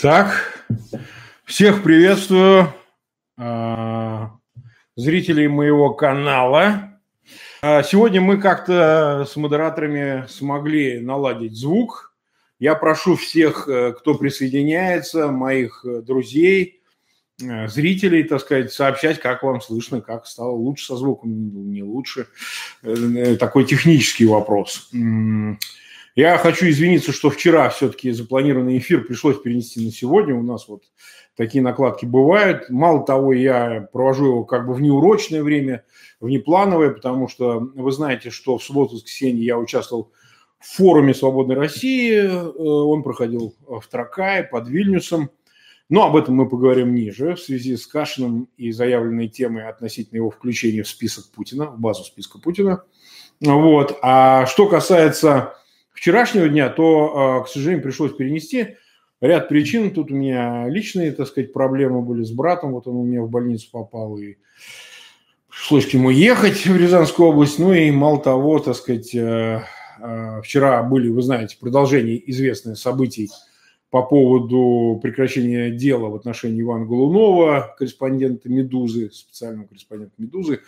Так, 0.00 0.64
всех 1.44 1.82
приветствую, 1.82 2.72
а, 3.36 4.30
зрителей 4.94 5.48
моего 5.48 5.92
канала. 5.92 7.00
А, 7.62 7.82
сегодня 7.82 8.20
мы 8.20 8.40
как-то 8.40 9.26
с 9.28 9.34
модераторами 9.34 10.24
смогли 10.28 11.00
наладить 11.00 11.56
звук. 11.56 12.14
Я 12.60 12.76
прошу 12.76 13.16
всех, 13.16 13.66
э, 13.68 13.92
кто 13.92 14.14
присоединяется, 14.14 15.32
моих 15.32 15.84
э, 15.84 16.00
друзей, 16.00 16.80
э, 17.42 17.66
зрителей, 17.66 18.22
так 18.22 18.40
сказать, 18.40 18.72
сообщать, 18.72 19.18
как 19.18 19.42
вам 19.42 19.60
слышно, 19.60 20.00
как 20.00 20.28
стало 20.28 20.52
лучше 20.52 20.86
со 20.86 20.96
звуком, 20.96 21.72
не 21.72 21.82
лучше. 21.82 22.28
Такой 23.40 23.64
технический 23.64 24.26
вопрос. 24.26 24.92
Я 26.18 26.36
хочу 26.36 26.68
извиниться, 26.68 27.12
что 27.12 27.30
вчера 27.30 27.70
все-таки 27.70 28.10
запланированный 28.10 28.78
эфир 28.78 29.04
пришлось 29.04 29.40
перенести 29.40 29.84
на 29.84 29.92
сегодня. 29.92 30.34
У 30.34 30.42
нас 30.42 30.66
вот 30.66 30.82
такие 31.36 31.62
накладки 31.62 32.06
бывают. 32.06 32.68
Мало 32.70 33.06
того, 33.06 33.32
я 33.32 33.88
провожу 33.92 34.26
его 34.26 34.44
как 34.44 34.66
бы 34.66 34.74
в 34.74 34.80
неурочное 34.80 35.44
время, 35.44 35.84
внеплановое, 36.18 36.90
потому 36.90 37.28
что 37.28 37.60
вы 37.60 37.92
знаете, 37.92 38.30
что 38.30 38.58
в 38.58 38.64
субботу-воскресенье 38.64 39.44
я 39.44 39.56
участвовал 39.56 40.10
в 40.58 40.66
форуме 40.66 41.14
«Свободной 41.14 41.54
России». 41.54 42.18
Э, 42.18 42.52
он 42.58 43.04
проходил 43.04 43.54
в 43.68 43.86
Тракае 43.86 44.42
под 44.42 44.66
Вильнюсом. 44.66 45.30
Но 45.88 46.04
об 46.04 46.16
этом 46.16 46.34
мы 46.34 46.48
поговорим 46.48 46.96
ниже 46.96 47.36
в 47.36 47.40
связи 47.40 47.76
с 47.76 47.86
Кашиным 47.86 48.48
и 48.56 48.72
заявленной 48.72 49.28
темой 49.28 49.68
относительно 49.68 50.16
его 50.16 50.30
включения 50.30 50.82
в 50.82 50.88
список 50.88 51.26
Путина, 51.30 51.66
в 51.66 51.78
базу 51.78 52.02
списка 52.02 52.40
Путина. 52.40 52.82
Вот. 53.40 53.96
А 54.02 54.46
что 54.46 54.66
касается 54.66 55.54
вчерашнего 55.98 56.48
дня, 56.48 56.68
то, 56.68 57.12
а, 57.16 57.40
к 57.42 57.48
сожалению, 57.48 57.82
пришлось 57.82 58.14
перенести. 58.14 58.76
Ряд 59.20 59.48
причин. 59.48 59.90
Тут 59.90 60.12
у 60.12 60.14
меня 60.14 60.68
личные, 60.68 61.10
так 61.10 61.26
сказать, 61.26 61.52
проблемы 61.52 62.02
были 62.02 62.22
с 62.22 62.30
братом. 62.30 62.72
Вот 62.72 62.86
он 62.86 62.96
у 62.96 63.02
меня 63.02 63.22
в 63.22 63.30
больницу 63.30 63.68
попал, 63.72 64.16
и 64.16 64.36
пришлось 65.50 65.86
к 65.86 65.94
нему 65.94 66.10
ехать 66.10 66.66
в 66.66 66.76
Рязанскую 66.76 67.30
область. 67.30 67.58
Ну 67.58 67.72
и 67.72 67.90
мало 67.90 68.20
того, 68.20 68.60
так 68.60 68.76
сказать, 68.76 69.12
э, 69.12 69.64
э, 70.00 70.40
вчера 70.44 70.84
были, 70.84 71.08
вы 71.08 71.20
знаете, 71.22 71.56
продолжение 71.58 72.30
известных 72.30 72.78
событий 72.78 73.28
по 73.90 74.02
поводу 74.02 75.00
прекращения 75.02 75.70
дела 75.70 76.08
в 76.08 76.14
отношении 76.14 76.60
Ивана 76.60 76.84
Голунова, 76.84 77.74
корреспондента 77.78 78.48
«Медузы», 78.48 79.10
специального 79.10 79.66
корреспондента 79.66 80.14
«Медузы». 80.18 80.60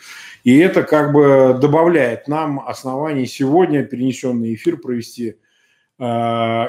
И 0.43 0.57
это 0.57 0.83
как 0.85 1.13
бы 1.13 1.59
добавляет 1.61 2.29
нам 2.29 2.67
оснований 2.67 3.27
сегодня 3.27 3.85
перенесенный 3.85 4.55
эфир 4.55 4.79
провести 4.79 5.37
э, 5.99 6.05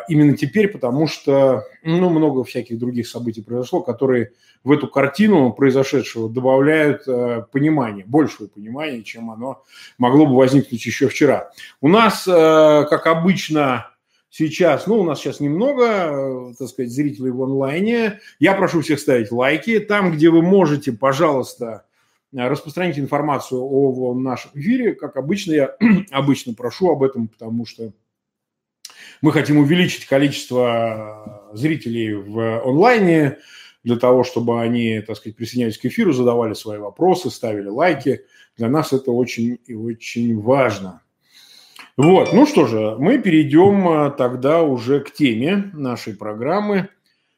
именно 0.09 0.35
теперь, 0.35 0.67
потому 0.67 1.07
что 1.07 1.63
ну, 1.83 2.09
много 2.09 2.43
всяких 2.43 2.77
других 2.77 3.07
событий 3.07 3.41
произошло, 3.41 3.81
которые 3.81 4.31
в 4.65 4.73
эту 4.73 4.89
картину 4.89 5.53
произошедшего 5.53 6.29
добавляют 6.29 7.07
э, 7.07 7.45
понимание, 7.49 8.03
большего 8.05 8.47
понимания, 8.47 9.03
чем 9.03 9.31
оно 9.31 9.63
могло 9.97 10.25
бы 10.25 10.35
возникнуть 10.35 10.85
еще 10.85 11.07
вчера. 11.07 11.51
У 11.79 11.87
нас, 11.87 12.27
э, 12.27 12.85
как 12.89 13.07
обычно, 13.07 13.90
сейчас, 14.31 14.87
ну, 14.87 14.99
у 15.01 15.03
нас 15.03 15.19
сейчас 15.19 15.39
немного, 15.39 15.83
э, 15.85 16.53
так 16.57 16.69
сказать, 16.69 16.91
зрителей 16.91 17.29
в 17.29 17.43
онлайне. 17.43 18.19
Я 18.39 18.55
прошу 18.55 18.81
всех 18.81 18.99
ставить 18.99 19.31
лайки. 19.31 19.79
Там, 19.79 20.13
где 20.13 20.31
вы 20.31 20.41
можете, 20.41 20.93
пожалуйста, 20.93 21.85
э, 22.33 22.47
распространите 22.47 23.01
информацию 23.01 23.61
о 23.61 24.15
нашем 24.15 24.51
эфире. 24.55 24.95
Как 24.95 25.17
обычно, 25.17 25.51
я 25.51 25.75
обычно 26.11 26.55
прошу 26.55 26.89
об 26.89 27.03
этом, 27.03 27.27
потому 27.27 27.65
что 27.67 27.91
мы 29.21 29.33
хотим 29.33 29.57
увеличить 29.57 30.05
количество 30.05 31.51
э, 31.51 31.57
зрителей 31.57 32.13
в 32.15 32.65
онлайне 32.65 33.37
для 33.83 33.97
того, 33.97 34.23
чтобы 34.23 34.61
они, 34.61 35.01
так 35.01 35.17
сказать, 35.17 35.35
присоединялись 35.35 35.77
к 35.77 35.85
эфиру, 35.85 36.13
задавали 36.13 36.53
свои 36.53 36.77
вопросы, 36.77 37.29
ставили 37.29 37.67
лайки. 37.67 38.21
Для 38.55 38.69
нас 38.69 38.93
это 38.93 39.11
очень 39.11 39.59
и 39.65 39.73
очень 39.73 40.39
важно. 40.39 41.01
Вот, 41.97 42.31
ну 42.33 42.45
что 42.45 42.67
же, 42.67 42.95
мы 42.97 43.17
перейдем 43.17 43.87
э, 43.87 44.11
тогда 44.11 44.63
уже 44.63 45.01
к 45.01 45.11
теме 45.11 45.71
нашей 45.73 46.15
программы. 46.15 46.89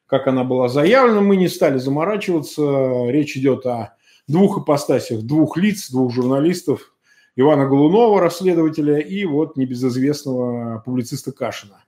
Как 0.06 0.28
она 0.28 0.44
была 0.44 0.70
заявлена, 0.70 1.22
мы 1.22 1.38
не 1.38 1.48
стали 1.48 1.80
заморачиваться. 1.80 3.08
Речь 3.10 3.36
идет 3.36 3.66
о 3.66 3.96
двух 4.28 4.62
ипостасях, 4.62 5.22
двух 5.22 5.58
лиц, 5.58 5.90
двух 5.90 6.14
журналистов. 6.14 6.94
Ивана 7.36 7.68
Голунова, 7.68 8.22
расследователя, 8.22 9.00
и 9.00 9.26
вот 9.26 9.58
небезызвестного 9.58 10.84
публициста 10.86 11.32
Кашина. 11.32 11.84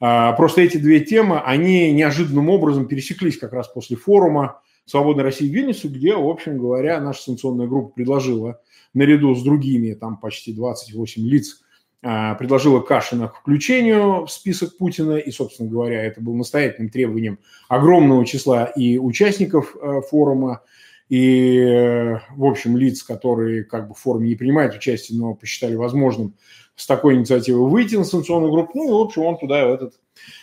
А, 0.00 0.32
просто 0.32 0.62
эти 0.62 0.78
две 0.78 1.00
темы, 1.00 1.40
они 1.40 1.92
неожиданным 1.92 2.48
образом 2.48 2.86
пересеклись 2.86 3.36
как 3.36 3.52
раз 3.52 3.68
после 3.68 3.96
форума 3.96 4.62
«Свободной 4.86 5.24
России» 5.24 5.48
в 5.48 5.52
Вильнюсе, 5.52 5.88
где, 5.88 6.16
в 6.16 6.26
общем 6.26 6.56
говоря, 6.56 7.00
наша 7.00 7.22
санкционная 7.22 7.66
группа 7.66 7.92
предложила 7.94 8.60
наряду 8.94 9.34
с 9.34 9.42
другими, 9.42 9.92
там 9.92 10.16
почти 10.16 10.54
28 10.54 11.22
лиц, 11.26 11.60
предложила 12.00 12.80
Кашина 12.80 13.28
к 13.28 13.36
включению 13.36 14.26
в 14.26 14.30
список 14.30 14.76
Путина, 14.76 15.16
и, 15.16 15.30
собственно 15.32 15.68
говоря, 15.68 16.04
это 16.04 16.20
было 16.20 16.34
настоятельным 16.34 16.90
требованием 16.90 17.38
огромного 17.68 18.24
числа 18.24 18.66
и 18.66 18.98
участников 18.98 19.74
э, 19.74 20.00
форума, 20.08 20.62
и, 21.08 22.16
в 22.36 22.44
общем, 22.44 22.76
лиц, 22.76 23.02
которые 23.02 23.64
как 23.64 23.88
бы 23.88 23.94
в 23.94 23.98
форуме 23.98 24.28
не 24.28 24.34
принимают 24.34 24.74
участие, 24.74 25.18
но 25.18 25.34
посчитали 25.34 25.74
возможным 25.74 26.34
с 26.76 26.86
такой 26.86 27.14
инициативой 27.14 27.68
выйти 27.68 27.96
на 27.96 28.04
санкционную 28.04 28.52
группу. 28.52 28.72
Ну 28.74 28.88
и, 28.88 28.92
в 28.92 28.96
общем, 28.96 29.22
он 29.22 29.38
туда, 29.38 29.58
этот 29.58 29.94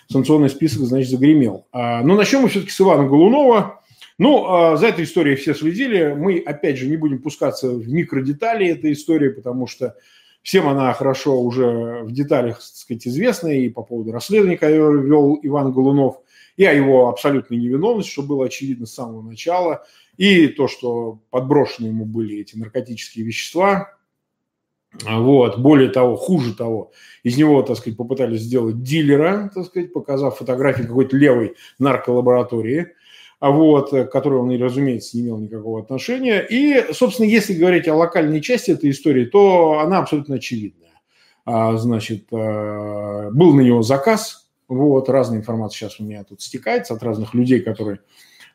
санкционный 0.09 0.49
список, 0.49 0.81
значит, 0.81 1.09
загремел. 1.09 1.67
А, 1.72 2.01
но 2.03 2.16
начнем 2.16 2.41
мы 2.41 2.49
все-таки 2.49 2.72
с 2.72 2.81
Ивана 2.81 3.07
Голунова. 3.07 3.81
Ну, 4.17 4.45
а, 4.47 4.75
за 4.75 4.87
этой 4.87 5.05
историей 5.05 5.35
все 5.35 5.53
следили. 5.53 6.13
Мы, 6.13 6.39
опять 6.39 6.77
же, 6.77 6.87
не 6.87 6.97
будем 6.97 7.22
пускаться 7.22 7.69
в 7.69 7.87
микродетали 7.87 8.67
этой 8.67 8.93
истории, 8.93 9.29
потому 9.29 9.67
что 9.67 9.95
Всем 10.45 10.67
она 10.67 10.94
хорошо 10.94 11.41
уже 11.41 12.03
в 12.03 12.11
деталях, 12.11 12.57
так 12.57 12.63
сказать, 12.63 13.07
известна 13.07 13.47
и 13.47 13.67
по 13.67 13.81
поводу 13.81 14.11
расследования, 14.11 14.59
которое 14.59 15.01
вел 15.01 15.39
Иван 15.41 15.73
Голунов, 15.73 16.22
и 16.56 16.63
о 16.66 16.72
его 16.72 17.09
абсолютной 17.09 17.57
невиновности, 17.57 18.11
что 18.11 18.22
было 18.22 18.45
очевидно 18.45 18.85
с 18.85 18.94
самого 18.94 19.23
начала, 19.23 19.88
и 20.17 20.47
то, 20.47 20.67
что 20.67 21.19
подброшены 21.31 21.88
ему 21.88 22.05
были 22.05 22.38
эти 22.38 22.55
наркотические 22.57 23.25
вещества. 23.25 23.97
Вот. 25.03 25.57
Более 25.57 25.89
того, 25.89 26.16
хуже 26.16 26.53
того, 26.53 26.91
из 27.23 27.35
него, 27.38 27.63
так 27.63 27.78
сказать, 27.78 27.97
попытались 27.97 28.41
сделать 28.41 28.84
дилера, 28.84 29.50
так 29.51 29.66
сказать, 29.66 29.94
показав 29.94 30.38
фотографии 30.38 30.84
какой-то 30.84 31.17
левой 31.17 31.55
нарколаборатории– 31.79 32.89
вот, 33.41 33.91
к 33.91 34.06
которой 34.07 34.40
он, 34.40 34.62
разумеется, 34.62 35.18
не 35.18 35.23
имел 35.23 35.38
никакого 35.38 35.81
отношения. 35.81 36.40
И, 36.50 36.94
собственно, 36.94 37.28
если 37.28 37.53
говорить 37.53 37.88
о 37.88 37.96
локальной 37.96 38.41
части 38.41 38.72
этой 38.72 38.90
истории, 38.90 39.25
то 39.25 39.79
она 39.79 40.00
абсолютно 40.00 40.35
очевидная. 40.35 40.94
А, 41.46 41.78
значит, 41.78 42.25
а, 42.31 43.29
был 43.31 43.53
на 43.53 43.62
него 43.62 43.81
заказ, 43.81 44.47
вот, 44.68 45.09
разная 45.09 45.40
информация 45.40 45.78
сейчас 45.78 46.00
у 46.00 46.03
меня 46.03 46.23
тут 46.23 46.41
стекается 46.41 46.96
от 46.96 47.03
разных 47.03 47.34
людей, 47.34 47.59
которые 47.59 48.00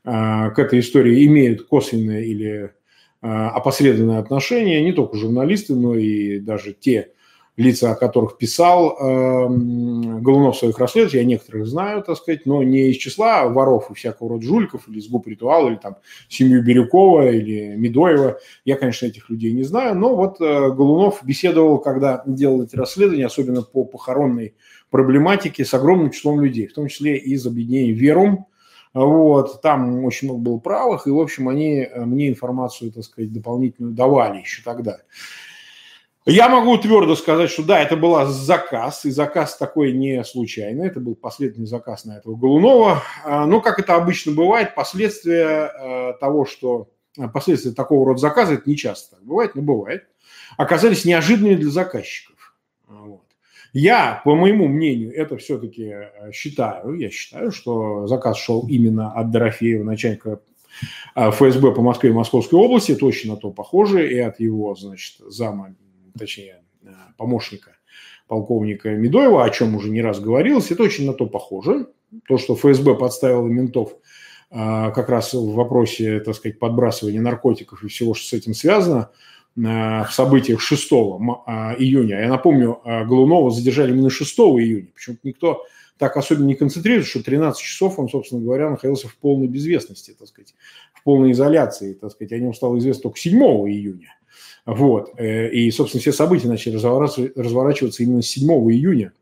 к 0.03 0.55
этой 0.57 0.81
истории 0.81 1.27
имеют 1.27 1.67
косвенное 1.67 2.23
или 2.23 2.73
опосредованное 3.21 4.19
отношение, 4.19 4.83
не 4.83 4.93
только 4.93 5.19
журналисты, 5.19 5.75
но 5.75 5.95
и 5.95 6.41
даже 6.41 6.73
те 6.73 7.13
лица, 7.61 7.93
о 7.93 7.95
которых 7.95 8.39
писал 8.39 8.97
э, 8.99 9.49
Голунов 9.49 10.57
в 10.57 10.59
своих 10.59 10.79
расследованиях, 10.79 11.23
я 11.23 11.29
некоторых 11.29 11.67
знаю, 11.67 12.03
так 12.03 12.17
сказать, 12.17 12.47
но 12.47 12.63
не 12.63 12.89
из 12.89 12.97
числа 12.97 13.47
воров 13.49 13.91
и 13.91 13.95
всякого 13.95 14.31
рода 14.31 14.43
жуликов, 14.43 14.89
или 14.89 14.99
из 14.99 15.09
ГУП 15.09 15.29
Ритуала, 15.29 15.69
или 15.69 15.77
там 15.77 15.97
семью 16.29 16.65
Бирюкова, 16.65 17.31
или 17.31 17.77
Медоева. 17.77 18.39
Я, 18.65 18.77
конечно, 18.77 19.07
этих 19.07 19.29
людей 19.29 19.53
не 19.53 19.63
знаю, 19.63 19.95
но 19.95 20.17
вот 20.17 20.41
э, 20.41 20.71
Голунов 20.71 21.21
беседовал, 21.23 21.79
когда 21.79 22.23
делал 22.27 22.63
эти 22.63 22.77
расследования, 22.77 23.27
особенно 23.27 23.63
по 23.63 23.85
похоронной 23.85 24.55
проблематике, 24.91 25.65
с 25.65 25.75
огромным 25.75 26.11
числом 26.11 26.41
людей, 26.41 26.67
в 26.67 26.73
том 26.73 26.89
числе 26.89 27.17
и 27.19 27.35
из 27.35 27.47
объединения 27.47 27.93
«Верум», 27.93 28.47
вот, 28.93 29.63
там 29.63 30.05
очень 30.05 30.29
много 30.29 30.41
было 30.43 30.59
правых, 30.59 31.07
и, 31.07 31.11
в 31.11 31.21
общем, 31.21 31.49
они 31.49 31.83
э, 31.83 32.05
мне 32.05 32.29
информацию, 32.29 32.91
так 32.91 33.05
сказать, 33.05 33.33
дополнительную 33.33 33.95
давали 33.95 34.41
еще 34.41 34.63
тогда. 34.65 34.99
Я 36.31 36.49
могу 36.49 36.79
твердо 36.79 37.17
сказать, 37.17 37.51
что 37.51 37.65
да, 37.65 37.81
это 37.81 37.97
был 37.97 38.25
заказ, 38.27 39.05
и 39.05 39.11
заказ 39.11 39.57
такой 39.57 39.93
не 39.93 40.23
случайный, 40.23 40.87
это 40.87 41.01
был 41.01 41.17
последний 41.17 41.67
заказ 41.67 42.05
на 42.05 42.19
этого 42.19 42.37
Голунова. 42.37 43.03
А, 43.25 43.47
но, 43.47 43.61
как 43.61 43.81
это 43.81 43.97
обычно 43.97 44.31
бывает, 44.31 44.77
последствия 44.77 45.73
э, 45.73 46.13
того, 46.21 46.45
что 46.45 46.89
э, 47.19 47.27
последствия 47.27 47.73
такого 47.73 48.07
рода 48.07 48.21
заказа, 48.21 48.55
это 48.55 48.71
не 48.71 48.77
часто 48.77 49.17
так 49.17 49.25
бывает, 49.25 49.57
но 49.57 49.63
бывает, 49.63 50.05
оказались 50.57 51.05
неожиданными 51.05 51.57
для 51.57 51.71
заказчиков. 51.71 52.55
Вот. 52.87 53.25
Я, 53.73 54.23
по 54.25 54.37
моему 54.37 54.69
мнению, 54.69 55.13
это 55.13 55.37
все-таки 55.37 55.93
считаю, 56.33 56.95
я 56.95 57.11
считаю, 57.11 57.51
что 57.51 58.07
заказ 58.07 58.37
шел 58.37 58.69
именно 58.69 59.13
от 59.13 59.33
Дорофеева, 59.33 59.83
начальника 59.83 60.41
ФСБ 61.17 61.73
по 61.73 61.83
Москве 61.83 62.11
и 62.11 62.13
Московской 62.13 62.57
области, 62.57 62.95
точно 62.95 63.35
на 63.35 63.37
то 63.37 63.51
похоже, 63.51 64.09
и 64.09 64.19
от 64.21 64.39
его, 64.39 64.77
значит, 64.77 65.17
зама 65.27 65.75
точнее, 66.19 66.63
помощника 67.17 67.77
полковника 68.29 68.91
Медоева, 68.91 69.45
о 69.45 69.51
чем 69.51 69.75
уже 69.75 69.91
не 69.91 70.03
раз 70.03 70.21
говорилось, 70.21 70.71
это 70.71 70.85
очень 70.85 71.07
на 71.07 71.13
то 71.13 71.27
похоже. 71.27 71.89
то, 72.29 72.39
что 72.39 72.55
ФСБ 72.55 72.95
подставила 72.95 73.47
ментов 73.47 73.97
как 74.51 75.09
раз 75.09 75.33
в 75.33 75.55
вопросе, 75.55 76.21
так 76.21 76.35
сказать, 76.35 76.59
подбрасывания 76.59 77.21
наркотиков 77.21 77.85
и 77.85 77.89
всего, 77.89 78.15
что 78.15 78.27
с 78.27 78.33
этим 78.33 78.55
связано, 78.55 79.11
в 79.57 80.09
событиях 80.11 80.61
6 80.61 80.93
июня. 80.93 82.21
Я 82.21 82.29
напомню, 82.29 82.81
Голунова 82.85 83.51
задержали 83.51 83.93
именно 83.93 84.11
6 84.11 84.39
июня. 84.39 84.89
Почему-то 84.95 85.21
никто 85.25 85.65
так 85.99 86.17
особенно 86.17 86.47
не 86.47 86.55
концентрируется, 86.55 87.11
что 87.11 87.23
13 87.23 87.61
часов 87.61 87.99
он, 87.99 88.09
собственно 88.09 88.41
говоря, 88.41 88.71
находился 88.71 89.07
в 89.07 89.17
полной 89.17 89.49
безвестности, 89.49 90.15
так 90.19 90.29
сказать, 90.29 90.55
в 90.95 91.03
полной 91.03 91.33
изоляции, 91.33 91.93
так 91.95 92.11
сказать. 92.13 92.33
О 92.33 92.39
нем 92.39 92.55
стало 92.55 92.79
известно 92.79 93.03
только 93.03 93.19
7 93.19 93.39
июня. 93.39 94.17
Вот. 94.67 95.13
Э, 95.19 95.51
и, 95.51 95.71
собственно, 95.71 96.01
все 96.01 96.13
события 96.13 96.49
начали 96.49 96.75
разворачиваться 96.75 98.03
именно 98.03 98.23
с 98.23 98.27
7 98.27 98.49
июня. 98.71 99.13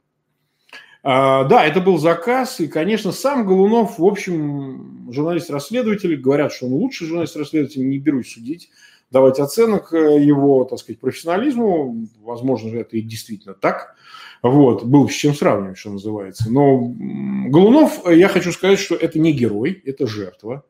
А, 1.02 1.44
да, 1.44 1.64
это 1.64 1.80
был 1.80 1.98
заказ, 1.98 2.60
и, 2.60 2.66
конечно, 2.66 3.12
сам 3.12 3.46
Голунов, 3.46 3.98
в 3.98 4.04
общем, 4.04 5.10
журналист-расследователь, 5.10 6.16
говорят, 6.16 6.52
что 6.52 6.66
он 6.66 6.72
лучший 6.72 7.06
журналист-расследователь, 7.06 7.88
не 7.88 7.98
берусь 7.98 8.34
судить, 8.34 8.68
давать 9.10 9.38
оценок 9.38 9.92
э, 9.94 10.22
его, 10.22 10.64
так 10.64 10.78
сказать, 10.78 11.00
профессионализму. 11.00 12.08
Возможно, 12.20 12.76
это 12.76 12.96
и 12.96 13.00
действительно 13.00 13.54
так. 13.54 13.94
Вот, 14.42 14.84
был 14.84 15.08
с 15.08 15.12
чем 15.12 15.34
сравнивать, 15.34 15.78
что 15.78 15.90
называется. 15.90 16.50
Но 16.50 16.78
Голунов, 16.78 18.06
э, 18.06 18.16
я 18.16 18.28
хочу 18.28 18.52
сказать, 18.52 18.78
что 18.78 18.94
это 18.94 19.18
не 19.18 19.32
герой, 19.32 19.80
это 19.84 20.06
жертва. 20.06 20.64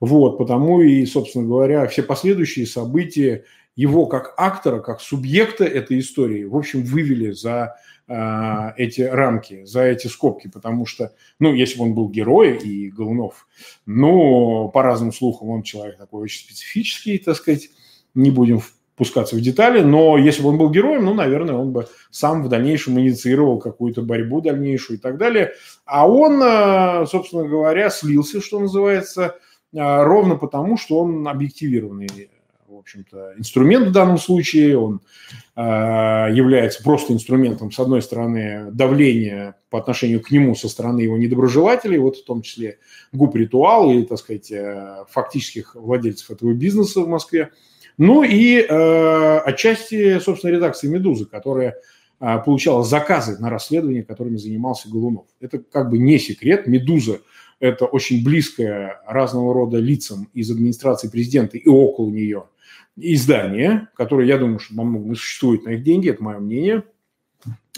Вот, 0.00 0.38
потому 0.38 0.80
и, 0.80 1.04
собственно 1.04 1.46
говоря, 1.46 1.86
все 1.86 2.02
последующие 2.02 2.66
события 2.66 3.44
его 3.76 4.06
как 4.06 4.34
актора, 4.36 4.80
как 4.80 5.00
субъекта 5.00 5.64
этой 5.64 6.00
истории, 6.00 6.44
в 6.44 6.56
общем, 6.56 6.82
вывели 6.82 7.30
за 7.30 7.76
э, 8.08 8.72
эти 8.76 9.02
рамки, 9.02 9.64
за 9.64 9.82
эти 9.82 10.06
скобки, 10.06 10.48
потому 10.48 10.86
что, 10.86 11.12
ну, 11.38 11.54
если 11.54 11.78
бы 11.78 11.84
он 11.84 11.94
был 11.94 12.08
герой 12.08 12.56
и 12.56 12.90
Голунов, 12.90 13.46
ну, 13.86 14.70
по 14.72 14.82
разным 14.82 15.12
слухам, 15.12 15.50
он 15.50 15.62
человек 15.62 15.98
такой 15.98 16.22
очень 16.22 16.44
специфический, 16.44 17.18
так 17.18 17.36
сказать, 17.36 17.68
не 18.14 18.30
будем 18.30 18.60
пускаться 18.96 19.34
в 19.34 19.40
детали, 19.40 19.80
но 19.80 20.18
если 20.18 20.42
бы 20.42 20.50
он 20.50 20.58
был 20.58 20.70
героем, 20.70 21.06
ну, 21.06 21.14
наверное, 21.14 21.54
он 21.54 21.72
бы 21.72 21.88
сам 22.10 22.42
в 22.42 22.50
дальнейшем 22.50 23.00
инициировал 23.00 23.58
какую-то 23.58 24.02
борьбу 24.02 24.42
дальнейшую 24.42 24.98
и 24.98 25.00
так 25.00 25.16
далее. 25.16 25.52
А 25.86 26.06
он, 26.06 26.42
э, 26.42 27.06
собственно 27.06 27.48
говоря, 27.48 27.88
слился, 27.88 28.42
что 28.42 28.60
называется, 28.60 29.36
ровно 29.72 30.36
потому, 30.36 30.76
что 30.76 31.00
он 31.00 31.26
объективированный 31.26 32.30
в 32.68 32.78
общем-то, 32.78 33.34
инструмент 33.36 33.88
в 33.88 33.92
данном 33.92 34.16
случае. 34.16 34.78
Он 34.78 35.00
э, 35.56 35.60
является 35.60 36.82
просто 36.84 37.12
инструментом, 37.12 37.72
с 37.72 37.78
одной 37.80 38.00
стороны, 38.00 38.68
давления 38.70 39.56
по 39.70 39.80
отношению 39.80 40.22
к 40.22 40.30
нему 40.30 40.54
со 40.54 40.68
стороны 40.68 41.00
его 41.00 41.18
недоброжелателей, 41.18 41.98
вот 41.98 42.16
в 42.16 42.24
том 42.24 42.42
числе 42.42 42.78
ГУП 43.12 43.34
«Ритуал» 43.34 43.90
и, 43.90 44.04
так 44.04 44.18
сказать, 44.18 44.52
фактических 45.10 45.74
владельцев 45.74 46.30
этого 46.30 46.52
бизнеса 46.52 47.00
в 47.00 47.08
Москве– 47.08 47.50
ну 48.00 48.22
и 48.22 48.56
э, 48.66 49.38
отчасти, 49.40 50.18
собственно, 50.20 50.52
редакции 50.52 50.88
«Медузы», 50.88 51.26
которая 51.26 51.76
э, 52.18 52.38
получала 52.42 52.82
заказы 52.82 53.38
на 53.38 53.50
расследование, 53.50 54.02
которыми 54.02 54.38
занимался 54.38 54.88
Голунов. 54.88 55.26
Это 55.38 55.58
как 55.58 55.90
бы 55.90 55.98
не 55.98 56.18
секрет. 56.18 56.66
«Медуза»– 56.66 57.20
это 57.60 57.84
очень 57.84 58.24
близкое 58.24 59.00
разного 59.06 59.54
рода 59.54 59.78
лицам 59.78 60.28
из 60.34 60.50
администрации 60.50 61.08
президента 61.08 61.56
и 61.58 61.68
около 61.68 62.10
нее 62.10 62.44
издание, 62.96 63.88
которое, 63.94 64.26
я 64.26 64.38
думаю, 64.38 64.58
что 64.58 64.74
многом 64.74 65.14
существует 65.14 65.64
на 65.64 65.70
их 65.70 65.82
деньги, 65.82 66.10
это 66.10 66.22
мое 66.22 66.38
мнение. 66.38 66.82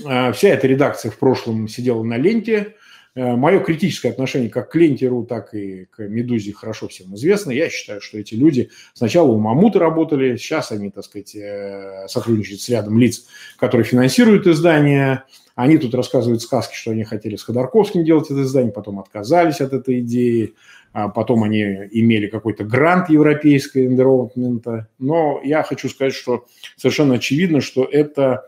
Э, 0.05 0.33
вся 0.33 0.49
эта 0.49 0.67
редакция 0.67 1.11
в 1.11 1.19
прошлом 1.19 1.69
сидела 1.69 2.03
на 2.03 2.17
ленте, 2.17 2.75
Э, 3.15 3.37
Мое 3.37 3.61
критическое 3.61 4.09
отношение 4.09 4.49
как 4.49 4.71
к 4.71 4.77
Лентеру, 4.77 5.25
так 5.25 5.55
и 5.55 5.87
к 5.87 6.01
Медузе 6.01 6.53
хорошо 6.53 6.89
всем 6.89 7.15
известно. 7.15 7.51
Я 7.51 7.69
считаю, 7.69 8.01
что 8.01 8.19
эти 8.19 8.35
люди 8.35 8.71
сначала 8.95 9.31
у 9.31 9.39
Мамута 9.39 9.79
работали, 9.79 10.37
сейчас 10.37 10.73
они, 10.73 10.91
так 10.91 11.05
сказать, 11.05 11.35
э, 11.35 12.07
сотрудничают 12.09 12.61
с 12.63 12.69
рядом 12.69 12.99
лиц, 12.99 13.27
которые 13.59 13.85
финансируют 13.85 14.47
издание. 14.47 15.25
Они 15.55 15.79
тут 15.79 15.95
рассказывают 15.95 16.43
сказки, 16.43 16.75
что 16.75 16.93
они 16.93 17.05
хотели 17.05 17.37
с 17.37 17.45
Ходорковским 17.45 18.05
делать 18.05 18.31
это 18.31 18.43
издание, 18.43 18.73
потом 18.73 18.99
отказались 18.99 19.61
от 19.61 19.73
этой 19.73 20.01
идеи. 20.01 20.55
А 20.93 21.09
потом 21.09 21.43
они 21.43 21.63
имели 21.91 22.27
какой-то 22.27 22.65
грант 22.65 23.09
европейского 23.09 23.83
эндеровмента. 23.83 24.89
Но 24.99 25.41
я 25.43 25.63
хочу 25.63 25.89
сказать, 25.89 26.13
что 26.13 26.45
совершенно 26.77 27.15
очевидно, 27.15 27.63
что 27.63 27.85
это 27.85 28.45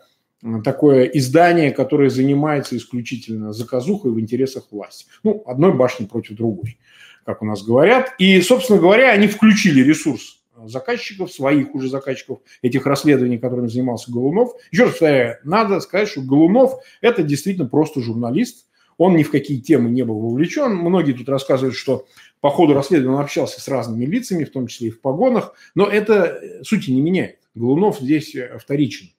такое 0.63 1.05
издание, 1.05 1.71
которое 1.71 2.11
занимается 2.11 2.77
исключительно 2.77 3.55
заказухой 3.55 4.13
в 4.13 4.21
интересах 4.21 4.65
власти. 4.71 5.07
Ну, 5.23 5.43
одной 5.47 5.73
башни 5.73 6.05
против 6.05 6.37
другой, 6.37 6.79
как 7.25 7.41
у 7.41 7.47
нас 7.47 7.63
говорят. 7.63 8.13
И, 8.19 8.39
собственно 8.43 8.79
говоря, 8.79 9.13
они 9.13 9.27
включили 9.27 9.83
ресурс 9.83 10.44
заказчиков, 10.69 11.33
своих 11.33 11.75
уже 11.75 11.89
заказчиков 11.89 12.41
этих 12.63 12.87
расследований, 12.87 13.39
которыми 13.39 13.69
занимался 13.69 14.11
Голунов. 14.11 14.53
Еще 14.71 14.85
раз 14.85 14.93
повторяю, 14.93 15.39
надо 15.45 15.81
сказать, 15.81 16.09
что 16.09 16.23
Голунов– 16.23 16.75
это 17.01 17.23
действительно 17.23 17.69
просто 17.69 18.01
журналист. 18.01 18.67
Он 18.97 19.17
ни 19.17 19.23
в 19.23 19.31
какие 19.31 19.61
темы 19.61 19.91
не 19.91 20.05
был 20.05 20.21
вовлечен. 20.21 20.77
Многие 20.77 21.13
тут 21.13 21.29
рассказывают, 21.29 21.75
что 21.75 22.07
по 22.41 22.51
ходу 22.51 22.75
расследования 22.75 23.17
он 23.17 23.23
общался 23.23 23.61
с 23.61 23.67
разными 23.69 24.05
лицами, 24.05 24.45
в 24.45 24.51
том 24.51 24.69
числе 24.69 24.89
и 24.89 24.91
в 24.93 25.01
погонах. 25.01 25.55
Но 25.75 25.87
это 25.87 26.41
сути 26.63 26.91
не 26.91 27.01
меняет. 27.01 27.39
Голунов 27.55 27.99
здесь 28.01 28.37
вторичен 28.59 29.11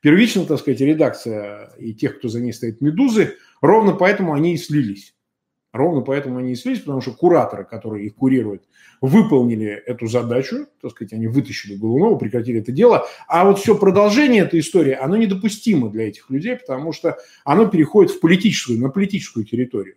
первично, 0.00 0.44
так 0.44 0.58
сказать, 0.58 0.80
редакция 0.80 1.72
и 1.78 1.94
тех, 1.94 2.18
кто 2.18 2.28
за 2.28 2.40
ней 2.40 2.52
стоит 2.52 2.80
«Медузы», 2.80 3.36
ровно 3.60 3.92
поэтому 3.92 4.34
они 4.34 4.54
и 4.54 4.58
слились. 4.58 5.14
Ровно 5.72 6.00
поэтому 6.00 6.38
они 6.38 6.52
и 6.52 6.56
слились, 6.56 6.80
потому 6.80 7.02
что 7.02 7.12
кураторы, 7.12 7.64
которые 7.64 8.06
их 8.06 8.14
курируют, 8.14 8.62
выполнили 9.02 9.68
эту 9.68 10.06
задачу, 10.06 10.66
так 10.80 10.92
сказать, 10.92 11.12
они 11.12 11.26
вытащили 11.26 11.76
Голунова, 11.76 12.16
прекратили 12.16 12.60
это 12.60 12.72
дело. 12.72 13.06
А 13.28 13.44
вот 13.44 13.58
все 13.58 13.76
продолжение 13.76 14.44
этой 14.44 14.60
истории, 14.60 14.92
оно 14.92 15.16
недопустимо 15.18 15.90
для 15.90 16.08
этих 16.08 16.30
людей, 16.30 16.56
потому 16.56 16.92
что 16.92 17.18
оно 17.44 17.66
переходит 17.66 18.12
в 18.12 18.20
политическую, 18.20 18.80
на 18.80 18.88
политическую 18.88 19.44
территорию. 19.44 19.96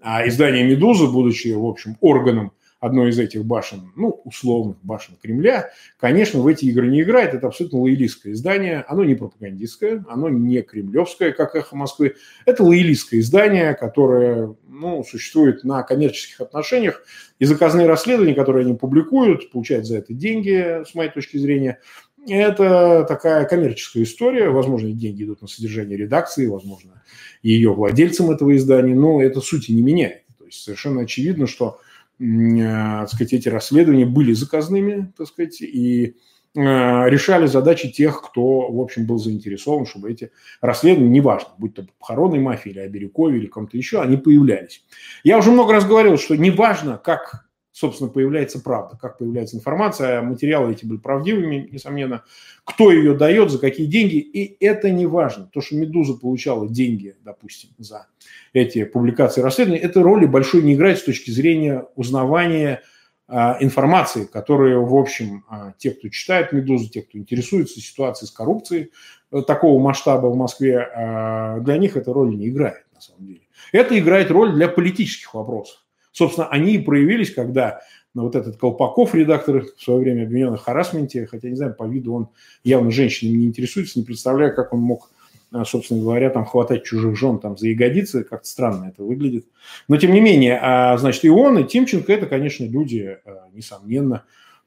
А 0.00 0.26
издание 0.26 0.64
«Медуза», 0.64 1.06
будучи, 1.06 1.48
в 1.48 1.64
общем, 1.64 1.96
органом 2.00 2.52
одной 2.84 3.10
из 3.10 3.18
этих 3.18 3.44
башен, 3.44 3.92
ну, 3.96 4.20
условных 4.24 4.76
башен 4.82 5.16
Кремля, 5.22 5.70
конечно, 5.98 6.40
в 6.40 6.46
эти 6.46 6.66
игры 6.66 6.88
не 6.88 7.02
играет. 7.02 7.34
Это 7.34 7.46
абсолютно 7.46 7.80
лоялистское 7.80 8.32
издание. 8.34 8.84
Оно 8.86 9.04
не 9.04 9.14
пропагандистское, 9.14 10.04
оно 10.08 10.28
не 10.28 10.60
кремлевское, 10.60 11.32
как 11.32 11.54
«Эхо 11.54 11.76
Москвы». 11.76 12.16
Это 12.44 12.62
лоялистское 12.62 13.20
издание, 13.20 13.74
которое 13.74 14.54
ну, 14.68 15.02
существует 15.02 15.64
на 15.64 15.82
коммерческих 15.82 16.42
отношениях. 16.42 17.02
И 17.38 17.46
заказные 17.46 17.86
расследования, 17.86 18.34
которые 18.34 18.64
они 18.64 18.74
публикуют, 18.74 19.50
получают 19.50 19.86
за 19.86 19.98
это 19.98 20.12
деньги, 20.12 20.84
с 20.86 20.94
моей 20.94 21.10
точки 21.10 21.38
зрения, 21.38 21.78
это 22.26 23.04
такая 23.08 23.46
коммерческая 23.46 24.02
история. 24.02 24.50
Возможно, 24.50 24.92
деньги 24.92 25.24
идут 25.24 25.42
на 25.42 25.48
содержание 25.48 25.96
редакции, 25.96 26.46
возможно, 26.46 27.02
ее 27.42 27.72
владельцам 27.72 28.30
этого 28.30 28.54
издания, 28.56 28.94
но 28.94 29.22
это 29.22 29.40
сути 29.40 29.72
не 29.72 29.82
меняет. 29.82 30.22
То 30.38 30.44
есть 30.44 30.62
совершенно 30.62 31.02
очевидно, 31.02 31.46
что 31.46 31.80
так 32.18 33.08
сказать, 33.08 33.32
эти 33.32 33.48
расследования 33.48 34.06
были 34.06 34.32
заказными, 34.32 35.12
так 35.16 35.26
сказать, 35.26 35.60
и 35.60 36.16
э, 36.54 36.60
решали 37.08 37.46
задачи 37.46 37.90
тех, 37.90 38.22
кто, 38.22 38.70
в 38.70 38.80
общем, 38.80 39.06
был 39.06 39.18
заинтересован, 39.18 39.86
чтобы 39.86 40.12
эти 40.12 40.30
расследования, 40.60 41.10
неважно, 41.10 41.50
будь 41.58 41.74
то 41.74 41.82
по 41.82 41.92
похоронной 41.98 42.38
мафии 42.38 42.70
или 42.70 42.78
о 42.78 42.88
Бирюкове 42.88 43.38
или 43.38 43.46
ком-то 43.46 43.76
еще, 43.76 44.00
они 44.00 44.16
появлялись. 44.16 44.84
Я 45.24 45.38
уже 45.38 45.50
много 45.50 45.72
раз 45.72 45.84
говорил, 45.86 46.16
что 46.18 46.36
неважно, 46.36 46.98
как 46.98 47.46
собственно, 47.74 48.08
появляется 48.08 48.60
правда, 48.60 48.96
как 48.96 49.18
появляется 49.18 49.56
информация, 49.56 50.22
материалы 50.22 50.72
эти 50.72 50.84
были 50.84 50.98
правдивыми, 50.98 51.68
несомненно, 51.72 52.22
кто 52.62 52.92
ее 52.92 53.14
дает, 53.14 53.50
за 53.50 53.58
какие 53.58 53.86
деньги, 53.86 54.18
и 54.18 54.64
это 54.64 54.90
не 54.90 55.06
важно. 55.06 55.50
То, 55.52 55.60
что 55.60 55.74
«Медуза» 55.74 56.14
получала 56.14 56.68
деньги, 56.68 57.16
допустим, 57.24 57.70
за 57.78 58.06
эти 58.52 58.84
публикации 58.84 59.40
расследований, 59.40 59.82
это 59.82 60.04
роли 60.04 60.24
большой 60.24 60.62
не 60.62 60.74
играет 60.74 60.98
с 60.98 61.02
точки 61.02 61.32
зрения 61.32 61.84
узнавания 61.96 62.82
а, 63.26 63.56
информации, 63.58 64.26
которую, 64.26 64.86
в 64.86 64.94
общем, 64.94 65.44
а, 65.48 65.72
те, 65.76 65.90
кто 65.90 66.08
читает 66.10 66.52
«Медузу», 66.52 66.88
те, 66.88 67.02
кто 67.02 67.18
интересуется 67.18 67.80
ситуацией 67.80 68.28
с 68.28 68.30
коррупцией 68.30 68.92
э, 69.32 69.42
такого 69.42 69.82
масштаба 69.82 70.28
в 70.28 70.36
Москве, 70.36 70.78
а, 70.78 71.58
для 71.58 71.76
них 71.78 71.96
эта 71.96 72.12
роль 72.12 72.36
не 72.36 72.50
играет, 72.50 72.86
на 72.94 73.00
самом 73.00 73.26
деле. 73.26 73.40
Это 73.72 73.98
играет 73.98 74.30
роль 74.30 74.52
для 74.52 74.68
политических 74.68 75.34
вопросов. 75.34 75.83
Собственно, 76.14 76.46
они 76.46 76.76
и 76.76 76.78
проявились, 76.78 77.34
когда 77.34 77.80
на 78.14 78.22
вот 78.22 78.36
этот 78.36 78.56
Колпаков, 78.56 79.16
редактор 79.16 79.64
в 79.76 79.82
свое 79.82 79.98
время 79.98 80.22
обвинен 80.22 80.56
в 80.56 80.60
харасменте, 80.60 81.26
хотя, 81.26 81.48
не 81.48 81.56
знаю, 81.56 81.74
по 81.74 81.88
виду 81.88 82.14
он 82.14 82.28
явно 82.62 82.92
женщинами 82.92 83.38
не 83.38 83.46
интересуется, 83.46 83.98
не 83.98 84.04
представляю, 84.04 84.54
как 84.54 84.72
он 84.72 84.78
мог, 84.78 85.10
а, 85.50 85.64
собственно 85.64 86.00
говоря, 86.00 86.30
там 86.30 86.46
хватать 86.46 86.84
чужих 86.84 87.18
жен 87.18 87.40
там 87.40 87.58
за 87.58 87.66
ягодицы, 87.66 88.22
как-то 88.22 88.46
странно 88.46 88.92
это 88.94 89.02
выглядит. 89.02 89.46
Но, 89.88 89.96
тем 89.96 90.12
не 90.12 90.20
менее, 90.20 90.60
а, 90.62 90.96
значит, 90.98 91.24
и 91.24 91.28
он, 91.28 91.58
и 91.58 91.64
Тимченко– 91.64 92.12
это, 92.14 92.26
конечно, 92.26 92.64
люди, 92.64 93.18
а, 93.24 93.48
несомненно, 93.52 94.22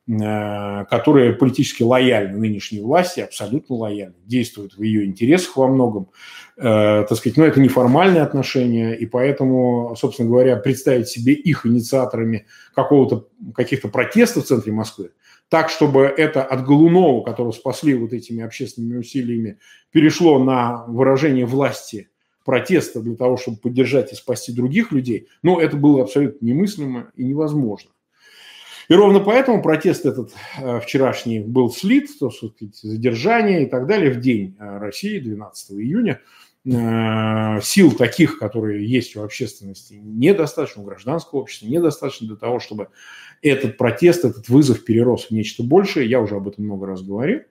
которые 0.07 1.33
политически 1.33 1.83
лояльны 1.83 2.37
нынешней 2.37 2.79
власти, 2.79 3.19
абсолютно 3.19 3.75
лояльны, 3.75 4.15
действуют 4.25 4.77
в 4.77 4.81
ее 4.81 5.05
интересах 5.05 5.57
во 5.57 5.67
многом. 5.67 6.09
Э, 6.55 7.03
так 7.07 7.17
сказать, 7.17 7.37
но 7.37 7.43
это 7.43 7.59
неформальные 7.59 8.21
отношения, 8.21 8.93
и 8.93 9.05
поэтому, 9.05 9.95
собственно 9.99 10.29
говоря, 10.29 10.55
представить 10.55 11.09
себе 11.09 11.33
их 11.33 11.65
инициаторами 11.65 12.47
какого-то, 12.73 13.27
каких-то 13.53 13.89
протестов 13.89 14.45
в 14.45 14.47
центре 14.47 14.71
Москвы, 14.71 15.11
так, 15.49 15.69
чтобы 15.69 16.03
это 16.03 16.41
от 16.41 16.65
Голунова, 16.65 17.23
которого 17.23 17.51
спасли 17.51 17.93
вот 17.93 18.13
этими 18.13 18.43
общественными 18.43 18.99
усилиями, 18.99 19.59
перешло 19.91 20.39
на 20.41 20.85
выражение 20.87 21.45
власти 21.45 22.09
протеста 22.45 23.01
для 23.01 23.17
того, 23.17 23.35
чтобы 23.35 23.57
поддержать 23.57 24.13
и 24.13 24.15
спасти 24.15 24.53
других 24.53 24.93
людей, 24.93 25.27
ну, 25.43 25.59
это 25.59 25.75
было 25.75 26.03
абсолютно 26.03 26.45
немыслимо 26.45 27.11
и 27.17 27.25
невозможно. 27.25 27.91
И 28.89 28.93
ровно 28.93 29.19
поэтому 29.19 29.61
протест 29.61 30.05
этот 30.05 30.31
э, 30.57 30.79
вчерашний 30.79 31.41
был 31.41 31.69
слит, 31.69 32.09
то, 32.19 32.31
сказать, 32.31 32.55
задержание 32.81 33.63
и 33.63 33.65
так 33.65 33.85
далее 33.85 34.11
в 34.11 34.19
день 34.21 34.55
э, 34.59 34.77
России, 34.77 35.19
12 35.19 35.71
июня. 35.71 36.21
Э, 36.65 37.59
сил 37.61 37.91
таких, 37.91 38.39
которые 38.39 38.87
есть 38.87 39.15
у 39.17 39.23
общественности, 39.23 39.93
недостаточно, 39.93 40.81
у 40.81 40.85
гражданского 40.85 41.39
общества 41.39 41.67
недостаточно 41.67 42.27
для 42.27 42.37
того, 42.37 42.59
чтобы 42.59 42.87
этот 43.41 43.77
протест, 43.77 44.23
этот 44.23 44.47
вызов 44.47 44.83
перерос 44.85 45.25
в 45.25 45.31
нечто 45.31 45.63
большее. 45.63 46.09
Я 46.09 46.21
уже 46.21 46.35
об 46.35 46.47
этом 46.47 46.65
много 46.65 46.87
раз 46.87 47.01
говорил. 47.01 47.41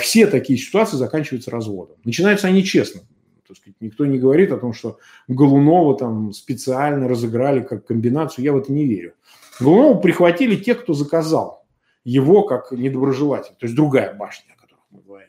Все 0.00 0.26
такие 0.26 0.58
ситуации 0.58 0.96
заканчиваются 0.96 1.50
разводом. 1.50 1.96
Начинаются 2.04 2.48
они 2.48 2.64
честно. 2.64 3.02
То 3.46 3.54
есть 3.54 3.62
никто 3.80 4.06
не 4.06 4.18
говорит 4.18 4.50
о 4.50 4.56
том, 4.56 4.72
что 4.72 4.98
Голунова 5.28 5.96
там 5.96 6.32
специально 6.32 7.06
разыграли 7.06 7.60
как 7.60 7.86
комбинацию. 7.86 8.44
Я 8.44 8.52
в 8.52 8.58
это 8.58 8.72
не 8.72 8.86
верю. 8.86 9.12
Голунова 9.60 10.00
прихватили 10.00 10.56
те, 10.56 10.74
кто 10.74 10.92
заказал 10.92 11.66
его 12.04 12.42
как 12.44 12.72
недоброжелатель, 12.72 13.54
то 13.58 13.66
есть 13.66 13.74
другая 13.74 14.14
башня, 14.14 14.54
о 14.56 14.60
которой 14.60 14.80
мы 14.90 15.00
говорим. 15.00 15.28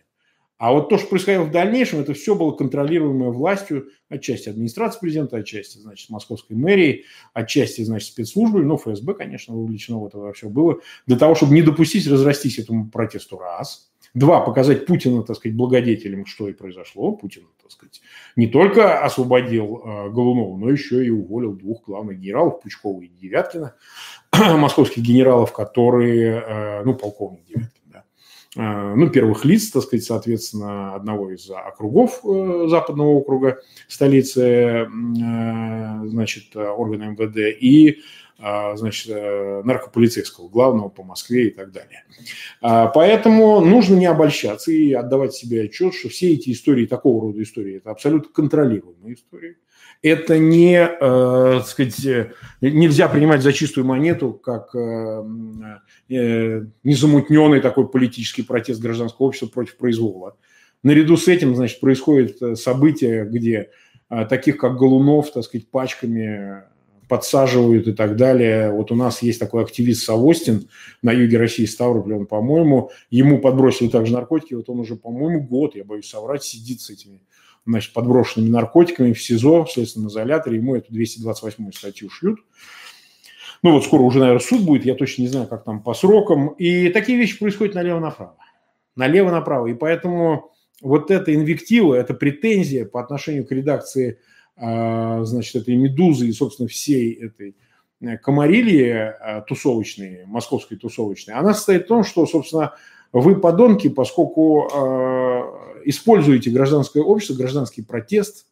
А 0.58 0.74
вот 0.74 0.90
то, 0.90 0.98
что 0.98 1.08
происходило 1.08 1.44
в 1.44 1.52
дальнейшем, 1.52 2.02
это 2.02 2.14
все 2.14 2.36
было 2.36 2.52
контролируемое 2.52 3.30
властью, 3.30 3.90
отчасти 4.10 4.50
администрации 4.50 5.00
президента, 5.00 5.38
отчасти, 5.38 5.78
значит, 5.78 6.10
московской 6.10 6.58
мэрии, 6.58 7.06
отчасти, 7.34 7.82
значит, 7.82 8.10
спецслужбы, 8.10 8.62
ну, 8.64 8.76
ФСБ, 8.76 9.14
конечно, 9.14 9.56
вовлечено 9.56 10.00
в 10.00 10.08
это 10.08 10.18
во 10.18 10.34
все 10.34 10.50
было, 10.50 10.80
для 11.08 11.18
того, 11.18 11.34
чтобы 11.36 11.54
не 11.54 11.62
допустить 11.62 12.06
разрастись 12.08 12.60
этому 12.60 12.90
протесту 12.90 13.38
раз. 13.38 13.90
Два, 14.14 14.42
показать 14.42 14.86
Путина, 14.86 15.24
так 15.24 15.38
сказать, 15.38 15.56
благодетелем, 15.56 16.26
что 16.26 16.50
и 16.50 16.54
произошло. 16.54 17.12
Путин, 17.12 17.44
так 17.62 17.72
сказать, 17.72 18.02
не 18.36 18.48
только 18.48 19.04
освободил 19.04 19.78
э, 19.78 20.10
Голунова, 20.10 20.58
но 20.58 20.70
еще 20.70 21.06
и 21.06 21.10
уволил 21.10 21.54
двух 21.54 21.86
главных 21.86 22.20
генералов, 22.20 22.62
Пучкова 22.62 23.02
и 23.02 23.08
Девяткина, 23.08 23.76
московских 24.58 25.04
генералов, 25.04 25.54
которые, 25.54 26.44
э, 26.46 26.84
ну, 26.84 26.94
полковник 26.96 27.46
Девяткин, 27.48 27.82
да, 27.86 28.04
э, 28.56 28.96
ну, 28.96 29.10
первых 29.10 29.46
лиц, 29.46 29.70
так 29.70 29.84
сказать, 29.84 30.06
соответственно, 30.06 30.96
одного 30.96 31.32
из 31.32 31.50
округов 31.50 32.22
э, 32.24 32.66
Западного 32.68 33.10
округа, 33.10 33.60
столицы, 33.88 34.88
значит, 34.90 36.56
органа 36.56 37.10
МВД, 37.12 37.38
и 37.60 38.00
значит, 38.76 39.14
наркополицейского 39.66 40.48
главного 40.48 40.88
по 40.88 41.04
Москве 41.04 41.50
и 41.50 41.52
так 41.52 41.74
далее. 41.74 42.06
Поэтому 42.62 43.60
нужно 43.60 43.96
не 43.96 44.06
обольщаться 44.06 44.72
и 44.72 44.94
отдавать 44.94 45.34
себе 45.34 45.64
отчет, 45.64 45.94
что 45.94 46.08
все 46.08 46.36
эти 46.36 46.54
истории, 46.54 46.86
такого 46.86 47.22
рода 47.22 47.44
истории, 47.44 47.76
это 47.76 47.92
абсолютно 47.92 48.32
контролируемые 48.32 49.16
истории 49.16 49.58
это 50.02 50.38
не, 50.38 50.78
э, 50.78 51.62
сказать, 51.66 52.06
э, 52.06 52.32
нельзя 52.62 53.10
принимать 53.10 53.42
за 53.42 53.52
чистую 53.52 53.86
монету, 53.86 54.34
как 54.34 54.74
э, 54.74 55.24
незамутненный 56.08 57.60
такой 57.60 57.90
политический 57.90 58.44
протест 58.44 58.80
гражданского 58.80 59.28
общества 59.28 59.48
против 59.48 59.78
произвола. 59.78 60.38
Наряду 60.84 61.18
с 61.18 61.28
этим, 61.28 61.56
значит, 61.56 61.82
происходит 61.82 62.58
событие, 62.58 63.26
где 63.26 63.70
таких, 64.30 64.58
как 64.58 64.78
Голунов, 64.78 65.32
так 65.32 65.44
сказать, 65.44 65.70
пачками 65.70 66.64
подсаживают 67.10 67.88
и 67.88 67.92
так 67.92 68.16
далее. 68.16 68.72
Вот 68.72 68.92
у 68.92 68.96
нас 68.96 69.22
есть 69.22 69.40
такой 69.40 69.64
активист 69.64 70.06
Савостин 70.06 70.70
на 71.02 71.12
юге 71.12 71.38
России, 71.38 71.66
Ставрополь, 71.66 72.14
он, 72.14 72.28
по-моему, 72.28 72.92
ему 73.10 73.40
подбросили 73.40 73.90
также 73.90 74.14
наркотики, 74.14 74.54
вот 74.54 74.70
он 74.70 74.80
уже, 74.80 74.96
по-моему, 74.96 75.42
год, 75.42 75.76
я 75.76 75.84
боюсь 75.84 76.08
соврать, 76.08 76.44
сидит 76.44 76.80
с 76.80 76.90
этими 76.90 77.20
значит, 77.66 77.94
подброшенными 77.94 78.50
наркотиками 78.50 79.14
в 79.14 79.22
СИЗО, 79.22 79.66
в 79.66 79.72
следственном 79.72 80.10
изоляторе, 80.10 80.58
ему 80.58 80.76
эту 80.76 80.92
228 80.92 81.72
статью 81.72 82.10
шьют. 82.10 82.40
Ну 83.62 83.74
вот 83.74 83.84
скоро 83.84 84.02
уже, 84.02 84.20
наверное, 84.20 84.40
суд 84.40 84.62
будет, 84.62 84.86
я 84.86 84.96
точно 84.96 85.24
не 85.24 85.28
знаю, 85.28 85.48
как 85.48 85.64
там 85.64 85.84
по 85.84 85.94
срокам. 85.94 86.50
И 86.50 86.90
такие 86.90 87.18
вещи 87.18 87.38
происходят 87.38 87.76
налево-направо. 87.76 88.38
Налево-направо. 88.96 89.68
И 89.68 89.74
поэтому 89.74 90.52
вот 90.82 91.12
эта 91.12 91.36
инвектива, 91.36 91.96
эта 91.96 92.14
претензия 92.14 92.86
по 92.86 93.02
отношению 93.02 93.46
к 93.46 93.52
редакции, 93.52 94.20
а, 94.56 95.24
значит, 95.26 95.56
этой 95.56 95.76
«Медузы» 95.76 96.28
и, 96.28 96.32
собственно, 96.32 96.68
всей 96.68 97.14
этой 97.14 97.56
э, 98.02 98.18
комарильи 98.18 98.90
а, 98.90 99.42
тусовочной, 99.42 100.26
московской 100.26 100.78
тусовочной, 100.78 101.34
она 101.34 101.54
состоит 101.54 101.86
в 101.86 101.88
том, 101.88 102.04
что, 102.04 102.26
собственно, 102.26 102.74
вы 103.12 103.40
подонки, 103.40 103.90
поскольку 103.90 104.68
а, 104.72 105.80
используете 105.86 106.52
гражданское 106.52 107.02
общество, 107.02 107.36
гражданский 107.36 107.82
протест, 107.82 108.46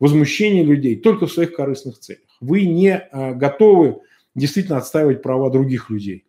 возмущение 0.00 0.64
людей 0.64 0.96
только 0.96 1.26
в 1.26 1.32
своих 1.32 1.54
корыстных 1.54 1.98
целях. 1.98 2.22
Вы 2.40 2.66
не 2.66 2.96
а, 2.96 3.32
готовы 3.32 4.00
действительно 4.34 4.78
отстаивать 4.78 5.22
права 5.22 5.50
других 5.50 5.90
людей. 5.90 6.24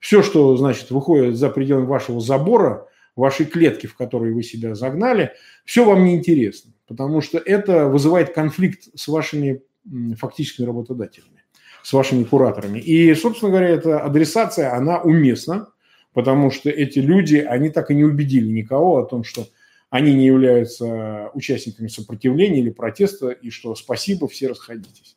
Все, 0.00 0.22
что, 0.22 0.56
значит, 0.56 0.90
выходит 0.90 1.36
за 1.36 1.50
пределы 1.50 1.84
вашего 1.84 2.20
забора, 2.20 2.86
вашей 3.16 3.46
клетки, 3.46 3.86
в 3.86 3.96
которой 3.96 4.32
вы 4.32 4.42
себя 4.42 4.74
загнали, 4.74 5.32
все 5.64 5.84
вам 5.84 6.04
не 6.04 6.14
интересно, 6.14 6.72
потому 6.86 7.20
что 7.20 7.38
это 7.38 7.88
вызывает 7.88 8.32
конфликт 8.32 8.88
с 8.94 9.08
вашими 9.08 9.62
фактическими 10.16 10.66
работодателями, 10.66 11.42
с 11.82 11.92
вашими 11.92 12.22
кураторами. 12.22 12.78
И, 12.78 13.12
собственно 13.14 13.50
говоря, 13.50 13.70
эта 13.70 14.00
адресация, 14.00 14.72
она 14.74 15.00
уместна, 15.00 15.68
потому 16.12 16.50
что 16.50 16.70
эти 16.70 16.98
люди, 16.98 17.36
они 17.36 17.70
так 17.70 17.90
и 17.90 17.94
не 17.94 18.04
убедили 18.04 18.48
никого 18.48 18.98
о 18.98 19.06
том, 19.06 19.24
что 19.24 19.46
они 19.90 20.14
не 20.14 20.26
являются 20.26 21.30
участниками 21.34 21.88
сопротивления 21.88 22.60
или 22.60 22.70
протеста, 22.70 23.30
и 23.30 23.50
что 23.50 23.74
спасибо, 23.74 24.28
все 24.28 24.48
расходитесь. 24.48 25.16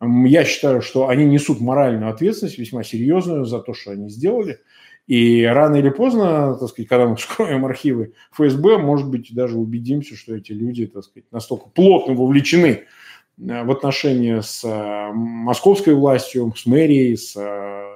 Я 0.00 0.44
считаю, 0.44 0.80
что 0.80 1.08
они 1.08 1.26
несут 1.26 1.60
моральную 1.60 2.10
ответственность, 2.10 2.58
весьма 2.58 2.82
серьезную 2.82 3.44
за 3.44 3.60
то, 3.60 3.74
что 3.74 3.90
они 3.90 4.08
сделали. 4.08 4.60
И 5.06 5.44
рано 5.44 5.76
или 5.76 5.90
поздно, 5.90 6.56
так 6.58 6.68
сказать, 6.68 6.88
когда 6.88 7.06
мы 7.06 7.16
вскроем 7.16 7.66
архивы 7.66 8.14
ФСБ, 8.32 8.78
может 8.78 9.10
быть, 9.10 9.34
даже 9.34 9.58
убедимся, 9.58 10.16
что 10.16 10.36
эти 10.36 10.52
люди, 10.52 10.86
так 10.86 11.04
сказать, 11.04 11.30
настолько 11.32 11.68
плотно 11.68 12.14
вовлечены 12.14 12.84
э, 13.38 13.64
в 13.64 13.70
отношения 13.70 14.40
с 14.40 14.64
э, 14.64 15.12
московской 15.12 15.94
властью, 15.94 16.54
с 16.56 16.64
мэрией, 16.64 17.16
с 17.16 17.36
э, 17.36 17.89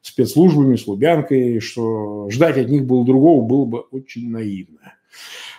спецслужбами, 0.00 0.76
с 0.76 0.86
Лубянкой, 0.86 1.60
что 1.60 2.28
ждать 2.30 2.58
от 2.58 2.68
них 2.68 2.84
было 2.84 3.04
другого 3.04 3.44
было 3.44 3.64
бы 3.64 3.80
очень 3.80 4.30
наивно. 4.30 4.94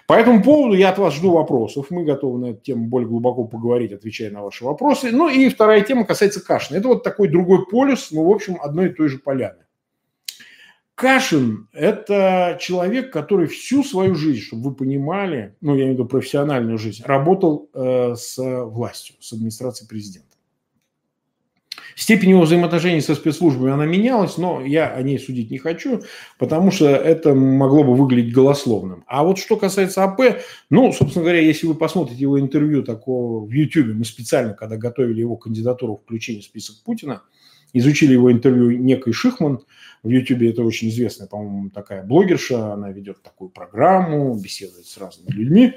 По 0.08 0.14
этому 0.14 0.42
поводу 0.42 0.74
я 0.76 0.90
от 0.90 0.98
вас 0.98 1.14
жду 1.14 1.32
вопросов. 1.32 1.92
Мы 1.92 2.04
готовы 2.04 2.40
на 2.40 2.46
эту 2.48 2.62
тему 2.62 2.88
более 2.88 3.08
глубоко 3.08 3.44
поговорить, 3.44 3.92
отвечая 3.92 4.32
на 4.32 4.42
ваши 4.42 4.66
вопросы. 4.66 5.12
Ну 5.12 5.30
и 5.30 5.50
вторая 5.50 5.82
тема 5.82 6.04
касается 6.04 6.44
Кашина. 6.44 6.78
Это 6.78 6.88
вот 6.88 7.04
такой 7.04 7.28
другой 7.28 7.68
полюс, 7.68 8.10
но, 8.12 8.24
в 8.24 8.32
общем, 8.32 8.58
одной 8.60 8.88
и 8.88 8.94
той 8.94 9.10
же 9.10 9.20
поляны. 9.20 9.66
Кашин– 10.96 11.70
это 11.74 12.58
человек, 12.60 13.14
который 13.14 13.48
всю 13.48 13.84
свою 13.84 14.16
жизнь, 14.16 14.42
чтобы 14.42 14.72
вы 14.72 14.76
понимали, 14.76 15.56
ну, 15.62 15.76
я 15.76 15.84
имею 15.84 15.92
в 15.92 16.00
виду 16.00 16.10
профессиональную 16.10 16.78
жизнь, 16.78 17.04
работал 17.06 17.70
э, 17.74 18.16
с 18.16 18.38
властью, 18.66 19.16
с 19.20 19.32
администрацией 19.32 19.88
президента. 19.88 20.29
Степень 22.00 22.30
его 22.30 22.44
взаимоотношений 22.44 23.02
со 23.02 23.14
спецслужбами, 23.14 23.74
она 23.74 23.86
менялась, 23.86 24.38
но 24.38 24.62
я 24.62 24.88
о 24.88 25.02
ней 25.02 25.20
судить 25.20 25.52
не 25.52 25.58
хочу, 25.58 26.02
потому 26.38 26.72
что 26.72 26.88
это 26.88 27.34
могло 27.34 27.84
бы 27.84 27.94
выглядеть 27.94 28.34
голословным. 28.34 29.04
А 29.06 29.26
вот 29.26 29.38
что 29.38 29.58
касается 29.58 30.06
АП, 30.06 30.22
ну, 30.70 30.94
собственно 30.94 31.24
говоря, 31.26 31.42
если 31.42 31.68
вы 31.68 31.76
посмотрите 31.76 32.22
его 32.22 32.40
интервью 32.40 32.84
такого 32.84 33.46
в 33.46 33.52
YouTube, 33.52 33.94
мы 33.96 34.06
специально, 34.06 34.54
когда 34.54 34.78
готовили 34.78 35.20
его 35.20 35.36
кандидатуру 35.36 35.98
в 35.98 36.04
включение 36.04 36.42
в 36.42 36.46
список 36.46 36.78
Путина, 36.86 37.22
изучили 37.74 38.14
его 38.14 38.32
интервью 38.32 38.72
некой 38.78 39.14
Шихман, 39.14 39.62
в 40.02 40.10
YouTube 40.10 40.44
это 40.44 40.64
очень 40.64 40.90
известная, 40.90 41.28
по-моему, 41.28 41.70
такая 41.70 42.04
блогерша, 42.04 42.74
она 42.74 42.90
ведет 42.90 43.22
такую 43.22 43.50
программу, 43.50 44.34
беседует 44.34 44.86
с 44.86 44.98
разными 44.98 45.30
людьми. 45.36 45.74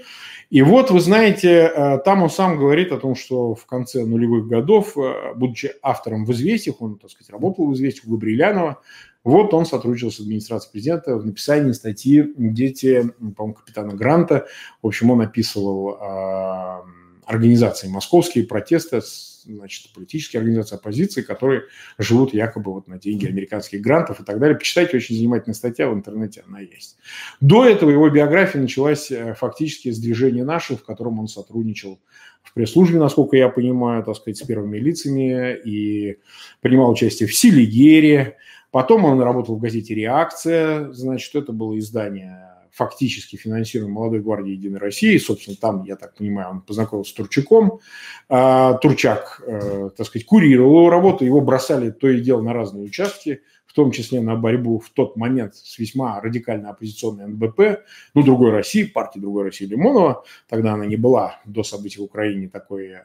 И 0.48 0.62
вот, 0.62 0.92
вы 0.92 1.00
знаете, 1.00 1.72
э, 1.74 1.98
там 2.04 2.22
он 2.22 2.30
сам 2.30 2.56
говорит 2.56 2.92
о 2.92 2.98
том, 2.98 3.16
что 3.16 3.56
в 3.56 3.66
конце 3.66 4.04
нулевых 4.04 4.46
годов, 4.46 4.96
э, 4.96 5.34
будучи 5.34 5.72
автором 5.82 6.24
в 6.24 6.30
«Известиях», 6.32 6.80
он, 6.80 6.98
так 6.98 7.10
сказать, 7.10 7.30
работал 7.30 7.66
в 7.66 7.74
«Известиях» 7.74 8.06
у 8.06 8.12
Габрилянова, 8.12 8.80
вот 9.24 9.54
он 9.54 9.66
сотрудничал 9.66 10.12
с 10.12 10.20
администрацией 10.20 10.72
президента 10.72 11.16
в 11.16 11.26
написании 11.26 11.72
статьи 11.72 12.32
«Дети», 12.36 13.12
по-моему, 13.36 13.54
капитана 13.54 13.94
Гранта. 13.94 14.46
В 14.82 14.86
общем, 14.86 15.10
он 15.10 15.20
описывал 15.20 15.96
э, 15.96 16.82
организации 17.26 17.88
московские 17.88 18.44
протесты 18.44 19.00
с 19.00 19.31
значит, 19.44 19.92
политические 19.92 20.40
организации 20.40 20.76
оппозиции, 20.76 21.22
которые 21.22 21.62
живут 21.98 22.34
якобы 22.34 22.72
вот 22.72 22.88
на 22.88 22.98
деньги 22.98 23.26
американских 23.26 23.80
грантов 23.80 24.20
и 24.20 24.24
так 24.24 24.38
далее. 24.38 24.56
Почитайте, 24.56 24.96
очень 24.96 25.16
занимательная 25.16 25.54
статья 25.54 25.88
в 25.88 25.94
интернете, 25.94 26.44
она 26.46 26.60
есть. 26.60 26.96
До 27.40 27.64
этого 27.64 27.90
его 27.90 28.08
биография 28.08 28.60
началась 28.60 29.10
э, 29.10 29.34
фактически 29.34 29.90
с 29.90 29.98
движения 29.98 30.44
наших, 30.44 30.80
в 30.80 30.84
котором 30.84 31.18
он 31.20 31.28
сотрудничал 31.28 32.00
в 32.42 32.54
пресс-службе, 32.54 32.98
насколько 32.98 33.36
я 33.36 33.48
понимаю, 33.48 34.02
так 34.04 34.16
сказать, 34.16 34.38
с 34.38 34.42
первыми 34.42 34.78
лицами 34.78 35.56
и 35.56 36.18
принимал 36.60 36.90
участие 36.90 37.28
в 37.28 37.34
Селигере. 37.34 38.36
Потом 38.70 39.04
он 39.04 39.20
работал 39.20 39.56
в 39.56 39.60
газете 39.60 39.94
«Реакция», 39.94 40.90
значит, 40.92 41.34
это 41.34 41.52
было 41.52 41.78
издание 41.78 42.48
фактически 42.72 43.36
финансируем 43.36 43.92
молодой 43.92 44.20
гвардии 44.20 44.52
Единой 44.52 44.80
России. 44.80 45.18
Собственно, 45.18 45.56
там, 45.60 45.84
я 45.84 45.96
так 45.96 46.16
понимаю, 46.16 46.50
он 46.50 46.60
познакомился 46.62 47.12
с 47.12 47.14
Турчаком. 47.14 47.80
А, 48.28 48.74
Турчак, 48.74 49.42
э, 49.46 49.90
так 49.96 50.06
сказать, 50.06 50.26
курировал 50.26 50.78
его 50.78 50.90
работу, 50.90 51.24
его 51.24 51.40
бросали 51.40 51.90
то 51.90 52.08
и 52.08 52.20
дело 52.20 52.40
на 52.40 52.54
разные 52.54 52.84
участки, 52.84 53.42
в 53.66 53.74
том 53.74 53.90
числе 53.90 54.20
на 54.20 54.36
борьбу 54.36 54.78
в 54.78 54.90
тот 54.90 55.16
момент 55.16 55.54
с 55.54 55.78
весьма 55.78 56.20
радикально 56.20 56.70
оппозиционной 56.70 57.26
НБП, 57.26 57.84
ну, 58.14 58.22
другой 58.22 58.50
России, 58.50 58.84
партии 58.84 59.18
другой 59.18 59.44
России 59.44 59.66
Лимонова. 59.66 60.24
Тогда 60.48 60.72
она 60.72 60.86
не 60.86 60.96
была 60.96 61.40
до 61.44 61.62
событий 61.62 62.00
в 62.00 62.04
Украине 62.04 62.48
такой 62.48 62.88
э, 62.88 63.00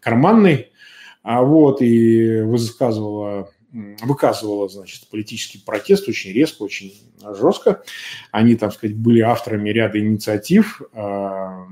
карманной. 0.00 0.70
А 1.22 1.42
вот, 1.42 1.80
и 1.80 2.42
высказывала 2.42 3.48
выказывала, 3.74 4.68
значит, 4.68 5.08
политический 5.08 5.58
протест 5.58 6.08
очень 6.08 6.32
резко, 6.32 6.62
очень 6.62 6.94
жестко. 7.36 7.82
Они, 8.30 8.54
так 8.54 8.72
сказать, 8.72 8.96
были 8.96 9.20
авторами 9.20 9.70
ряда 9.70 9.98
инициатив, 9.98 10.80
э, 10.92 11.64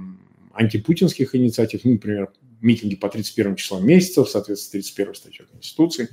антипутинских 0.52 1.34
инициатив, 1.34 1.82
ну, 1.84 1.92
например, 1.92 2.30
митинги 2.60 2.96
по 2.96 3.08
31 3.08 3.56
числам 3.56 3.86
месяца 3.86 4.24
в 4.24 4.28
соответствии 4.28 4.80
с 4.80 4.88
31 4.90 5.14
статьей 5.14 5.46
Конституции. 5.50 6.08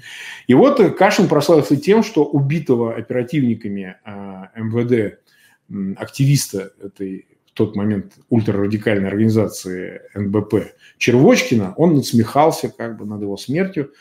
И 0.47 0.53
вот 0.53 0.79
Кашин 0.95 1.27
прославился 1.27 1.75
тем, 1.75 2.03
что 2.03 2.23
убитого 2.23 2.95
оперативниками 2.95 3.95
э, 4.05 4.61
МВД 4.61 5.19
активиста 5.97 6.71
этой 6.81 7.27
в 7.45 7.53
тот 7.53 7.75
момент 7.75 8.13
ультрарадикальной 8.29 9.09
организации 9.09 10.01
НБП 10.15 10.71
Червочкина, 10.97 11.73
он 11.77 11.95
насмехался 11.95 12.69
как 12.69 12.97
бы 12.97 13.05
над 13.05 13.21
его 13.21 13.37
смертью, 13.37 13.91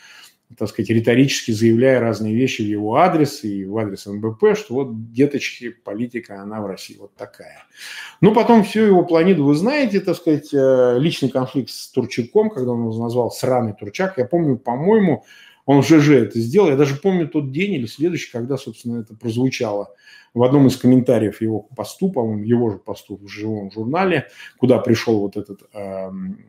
так 0.57 0.67
сказать, 0.69 0.89
риторически 0.89 1.51
заявляя 1.51 1.99
разные 1.99 2.33
вещи 2.33 2.61
в 2.61 2.65
его 2.65 2.95
адрес 2.95 3.43
и 3.43 3.65
в 3.65 3.77
адрес 3.77 4.07
НБП, 4.07 4.57
что 4.57 4.73
вот, 4.73 5.11
деточки, 5.11 5.69
политика, 5.69 6.41
она 6.41 6.61
в 6.61 6.65
России 6.65 6.97
вот 6.99 7.13
такая. 7.15 7.65
Ну, 8.19 8.33
потом 8.33 8.63
всю 8.63 8.81
его 8.81 9.03
планету 9.05 9.43
вы 9.43 9.55
знаете, 9.55 9.99
так 9.99 10.15
сказать, 10.15 10.53
э, 10.53 10.97
личный 10.97 11.29
конфликт 11.29 11.69
с 11.69 11.89
Турчаком, 11.91 12.49
когда 12.49 12.71
он 12.71 12.81
его 12.81 13.03
назвал 13.03 13.29
«сраный 13.29 13.73
Турчак». 13.73 14.17
Я 14.17 14.25
помню, 14.25 14.57
по-моему, 14.57 15.23
он 15.65 15.83
в 15.83 15.87
ЖЖ 15.87 16.09
это 16.09 16.39
сделал. 16.39 16.69
Я 16.69 16.75
даже 16.75 16.95
помню 16.95 17.27
тот 17.27 17.51
день 17.51 17.73
или 17.73 17.85
следующий, 17.85 18.31
когда, 18.31 18.57
собственно, 18.57 19.01
это 19.01 19.13
прозвучало 19.15 19.93
в 20.33 20.43
одном 20.43 20.65
из 20.65 20.77
комментариев 20.77 21.41
его 21.41 21.61
посту, 21.75 22.11
по-моему, 22.11 22.43
его 22.43 22.71
же 22.71 22.77
посту 22.77 23.17
в 23.17 23.27
живом 23.27 23.71
журнале, 23.71 24.29
куда 24.57 24.79
пришел 24.79 25.19
вот 25.19 25.37
этот 25.37 25.61
эм, 25.73 26.43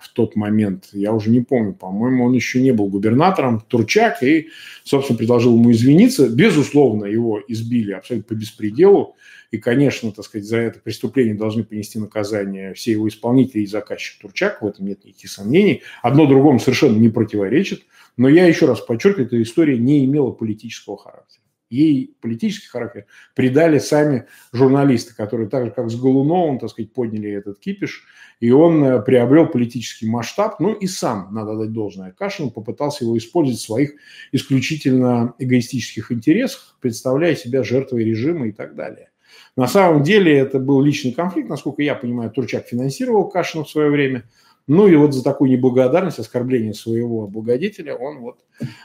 в 0.00 0.08
тот 0.10 0.36
момент, 0.36 0.88
я 0.92 1.12
уже 1.12 1.30
не 1.30 1.40
помню, 1.40 1.72
по-моему, 1.72 2.24
он 2.24 2.32
еще 2.32 2.60
не 2.60 2.72
был 2.72 2.88
губернатором, 2.88 3.60
Турчак, 3.60 4.22
и, 4.22 4.48
собственно, 4.84 5.16
предложил 5.16 5.54
ему 5.56 5.70
извиниться. 5.72 6.28
Безусловно, 6.28 7.04
его 7.04 7.40
избили 7.48 7.92
абсолютно 7.92 8.34
по 8.34 8.38
беспределу, 8.38 9.16
и, 9.50 9.58
конечно, 9.58 10.12
так 10.12 10.24
сказать, 10.24 10.46
за 10.46 10.58
это 10.58 10.78
преступление 10.78 11.34
должны 11.34 11.64
понести 11.64 11.98
наказание 11.98 12.74
все 12.74 12.92
его 12.92 13.08
исполнители 13.08 13.62
и 13.62 13.66
заказчик 13.66 14.20
Турчак, 14.20 14.62
в 14.62 14.66
этом 14.66 14.86
нет 14.86 15.04
никаких 15.04 15.30
сомнений. 15.30 15.82
Одно 16.02 16.26
другому 16.26 16.60
совершенно 16.60 16.96
не 16.96 17.08
противоречит, 17.08 17.82
но 18.16 18.28
я 18.28 18.46
еще 18.46 18.66
раз 18.66 18.80
подчеркиваю, 18.80 19.26
эта 19.26 19.42
история 19.42 19.76
не 19.78 20.04
имела 20.04 20.30
политического 20.30 20.96
характера. 20.96 21.39
Ей 21.70 22.16
политический 22.20 22.66
характер 22.66 23.06
придали 23.36 23.78
сами 23.78 24.26
журналисты, 24.52 25.14
которые 25.14 25.48
так 25.48 25.66
же, 25.66 25.70
как 25.70 25.88
с 25.88 25.94
Голуновым, 25.94 26.58
так 26.58 26.70
сказать, 26.70 26.92
подняли 26.92 27.30
этот 27.30 27.60
кипиш, 27.60 28.04
и 28.40 28.50
он 28.50 28.82
э, 28.82 29.00
приобрел 29.00 29.46
политический 29.46 30.08
масштаб, 30.08 30.58
ну 30.58 30.72
и 30.72 30.88
сам, 30.88 31.32
надо 31.32 31.56
дать 31.56 31.72
должное, 31.72 32.10
Кашин 32.10 32.50
попытался 32.50 33.04
его 33.04 33.16
использовать 33.16 33.60
в 33.60 33.64
своих 33.64 33.92
исключительно 34.32 35.34
эгоистических 35.38 36.10
интересах, 36.10 36.76
представляя 36.80 37.36
себя 37.36 37.62
жертвой 37.62 38.04
режима 38.04 38.48
и 38.48 38.52
так 38.52 38.74
далее. 38.74 39.10
На 39.56 39.68
самом 39.68 40.02
деле 40.02 40.36
это 40.36 40.58
был 40.58 40.82
личный 40.82 41.12
конфликт, 41.12 41.48
насколько 41.48 41.82
я 41.82 41.94
понимаю, 41.94 42.30
Турчак 42.30 42.66
финансировал 42.66 43.28
Кашина 43.28 43.62
в 43.62 43.70
свое 43.70 43.90
время– 43.90 44.24
ну 44.70 44.86
и 44.86 44.94
вот 44.94 45.12
за 45.12 45.24
такую 45.24 45.50
неблагодарность, 45.50 46.20
оскорбление 46.20 46.74
своего 46.74 47.26
благодетеля, 47.26 47.96
он 47.96 48.20
вот 48.20 48.38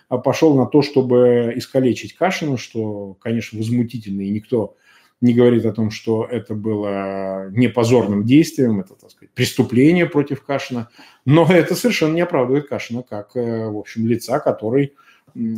а, 0.10 0.18
пошел 0.18 0.58
на 0.58 0.66
то, 0.66 0.82
чтобы 0.82 1.54
искалечить 1.56 2.16
Кашина, 2.16 2.58
что, 2.58 3.16
конечно, 3.22 3.60
возмутительно, 3.60 4.22
и 4.22 4.32
никто 4.32 4.78
не 5.22 5.36
говорит 5.36 5.64
о 5.64 5.74
том, 5.74 5.92
что 5.92 6.26
это 6.26 6.56
было 6.56 7.52
не 7.52 7.68
позорным 7.68 8.26
действием, 8.26 8.80
это, 8.80 8.96
так 8.96 9.12
сказать, 9.12 9.30
преступление 9.36 10.08
против 10.08 10.44
Кашина, 10.44 10.90
но 11.24 11.46
это 11.48 11.76
совершенно 11.76 12.16
не 12.16 12.22
оправдывает 12.22 12.68
Кашина 12.68 13.04
как, 13.04 13.36
э, 13.36 13.70
в 13.70 13.78
общем, 13.78 14.08
лица, 14.08 14.40
который 14.40 14.96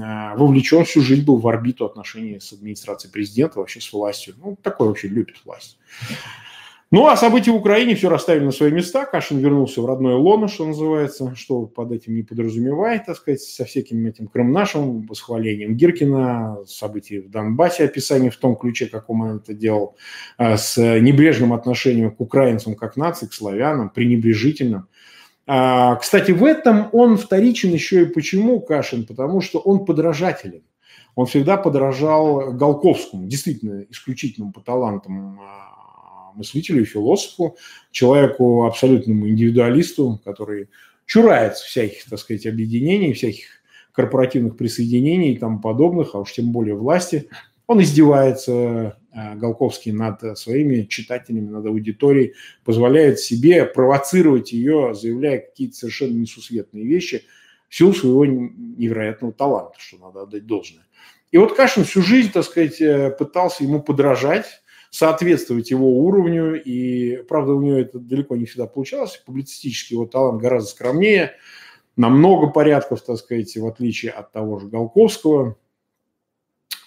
а, 0.01 0.35
вовлечен 0.35 0.83
всю 0.83 1.03
жизнь 1.03 1.23
был 1.23 1.37
в 1.37 1.47
орбиту 1.47 1.85
отношений 1.85 2.41
с 2.41 2.51
администрацией 2.51 3.13
президента, 3.13 3.59
вообще 3.59 3.79
с 3.79 3.93
властью. 3.93 4.35
Ну, 4.43 4.57
такой 4.61 4.89
вообще 4.89 5.07
любит 5.07 5.37
власть. 5.45 5.77
Ну, 6.89 7.05
а 7.07 7.17
события 7.17 7.51
в 7.51 7.55
Украине 7.55 7.95
все 7.95 8.07
расставили 8.07 8.45
на 8.45 8.51
свои 8.51 8.71
места. 8.71 9.05
Кашин 9.05 9.39
вернулся 9.39 9.81
в 9.81 9.85
родное 9.85 10.15
лоно, 10.15 10.47
что 10.47 10.65
называется, 10.65 11.35
что 11.35 11.65
под 11.65 11.91
этим 11.91 12.15
не 12.15 12.23
подразумевает, 12.23 13.05
так 13.05 13.17
сказать, 13.17 13.41
со 13.41 13.65
всяким 13.65 14.05
этим 14.05 14.27
Крым 14.27 14.53
нашим, 14.53 15.05
восхвалением 15.05 15.75
Гиркина, 15.75 16.59
события 16.65 17.19
в 17.19 17.29
Донбассе, 17.29 17.83
описание 17.83 18.31
в 18.31 18.37
том 18.37 18.55
ключе, 18.55 18.85
каком 18.85 19.19
он 19.19 19.37
это 19.37 19.53
делал, 19.53 19.97
а, 20.37 20.55
с 20.55 20.77
небрежным 20.77 21.51
отношением 21.51 22.11
к 22.11 22.21
украинцам 22.21 22.75
как 22.75 22.95
нации, 22.95 23.27
к 23.27 23.33
славянам, 23.33 23.89
пренебрежительным. 23.89 24.87
А, 25.45 25.95
кстати, 25.95 26.31
в 26.31 26.45
этом 26.45 26.87
он 26.93 27.17
вторичен 27.17 27.69
еще 27.69 28.03
и 28.03 28.05
почему, 28.05 28.61
Кашин? 28.61 29.05
Потому 29.05 29.41
что 29.41 29.59
он 29.59 29.83
подражателен. 29.83 30.63
Он 31.15 31.25
всегда 31.25 31.57
подражал 31.57 32.53
Голковскому, 32.53 33.27
действительно 33.27 33.83
исключительным 33.89 34.53
по 34.53 34.61
талантам 34.61 35.39
а, 35.41 35.66
мыслителю 36.37 36.85
философу, 36.85 37.57
человеку 37.91 38.65
абсолютному 38.65 39.27
индивидуалисту, 39.27 40.21
который 40.23 40.69
чурается 41.05 41.65
всяких, 41.65 42.05
так 42.05 42.19
сказать, 42.19 42.45
объединений, 42.45 43.13
всяких 43.13 43.45
корпоративных 43.91 44.57
присоединений 44.57 45.33
и 45.33 45.37
тому 45.37 45.59
подобных, 45.59 46.13
а 46.13 46.19
уж 46.19 46.33
тем 46.33 46.51
более 46.51 46.75
власти. 46.75 47.29
Он 47.65 47.81
издевается, 47.81 48.97
э, 49.13 49.35
Голковский, 49.35 49.91
над 49.91 50.37
своими 50.37 50.83
читателями, 50.83 51.49
над 51.49 51.65
аудиторией, 51.65 52.33
позволяет 52.63 53.19
себе 53.19 53.65
провоцировать 53.65 54.53
ее, 54.53 54.93
заявляя 54.93 55.39
какие-то 55.39 55.75
совершенно 55.75 56.13
несусветные 56.13 56.85
вещи 56.85 57.23
в 57.67 57.75
силу 57.75 57.93
своего 57.93 58.25
невероятного 58.25 59.33
таланта, 59.33 59.75
что 59.79 59.97
надо 59.97 60.21
отдать 60.21 60.45
должное. 60.45 60.85
И 61.31 61.37
вот 61.37 61.55
Кашин 61.55 61.83
всю 61.83 62.01
жизнь, 62.01 62.31
так 62.31 62.45
сказать, 62.45 62.79
э, 62.79 63.11
пытался 63.11 63.63
ему 63.63 63.81
подражать, 63.81 64.61
соответствовать 64.97 65.69
его 65.69 65.99
уровню. 65.99 66.59
И, 66.59 67.17
правда, 67.29 67.53
у 67.53 67.61
него 67.61 67.77
это 67.77 67.99
далеко 67.99 68.35
не 68.35 68.45
всегда 68.45 68.65
получалось. 68.65 69.21
Публицистический 69.23 69.95
его 69.95 70.07
талант 70.07 70.41
гораздо 70.41 70.71
скромнее, 70.71 71.33
на 71.95 72.09
много 72.09 72.47
порядков, 72.47 73.03
так 73.03 73.17
сказать, 73.17 73.55
в 73.55 73.67
отличие 73.67 74.11
от 74.11 74.31
того 74.31 74.57
же 74.57 74.67
Голковского, 74.67 75.55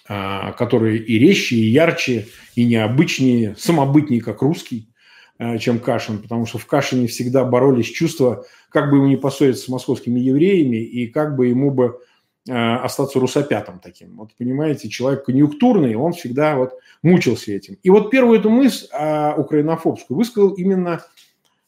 а, 0.09 0.51
который 0.53 0.97
и 0.97 1.19
резче, 1.19 1.55
и 1.55 1.69
ярче, 1.69 2.27
и 2.55 2.65
необычнее, 2.65 3.55
самобытнее, 3.57 4.19
как 4.19 4.41
русский, 4.41 4.89
а, 5.37 5.57
чем 5.57 5.79
Кашин, 5.79 6.21
потому 6.21 6.45
что 6.45 6.57
в 6.57 6.65
Кашине 6.65 7.07
всегда 7.07 7.45
боролись 7.45 7.87
чувства, 7.87 8.45
как 8.67 8.89
бы 8.89 8.97
ему 8.97 9.07
не 9.07 9.15
поссориться 9.15 9.63
с 9.63 9.69
московскими 9.69 10.19
евреями, 10.19 10.83
и 10.83 11.07
как 11.07 11.37
бы 11.37 11.47
ему 11.47 11.71
бы 11.71 12.01
остаться 12.49 13.19
русопятом 13.19 13.79
таким. 13.79 14.17
Вот 14.17 14.31
понимаете, 14.37 14.89
человек 14.89 15.25
конъюнктурный, 15.25 15.95
он 15.95 16.13
всегда 16.13 16.55
вот 16.55 16.73
мучился 17.03 17.51
этим. 17.51 17.77
И 17.83 17.89
вот 17.89 18.09
первую 18.09 18.39
эту 18.39 18.49
мысль 18.49 18.87
а, 18.91 19.35
украинофобскую 19.37 20.17
высказал 20.17 20.49
именно 20.53 21.03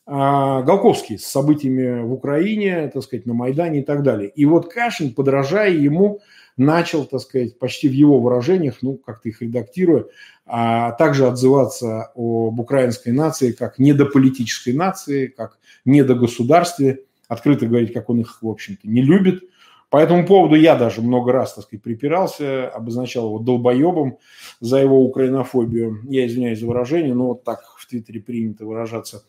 а, 0.05 0.63
Голковский 0.63 1.19
с 1.19 1.25
событиями 1.25 2.01
в 2.01 2.11
Украине, 2.11 2.89
так 2.91 3.03
сказать, 3.03 3.25
на 3.25 3.33
Майдане 3.33 3.81
и 3.81 3.83
так 3.83 4.01
далее. 4.01 4.29
И 4.29 4.45
вот 4.45 4.73
Кашин, 4.73 5.13
подражая 5.13 5.71
ему, 5.71 6.21
начал, 6.57 7.05
так 7.05 7.21
сказать, 7.21 7.59
почти 7.59 7.87
в 7.87 7.93
его 7.93 8.19
выражениях, 8.19 8.77
ну, 8.81 8.97
как-то 8.97 9.29
их 9.29 9.41
редактируя, 9.41 10.05
а 10.45 10.91
также 10.93 11.27
отзываться 11.27 12.11
об 12.15 12.59
украинской 12.59 13.09
нации 13.09 13.51
как 13.51 13.79
недополитической 13.79 14.73
нации, 14.73 15.27
как 15.27 15.59
недогосударстве, 15.85 17.03
открыто 17.27 17.65
говорить, 17.65 17.93
как 17.93 18.09
он 18.09 18.21
их, 18.21 18.39
в 18.41 18.47
общем-то, 18.47 18.87
не 18.87 19.03
любит– 19.03 19.43
по 19.93 19.97
этому 19.97 20.25
поводу 20.25 20.55
я 20.55 20.75
даже 20.75 21.03
много 21.03 21.31
раз, 21.31 21.53
так 21.53 21.65
сказать, 21.65 21.83
припирался, 21.83 22.67
обозначал 22.67 23.27
его 23.27 23.37
долбоебом 23.37 24.17
за 24.59 24.79
его 24.79 25.03
украинофобию. 25.03 25.99
Я 26.09 26.25
извиняюсь 26.25 26.59
за 26.59 26.65
выражение, 26.65 27.13
но 27.13 27.27
вот 27.27 27.43
так 27.43 27.59
в 27.77 27.85
Твиттере 27.85 28.19
принято 28.19 28.65
выражаться. 28.65 29.23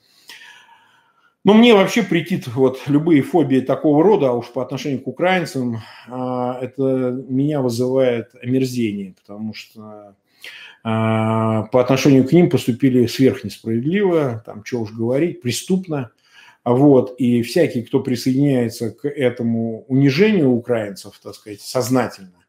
Но 1.45 1.53
мне 1.53 1.75
вообще 1.75 2.03
претит 2.03 2.47
вот 2.47 2.81
любые 2.87 3.21
фобии 3.21 3.61
такого 3.61 4.03
рода, 4.03 4.31
а 4.31 4.33
уж 4.33 4.47
по 4.47 4.63
отношению 4.63 5.03
к 5.03 5.07
украинцам, 5.07 5.83
а, 6.09 6.59
это 6.63 7.15
меня 7.29 7.61
вызывает 7.61 8.35
омерзение, 8.43 9.15
потому 9.21 9.53
что 9.53 10.17
а, 10.83 11.65
по 11.65 11.83
отношению 11.83 12.27
к 12.27 12.33
ним 12.33 12.49
поступили 12.49 13.05
сверхнесправедливо, 13.05 14.43
там, 14.47 14.65
что 14.65 14.81
уж 14.81 14.93
говорить, 14.93 15.43
преступно. 15.43 16.11
Вот, 16.65 17.15
и 17.19 17.43
всякий, 17.43 17.83
кто 17.83 18.01
присоединяется 18.01 18.91
к 18.91 19.07
этому 19.07 19.85
унижению 19.87 20.51
украинцев, 20.51 21.21
так 21.23 21.35
сказать, 21.35 21.61
сознательно, 21.61 22.45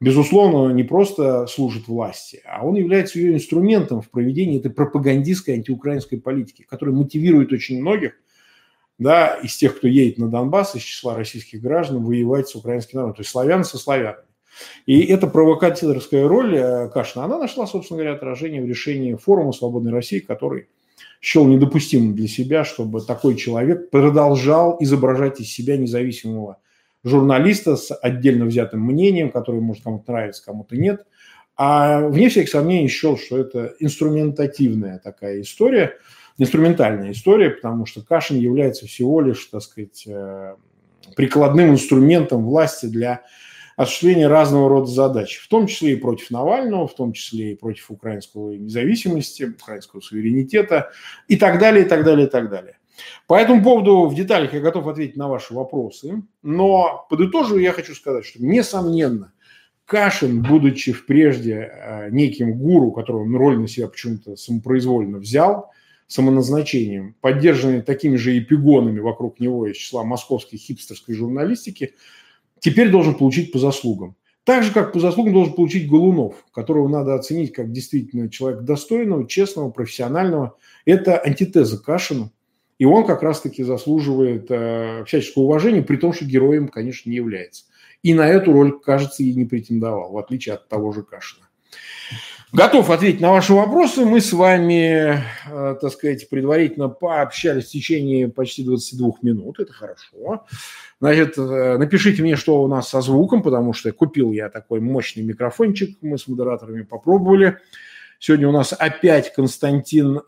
безусловно, 0.00 0.72
не 0.72 0.84
просто 0.84 1.46
служит 1.48 1.88
власти, 1.88 2.40
а 2.46 2.64
он 2.64 2.76
является 2.76 3.18
ее 3.18 3.34
инструментом 3.34 4.00
в 4.00 4.10
проведении 4.10 4.60
этой 4.60 4.70
пропагандистской 4.70 5.54
антиукраинской 5.54 6.20
политики, 6.20 6.64
которая 6.68 6.94
мотивирует 6.94 7.52
очень 7.52 7.80
многих– 7.80 8.12
да, 8.98 9.36
из 9.36 9.56
тех, 9.56 9.78
кто 9.78 9.86
едет 9.86 10.18
на 10.18 10.28
Донбасс, 10.28 10.74
из 10.74 10.82
числа 10.82 11.14
российских 11.14 11.62
граждан, 11.62 12.04
воевать 12.04 12.48
с 12.48 12.56
украинским 12.56 12.98
народом, 12.98 13.16
то 13.16 13.20
есть 13.20 13.30
славян 13.30 13.64
со 13.64 13.78
славянами. 13.78 14.24
И 14.86 15.04
эта 15.04 15.28
провокаторская 15.28 16.26
роль 16.26 16.56
э, 16.56 16.88
Кашина, 16.88 17.26
она 17.26 17.38
нашла, 17.38 17.66
собственно 17.66 17.98
говоря, 17.98 18.16
отражение 18.16 18.60
в 18.60 18.66
решении 18.66 19.14
форума 19.14 19.52
«Свободной 19.52 19.92
России», 19.92 20.18
который 20.18 20.68
счел 21.20 21.46
недопустимым 21.46 22.14
для 22.14 22.28
себя, 22.28 22.64
чтобы 22.64 23.00
такой 23.00 23.36
человек 23.36 23.90
продолжал 23.90 24.76
изображать 24.80 25.40
из 25.40 25.52
себя 25.52 25.76
независимого 25.76 26.58
журналиста 27.04 27.76
с 27.76 27.94
отдельно 27.94 28.44
взятым 28.44 28.80
мнением, 28.80 29.30
который 29.30 29.60
может 29.60 29.84
кому-то 29.84 30.10
нравиться, 30.12 30.44
кому-то 30.44 30.76
нет. 30.76 31.06
А 31.56 32.06
вне 32.06 32.28
всяких 32.28 32.50
сомнений 32.50 32.88
счел, 32.88 33.18
что 33.18 33.38
это 33.38 33.74
инструментативная 33.80 34.98
такая 34.98 35.40
история– 35.40 35.94
инструментальная 36.38 37.12
история, 37.12 37.50
потому 37.50 37.84
что 37.84 38.02
Кашин 38.02 38.38
является 38.38 38.86
всего 38.86 39.20
лишь, 39.20 39.44
так 39.46 39.60
сказать, 39.62 40.04
э, 40.06 40.54
прикладным 41.16 41.70
инструментом 41.70 42.44
власти 42.44 42.86
для 42.86 43.22
осуществления 43.78 44.26
разного 44.26 44.68
рода 44.68 44.86
задач, 44.86 45.38
в 45.38 45.48
том 45.48 45.68
числе 45.68 45.92
и 45.92 45.96
против 45.96 46.32
Навального, 46.32 46.88
в 46.88 46.94
том 46.94 47.12
числе 47.12 47.52
и 47.52 47.54
против 47.54 47.92
украинского 47.92 48.50
независимости, 48.50 49.44
украинского 49.44 50.00
суверенитета 50.00 50.90
и 51.28 51.36
так 51.36 51.60
далее, 51.60 51.86
и 51.86 51.88
так 51.88 52.04
далее, 52.04 52.26
и 52.26 52.30
так 52.30 52.50
далее. 52.50 52.76
По 53.28 53.34
этому 53.34 53.62
поводу 53.62 54.08
в 54.08 54.14
деталях 54.16 54.52
я 54.52 54.58
готов 54.58 54.88
ответить 54.88 55.16
на 55.16 55.28
ваши 55.28 55.54
вопросы, 55.54 56.24
но 56.42 57.06
подытоживая 57.08 57.62
я 57.62 57.72
хочу 57.72 57.94
сказать, 57.94 58.26
что 58.26 58.44
несомненно 58.44 59.32
Кашин, 59.84 60.42
будучи 60.42 60.92
прежде 60.92 61.70
э, 61.72 62.10
неким 62.10 62.58
гуру, 62.58 62.90
которого 62.90 63.22
он 63.22 63.36
роль 63.36 63.60
на 63.60 63.68
себя 63.68 63.86
почему-то 63.86 64.34
самопроизвольно 64.34 65.18
взял, 65.18 65.70
самоназначением, 66.08 67.14
поддержанный 67.20 67.82
такими 67.82 68.16
же 68.16 68.36
эпигонами 68.36 68.98
вокруг 68.98 69.38
него 69.38 69.68
из 69.68 69.76
числа 69.76 70.02
московской 70.02 70.58
хипстерской 70.58 71.14
журналистики, 71.14 71.94
теперь 72.60 72.90
должен 72.90 73.14
получить 73.14 73.52
по 73.52 73.58
заслугам. 73.58 74.16
Так 74.44 74.62
же, 74.62 74.72
как 74.72 74.92
по 74.92 75.00
заслугам 75.00 75.34
должен 75.34 75.52
получить 75.52 75.90
Голунов, 75.90 76.34
которого 76.52 76.88
надо 76.88 77.14
оценить 77.14 77.52
как 77.52 77.70
действительно 77.70 78.30
человек 78.30 78.62
достойного, 78.62 79.28
честного, 79.28 79.70
профессионального. 79.70 80.56
Это 80.86 81.18
антитеза 81.18 81.78
Кашину. 81.78 82.32
И 82.78 82.84
он 82.84 83.06
как 83.06 83.22
раз-таки 83.22 83.62
заслуживает 83.62 84.46
э, 84.50 85.04
всяческого 85.04 85.42
уважения, 85.42 85.82
при 85.82 85.96
том, 85.96 86.14
что 86.14 86.24
героем, 86.24 86.68
конечно, 86.68 87.10
не 87.10 87.16
является. 87.16 87.64
И 88.02 88.14
на 88.14 88.26
эту 88.26 88.52
роль, 88.52 88.80
кажется, 88.80 89.22
и 89.22 89.34
не 89.34 89.44
претендовал, 89.44 90.12
в 90.12 90.18
отличие 90.18 90.54
от 90.54 90.68
того 90.68 90.92
же 90.92 91.02
Кашина. 91.02 91.46
Готов 92.52 92.88
ответить 92.88 93.20
на 93.20 93.30
ваши 93.30 93.52
вопросы. 93.52 94.06
Мы 94.06 94.22
с 94.22 94.32
вами, 94.32 95.22
э, 95.50 95.76
так 95.78 95.92
сказать, 95.92 96.30
предварительно 96.30 96.88
пообщались 96.88 97.66
в 97.66 97.70
течение 97.72 98.28
почти 98.28 98.64
22 98.64 99.12
минут. 99.20 99.60
Это 99.60 99.74
хорошо. 99.74 100.46
Значит, 100.98 101.36
э, 101.36 101.76
напишите 101.76 102.22
мне, 102.22 102.36
что 102.36 102.62
у 102.62 102.66
нас 102.66 102.88
со 102.88 103.02
звуком, 103.02 103.42
потому 103.42 103.74
что 103.74 103.92
купил 103.92 104.32
я 104.32 104.48
такой 104.48 104.80
мощный 104.80 105.24
микрофончик. 105.24 105.98
Мы 106.00 106.16
с 106.16 106.26
модераторами 106.26 106.84
попробовали. 106.84 107.58
Сегодня 108.18 108.48
у 108.48 108.52
нас 108.52 108.72
опять 108.72 109.34
Константин 109.34 110.16
э, 110.16 110.22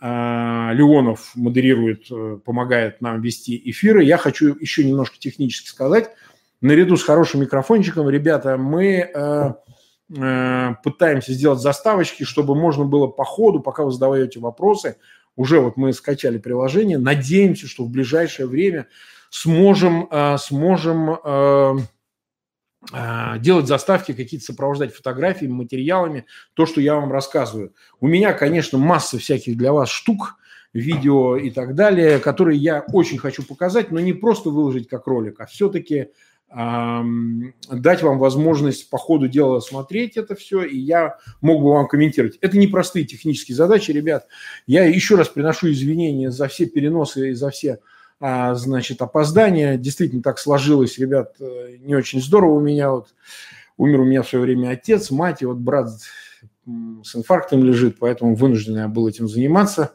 Леонов 0.74 1.32
модерирует, 1.34 2.02
э, 2.10 2.38
помогает 2.44 3.00
нам 3.00 3.22
вести 3.22 3.58
эфиры. 3.64 4.04
Я 4.04 4.18
хочу 4.18 4.54
еще 4.60 4.84
немножко 4.84 5.18
технически 5.18 5.68
сказать. 5.68 6.10
Наряду 6.60 6.98
с 6.98 7.02
хорошим 7.02 7.40
микрофончиком, 7.40 8.10
ребята, 8.10 8.58
мы... 8.58 9.10
Э, 9.14 9.54
пытаемся 10.12 11.32
сделать 11.32 11.60
заставочки, 11.60 12.24
чтобы 12.24 12.54
можно 12.54 12.84
было 12.84 13.06
по 13.06 13.24
ходу, 13.24 13.60
пока 13.60 13.84
вы 13.84 13.92
задаете 13.92 14.40
вопросы, 14.40 14.96
уже 15.36 15.60
вот 15.60 15.76
мы 15.76 15.92
скачали 15.92 16.38
приложение, 16.38 16.98
надеемся, 16.98 17.66
что 17.66 17.84
в 17.84 17.90
ближайшее 17.90 18.46
время 18.46 18.88
сможем, 19.30 20.08
э, 20.10 20.36
сможем 20.38 21.16
э, 21.24 21.78
делать 23.38 23.66
заставки, 23.66 24.12
какие-то 24.12 24.46
сопровождать 24.46 24.94
фотографиями, 24.94 25.52
материалами, 25.52 26.26
то, 26.54 26.66
что 26.66 26.80
я 26.80 26.94
вам 26.96 27.12
рассказываю. 27.12 27.74
У 28.00 28.08
меня, 28.08 28.32
конечно, 28.32 28.78
масса 28.78 29.18
всяких 29.18 29.56
для 29.56 29.72
вас 29.72 29.90
штук, 29.90 30.36
видео 30.72 31.36
и 31.36 31.50
так 31.50 31.74
далее, 31.74 32.18
которые 32.18 32.58
я 32.58 32.80
очень 32.92 33.18
хочу 33.18 33.42
показать, 33.42 33.90
но 33.90 34.00
не 34.00 34.12
просто 34.12 34.50
выложить 34.50 34.88
как 34.88 35.06
ролик, 35.06 35.40
а 35.40 35.46
все-таки 35.46 36.08
дать 36.52 38.02
вам 38.02 38.18
возможность 38.18 38.90
по 38.90 38.98
ходу 38.98 39.28
дела 39.28 39.60
смотреть 39.60 40.16
это 40.16 40.34
все, 40.34 40.64
и 40.64 40.76
я 40.76 41.18
мог 41.40 41.62
бы 41.62 41.70
вам 41.70 41.86
комментировать. 41.86 42.38
Это 42.40 42.58
непростые 42.58 43.04
технические 43.04 43.54
задачи, 43.54 43.92
ребят. 43.92 44.26
Я 44.66 44.84
еще 44.84 45.14
раз 45.14 45.28
приношу 45.28 45.70
извинения 45.70 46.32
за 46.32 46.48
все 46.48 46.66
переносы 46.66 47.30
и 47.30 47.34
за 47.34 47.50
все 47.50 47.78
а, 48.18 48.54
значит, 48.56 49.00
опоздания. 49.00 49.76
Действительно 49.76 50.22
так 50.22 50.40
сложилось, 50.40 50.98
ребят, 50.98 51.36
э, 51.38 51.76
не 51.80 51.94
очень 51.94 52.20
здорово 52.20 52.54
у 52.56 52.60
меня. 52.60 52.90
Вот, 52.90 53.14
умер 53.76 54.00
у 54.00 54.04
меня 54.04 54.22
в 54.22 54.28
свое 54.28 54.44
время 54.44 54.70
отец, 54.70 55.12
мать, 55.12 55.42
и 55.42 55.46
вот 55.46 55.58
брат 55.58 55.88
с 57.04 57.16
инфарктом 57.16 57.62
лежит, 57.62 57.98
поэтому 58.00 58.34
вынужден 58.34 58.76
я 58.76 58.88
был 58.88 59.06
этим 59.06 59.28
заниматься. 59.28 59.92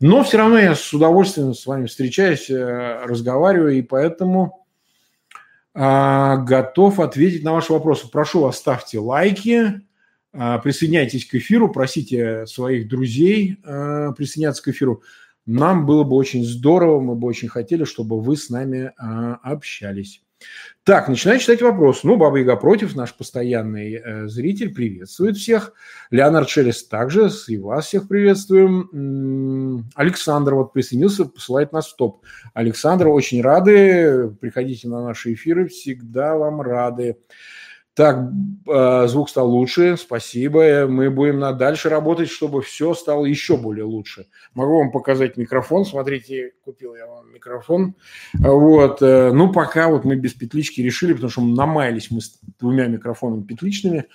Но 0.00 0.24
все 0.24 0.38
равно 0.38 0.58
я 0.58 0.74
с 0.74 0.92
удовольствием 0.92 1.54
с 1.54 1.66
вами 1.66 1.86
встречаюсь, 1.86 2.50
э, 2.50 3.04
разговариваю, 3.04 3.78
и 3.78 3.82
поэтому 3.82 4.63
готов 5.74 7.00
ответить 7.00 7.42
на 7.42 7.52
ваши 7.52 7.72
вопросы. 7.72 8.08
Прошу 8.08 8.40
вас, 8.40 8.58
ставьте 8.58 8.98
лайки, 8.98 9.82
а, 10.32 10.58
присоединяйтесь 10.58 11.26
к 11.26 11.34
эфиру, 11.36 11.70
просите 11.70 12.46
своих 12.46 12.88
друзей 12.88 13.58
а, 13.64 14.12
присоединяться 14.12 14.62
к 14.62 14.68
эфиру. 14.68 15.02
Нам 15.46 15.86
было 15.86 16.04
бы 16.04 16.16
очень 16.16 16.44
здорово, 16.44 17.00
мы 17.00 17.14
бы 17.14 17.28
очень 17.28 17.48
хотели, 17.48 17.84
чтобы 17.84 18.20
вы 18.20 18.36
с 18.36 18.48
нами 18.48 18.92
общались. 18.96 20.23
Так, 20.84 21.08
начинаю 21.08 21.38
читать 21.38 21.62
вопрос. 21.62 22.04
Ну, 22.04 22.16
Баба 22.16 22.36
Яга 22.38 22.56
против, 22.56 22.94
наш 22.94 23.14
постоянный 23.16 23.94
э, 23.94 24.28
зритель, 24.28 24.74
приветствует 24.74 25.38
всех. 25.38 25.72
Леонард 26.10 26.50
Шелест 26.50 26.90
также, 26.90 27.30
и 27.48 27.56
вас 27.56 27.86
всех 27.86 28.06
приветствуем. 28.06 28.90
М-м, 28.92 29.90
Александр 29.94 30.52
вот 30.54 30.74
присоединился, 30.74 31.24
посылает 31.24 31.72
нас 31.72 31.88
в 31.88 31.96
топ. 31.96 32.22
Александр, 32.52 33.08
очень 33.08 33.40
рады, 33.40 34.28
приходите 34.42 34.88
на 34.88 35.02
наши 35.02 35.32
эфиры, 35.32 35.68
всегда 35.68 36.36
вам 36.36 36.60
рады. 36.60 37.16
Так, 37.94 38.28
э, 38.68 39.06
звук 39.06 39.30
стал 39.30 39.48
лучше, 39.48 39.96
спасибо. 39.96 40.86
Мы 40.88 41.10
будем 41.10 41.38
на 41.38 41.52
дальше 41.52 41.88
работать, 41.88 42.28
чтобы 42.28 42.60
все 42.60 42.92
стало 42.92 43.24
еще 43.24 43.56
более 43.56 43.84
лучше. 43.84 44.26
Могу 44.52 44.78
вам 44.78 44.90
показать 44.90 45.36
микрофон. 45.36 45.84
Смотрите, 45.84 46.54
купил 46.64 46.96
я 46.96 47.06
вам 47.06 47.32
микрофон. 47.32 47.94
Вот. 48.32 49.00
Э, 49.00 49.30
ну, 49.32 49.52
пока 49.52 49.88
вот 49.88 50.04
мы 50.04 50.16
без 50.16 50.34
петлички 50.34 50.80
решили, 50.80 51.12
потому 51.12 51.30
что 51.30 51.42
намаялись 51.42 52.10
мы 52.10 52.20
с 52.20 52.40
двумя 52.58 52.88
микрофонами 52.88 53.42
петличными. 53.42 54.06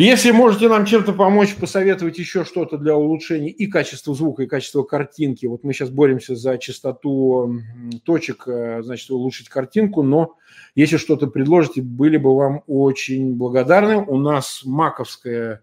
Если 0.00 0.30
можете 0.30 0.68
нам 0.68 0.86
чем-то 0.86 1.12
помочь, 1.12 1.56
посоветовать 1.56 2.20
еще 2.20 2.44
что-то 2.44 2.78
для 2.78 2.94
улучшения 2.94 3.50
и 3.50 3.66
качества 3.66 4.14
звука, 4.14 4.44
и 4.44 4.46
качества 4.46 4.84
картинки. 4.84 5.46
Вот 5.46 5.64
мы 5.64 5.72
сейчас 5.72 5.90
боремся 5.90 6.36
за 6.36 6.56
частоту 6.56 7.62
точек, 8.04 8.46
э, 8.46 8.80
значит, 8.84 9.10
улучшить 9.10 9.48
картинку, 9.48 10.04
но 10.04 10.36
если 10.76 10.98
что-то 10.98 11.26
предложите, 11.26 11.82
были 11.82 12.16
бы 12.16 12.36
вам 12.36 12.62
очень 12.68 13.34
благодарны. 13.34 13.96
У 13.96 14.18
нас 14.18 14.60
маковское 14.64 15.62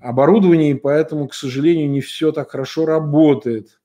оборудование, 0.00 0.72
и 0.72 0.74
поэтому, 0.74 1.26
к 1.28 1.32
сожалению, 1.32 1.88
не 1.88 2.02
все 2.02 2.30
так 2.30 2.50
хорошо 2.50 2.84
работает. 2.84 3.80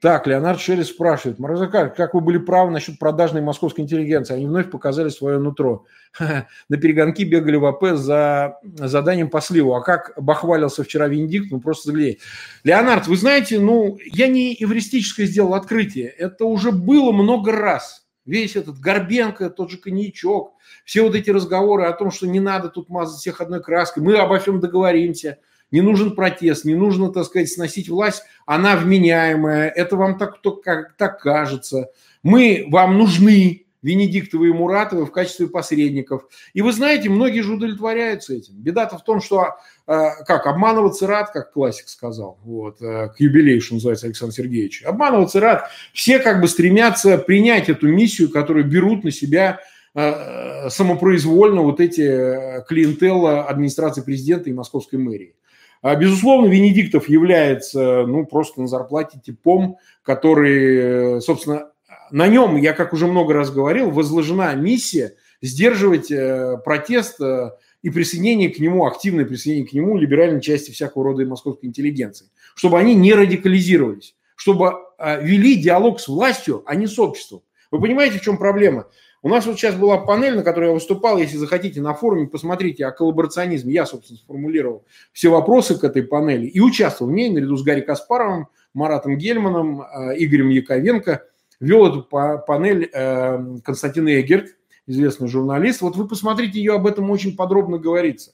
Так, 0.00 0.26
Леонард 0.26 0.58
Шелли 0.58 0.82
спрашивает, 0.82 1.38
Морозакар, 1.38 1.90
как 1.90 2.14
вы 2.14 2.22
были 2.22 2.38
правы 2.38 2.70
насчет 2.70 2.98
продажной 2.98 3.42
московской 3.42 3.84
интеллигенции? 3.84 4.32
Они 4.32 4.46
вновь 4.46 4.70
показали 4.70 5.10
свое 5.10 5.38
нутро. 5.38 5.84
На 6.18 6.76
перегонки 6.78 7.22
бегали 7.22 7.56
в 7.56 7.66
АП 7.66 7.96
за 7.96 8.58
заданием 8.62 9.28
по 9.28 9.42
сливу. 9.42 9.74
А 9.74 9.82
как 9.82 10.14
бахвалился 10.16 10.84
вчера 10.84 11.06
Виндикт, 11.06 11.50
ну 11.50 11.60
просто 11.60 11.88
заглей. 11.88 12.18
Леонард, 12.64 13.08
вы 13.08 13.16
знаете, 13.16 13.60
ну, 13.60 13.98
я 14.06 14.28
не 14.28 14.54
эвристическое 14.54 15.26
сделал 15.26 15.52
открытие. 15.52 16.08
Это 16.08 16.46
уже 16.46 16.72
было 16.72 17.12
много 17.12 17.52
раз. 17.52 18.06
Весь 18.24 18.56
этот 18.56 18.78
Горбенко, 18.78 19.50
тот 19.50 19.70
же 19.70 19.76
коньячок, 19.76 20.54
все 20.86 21.02
вот 21.02 21.14
эти 21.14 21.28
разговоры 21.28 21.84
о 21.84 21.92
том, 21.92 22.10
что 22.10 22.26
не 22.26 22.40
надо 22.40 22.70
тут 22.70 22.88
мазать 22.88 23.20
всех 23.20 23.42
одной 23.42 23.62
краской, 23.62 24.02
мы 24.02 24.16
обо 24.16 24.38
всем 24.38 24.60
договоримся– 24.60 25.36
не 25.70 25.80
нужен 25.80 26.14
протест, 26.14 26.64
не 26.64 26.74
нужно, 26.74 27.12
так 27.12 27.24
сказать, 27.24 27.50
сносить 27.50 27.88
власть, 27.88 28.22
она 28.46 28.76
вменяемая, 28.76 29.68
это 29.68 29.96
вам 29.96 30.18
так, 30.18 30.40
так, 30.64 30.94
так 30.96 31.20
кажется. 31.20 31.90
Мы 32.22 32.66
вам 32.68 32.98
нужны, 32.98 33.66
Венедиктовы 33.82 34.48
и 34.48 34.52
Муратовы 34.52 35.06
в 35.06 35.12
качестве 35.12 35.48
посредников. 35.48 36.24
И 36.52 36.60
вы 36.60 36.72
знаете, 36.72 37.08
многие 37.08 37.40
же 37.40 37.54
удовлетворяются 37.54 38.34
этим. 38.34 38.54
Беда-то 38.56 38.98
в 38.98 39.04
том, 39.04 39.20
что, 39.22 39.56
э, 39.86 40.08
как, 40.26 40.46
обманываться 40.46 41.06
рад, 41.06 41.30
как 41.30 41.52
классик 41.52 41.88
сказал, 41.88 42.38
вот, 42.44 42.82
э, 42.82 43.08
к 43.08 43.18
юбилею, 43.18 43.60
что 43.62 43.74
называется, 43.74 44.06
Александр 44.06 44.34
Сергеевич. 44.34 44.82
Обманываться 44.84 45.40
рад. 45.40 45.70
Все 45.94 46.18
как 46.18 46.40
бы 46.40 46.48
стремятся 46.48 47.16
принять 47.16 47.68
эту 47.68 47.88
миссию, 47.88 48.30
которую 48.30 48.66
берут 48.66 49.02
на 49.02 49.10
себя 49.10 49.60
э, 49.94 50.68
самопроизвольно 50.68 51.62
вот 51.62 51.80
эти 51.80 52.62
клиентелла 52.68 53.44
администрации 53.44 54.02
президента 54.02 54.50
и 54.50 54.52
московской 54.52 54.98
мэрии. 54.98 55.34
А, 55.82 55.96
безусловно, 55.96 56.48
Венедиктов 56.48 57.08
является 57.08 58.04
ну, 58.06 58.26
просто 58.26 58.60
на 58.60 58.66
зарплате 58.66 59.18
типом, 59.18 59.76
который, 60.02 61.20
собственно, 61.22 61.70
на 62.10 62.28
нем, 62.28 62.56
я 62.56 62.72
как 62.72 62.92
уже 62.92 63.06
много 63.06 63.34
раз 63.34 63.50
говорил, 63.50 63.90
возложена 63.90 64.54
миссия 64.54 65.14
сдерживать 65.42 66.10
э, 66.10 66.58
протест 66.64 67.20
э, 67.20 67.52
и 67.82 67.90
присоединение 67.90 68.50
к 68.50 68.58
нему, 68.58 68.86
активное 68.86 69.24
присоединение 69.24 69.68
к 69.68 69.72
нему 69.72 69.96
либеральной 69.96 70.40
части 70.40 70.70
всякого 70.70 71.04
рода 71.04 71.24
московской 71.24 71.68
интеллигенции, 71.68 72.26
чтобы 72.54 72.78
они 72.78 72.94
не 72.94 73.14
радикализировались, 73.14 74.14
чтобы 74.36 74.74
э, 74.98 75.24
вели 75.24 75.56
диалог 75.56 76.00
с 76.00 76.08
властью, 76.08 76.62
а 76.66 76.74
не 76.74 76.86
с 76.86 76.98
обществом. 76.98 77.42
Вы 77.70 77.80
понимаете, 77.80 78.18
в 78.18 78.22
чем 78.22 78.36
проблема? 78.36 78.86
У 79.22 79.28
нас 79.28 79.46
вот 79.46 79.56
сейчас 79.58 79.74
была 79.74 79.98
панель, 79.98 80.34
на 80.34 80.42
которой 80.42 80.68
я 80.68 80.72
выступал, 80.72 81.18
если 81.18 81.36
захотите, 81.36 81.80
на 81.80 81.94
форуме, 81.94 82.26
посмотрите 82.26 82.86
о 82.86 82.90
коллаборационизме. 82.90 83.74
Я, 83.74 83.86
собственно, 83.86 84.18
сформулировал 84.18 84.86
все 85.12 85.28
вопросы 85.28 85.78
к 85.78 85.84
этой 85.84 86.02
панели 86.02 86.46
и 86.46 86.60
участвовал 86.60 87.10
в 87.10 87.14
ней 87.14 87.30
наряду 87.30 87.56
с 87.56 87.62
Гарри 87.62 87.82
Каспаровым, 87.82 88.48
Маратом 88.72 89.18
Гельманом, 89.18 89.82
Игорем 90.16 90.48
Яковенко– 90.48 91.24
вел 91.60 91.86
эту 91.86 92.02
панель 92.02 92.90
эм, 92.92 93.60
Константин 93.60 94.08
Эгерт, 94.08 94.56
известный 94.86 95.28
журналист. 95.28 95.82
Вот 95.82 95.94
вы 95.96 96.08
посмотрите, 96.08 96.58
ее 96.58 96.74
об 96.74 96.86
этом 96.86 97.10
очень 97.10 97.36
подробно 97.36 97.78
говорится. 97.78 98.32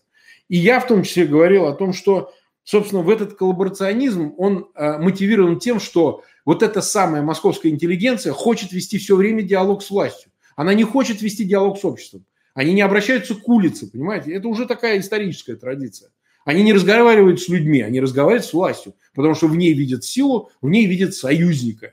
И 0.49 0.57
я 0.57 0.81
в 0.81 0.87
том 0.87 1.03
числе 1.03 1.27
говорил 1.27 1.67
о 1.67 1.75
том, 1.75 1.93
что, 1.93 2.33
собственно, 2.63 3.03
в 3.03 3.11
этот 3.11 3.35
коллаборационизм, 3.35 4.33
он 4.39 4.69
э, 4.75 4.99
мотивирован 4.99 5.59
тем, 5.59 5.81
что 5.81 6.23
вот 6.45 6.63
эта 6.63 6.81
самая 6.81 7.23
московская 7.23 7.71
интеллигенция 7.71 8.33
хочет 8.33 8.73
вести 8.73 8.99
все 8.99 9.17
время 9.17 9.43
диалог 9.43 9.83
с 9.83 9.91
властью. 9.91 10.31
Она 10.57 10.75
не 10.75 10.85
хочет 10.85 11.23
вести 11.23 11.45
диалог 11.45 11.79
с 11.79 11.85
обществом. 11.85 12.25
Они 12.55 12.73
не 12.73 12.81
обращаются 12.81 13.35
к 13.35 13.47
улице, 13.49 13.89
понимаете? 13.91 14.33
Это 14.33 14.49
уже 14.49 14.67
такая 14.67 14.99
историческая 14.99 15.57
традиция. 15.57 16.11
Они 16.47 16.63
не 16.63 16.73
разговаривают 16.73 17.41
с 17.41 17.49
людьми, 17.49 17.83
они 17.83 18.01
разговаривают 18.01 18.47
с 18.47 18.53
властью, 18.53 18.95
потому 19.15 19.35
что 19.35 19.47
в 19.49 19.57
ней 19.57 19.75
видят 19.75 20.05
силу, 20.05 20.51
в 20.63 20.69
ней 20.69 20.87
видят 20.87 21.15
союзника. 21.15 21.93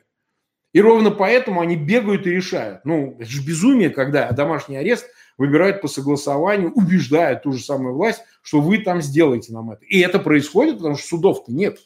И 0.71 0.81
ровно 0.81 1.11
поэтому 1.11 1.59
они 1.59 1.75
бегают 1.75 2.25
и 2.25 2.31
решают. 2.31 2.85
Ну, 2.85 3.17
это 3.19 3.29
же 3.29 3.45
безумие, 3.45 3.89
когда 3.89 4.31
домашний 4.31 4.77
арест 4.77 5.07
выбирают 5.37 5.81
по 5.81 5.87
согласованию, 5.87 6.71
убеждают 6.71 7.43
ту 7.43 7.51
же 7.51 7.63
самую 7.63 7.95
власть, 7.95 8.21
что 8.41 8.61
вы 8.61 8.77
там 8.77 9.01
сделаете 9.01 9.53
нам 9.53 9.71
это. 9.71 9.83
И 9.85 9.99
это 9.99 10.19
происходит, 10.19 10.77
потому 10.77 10.95
что 10.95 11.07
судов-то 11.07 11.51
нет. 11.51 11.79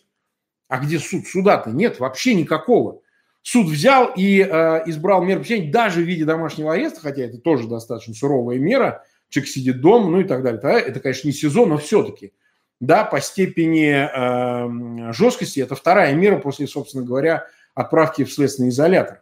А 0.67 0.79
где 0.79 0.99
суд? 0.99 1.25
Суда-то 1.25 1.71
нет, 1.71 1.99
вообще 1.99 2.33
никакого. 2.33 3.01
Суд 3.49 3.67
взял 3.67 4.11
и 4.13 4.41
э, 4.41 4.81
избрал 4.87 5.23
меру 5.23 5.39
пресечения 5.39 5.71
даже 5.71 6.01
в 6.01 6.03
виде 6.03 6.25
домашнего 6.25 6.73
ареста, 6.73 6.99
хотя 6.99 7.21
это 7.21 7.37
тоже 7.37 7.69
достаточно 7.69 8.13
суровая 8.13 8.57
мера. 8.57 9.05
Человек 9.29 9.49
сидит 9.49 9.79
дома, 9.79 10.09
ну 10.09 10.19
и 10.19 10.25
так 10.25 10.43
далее. 10.43 10.59
Это, 10.81 10.99
конечно, 10.99 11.29
не 11.29 11.33
сезон, 11.33 11.69
но 11.69 11.77
все-таки. 11.77 12.33
Да, 12.81 13.05
по 13.05 13.21
степени 13.21 13.87
э, 13.89 15.13
жесткости 15.13 15.61
это 15.61 15.75
вторая 15.75 16.13
мера 16.13 16.39
после, 16.39 16.67
собственно 16.67 17.05
говоря, 17.05 17.47
отправки 17.73 18.25
в 18.25 18.33
следственный 18.33 18.67
изолятор. 18.67 19.21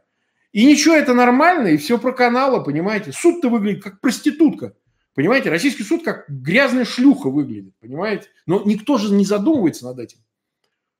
И 0.53 0.65
ничего, 0.65 0.95
это 0.95 1.13
нормально, 1.13 1.67
и 1.67 1.77
все 1.77 1.99
про 1.99 2.11
канала, 2.11 2.63
понимаете. 2.63 3.11
Суд-то 3.11 3.47
выглядит 3.49 3.83
как 3.83 4.01
проститутка. 4.01 4.73
Понимаете, 5.13 5.51
российский 5.51 5.83
суд 5.83 6.03
как 6.03 6.25
грязная 6.27 6.85
шлюха 6.85 7.29
выглядит, 7.29 7.75
понимаете? 7.79 8.29
Но 8.47 8.63
никто 8.65 8.97
же 8.97 9.13
не 9.13 9.23
задумывается 9.23 9.85
над 9.85 9.99
этим. 9.99 10.17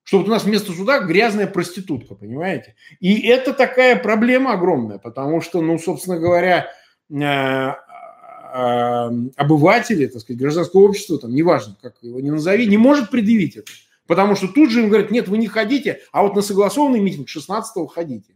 Что 0.05 0.19
вот 0.19 0.27
у 0.27 0.31
нас 0.31 0.43
вместо 0.43 0.71
суда 0.71 0.99
грязная 0.99 1.47
проститутка, 1.47 2.13
понимаете? 2.13 2.75
И 2.99 3.27
это 3.27 3.53
такая 3.53 3.95
проблема 3.95 4.53
огромная, 4.53 4.99
потому 4.99 5.41
что, 5.41 5.61
ну, 5.61 5.79
собственно 5.79 6.19
говоря, 6.19 6.67
э, 7.09 7.15
э, 7.15 7.73
обыватели, 9.35 10.05
так 10.05 10.21
сказать, 10.21 10.39
гражданское 10.39 10.77
общество, 10.77 11.17
там, 11.17 11.33
неважно, 11.33 11.75
как 11.81 11.95
его 12.03 12.19
не 12.19 12.29
назови, 12.29 12.67
не 12.67 12.77
может 12.77 13.09
предъявить 13.09 13.57
это. 13.57 13.71
Потому 14.05 14.35
что 14.35 14.47
тут 14.47 14.69
же 14.69 14.81
им 14.81 14.89
говорят, 14.89 15.09
нет, 15.09 15.27
вы 15.27 15.39
не 15.39 15.47
ходите, 15.47 16.01
а 16.11 16.21
вот 16.21 16.35
на 16.35 16.43
согласованный 16.43 16.99
митинг 16.99 17.27
16-го 17.27 17.87
ходите. 17.87 18.35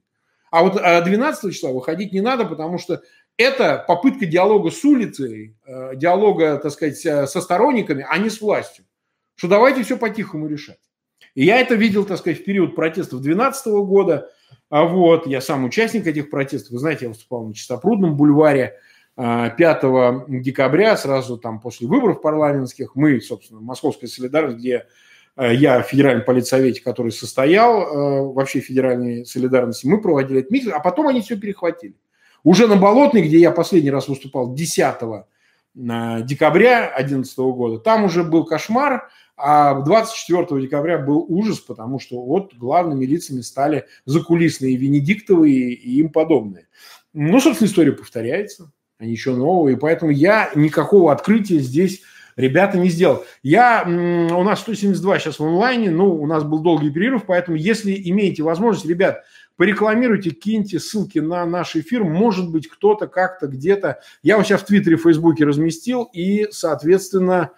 А 0.50 0.64
вот 0.64 0.74
12 0.74 1.44
э, 1.44 1.52
числа 1.52 1.70
выходить 1.70 2.14
не 2.14 2.22
надо, 2.22 2.46
потому 2.46 2.80
что 2.80 3.04
это 3.38 3.86
попытка 3.88 4.26
диалога 4.26 4.72
с 4.72 4.84
улицей, 4.84 5.56
э, 5.68 5.96
диалога, 5.96 6.58
так 6.58 6.72
сказать, 6.72 7.06
э, 7.06 7.28
со 7.28 7.42
сторонниками, 7.42 8.04
а 8.10 8.18
не 8.18 8.32
с 8.32 8.42
властью. 8.42 8.86
Что 9.36 9.48
давайте 9.48 9.84
все 9.84 9.98
по-тихому 9.98 10.48
решать. 10.48 10.80
И 11.36 11.46
я 11.46 11.60
это 11.60 11.76
видел, 11.76 12.06
так 12.06 12.18
сказать, 12.18 12.42
в 12.42 12.44
период 12.44 12.76
протестов 12.76 13.22
2012 13.22 13.68
года. 13.86 14.30
А 14.70 14.86
вот, 14.86 15.28
я 15.28 15.42
сам 15.42 15.66
участник 15.66 16.08
этих 16.08 16.30
протестов. 16.30 16.72
Вы 16.72 16.80
знаете, 16.80 17.06
я 17.06 17.10
выступал 17.10 17.46
на 17.46 17.54
Чистопрудном 17.54 18.18
бульваре 18.18 18.76
5 19.16 19.56
декабря, 20.28 20.96
сразу 20.96 21.38
там 21.38 21.60
после 21.60 21.88
выборов 21.88 22.22
парламентских. 22.22 22.96
Мы, 22.96 23.20
собственно, 23.22 23.60
Московская 23.60 24.08
солидарность, 24.08 24.60
где 24.60 24.86
Э, 25.40 25.54
я 25.54 25.82
в 25.82 25.88
федеральном 25.88 26.26
политсовете, 26.26 26.82
который 26.84 27.14
состоял 27.14 27.82
э, 27.82 28.34
вообще 28.34 28.60
федеральной 28.60 29.26
солидарности, 29.26 29.88
мы 29.88 30.02
проводили 30.02 30.40
этот 30.40 30.52
митинг, 30.52 30.74
а 30.76 30.80
потом 30.82 31.08
они 31.08 31.22
все 31.22 31.38
перехватили. 31.38 31.96
Уже 32.44 32.68
на 32.68 32.76
Болотной, 32.76 33.22
где 33.22 33.40
я 33.40 33.52
последний 33.52 33.90
раз 33.90 34.10
выступал 34.10 34.54
10 34.54 34.80
э, 34.80 35.24
декабря 35.76 36.92
2011 36.98 37.38
года, 37.38 37.80
там 37.80 38.04
уже 38.04 38.24
был 38.24 38.44
кошмар, 38.46 39.10
а 39.42 39.82
24 39.82 40.62
декабря 40.62 40.98
был 40.98 41.26
ужас, 41.28 41.60
потому 41.60 42.00
что 42.00 42.22
вот 42.22 42.54
главными 42.56 43.06
лицами 43.06 43.42
стали 43.42 43.86
закулисные 44.06 44.76
Венедиктовы 44.76 45.52
и 45.52 46.00
им 46.00 46.10
подобные. 46.10 46.68
Ну, 47.14 47.40
собственно, 47.40 47.68
история 47.68 47.94
повторяется, 47.94 48.72
ничего 49.00 49.36
нового, 49.36 49.70
и 49.70 49.76
поэтому 49.76 50.12
я 50.12 50.52
никакого 50.56 51.12
открытия 51.12 51.60
здесь 51.60 52.02
ребята 52.36 52.78
не 52.78 52.90
сделал. 52.90 53.26
Я, 53.44 53.84
у 53.86 54.44
нас 54.44 54.60
172 54.60 55.20
сейчас 55.20 55.40
в 55.40 55.46
онлайне, 55.46 55.90
ну, 55.90 56.14
у 56.14 56.26
нас 56.26 56.44
был 56.44 56.60
долгий 56.60 56.90
перерыв, 56.90 57.24
поэтому 57.26 57.58
если 57.58 57.94
имеете 58.10 58.44
возможность, 58.44 58.88
ребят, 58.88 59.24
порекламируйте, 59.58 60.30
киньте 60.32 60.80
ссылки 60.80 61.20
на 61.20 61.46
наш 61.46 61.76
эфир, 61.76 62.04
может 62.04 62.50
быть, 62.50 62.68
кто-то 62.68 63.08
как-то 63.08 63.48
где-то. 63.48 64.00
Я 64.24 64.38
у 64.38 64.44
себя 64.44 64.58
в 64.58 64.64
Твиттере, 64.64 64.96
в 64.96 65.04
Фейсбуке 65.04 65.46
разместил, 65.46 66.10
и, 66.14 66.48
соответственно, 66.52 67.52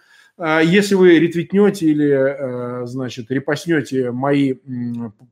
если 0.64 0.96
вы 0.96 1.20
ретвитнете 1.20 1.86
или, 1.86 2.10
э, 2.10 2.86
значит, 2.86 3.30
репостнете 3.30 4.12
мои 4.12 4.56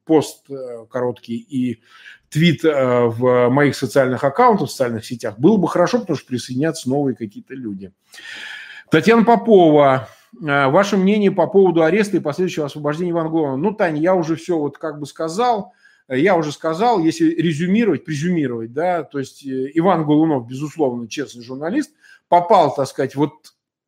пост 0.05 0.45
э, 0.49 0.85
короткий 0.89 1.37
и 1.37 1.81
твит 2.29 2.61
в 2.63 3.49
моих 3.49 3.75
социальных 3.75 4.23
аккаунтах, 4.23 4.67
в 4.67 4.71
социальных 4.71 5.03
сетях, 5.03 5.39
было 5.39 5.57
бы 5.57 5.67
хорошо, 5.67 5.99
потому 5.99 6.15
что 6.15 6.27
присоединятся 6.27 6.87
новые 6.87 7.15
какие-то 7.15 7.55
люди. 7.55 7.91
Татьяна 8.89 9.23
Попова, 9.23 10.09
э, 10.33 10.67
ваше 10.67 10.97
мнение 10.97 11.31
по 11.31 11.47
поводу 11.47 11.83
ареста 11.83 12.17
и 12.17 12.21
последующего 12.21 12.65
освобождения 12.65 13.11
Ивана 13.11 13.29
Голубова? 13.29 13.55
Ну, 13.55 13.73
Таня, 13.73 14.01
я 14.01 14.15
уже 14.15 14.35
все 14.35 14.57
вот 14.57 14.77
как 14.77 14.99
бы 14.99 15.05
сказал. 15.05 15.73
Я 16.07 16.35
уже 16.35 16.51
сказал, 16.51 16.99
если 16.99 17.29
резюмировать, 17.29 18.03
презюмировать, 18.03 18.73
да, 18.73 19.03
то 19.03 19.19
есть 19.19 19.45
э, 19.45 19.69
Иван 19.75 20.05
Голунов, 20.05 20.47
безусловно, 20.47 21.07
честный 21.07 21.43
журналист, 21.43 21.91
попал, 22.29 22.73
так 22.73 22.87
сказать, 22.87 23.15
вот 23.15 23.33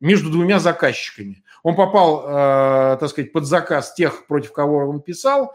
между 0.02 0.30
двумя 0.30 0.58
заказчиками. 0.58 1.42
Он 1.62 1.74
попал, 1.74 2.24
э, 2.26 2.96
так 2.98 3.08
сказать, 3.08 3.32
под 3.32 3.46
заказ 3.46 3.94
тех, 3.94 4.26
против 4.26 4.52
кого 4.52 4.78
он 4.88 5.00
писал, 5.00 5.54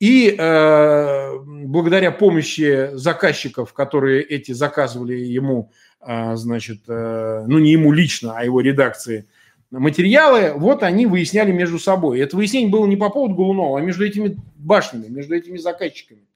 и 0.00 0.34
э, 0.36 1.38
благодаря 1.38 2.10
помощи 2.10 2.90
заказчиков, 2.92 3.72
которые 3.72 4.22
эти 4.22 4.52
заказывали 4.52 5.14
ему 5.14 5.70
а, 6.06 6.36
значит, 6.36 6.82
э, 6.86 7.44
ну 7.46 7.58
не 7.58 7.72
ему 7.72 7.90
лично, 7.90 8.34
а 8.36 8.44
его 8.44 8.60
редакции, 8.60 9.26
материалы, 9.70 10.52
вот 10.54 10.82
они 10.82 11.06
выясняли 11.06 11.50
между 11.50 11.78
собой. 11.78 12.20
Это 12.20 12.36
выяснение 12.36 12.70
было 12.70 12.86
не 12.86 12.96
по 12.96 13.08
поводу 13.08 13.34
Голунова, 13.34 13.78
а 13.78 13.82
между 13.82 14.04
этими 14.04 14.36
башнями, 14.56 15.08
между 15.08 15.34
этими 15.34 15.56
заказчиками. 15.56 16.26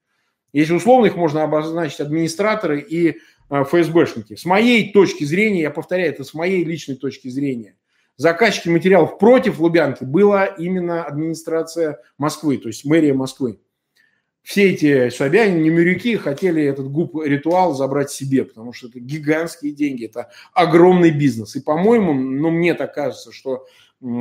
Если 0.55 0.73
условно 0.73 1.07
их 1.07 1.17
можно 1.17 1.43
обозначить 1.43 2.01
администраторы 2.01 2.81
и 2.81 3.11
э, 3.11 3.15
ФСБшники. 3.51 4.37
С 4.37 4.45
моей 4.45 4.93
точки 4.93 5.25
зрения, 5.25 5.63
я 5.63 5.71
повторяю, 5.71 6.13
это 6.13 6.25
с 6.25 6.35
моей 6.35 6.65
личной 6.65 6.97
точки 6.97 7.29
зрения, 7.29 7.77
заказчики 8.17 8.69
материалов 8.69 9.19
против 9.19 9.59
Лубянки 9.59 10.05
была 10.05 10.47
именно 10.47 11.05
администрация 11.05 12.01
Москвы, 12.19 12.59
то 12.59 12.69
есть 12.69 12.85
мэрия 12.85 13.15
Москвы 13.15 13.59
все 14.49 14.71
эти 14.71 15.11
Собянин, 15.11 15.63
Немирюки 15.63 16.17
хотели 16.17 16.63
этот 16.63 16.91
губ-ритуал 16.91 17.75
забрать 17.75 18.11
себе, 18.11 18.47
потому 18.47 18.73
что 18.73 18.89
это 18.89 18.99
гигантские 18.99 19.73
деньги, 19.73 20.07
это 20.07 20.31
огромный 20.55 21.11
бизнес. 21.11 21.55
И, 21.57 21.61
по-моему, 21.61 22.15
ну, 22.15 22.49
мне 22.49 22.73
так 22.73 22.95
кажется, 22.95 23.31
что 23.31 23.67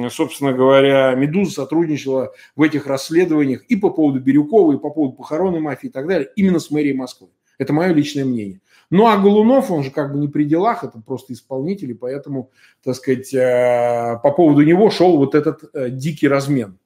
собственно 0.10 0.52
говоря, 0.52 1.16
«Медуза» 1.16 1.52
сотрудничала 1.52 2.34
в 2.58 2.62
этих 2.62 2.88
расследованиях 2.88 3.63
и 3.70 3.78
по 3.78 3.90
поводу 3.90 4.20
Бирюкова, 4.20 4.74
и 4.74 4.78
по 4.78 4.90
поводу 4.90 5.16
похоронной 5.16 5.62
мафии 5.62 5.88
и 5.88 5.92
так 5.92 6.06
далее, 6.06 6.30
именно 6.36 6.60
с 6.60 6.72
мэрией 6.72 6.98
Москвы. 6.98 7.30
Это 7.58 7.72
мое 7.72 7.94
личное 7.94 8.26
мнение. 8.26 8.60
Ну, 8.89 9.08
а 9.08 9.17
Голунов, 9.17 9.69
он 9.69 9.84
же 9.84 9.91
как 9.91 10.13
бы 10.13 10.19
не 10.19 10.28
при 10.28 10.45
делах, 10.45 10.84
это 10.84 11.00
просто 11.00 11.34
исполнитель, 11.34 11.91
и 11.91 11.93
поэтому, 11.93 12.52
так 12.84 12.95
сказать, 12.95 13.34
э, 13.34 14.19
по 14.23 14.32
поводу 14.32 14.63
него 14.63 14.89
шел 14.89 15.17
вот 15.17 15.36
этот 15.36 15.63
э, 15.73 15.89
дикий 15.89 16.28
размен. 16.28 16.78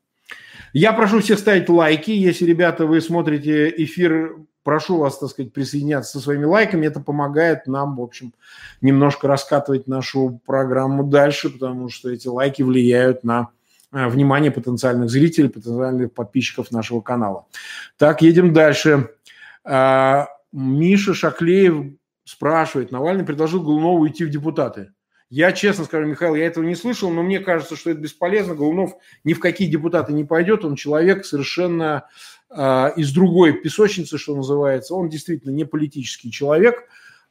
Я 0.73 0.93
прошу 0.93 1.19
всех 1.19 1.37
ставить 1.37 1.69
лайки. 1.69 2.11
Если, 2.11 2.45
ребята, 2.45 2.85
вы 2.85 3.01
смотрите 3.01 3.69
эфир, 3.69 4.37
прошу 4.63 4.97
вас, 4.97 5.19
так 5.19 5.29
сказать, 5.29 5.53
присоединяться 5.53 6.13
со 6.13 6.23
своими 6.23 6.45
лайками. 6.45 6.87
Это 6.87 7.01
помогает 7.01 7.67
нам, 7.67 7.97
в 7.97 8.01
общем, 8.01 8.33
немножко 8.79 9.27
раскатывать 9.27 9.87
нашу 9.87 10.41
программу 10.45 11.03
дальше, 11.03 11.49
потому 11.49 11.89
что 11.89 12.09
эти 12.09 12.27
лайки 12.27 12.63
влияют 12.63 13.23
на 13.23 13.49
э, 13.91 14.07
внимание 14.07 14.49
потенциальных 14.49 15.09
зрителей, 15.09 15.49
потенциальных 15.49 16.13
подписчиков 16.13 16.71
нашего 16.71 17.01
канала. 17.01 17.45
Так, 17.97 18.21
едем 18.21 18.53
дальше. 18.53 19.09
Миша 20.51 21.13
Шаклеев 21.13 21.93
спрашивает, 22.23 22.91
Навальный 22.91 23.25
предложил 23.25 23.61
Голунову 23.61 24.07
идти 24.07 24.25
в 24.25 24.29
депутаты. 24.29 24.93
Я 25.29 25.53
честно 25.53 25.85
скажу, 25.85 26.07
Михаил, 26.07 26.35
я 26.35 26.45
этого 26.45 26.65
не 26.65 26.75
слышал, 26.75 27.09
но 27.09 27.23
мне 27.23 27.39
кажется, 27.39 27.77
что 27.77 27.89
это 27.89 28.01
бесполезно. 28.01 28.53
Голунов 28.53 28.95
ни 29.23 29.31
в 29.31 29.39
какие 29.39 29.69
депутаты 29.69 30.11
не 30.11 30.25
пойдет. 30.25 30.65
Он 30.65 30.75
человек 30.75 31.25
совершенно 31.25 32.05
э, 32.49 32.91
из 32.97 33.13
другой 33.13 33.53
песочницы, 33.53 34.17
что 34.17 34.35
называется. 34.35 34.93
Он 34.93 35.07
действительно 35.07 35.51
не 35.51 35.63
политический 35.63 36.31
человек. 36.31 36.83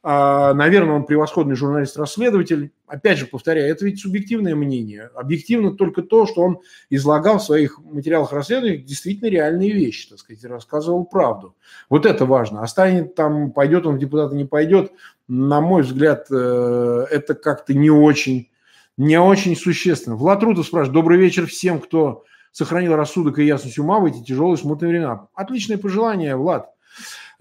А, 0.03 0.55
наверное, 0.55 0.95
он 0.95 1.05
превосходный 1.05 1.55
журналист-расследователь. 1.55 2.71
Опять 2.87 3.19
же, 3.19 3.27
повторяю, 3.27 3.71
это 3.71 3.85
ведь 3.85 3.99
субъективное 3.99 4.55
мнение. 4.55 5.11
Объективно 5.15 5.71
только 5.71 6.01
то, 6.01 6.25
что 6.25 6.41
он 6.41 6.59
излагал 6.89 7.37
в 7.37 7.43
своих 7.43 7.79
материалах 7.79 8.33
расследования 8.33 8.77
действительно 8.77 9.29
реальные 9.29 9.71
вещи, 9.71 10.09
так 10.09 10.17
сказать, 10.17 10.43
рассказывал 10.45 11.05
правду. 11.05 11.55
Вот 11.87 12.07
это 12.07 12.25
важно. 12.25 12.63
Останет 12.63 13.13
там, 13.13 13.51
пойдет 13.51 13.85
он 13.85 13.97
в 13.97 13.99
депутаты, 13.99 14.35
не 14.35 14.45
пойдет, 14.45 14.91
на 15.27 15.61
мой 15.61 15.83
взгляд, 15.83 16.25
э, 16.31 17.05
это 17.11 17.35
как-то 17.35 17.75
не 17.75 17.91
очень, 17.91 18.49
не 18.97 19.19
очень 19.19 19.55
существенно. 19.55 20.15
Влад 20.15 20.41
Рутов 20.41 20.65
спрашивает, 20.65 20.93
добрый 20.93 21.19
вечер 21.19 21.45
всем, 21.45 21.79
кто 21.79 22.23
сохранил 22.51 22.95
рассудок 22.95 23.37
и 23.37 23.45
ясность 23.45 23.77
ума 23.77 23.99
в 23.99 24.05
эти 24.05 24.23
тяжелые 24.23 24.57
смутные 24.57 24.89
времена. 24.89 25.27
Отличное 25.35 25.77
пожелание, 25.77 26.35
Влад. 26.35 26.71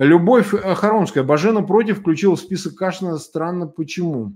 Любовь 0.01 0.55
Харомская. 0.55 1.23
Бажена 1.23 1.61
против 1.61 2.01
включила 2.01 2.35
в 2.35 2.41
список 2.41 2.75
Кашина. 2.75 3.19
Странно, 3.19 3.67
почему? 3.67 4.33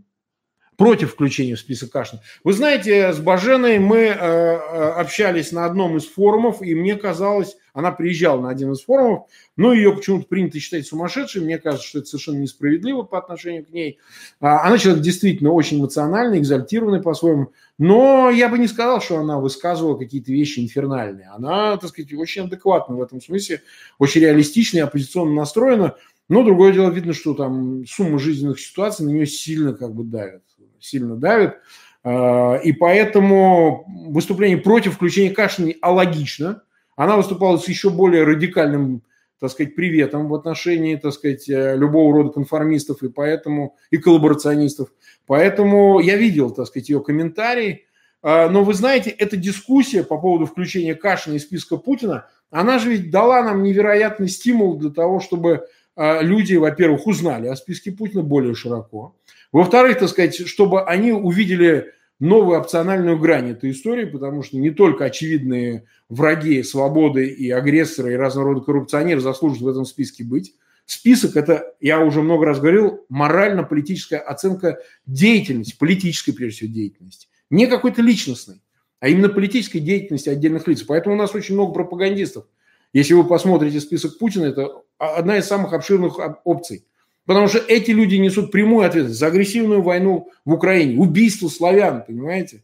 Против 0.77 1.13
включения 1.13 1.55
в 1.55 1.61
список 1.61 1.91
Кашина. 1.91 2.21
Вы 2.43 2.53
знаете, 2.53 3.13
с 3.13 3.19
Баженой 3.19 3.79
мы 3.79 3.99
э, 3.99 4.11
э, 4.11 4.91
общались 4.93 5.53
на 5.53 5.67
одном 5.67 5.97
из 5.97 6.07
форумов, 6.07 6.63
и 6.63 6.75
мне 6.75 6.97
казалось, 6.97 7.57
она 7.75 7.91
приезжала 7.91 8.41
на 8.41 8.51
один 8.51 8.73
из 8.73 8.83
форумов, 8.83 9.29
но 9.57 9.73
ее 9.73 9.93
почему-то 9.93 10.27
принято 10.27 10.59
считать 10.61 10.87
сумасшедшей. 10.87 11.43
Мне 11.43 11.59
кажется, 11.59 11.87
что 11.87 11.99
это 11.99 12.09
совершенно 12.09 12.39
несправедливо 12.39 13.03
по 13.03 13.19
отношению 13.19 13.67
к 13.67 13.71
ней. 13.71 13.99
А, 14.41 14.67
она 14.67 14.79
человек 14.79 15.03
действительно 15.03 15.51
очень 15.51 15.81
эмоциональный, 15.81 16.39
экзальтированный 16.39 17.03
по-своему. 17.03 17.53
Но 17.79 18.31
я 18.31 18.49
бы 18.49 18.59
не 18.59 18.69
сказал, 18.69 19.01
что 19.01 19.19
она 19.19 19.41
высказывала 19.41 19.99
какие-то 19.99 20.31
вещи 20.31 20.61
инфернальные. 20.61 21.29
Она, 21.35 21.77
так 21.77 21.91
сказать, 21.91 22.13
очень 22.15 22.43
адекватна 22.43 22.95
в 22.95 23.03
этом 23.03 23.21
смысле, 23.21 23.61
очень 23.99 24.21
реалистичная, 24.21 24.85
оппозиционно 24.85 25.35
настроена. 25.35 25.97
Но 26.29 26.43
другое 26.43 26.73
дело, 26.73 26.91
видно, 26.91 27.13
что 27.13 27.35
там 27.35 27.85
сумма 27.87 28.19
жизненных 28.19 28.61
ситуаций 28.61 29.05
на 29.05 29.11
нее 29.11 29.27
сильно 29.27 29.75
как 29.75 29.95
бы 29.95 30.05
давит. 30.05 30.43
Сильно 30.85 31.17
давит. 31.17 31.55
А, 32.03 32.57
и 32.57 32.73
поэтому 32.73 33.87
выступление 34.11 34.59
против 34.59 34.95
включения 34.95 35.31
Кашина 35.31 35.73
алогично– 35.81 36.63
она 36.97 37.17
выступала 37.17 37.57
с 37.57 37.69
еще 37.69 37.91
более 37.91 38.25
радикальным, 38.25 39.03
так 39.41 39.51
сказать, 39.51 39.75
приветом 39.75 40.29
в 40.29 40.35
отношении, 40.35 40.97
так 40.97 41.13
сказать, 41.13 41.49
э, 41.49 41.77
любого 41.77 42.15
рода 42.15 42.31
конформистов 42.31 43.03
и 43.03 43.09
поэтому 43.09 43.77
и 43.91 43.97
коллаборационистов. 43.97 44.93
Поэтому 45.27 45.99
я 46.01 46.17
видел, 46.17 46.51
так 46.51 46.67
сказать, 46.67 46.89
ее 46.89 47.01
комментарии. 47.01 47.87
А, 48.23 48.49
но 48.49 48.65
вы 48.65 48.75
знаете, 48.75 49.11
эта 49.11 49.37
дискуссия 49.37 50.05
по 50.05 50.19
поводу 50.19 50.47
включения 50.47 50.95
Кашина 50.95 51.35
из 51.35 51.43
списка 51.43 51.77
Путина, 51.77 52.27
она 52.51 52.79
же 52.79 52.91
ведь 52.91 53.11
дала 53.11 53.43
нам 53.43 53.63
невероятный 53.63 54.29
стимул 54.29 54.79
для 54.79 54.91
того, 54.91 55.19
чтобы 55.19 55.67
люди, 55.97 56.55
во-первых, 56.55 57.07
узнали 57.07 57.47
о 57.47 57.57
списке 57.57 57.93
Путина 57.93 58.23
более 58.23 58.55
широко. 58.55 59.17
Во-вторых, 59.53 59.99
так 59.99 60.09
сказать, 60.09 60.35
чтобы 60.47 60.85
они 60.85 61.13
увидели 61.13 61.93
новую 62.21 62.59
опциональную 62.59 63.19
грань 63.19 63.51
этой 63.51 63.71
истории, 63.71 64.05
потому 64.05 64.43
что 64.43 64.57
не 64.57 64.71
только 64.71 65.05
очевидные 65.05 65.85
враги 66.09 66.63
свободы 66.63 67.27
и 67.27 67.51
агрессоры 67.51 68.13
и 68.13 68.17
разного 68.17 68.49
рода 68.49 68.65
коррупционеры 68.65 69.21
заслуживают 69.21 69.63
в 69.63 69.69
этом 69.69 69.85
списке 69.85 70.25
быть. 70.25 70.55
Список– 70.87 71.37
это, 71.37 71.75
я 71.81 72.01
уже 72.01 72.21
много 72.21 72.45
раз 72.45 72.61
говорил, 72.61 73.05
морально-политическая 73.09 74.19
оценка 74.19 74.79
деятельности, 75.07 75.77
политической, 75.79 76.33
прежде 76.33 76.59
всего, 76.59 76.75
деятельности. 76.75 77.29
Не 77.51 77.67
какой-то 77.67 78.03
личностной, 78.03 78.61
а 79.01 79.09
именно 79.09 79.29
политической 79.29 79.79
деятельности 79.79 80.29
отдельных 80.29 80.67
лиц. 80.69 80.83
Поэтому 80.83 81.15
у 81.15 81.19
нас 81.19 81.35
очень 81.35 81.55
много 81.55 81.73
пропагандистов. 81.73 82.47
Если 82.95 83.13
вы 83.13 83.25
посмотрите 83.25 83.81
список 83.81 84.19
Путина, 84.19 84.47
это 84.47 84.71
одна 84.97 85.37
из 85.37 85.45
самых 85.45 85.75
обширных 85.75 86.19
опций– 86.45 86.87
Потому 87.27 87.49
что 87.49 87.59
эти 87.59 87.91
люди 87.91 88.17
несут 88.17 88.53
прямую 88.53 88.87
ответственность 88.87 89.19
за 89.19 89.29
агрессивную 89.29 89.83
войну 89.83 90.31
в 90.45 90.53
Украине, 90.53 90.99
убийство 90.99 91.49
славян, 91.49 92.05
понимаете? 92.05 92.63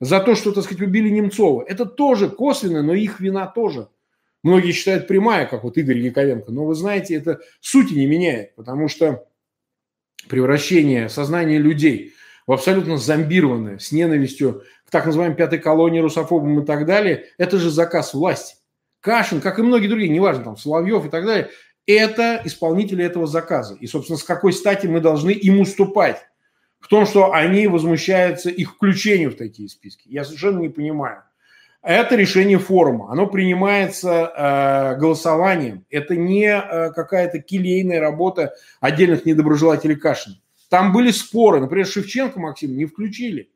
За 0.00 0.20
то, 0.20 0.34
что, 0.34 0.52
так 0.52 0.64
сказать, 0.64 0.82
убили 0.82 1.08
Немцова. 1.08 1.64
Это 1.66 1.86
тоже 1.86 2.28
косвенно, 2.28 2.82
но 2.82 2.94
их 2.94 3.20
вина 3.20 3.46
тоже. 3.46 3.88
Многие 4.42 4.72
считают 4.72 5.08
прямая, 5.08 5.46
как 5.46 5.64
вот 5.64 5.78
Игорь 5.78 5.98
Яковенко. 5.98 6.52
Но 6.52 6.66
вы 6.66 6.74
знаете, 6.74 7.14
это 7.14 7.40
сути 7.60 7.94
не 7.94 8.06
меняет, 8.06 8.54
потому 8.56 8.88
что 8.88 9.26
превращение 10.28 11.08
сознания 11.08 11.56
людей 11.56 12.12
в 12.46 12.52
абсолютно 12.52 12.98
зомбированное, 12.98 13.78
с 13.78 13.90
ненавистью 13.90 14.64
к 14.86 14.90
так 14.90 15.06
называемой 15.06 15.36
пятой 15.36 15.60
колонии, 15.60 16.00
русофобам 16.00 16.60
и 16.60 16.66
так 16.66 16.84
далее, 16.84 17.28
это 17.38 17.56
же 17.56 17.70
заказ 17.70 18.12
власти. 18.12 18.56
Кашин, 19.04 19.42
как 19.42 19.58
и 19.58 19.62
многие 19.62 19.88
другие, 19.88 20.08
неважно, 20.08 20.44
там, 20.44 20.56
Соловьев 20.56 21.04
и 21.04 21.10
так 21.10 21.26
далее, 21.26 21.50
это 21.86 22.40
исполнители 22.44 23.04
этого 23.04 23.26
заказа. 23.26 23.74
И, 23.74 23.86
собственно, 23.86 24.18
с 24.18 24.24
какой 24.24 24.54
стати 24.54 24.86
мы 24.86 25.00
должны 25.00 25.30
им 25.30 25.60
уступать 25.60 26.22
в 26.80 26.88
том, 26.88 27.04
что 27.04 27.34
они 27.34 27.66
возмущаются 27.66 28.48
их 28.48 28.72
включению 28.72 29.30
в 29.30 29.36
такие 29.36 29.68
списки. 29.68 30.08
Я 30.08 30.24
совершенно 30.24 30.60
не 30.60 30.70
понимаю. 30.70 31.22
Это 31.82 32.16
решение 32.16 32.58
форума. 32.58 33.12
Оно 33.12 33.26
принимается 33.26 34.32
э, 34.94 34.98
голосованием. 34.98 35.84
Это 35.90 36.16
не 36.16 36.46
э, 36.46 36.90
какая-то 36.92 37.40
келейная 37.40 38.00
работа 38.00 38.54
отдельных 38.80 39.26
недоброжелателей 39.26 39.96
Кашина. 39.96 40.36
Там 40.70 40.94
были 40.94 41.10
споры. 41.10 41.60
Например, 41.60 41.86
Шевченко 41.86 42.40
Максим 42.40 42.74
не 42.74 42.86
включили. 42.86 43.50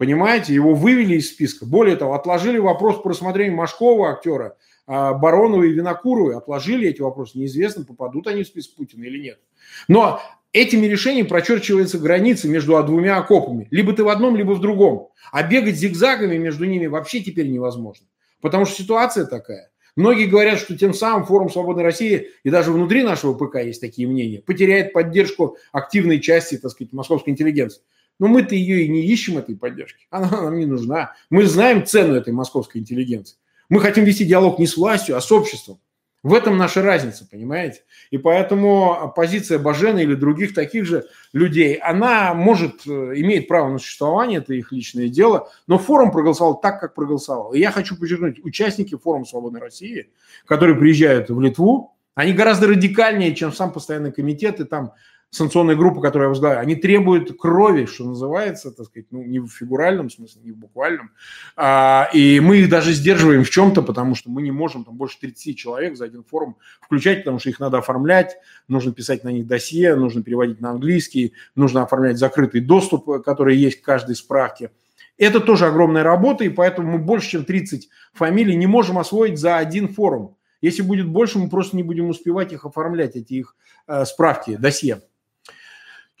Понимаете, 0.00 0.54
его 0.54 0.74
вывели 0.74 1.16
из 1.16 1.28
списка. 1.28 1.66
Более 1.66 1.94
того, 1.94 2.14
отложили 2.14 2.56
вопрос 2.56 3.02
по 3.02 3.10
рассмотрению 3.10 3.58
Машкова, 3.58 4.12
актера, 4.12 4.56
а, 4.86 5.12
Бароновой 5.12 5.68
и 5.68 5.72
Винокуровой 5.74 6.38
отложили 6.38 6.88
эти 6.88 7.02
вопросы. 7.02 7.36
Неизвестно, 7.36 7.84
попадут 7.84 8.26
они 8.26 8.42
в 8.42 8.46
список 8.46 8.76
Путина 8.76 9.04
или 9.04 9.18
нет. 9.18 9.40
Но 9.88 10.22
этими 10.54 10.86
решениями 10.86 11.26
прочерчивается 11.26 11.98
граница 11.98 12.48
между 12.48 12.82
двумя 12.82 13.18
окопами. 13.18 13.68
Либо 13.70 13.92
ты 13.92 14.02
в 14.02 14.08
одном, 14.08 14.36
либо 14.36 14.52
в 14.52 14.62
другом. 14.62 15.10
А 15.32 15.42
бегать 15.42 15.76
зигзагами 15.76 16.38
между 16.38 16.64
ними 16.64 16.86
вообще 16.86 17.20
теперь 17.20 17.50
невозможно. 17.50 18.06
Потому 18.40 18.64
что 18.64 18.80
ситуация 18.82 19.26
такая. 19.26 19.70
Многие 19.96 20.24
говорят, 20.24 20.60
что 20.60 20.78
тем 20.78 20.94
самым 20.94 21.26
форум 21.26 21.50
«Свободной 21.50 21.84
России» 21.84 22.28
и 22.42 22.48
даже 22.48 22.72
внутри 22.72 23.02
нашего 23.02 23.34
ПК 23.34 23.56
есть 23.56 23.82
такие 23.82 24.08
мнения, 24.08 24.40
потеряет 24.40 24.94
поддержку 24.94 25.58
активной 25.72 26.20
части, 26.20 26.56
так 26.56 26.70
сказать, 26.70 26.94
московской 26.94 27.34
интеллигенции. 27.34 27.82
Но 28.20 28.28
мы-то 28.28 28.54
ее 28.54 28.84
и 28.84 28.88
не 28.88 29.04
ищем, 29.06 29.38
этой 29.38 29.56
поддержки. 29.56 30.06
Она 30.10 30.30
нам 30.42 30.56
не 30.56 30.66
нужна. 30.66 31.14
Мы 31.30 31.44
знаем 31.46 31.84
цену 31.84 32.14
этой 32.14 32.32
московской 32.32 32.80
интеллигенции. 32.80 33.36
Мы 33.68 33.80
хотим 33.80 34.04
вести 34.04 34.24
диалог 34.24 34.60
не 34.60 34.68
с 34.68 34.76
властью, 34.76 35.16
а 35.16 35.20
с 35.20 35.32
обществом. 35.32 35.80
В 36.22 36.34
этом 36.34 36.58
наша 36.58 36.82
разница, 36.82 37.26
понимаете? 37.26 37.80
И 38.10 38.18
поэтому 38.18 39.10
позиция 39.16 39.58
Бажена 39.58 40.02
или 40.02 40.14
других 40.14 40.52
таких 40.52 40.84
же 40.84 41.06
людей, 41.32 41.76
она 41.76 42.34
может, 42.34 42.86
э, 42.86 42.90
имеет 42.90 43.48
право 43.48 43.70
на 43.70 43.78
существование, 43.78 44.40
это 44.40 44.52
их 44.52 44.70
личное 44.70 45.08
дело, 45.08 45.50
но 45.66 45.78
форум 45.78 46.12
проголосовал 46.12 46.60
так, 46.60 46.78
как 46.78 46.94
проголосовал. 46.94 47.54
И 47.54 47.58
я 47.58 47.70
хочу 47.70 47.96
подчеркнуть, 47.96 48.44
участники 48.44 48.98
форума 48.98 49.24
«Свободной 49.24 49.60
России», 49.60 50.10
которые 50.44 50.76
приезжают 50.76 51.30
в 51.30 51.40
Литву, 51.40 51.96
они 52.14 52.34
гораздо 52.34 52.66
радикальнее, 52.66 53.34
чем 53.34 53.50
сам 53.50 53.72
постоянный 53.72 54.12
комитет, 54.12 54.60
и 54.60 54.64
там 54.64 54.92
санкционная 55.30 55.76
группа, 55.76 56.00
которую 56.00 56.26
я 56.26 56.28
возглавляю, 56.30 56.62
они 56.62 56.74
требуют 56.74 57.38
крови, 57.38 57.86
что 57.86 58.04
называется, 58.04 58.72
так 58.72 58.86
сказать, 58.86 59.06
ну, 59.10 59.22
не 59.22 59.38
в 59.38 59.48
фигуральном 59.48 60.10
смысле, 60.10 60.42
не 60.44 60.52
в 60.52 60.56
буквальном. 60.56 61.12
А, 61.56 62.08
и 62.12 62.40
мы 62.40 62.58
их 62.58 62.68
даже 62.68 62.92
сдерживаем 62.92 63.44
в 63.44 63.50
чем-то, 63.50 63.82
потому 63.82 64.14
что 64.14 64.30
мы 64.30 64.42
не 64.42 64.50
можем 64.50 64.84
там 64.84 64.96
больше 64.96 65.18
30 65.20 65.56
человек 65.56 65.96
за 65.96 66.06
один 66.06 66.24
форум 66.24 66.56
включать, 66.80 67.18
потому 67.20 67.38
что 67.38 67.48
их 67.48 67.60
надо 67.60 67.78
оформлять, 67.78 68.36
нужно 68.66 68.92
писать 68.92 69.22
на 69.22 69.28
них 69.30 69.46
досье, 69.46 69.94
нужно 69.94 70.22
переводить 70.22 70.60
на 70.60 70.70
английский, 70.70 71.34
нужно 71.54 71.82
оформлять 71.82 72.18
закрытый 72.18 72.60
доступ, 72.60 73.22
который 73.24 73.56
есть 73.56 73.80
к 73.80 73.84
каждой 73.84 74.16
справке. 74.16 74.70
Это 75.16 75.38
тоже 75.38 75.66
огромная 75.66 76.02
работа, 76.02 76.44
и 76.44 76.48
поэтому 76.48 76.92
мы 76.92 76.98
больше, 76.98 77.30
чем 77.30 77.44
30 77.44 77.88
фамилий 78.14 78.56
не 78.56 78.66
можем 78.66 78.98
освоить 78.98 79.38
за 79.38 79.58
один 79.58 79.88
форум. 79.88 80.36
Если 80.60 80.82
будет 80.82 81.08
больше, 81.08 81.38
мы 81.38 81.48
просто 81.48 81.76
не 81.76 81.82
будем 81.82 82.08
успевать 82.08 82.52
их 82.52 82.64
оформлять, 82.64 83.16
эти 83.16 83.34
их 83.34 83.54
э, 83.86 84.04
справки, 84.04 84.56
досье. 84.56 85.02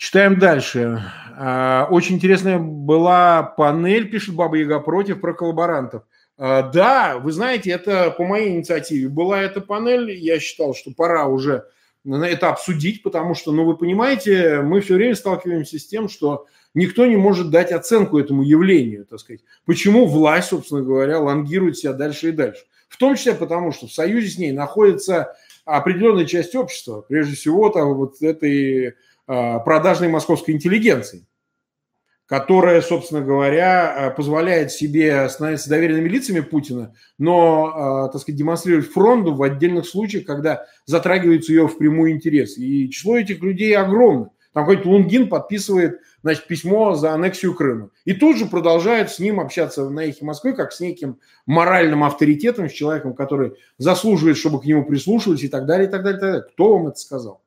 Читаем 0.00 0.38
дальше. 0.38 1.02
Э, 1.38 1.84
очень 1.90 2.14
интересная 2.14 2.58
была 2.58 3.42
панель, 3.42 4.10
пишет 4.10 4.34
Баба 4.34 4.56
Яга 4.56 4.80
против, 4.80 5.20
про 5.20 5.34
коллаборантов. 5.34 6.04
Э, 6.38 6.70
да, 6.72 7.18
вы 7.18 7.32
знаете, 7.32 7.70
это 7.70 8.10
по 8.10 8.24
моей 8.24 8.48
инициативе 8.48 9.10
была 9.10 9.42
эта 9.42 9.60
панель. 9.60 10.10
Я 10.12 10.40
считал, 10.40 10.74
что 10.74 10.90
пора 10.96 11.26
уже 11.26 11.66
это 12.06 12.48
обсудить, 12.48 13.02
потому 13.02 13.34
что, 13.34 13.52
ну, 13.52 13.66
вы 13.66 13.76
понимаете, 13.76 14.62
мы 14.62 14.80
все 14.80 14.94
время 14.94 15.14
сталкиваемся 15.14 15.78
с 15.78 15.86
тем, 15.86 16.08
что 16.08 16.46
никто 16.72 17.04
не 17.04 17.16
может 17.16 17.50
дать 17.50 17.70
оценку 17.70 18.18
этому 18.18 18.42
явлению, 18.42 19.04
так 19.04 19.20
сказать. 19.20 19.42
Почему 19.66 20.06
власть, 20.06 20.48
собственно 20.48 20.80
говоря, 20.80 21.18
лонгирует 21.18 21.76
себя 21.76 21.92
дальше 21.92 22.30
и 22.30 22.32
дальше. 22.32 22.62
В 22.88 22.96
том 22.96 23.16
числе 23.16 23.34
потому, 23.34 23.70
что 23.70 23.86
в 23.86 23.92
союзе 23.92 24.30
с 24.30 24.38
ней 24.38 24.52
находится 24.52 25.36
определенная 25.66 26.24
часть 26.24 26.54
общества, 26.54 27.04
прежде 27.06 27.36
всего 27.36 27.68
там 27.68 27.92
вот 27.92 28.22
этой 28.22 28.88
а, 28.88 28.92
продажной 29.64 30.08
московской 30.08 30.54
интеллигенции 30.54 31.26
которая, 32.30 32.80
собственно 32.80 33.22
говоря, 33.22 33.92
э, 33.92 34.10
позволяет 34.14 34.70
себе 34.70 35.28
становиться 35.28 35.68
доверенными 35.68 36.08
лицами 36.08 36.38
Путина, 36.38 36.94
но, 37.18 38.06
э, 38.06 38.12
так 38.12 38.22
сказать, 38.22 38.38
демонстрировать 38.38 38.86
фронту 38.86 39.34
в 39.34 39.42
отдельных 39.42 39.84
случаях, 39.84 40.26
когда 40.26 40.64
затрагивается 40.86 41.52
ее 41.52 41.66
в 41.66 41.76
прямую 41.76 42.12
интерес. 42.12 42.56
И 42.56 42.88
число 42.88 43.18
этих 43.18 43.42
людей 43.42 43.76
огромно. 43.76 44.30
Там 44.52 44.64
какой-то 44.64 44.88
Лунгин 44.88 45.28
подписывает 45.28 45.98
значит, 46.22 46.46
письмо 46.46 46.94
за 46.94 47.14
аннексию 47.14 47.52
Крыма. 47.52 47.90
И 48.04 48.12
тут 48.12 48.36
же 48.36 48.46
продолжает 48.46 49.10
с 49.10 49.18
ним 49.18 49.40
общаться 49.40 49.90
на 49.90 50.04
эхе 50.04 50.24
Москвы, 50.24 50.52
как 50.52 50.70
с 50.70 50.78
неким 50.78 51.18
моральным 51.46 52.04
авторитетом, 52.04 52.68
с 52.68 52.72
человеком, 52.72 53.14
который 53.14 53.54
заслуживает, 53.76 54.36
чтобы 54.36 54.60
к 54.60 54.66
нему 54.66 54.84
прислушивались 54.84 55.42
и 55.42 55.48
так 55.48 55.66
далее, 55.66 55.88
и 55.88 55.90
так 55.90 56.04
далее. 56.04 56.18
И 56.18 56.20
так 56.20 56.30
далее. 56.30 56.48
Кто 56.52 56.74
вам 56.74 56.86
это 56.86 56.98
сказал? 57.00 57.42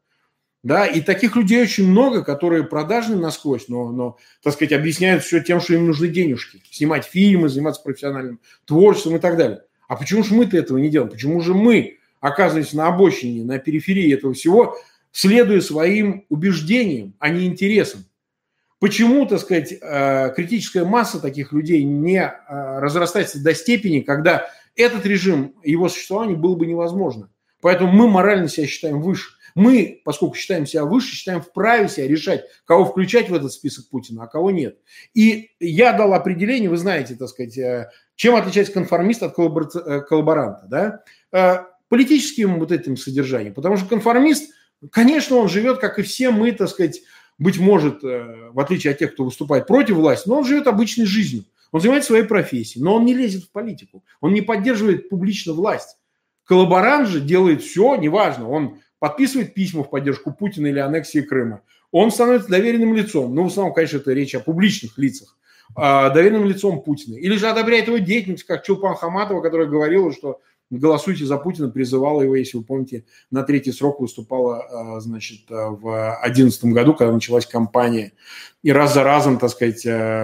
Да, 0.64 0.86
и 0.86 1.02
таких 1.02 1.36
людей 1.36 1.62
очень 1.62 1.86
много, 1.86 2.24
которые 2.24 2.64
продажны 2.64 3.18
насквозь, 3.18 3.68
но, 3.68 3.92
но, 3.92 4.18
так 4.42 4.54
сказать, 4.54 4.72
объясняют 4.72 5.22
все 5.24 5.42
тем, 5.42 5.60
что 5.60 5.74
им 5.74 5.88
нужны 5.88 6.08
денежки. 6.08 6.64
Снимать 6.72 7.04
фильмы, 7.04 7.50
заниматься 7.50 7.82
профессиональным 7.84 8.40
творчеством 8.66 9.18
и 9.18 9.20
так 9.20 9.36
далее. 9.36 9.64
А 9.90 9.98
почему 9.98 10.24
же 10.24 10.34
мы-то 10.34 10.58
этого 10.58 10.78
не 10.78 10.88
делаем? 10.88 11.12
Почему 11.12 11.42
же 11.42 11.54
мы 11.54 11.98
оказываемся 12.22 12.78
на 12.78 12.88
обочине, 12.88 13.44
на 13.44 13.60
периферии 13.60 14.14
этого 14.14 14.34
всего, 14.34 14.78
следуя 15.12 15.60
своим 15.60 16.26
убеждениям, 16.30 17.14
а 17.20 17.28
не 17.28 17.46
интересам? 17.46 18.06
Почему, 18.80 19.26
так 19.26 19.40
сказать, 19.42 19.74
э, 19.74 20.34
критическая 20.34 20.86
масса 20.86 21.20
таких 21.20 21.52
людей 21.52 21.84
не 21.84 22.22
э, 22.22 22.80
разрастается 22.80 23.44
до 23.44 23.54
степени, 23.54 24.00
когда 24.00 24.48
этот 24.78 25.06
режим, 25.06 25.56
его 25.62 25.90
существование 25.90 26.38
было 26.38 26.56
бы 26.56 26.66
невозможно? 26.66 27.30
Поэтому 27.62 27.92
мы 27.92 28.10
морально 28.10 28.48
себя 28.48 28.66
считаем 28.68 29.02
выше. 29.02 29.32
Мы, 29.56 30.02
поскольку 30.04 30.36
считаем 30.36 30.66
себя 30.66 30.86
выше, 30.86 31.16
считаем 31.16 31.42
вправе 31.42 31.88
себя 31.88 32.08
решать, 32.08 32.46
кого 32.66 32.86
включать 32.86 33.30
в 33.30 33.34
этот 33.34 33.52
список 33.52 33.90
Путина, 33.90 34.24
а 34.24 34.28
кого 34.28 34.52
нет. 34.52 34.78
И 35.14 35.52
я 35.60 35.94
дал 35.94 36.14
определение, 36.14 36.70
вы 36.70 36.78
знаете, 36.78 37.16
так 37.16 37.30
сказать, 37.30 37.58
э, 37.58 37.90
чем 38.16 38.36
отличается 38.36 38.74
конформист 38.74 39.24
от 39.24 39.38
э, 39.38 40.02
коллаборанта, 40.02 40.68
да? 40.68 41.04
Э, 41.32 41.66
политическим 41.88 42.60
вот 42.60 42.72
этим 42.72 42.98
содержанием. 42.98 43.54
Потому 43.54 43.78
что 43.78 43.88
конформист, 43.88 44.52
конечно, 44.92 45.38
он 45.38 45.50
живет, 45.50 45.80
как 45.80 46.00
и 46.00 46.02
все 46.02 46.32
мы, 46.32 46.52
так 46.52 46.70
сказать, 46.70 47.02
быть 47.38 47.60
может, 47.60 48.04
в 48.04 48.60
отличие 48.60 48.92
от 48.92 49.00
тех, 49.00 49.14
кто 49.14 49.26
выступает 49.26 49.66
против 49.68 49.96
власти, 49.96 50.30
но 50.30 50.38
он 50.38 50.46
живет 50.46 50.68
обычной 50.68 51.06
жизнью. 51.06 51.46
Он 51.72 51.82
занимается 51.82 52.10
своей 52.10 52.24
профессией, 52.24 52.84
но 52.84 52.96
он 52.96 53.06
не 53.06 53.16
лезет 53.16 53.46
в 53.46 53.52
политику. 53.52 54.04
Он 54.22 54.34
не 54.34 54.42
поддерживает 54.42 55.10
публично 55.10 55.54
власть. 55.54 55.98
Коллаборант 56.46 57.08
же 57.08 57.20
делает 57.20 57.64
все, 57.64 57.96
неважно, 57.96 58.48
он 58.48 58.80
подписывает 59.04 59.54
письма 59.54 59.84
в 59.84 59.90
поддержку 59.90 60.32
Путина 60.32 60.68
или 60.68 60.80
аннексии 60.80 61.20
Крыма, 61.20 61.60
он 61.92 62.10
становится 62.10 62.48
доверенным 62.48 62.96
лицом. 62.96 63.36
Ну, 63.36 63.44
в 63.44 63.48
основном, 63.48 63.74
конечно, 63.74 63.98
это 63.98 64.14
речь 64.14 64.34
о 64.34 64.40
публичных 64.40 64.98
лицах. 64.98 65.38
А, 65.76 66.10
доверенным 66.10 66.46
лицом 66.46 66.82
Путина. 66.82 67.18
Или 67.18 67.36
же 67.36 67.50
одобряет 67.50 67.88
его 67.88 67.98
деятельность, 67.98 68.46
как 68.46 68.64
Чулпан 68.64 68.96
Хаматова, 68.96 69.42
которая 69.42 69.68
говорила, 69.68 70.14
что 70.14 70.40
голосуйте 70.70 71.26
за 71.26 71.36
Путина, 71.36 71.68
призывала 71.68 72.22
его, 72.22 72.38
если 72.38 72.56
вы 72.56 72.64
помните, 72.64 73.04
на 73.30 73.44
третий 73.44 73.74
срок 73.74 74.00
выступала, 74.00 74.62
а, 74.96 75.00
значит, 75.02 75.52
а, 75.52 75.72
в 75.72 75.82
2011 76.24 76.72
году, 76.72 76.94
когда 76.94 77.12
началась 77.12 77.46
кампания, 77.46 78.14
и 78.62 78.72
раз 78.72 78.94
за 78.94 79.04
разом, 79.04 79.38
так 79.38 79.50
сказать, 79.50 79.84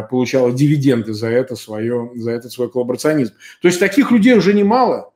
получала 0.09 0.53
дивиденды 0.53 1.11
за 1.11 1.27
это 1.27 1.57
свое, 1.57 2.11
за 2.15 2.31
этот 2.31 2.53
свой 2.53 2.71
коллаборационизм. 2.71 3.33
То 3.61 3.67
есть 3.67 3.81
таких 3.81 4.09
людей 4.11 4.35
уже 4.35 4.53
немало. 4.53 5.11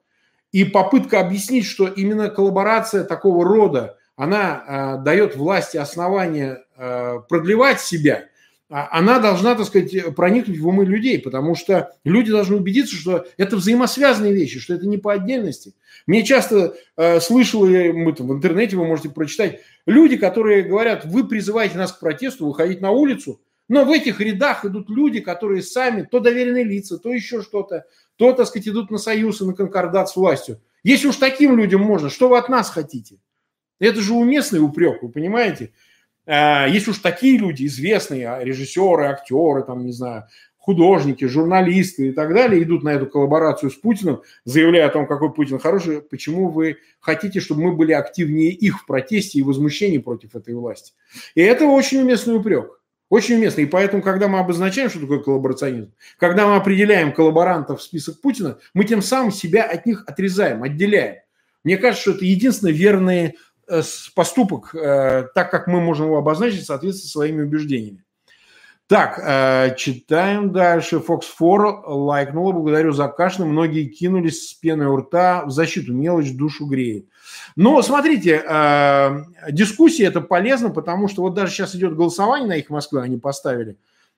И 0.54 0.64
попытка 0.66 1.20
объяснить, 1.20 1.66
что 1.66 1.88
именно 1.88 2.30
коллаборация 2.30 3.04
такого 3.04 3.44
рода, 3.44 3.98
она 4.16 5.00
э, 5.00 5.04
дает 5.04 5.36
власти 5.36 5.78
основания 5.78 6.64
э, 6.78 7.20
продлевать 7.28 7.82
себя, 7.82 8.26
а 8.70 8.88
она 8.92 9.20
должна, 9.20 9.56
так 9.56 9.66
сказать, 9.66 10.16
проникнуть 10.16 10.60
в 10.60 10.68
умы 10.68 10.86
людей, 10.86 11.20
потому 11.20 11.56
что 11.56 11.92
люди 12.04 12.32
должны 12.32 12.56
убедиться, 12.58 12.96
что 12.96 13.26
это 13.38 13.56
взаимосвязанные 13.58 14.34
вещи, 14.34 14.60
что 14.60 14.76
это 14.76 14.88
не 14.88 15.00
по 15.00 15.14
отдельности. 15.14 15.74
Мне 16.06 16.24
часто 16.24 16.76
э, 16.98 17.20
слышал, 17.20 17.66
мы 17.66 18.14
там 18.14 18.28
в 18.28 18.34
интернете 18.34 18.78
вы 18.78 18.86
можете 18.86 19.10
прочитать, 19.10 19.60
люди, 19.88 20.18
которые 20.18 20.62
говорят, 20.62 21.04
вы 21.06 21.28
призываете 21.28 21.80
нас 21.80 21.92
к 21.92 22.00
протесту, 22.00 22.46
выходить 22.46 22.80
на 22.80 22.92
улицу, 22.92 23.42
но 23.70 23.86
в 23.86 23.92
этих 23.92 24.20
рядах 24.20 24.66
идут 24.66 24.90
люди, 24.90 25.20
которые 25.20 25.64
сами 25.64 26.04
то 26.04 26.20
доверенные 26.20 26.64
лица, 26.64 26.98
то 26.98 27.12
еще 27.12 27.42
что-то, 27.42 27.86
то, 28.16 28.34
так 28.34 28.48
сказать, 28.48 28.68
идут 28.68 28.92
на 28.92 28.98
союз 28.98 29.42
и 29.42 29.46
на 29.46 29.54
конкордат 29.54 30.10
с 30.10 30.16
властью. 30.16 30.62
Если 30.84 31.08
уж 31.08 31.16
таким 31.16 31.58
людям 31.58 31.82
можно, 31.82 32.10
что 32.10 32.30
вы 32.30 32.38
от 32.38 32.50
нас 32.50 32.70
хотите? 32.70 33.18
Это 33.80 34.02
же 34.02 34.14
уместный 34.14 34.60
упрек, 34.60 35.02
вы 35.02 35.10
понимаете? 35.10 35.74
А, 36.26 36.68
если 36.68 36.92
уж 36.92 37.00
такие 37.00 37.38
люди, 37.38 37.66
известные 37.66 38.30
а, 38.30 38.44
режиссеры, 38.44 39.06
актеры, 39.06 39.64
там, 39.64 39.86
не 39.86 39.92
знаю, 39.92 40.28
художники, 40.58 41.26
журналисты 41.26 42.10
и 42.10 42.12
так 42.14 42.34
далее 42.34 42.64
идут 42.64 42.84
на 42.84 42.90
эту 42.90 43.08
коллаборацию 43.08 43.70
с 43.70 43.76
Путиным, 43.76 44.22
заявляя 44.46 44.88
о 44.88 44.92
том, 44.92 45.08
какой 45.08 45.34
Путин 45.34 45.60
хороший, 45.60 46.02
почему 46.02 46.50
вы 46.50 46.78
хотите, 47.02 47.42
чтобы 47.42 47.64
мы 47.64 47.76
были 47.76 47.92
активнее 47.92 48.52
их 48.52 48.80
в 48.80 48.86
протесте 48.86 49.40
и 49.40 49.44
возмущении 49.44 49.98
против 49.98 50.36
этой 50.36 50.54
власти? 50.54 50.94
И 51.36 51.42
это 51.42 51.66
очень 51.66 52.00
уместный 52.00 52.38
упрек. 52.38 52.80
Очень 53.10 53.36
уместно. 53.36 53.62
И 53.62 53.66
поэтому, 53.66 54.02
когда 54.02 54.28
мы 54.28 54.40
обозначаем, 54.40 54.90
что 54.90 55.00
такое 55.00 55.20
коллаборационизм, 55.20 55.92
когда 56.18 56.48
мы 56.48 56.56
определяем 56.56 57.14
коллаборантов 57.14 57.80
в 57.80 57.84
список 57.84 58.22
Путина, 58.22 58.58
мы 58.74 58.86
тем 58.86 59.02
самым 59.02 59.32
себя 59.32 59.64
от 59.64 59.86
них 59.86 60.04
отрезаем, 60.08 60.64
отделяем. 60.64 61.18
Мне 61.64 61.78
кажется, 61.78 62.02
что 62.02 62.12
это 62.18 62.26
единственный 62.26 62.72
верный 62.72 63.38
э, 63.68 63.82
поступок, 64.16 64.74
э, 64.76 65.28
так 65.36 65.52
как 65.52 65.68
мы 65.68 65.80
можем 65.80 66.08
его 66.08 66.18
обозначить 66.18 66.64
в 66.64 66.66
соответствии 66.66 67.06
со 67.06 67.12
своими 67.12 67.44
убеждениями. 67.44 68.04
Так, 68.94 69.20
э, 69.20 69.76
читаем 69.76 70.52
дальше. 70.52 70.98
Fox 70.98 71.22
4 71.22 71.82
лайкнула. 71.88 72.52
Благодарю 72.52 72.92
за 72.92 73.08
кашель. 73.08 73.46
Многие 73.46 73.86
кинулись 73.86 74.52
с 74.52 74.54
пеной 74.54 74.86
у 74.86 74.98
рта 74.98 75.46
в 75.46 75.50
защиту. 75.50 75.96
Мелочь 75.96 76.32
душу 76.34 76.68
греет. 76.68 77.08
Но 77.56 77.82
смотрите, 77.82 78.44
э, 78.48 79.24
дискуссия 79.50 80.04
это 80.04 80.22
полезно, 80.22 80.70
потому 80.70 81.08
что 81.08 81.24
вот 81.24 81.34
даже 81.34 81.52
сейчас 81.52 81.74
идет 81.74 81.96
голосование 81.96 82.48
на 82.48 82.58
их 82.58 82.70
Москвы, 82.70 83.02
они 83.02 83.18
поставили. 83.18 83.78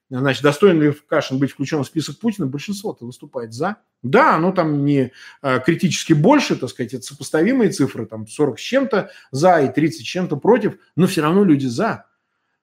Значит, 0.10 0.44
достоин 0.44 0.82
ли 0.82 0.92
Кашин 1.08 1.40
быть 1.40 1.52
включен 1.52 1.82
в 1.82 1.88
список 1.88 2.20
Путина? 2.20 2.46
Большинство-то 2.46 3.06
выступает 3.06 3.54
за. 3.54 3.78
Да, 4.04 4.36
оно 4.36 4.52
там 4.52 4.84
не 4.84 5.14
э, 5.42 5.60
критически 5.66 6.12
больше, 6.12 6.58
так 6.58 6.70
сказать, 6.70 6.94
это 6.94 7.04
сопоставимые 7.04 7.72
цифры, 7.72 8.06
там 8.08 8.28
40 8.28 8.60
с 8.60 8.62
чем-то 8.62 9.10
за 9.32 9.62
и 9.62 9.72
30 9.72 10.02
с 10.02 10.04
чем-то 10.04 10.36
против, 10.36 10.74
но 10.98 11.08
все 11.08 11.22
равно 11.22 11.46
люди 11.46 11.66
за. 11.66 12.08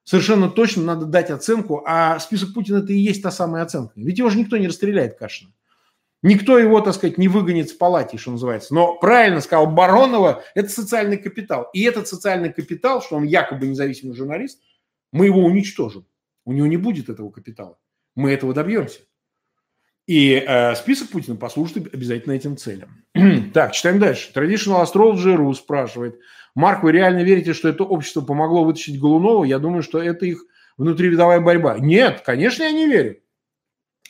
Совершенно 0.05 0.51
точно 0.51 0.83
надо 0.83 1.07
дать 1.07 1.31
оценку, 1.31 1.83
а 1.87 2.19
список 2.19 2.55
Путина 2.55 2.79
это 2.79 2.93
и 2.93 2.99
есть 2.99 3.23
та 3.23 3.31
самая 3.31 3.63
оценка. 3.63 3.93
Ведь 3.97 4.19
его 4.19 4.31
же 4.31 4.39
никто 4.39 4.57
не 4.57 4.67
расстреляет, 4.67 5.17
Кашина. 5.17 5.53
Никто 6.23 6.59
его, 6.59 6.81
так 6.81 6.95
сказать, 6.95 7.19
не 7.19 7.27
выгонит 7.29 7.69
с 7.69 7.73
палати, 7.73 8.17
что 8.17 8.31
называется. 8.31 8.75
Но 8.75 8.97
правильно 8.97 9.41
сказал 9.41 9.67
Баронова, 9.67 10.45
это 10.55 10.69
социальный 10.69 11.17
капитал. 11.17 11.69
И 11.73 11.83
этот 11.83 12.07
социальный 12.07 12.53
капитал, 12.53 13.03
что 13.03 13.17
он 13.17 13.25
якобы 13.25 13.67
независимый 13.67 14.15
журналист, 14.15 14.61
мы 15.13 15.27
его 15.27 15.45
уничтожим. 15.45 16.07
У 16.45 16.53
него 16.53 16.67
не 16.67 16.77
будет 16.77 17.09
этого 17.09 17.31
капитала. 17.31 17.77
Мы 18.15 18.33
этого 18.33 18.55
добьемся. 18.55 19.01
И 20.07 20.45
э, 20.47 20.75
список 20.77 21.11
Путина 21.11 21.37
послужит 21.37 21.93
обязательно 21.93 22.33
этим 22.33 22.57
целям. 22.57 23.05
так, 23.55 23.73
читаем 23.73 23.99
дальше. 23.99 24.31
Traditional 24.35 24.85
Astrology.ru 24.85 25.53
спрашивает. 25.55 26.19
Марк, 26.55 26.83
вы 26.83 26.93
реально 26.93 27.23
верите, 27.23 27.55
что 27.55 27.69
это 27.69 27.85
общество 27.85 28.21
помогло 28.21 28.65
вытащить 28.65 29.01
Голунова? 29.01 29.45
Я 29.45 29.59
думаю, 29.59 29.83
что 29.83 30.03
это 30.03 30.27
их 30.27 30.45
внутривидовая 30.77 31.41
борьба. 31.41 31.79
Нет, 31.79 32.23
конечно, 32.25 32.63
я 32.63 32.73
не 32.73 32.87
верю. 32.87 33.21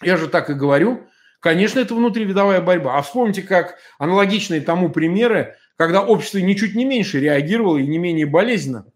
Я 0.03 0.17
же 0.17 0.29
так 0.29 0.51
и 0.51 0.55
говорю. 0.55 1.07
Конечно, 1.41 1.81
это 1.81 1.95
внутривидовая 1.95 2.61
борьба. 2.61 2.97
А 2.99 3.03
вспомните, 3.03 3.43
как 3.43 3.77
аналогичные 3.99 4.61
тому 4.61 4.91
примеры, 4.91 5.57
когда 5.77 6.03
общество 6.03 6.39
ничуть 6.39 6.75
не 6.75 6.85
меньше 6.85 7.21
реагировало 7.21 7.79
и 7.79 7.87
не 7.87 7.99
менее 7.99 8.27
болезненно 8.27 8.87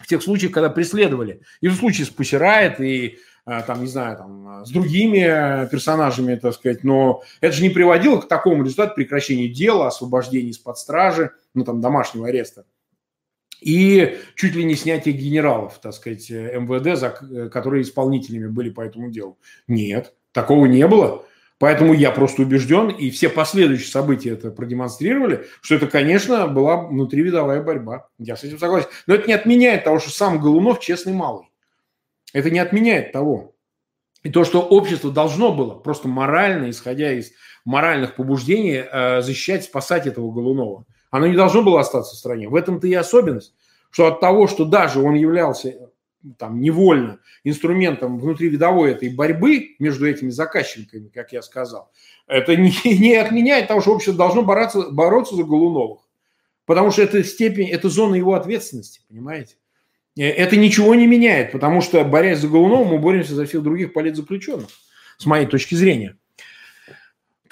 в 0.00 0.06
тех 0.06 0.22
случаях, 0.22 0.52
когда 0.52 0.70
преследовали. 0.70 1.42
И 1.60 1.68
в 1.68 1.74
случае 1.74 2.06
с 2.06 2.10
Пусирает, 2.10 2.80
и 2.80 3.18
э, 3.46 3.62
там, 3.66 3.82
не 3.82 3.86
знаю, 3.86 4.16
там, 4.16 4.64
с 4.64 4.70
другими 4.70 5.68
персонажами, 5.70 6.36
так 6.36 6.54
сказать, 6.54 6.84
но 6.84 7.22
это 7.40 7.54
же 7.54 7.62
не 7.62 7.70
приводило 7.70 8.20
к 8.20 8.28
такому 8.28 8.64
результату 8.64 8.94
прекращения 8.94 9.48
дела, 9.48 9.86
освобождения 9.86 10.50
из-под 10.50 10.78
стражи, 10.78 11.32
ну, 11.54 11.64
там, 11.64 11.80
домашнего 11.80 12.28
ареста. 12.28 12.64
И 13.64 14.18
чуть 14.34 14.54
ли 14.54 14.62
не 14.62 14.74
снятие 14.74 15.14
генералов, 15.14 15.78
так 15.80 15.94
сказать, 15.94 16.28
МВД, 16.28 16.98
за, 16.98 17.48
которые 17.48 17.82
исполнителями 17.82 18.46
были 18.46 18.68
по 18.68 18.82
этому 18.82 19.10
делу. 19.10 19.38
Нет, 19.66 20.12
такого 20.32 20.66
не 20.66 20.86
было. 20.86 21.24
Поэтому 21.58 21.94
я 21.94 22.10
просто 22.10 22.42
убежден, 22.42 22.90
и 22.90 23.08
все 23.08 23.30
последующие 23.30 23.88
события 23.88 24.30
это 24.32 24.50
продемонстрировали, 24.50 25.46
что 25.62 25.76
это, 25.76 25.86
конечно, 25.86 26.46
была 26.46 26.76
внутривидовая 26.88 27.62
борьба. 27.62 28.08
Я 28.18 28.36
с 28.36 28.44
этим 28.44 28.58
согласен. 28.58 28.88
Но 29.06 29.14
это 29.14 29.26
не 29.26 29.32
отменяет 29.32 29.84
того, 29.84 29.98
что 29.98 30.10
сам 30.10 30.40
Голунов 30.40 30.80
честный 30.80 31.14
малый. 31.14 31.46
Это 32.34 32.50
не 32.50 32.58
отменяет 32.58 33.12
того. 33.12 33.54
И 34.22 34.30
то, 34.30 34.44
что 34.44 34.60
общество 34.60 35.10
должно 35.10 35.54
было 35.54 35.74
просто 35.74 36.06
морально, 36.06 36.68
исходя 36.68 37.12
из 37.12 37.32
моральных 37.64 38.16
побуждений, 38.16 38.84
э, 38.84 39.22
защищать, 39.22 39.64
спасать 39.64 40.06
этого 40.06 40.30
Голунова. 40.30 40.84
Оно 41.14 41.28
не 41.28 41.36
должно 41.36 41.62
было 41.62 41.78
остаться 41.78 42.16
в 42.16 42.18
стране. 42.18 42.48
В 42.48 42.56
этом-то 42.56 42.88
и 42.88 42.92
особенность, 42.92 43.54
что 43.92 44.08
от 44.08 44.18
того, 44.18 44.48
что 44.48 44.64
даже 44.64 44.98
он 44.98 45.14
являлся 45.14 45.92
там 46.38 46.60
невольно 46.60 47.20
инструментом 47.44 48.18
внутривидовой 48.18 48.90
этой 48.90 49.10
борьбы 49.10 49.76
между 49.78 50.08
этими 50.08 50.30
заказчиками, 50.30 51.06
как 51.14 51.30
я 51.30 51.42
сказал, 51.42 51.92
это 52.26 52.56
не, 52.56 52.72
не 52.98 53.14
отменяет 53.14 53.68
того, 53.68 53.80
что 53.80 53.92
общество 53.92 54.16
должно 54.16 54.42
бороться, 54.42 54.90
бороться 54.90 55.36
за 55.36 55.44
Голуновых. 55.44 56.00
Потому 56.66 56.90
что 56.90 57.02
это 57.02 57.22
степень, 57.22 57.68
это 57.68 57.88
зона 57.88 58.16
его 58.16 58.34
ответственности, 58.34 59.00
понимаете? 59.08 59.54
Э, 60.16 60.22
это 60.22 60.56
ничего 60.56 60.96
не 60.96 61.06
меняет, 61.06 61.52
потому 61.52 61.80
что, 61.80 62.02
борясь 62.02 62.40
за 62.40 62.48
Голунова, 62.48 62.82
мы 62.82 62.98
боремся 62.98 63.36
за 63.36 63.46
всех 63.46 63.62
других 63.62 63.92
политзаключенных, 63.92 64.66
с 65.18 65.26
моей 65.26 65.46
точки 65.46 65.76
зрения. 65.76 66.16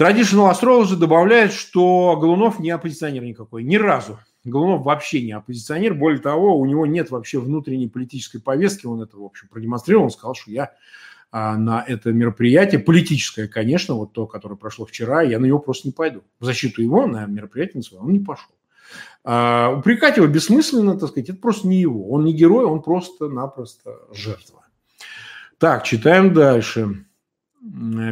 Traditional 0.03 0.51
Astrology 0.51 0.97
добавляет, 0.97 1.53
что 1.53 2.19
Голунов 2.21 2.59
не 2.59 2.71
оппозиционер 2.71 3.23
никакой, 3.23 3.63
ни 3.63 3.77
разу. 3.77 4.19
Голунов 4.43 4.85
вообще 4.85 5.23
не 5.23 5.31
оппозиционер. 5.31 5.95
Более 5.95 6.19
того, 6.19 6.59
у 6.59 6.67
него 6.67 6.87
нет 6.87 7.13
вообще 7.13 7.39
внутренней 7.39 7.87
политической 7.87 8.41
повестки. 8.41 8.87
Он 8.87 9.01
это, 9.01 9.17
в 9.17 9.23
общем, 9.23 9.47
продемонстрировал. 9.47 10.07
Он 10.07 10.11
сказал, 10.11 10.35
что 10.35 10.51
я 10.51 10.73
а, 11.31 11.57
на 11.57 11.85
это 11.87 12.11
мероприятие, 12.11 12.81
политическое, 12.81 13.47
конечно, 13.47 13.95
вот 13.95 14.13
то, 14.13 14.27
которое 14.27 14.57
прошло 14.57 14.87
вчера, 14.87 15.23
я 15.23 15.39
на 15.39 15.47
него 15.47 15.61
просто 15.61 15.87
не 15.87 15.93
пойду. 15.93 16.25
В 16.41 16.47
защиту 16.47 16.83
его 16.83 17.07
на 17.07 17.27
мероприятие 17.27 17.77
на 17.77 17.83
свое 17.83 18.03
он 18.03 18.13
не 18.13 18.19
пошел. 18.19 18.51
А, 19.23 19.71
упрекать 19.71 20.17
его 20.17 20.27
бессмысленно, 20.27 20.99
так 20.99 21.11
сказать, 21.11 21.31
это 21.31 21.39
просто 21.39 21.69
не 21.69 21.81
его. 21.81 22.11
Он 22.11 22.25
не 22.25 22.33
герой, 22.33 22.65
он 22.65 22.83
просто-напросто 22.83 24.01
жертва. 24.13 24.65
Так, 25.59 25.85
читаем 25.85 26.35
дальше. 26.35 27.05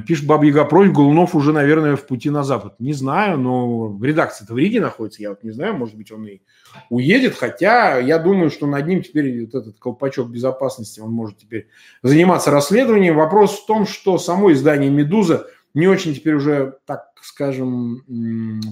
Пишет 0.07 0.29
Баба 0.29 0.45
Яга 0.45 0.65
прочь, 0.65 0.93
Голунов 0.93 1.35
уже, 1.35 1.53
наверное, 1.53 1.97
в 1.97 2.07
пути 2.07 2.31
на 2.31 2.45
Запад. 2.45 2.79
Не 2.79 2.93
знаю, 2.93 3.37
но 3.37 3.89
в 3.89 4.05
редакции-то 4.05 4.55
в 4.55 4.59
Риге 4.59 4.81
находится, 4.81 5.23
я 5.23 5.31
вот 5.31 5.43
не 5.43 5.51
знаю, 5.51 5.75
может 5.75 5.97
быть, 5.97 6.13
он 6.13 6.25
и 6.25 6.41
уедет, 6.89 7.35
хотя 7.35 7.99
я 7.99 8.21
думаю, 8.21 8.51
что 8.51 8.69
над 8.69 8.87
ним 8.87 9.03
теперь 9.03 9.47
вот 9.47 9.57
этот 9.57 9.81
колпачок 9.81 10.29
безопасности, 10.29 11.01
он 11.01 11.11
может 11.11 11.39
теперь 11.39 11.67
заниматься 12.05 12.53
расследованием. 12.53 13.17
Вопрос 13.17 13.59
в 13.59 13.67
том, 13.67 13.87
что 13.89 14.19
само 14.19 14.53
издание 14.53 14.89
«Медуза» 14.89 15.49
не 15.75 15.89
очень 15.89 16.15
теперь 16.15 16.35
уже, 16.35 16.79
так 16.87 17.07
скажем, 17.21 18.03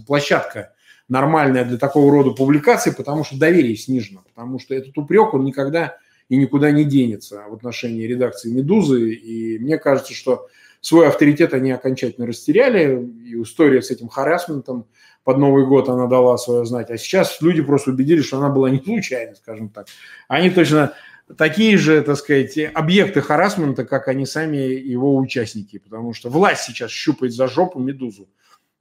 площадка 0.07 0.75
нормальная 1.09 1.65
для 1.65 1.79
такого 1.79 2.13
рода 2.13 2.31
публикаций, 2.31 2.95
потому 2.95 3.25
что 3.25 3.37
доверие 3.37 3.77
снижено, 3.77 4.23
потому 4.33 4.61
что 4.61 4.75
этот 4.75 4.97
упрек, 4.97 5.35
он 5.35 5.45
никогда 5.45 5.97
и 6.29 6.37
никуда 6.37 6.71
не 6.71 6.85
денется 6.85 7.45
в 7.49 7.55
отношении 7.55 8.07
редакции 8.07 8.51
«Медузы», 8.51 9.13
и 9.13 9.59
мне 9.59 9.79
кажется, 9.79 10.15
что 10.15 10.49
свой 10.81 11.09
авторитет 11.09 11.55
они 11.55 11.71
окончательно 11.71 12.27
растеряли, 12.27 13.03
и 13.25 13.43
история 13.43 13.83
с 13.83 13.91
этим 13.91 14.09
харасментом 14.09 14.87
под 15.25 15.39
Новый 15.39 15.67
год 15.67 15.89
она 15.89 16.07
дала 16.07 16.39
свое 16.39 16.65
знать. 16.65 16.91
А 16.91 16.97
сейчас 16.97 17.41
люди 17.41 17.63
просто 17.63 17.91
убедились, 17.91 18.27
что 18.27 18.39
она 18.39 18.49
была 18.49 18.71
не 18.71 18.83
случайной, 18.83 19.37
скажем 19.37 19.69
так. 19.69 19.87
Они 20.29 20.51
точно 20.51 20.95
такие 21.37 21.77
же, 21.77 22.01
так 22.03 22.17
сказать, 22.17 22.59
объекты 22.73 23.21
харасмента, 23.21 23.85
как 23.85 24.09
они 24.09 24.25
сами 24.27 24.57
его 24.57 25.17
участники, 25.17 25.79
потому 25.79 26.15
что 26.15 26.31
власть 26.31 26.63
сейчас 26.63 26.91
щупает 26.91 27.35
за 27.35 27.49
жопу 27.49 27.79
медузу, 27.79 28.29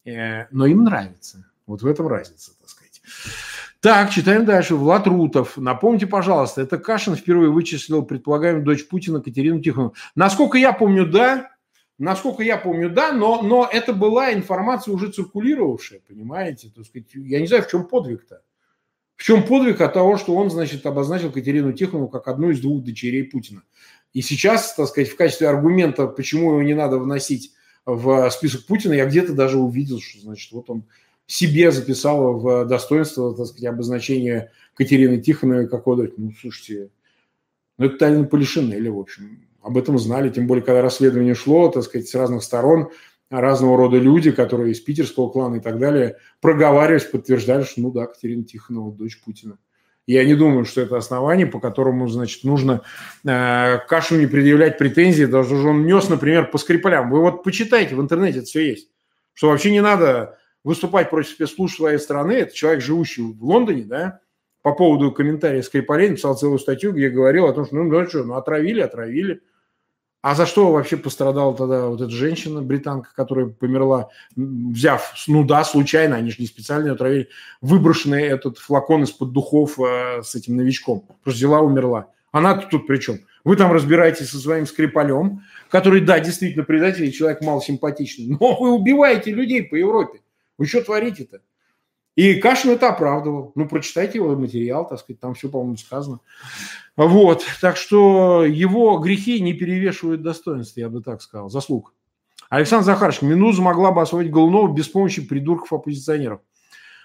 э, 0.05 0.45
но 0.51 0.65
им 0.65 0.83
нравится. 0.83 1.45
Вот 1.65 1.81
в 1.81 1.87
этом 1.87 2.07
разница, 2.07 2.51
так 2.59 2.69
сказать. 2.69 3.01
Так, 3.79 4.09
читаем 4.09 4.45
дальше. 4.45 4.75
Влад 4.75 5.05
Рутов. 5.07 5.57
Напомните, 5.57 6.07
пожалуйста, 6.07 6.61
это 6.61 6.77
Кашин 6.77 7.15
впервые 7.15 7.51
вычислил 7.51 8.03
предполагаемую 8.03 8.65
дочь 8.65 8.87
Путина 8.87 9.21
Катерину 9.21 9.61
Тихонову. 9.61 9.93
Насколько 10.15 10.57
я 10.57 10.73
помню, 10.73 11.05
да. 11.05 11.51
Насколько 11.99 12.43
я 12.43 12.57
помню, 12.57 12.91
да, 12.91 13.11
но, 13.11 13.41
но 13.41 13.67
это 13.71 13.91
была 13.91 14.31
информация 14.31 14.93
уже 14.93 15.11
циркулировавшая, 15.11 16.01
понимаете? 16.07 16.69
То 16.69 16.81
есть, 16.81 16.93
я 17.13 17.39
не 17.39 17.47
знаю, 17.47 17.63
в 17.63 17.69
чем 17.69 17.87
подвиг-то. 17.87 18.43
В 19.15 19.23
чем 19.23 19.43
подвиг 19.43 19.81
от 19.81 19.93
того, 19.93 20.17
что 20.17 20.35
он, 20.35 20.51
значит, 20.51 20.85
обозначил 20.85 21.31
Катерину 21.31 21.73
Тихонову 21.73 22.07
как 22.07 22.27
одну 22.27 22.51
из 22.51 22.59
двух 22.59 22.83
дочерей 22.83 23.23
Путина. 23.23 23.63
И 24.13 24.21
сейчас, 24.21 24.75
так 24.75 24.87
сказать, 24.87 25.09
в 25.09 25.17
качестве 25.17 25.49
аргумента, 25.49 26.05
почему 26.05 26.51
его 26.51 26.61
не 26.61 26.75
надо 26.75 26.99
вносить 26.99 27.53
в 27.85 28.29
список 28.29 28.67
Путина, 28.67 28.93
я 28.93 29.05
где-то 29.05 29.33
даже 29.33 29.57
увидел, 29.57 29.99
что, 29.99 30.19
значит, 30.19 30.51
вот 30.51 30.69
он 30.69 30.83
себе 31.27 31.71
записал 31.71 32.39
в 32.39 32.65
достоинство, 32.65 33.35
так 33.35 33.45
сказать, 33.45 33.65
обозначение 33.65 34.51
Катерины 34.73 35.21
Тихоновой 35.21 35.67
как 35.67 35.85
дочь. 35.85 36.11
Ну, 36.17 36.31
слушайте, 36.39 36.89
ну, 37.77 37.85
это 37.85 37.97
тайна 37.97 38.23
Полишинеля, 38.23 38.91
в 38.91 38.99
общем 38.99 39.47
об 39.67 39.77
этом 39.77 39.99
знали, 39.99 40.29
тем 40.29 40.47
более, 40.47 40.63
когда 40.63 40.81
расследование 40.81 41.35
шло, 41.35 41.67
так 41.67 41.83
сказать, 41.83 42.07
с 42.07 42.15
разных 42.15 42.41
сторон, 42.41 42.89
разного 43.29 43.77
рода 43.77 43.97
люди, 43.97 44.31
которые 44.31 44.71
из 44.71 44.79
питерского 44.79 45.29
клана 45.29 45.57
и 45.57 45.59
так 45.59 45.77
далее, 45.77 46.15
проговариваясь, 46.39 47.03
подтверждали, 47.03 47.63
что, 47.63 47.81
ну 47.81 47.91
да, 47.91 48.05
Катерина 48.05 48.45
Тихонова, 48.45 48.93
дочь 48.93 49.21
Путина. 49.21 49.57
Я 50.05 50.23
не 50.23 50.35
думаю, 50.35 50.63
что 50.63 50.79
это 50.79 50.95
основание, 50.95 51.47
по 51.47 51.59
которому, 51.59 52.07
значит, 52.07 52.45
нужно 52.45 52.83
э, 53.25 53.79
Кашу 53.89 54.15
не 54.15 54.25
предъявлять 54.25 54.77
претензии, 54.77 55.25
даже 55.25 55.59
что 55.59 55.67
он 55.67 55.85
нес, 55.85 56.07
например, 56.07 56.49
по 56.49 56.57
Скрипалям. 56.57 57.09
Вы 57.09 57.19
вот 57.19 57.43
почитайте, 57.43 57.93
в 57.93 57.99
интернете 57.99 58.37
это 58.37 58.47
все 58.47 58.69
есть. 58.69 58.89
Что 59.33 59.49
вообще 59.49 59.69
не 59.69 59.81
надо 59.81 60.37
выступать 60.63 61.09
против 61.09 61.31
спецслужб 61.31 61.77
своей 61.77 61.97
страны. 61.97 62.33
Это 62.33 62.53
человек, 62.53 62.81
живущий 62.81 63.21
в 63.21 63.43
Лондоне, 63.43 63.83
да, 63.83 64.19
по 64.61 64.73
поводу 64.73 65.11
комментария 65.11 65.61
Скрипалей 65.61 66.09
написал 66.09 66.37
целую 66.37 66.59
статью, 66.59 66.91
где 66.91 67.09
говорил 67.09 67.45
о 67.45 67.53
том, 67.53 67.65
что, 67.65 67.75
ну, 67.75 67.83
ну 67.83 68.07
что, 68.07 68.23
ну, 68.23 68.33
отравили, 68.33 68.81
отравили. 68.81 69.41
А 70.21 70.35
за 70.35 70.45
что 70.45 70.71
вообще 70.71 70.97
пострадала 70.97 71.55
тогда 71.55 71.87
вот 71.87 72.01
эта 72.01 72.09
женщина, 72.09 72.61
британка, 72.61 73.11
которая 73.15 73.45
померла, 73.45 74.09
взяв, 74.35 75.13
ну 75.27 75.45
да, 75.45 75.63
случайно, 75.63 76.17
они 76.17 76.31
же 76.31 76.37
не 76.39 76.47
специально 76.47 76.91
отравили, 76.91 77.29
выброшенный 77.61 78.23
этот 78.23 78.57
флакон 78.57 79.03
из-под 79.03 79.31
духов 79.31 79.79
э, 79.79 80.21
с 80.23 80.35
этим 80.35 80.57
новичком. 80.57 81.07
Просто 81.23 81.37
взяла, 81.37 81.61
умерла. 81.61 82.07
Она 82.31 82.55
тут 82.55 82.87
при 82.87 82.97
чем? 82.97 83.19
Вы 83.45 83.55
там 83.55 83.71
разбираетесь 83.71 84.29
со 84.29 84.37
своим 84.37 84.65
скрипалем, 84.65 85.43
который, 85.69 86.01
да, 86.01 86.19
действительно 86.19 86.65
предатель, 86.65 87.09
человек 87.13 87.41
мало 87.41 87.61
симпатичный, 87.61 88.27
но 88.27 88.59
вы 88.59 88.73
убиваете 88.73 89.31
людей 89.31 89.63
по 89.63 89.75
Европе. 89.75 90.19
Вы 90.57 90.65
что 90.65 90.81
творите-то? 90.81 91.41
И 92.15 92.35
Кашин 92.35 92.71
это 92.71 92.89
оправдывал. 92.89 93.51
Ну, 93.53 93.67
прочитайте 93.67 94.17
его 94.17 94.35
материал, 94.35 94.87
так 94.87 94.99
сказать, 94.99 95.19
там 95.19 95.35
все, 95.35 95.49
по-моему, 95.49 95.77
сказано. 95.77 96.19
Вот, 96.95 97.45
так 97.61 97.77
что 97.77 98.43
его 98.43 98.97
грехи 98.97 99.39
не 99.39 99.53
перевешивают 99.53 100.23
достоинства, 100.23 100.79
я 100.79 100.89
бы 100.89 101.03
так 101.03 101.21
сказал, 101.21 101.49
заслуг. 101.49 101.93
Александр 102.49 102.85
Захарович, 102.85 103.21
Минуза 103.21 103.61
могла 103.61 103.91
бы 103.91 104.01
освоить 104.01 104.31
Голунова 104.31 104.73
без 104.73 104.87
помощи 104.87 105.21
придурков-оппозиционеров. 105.21 106.41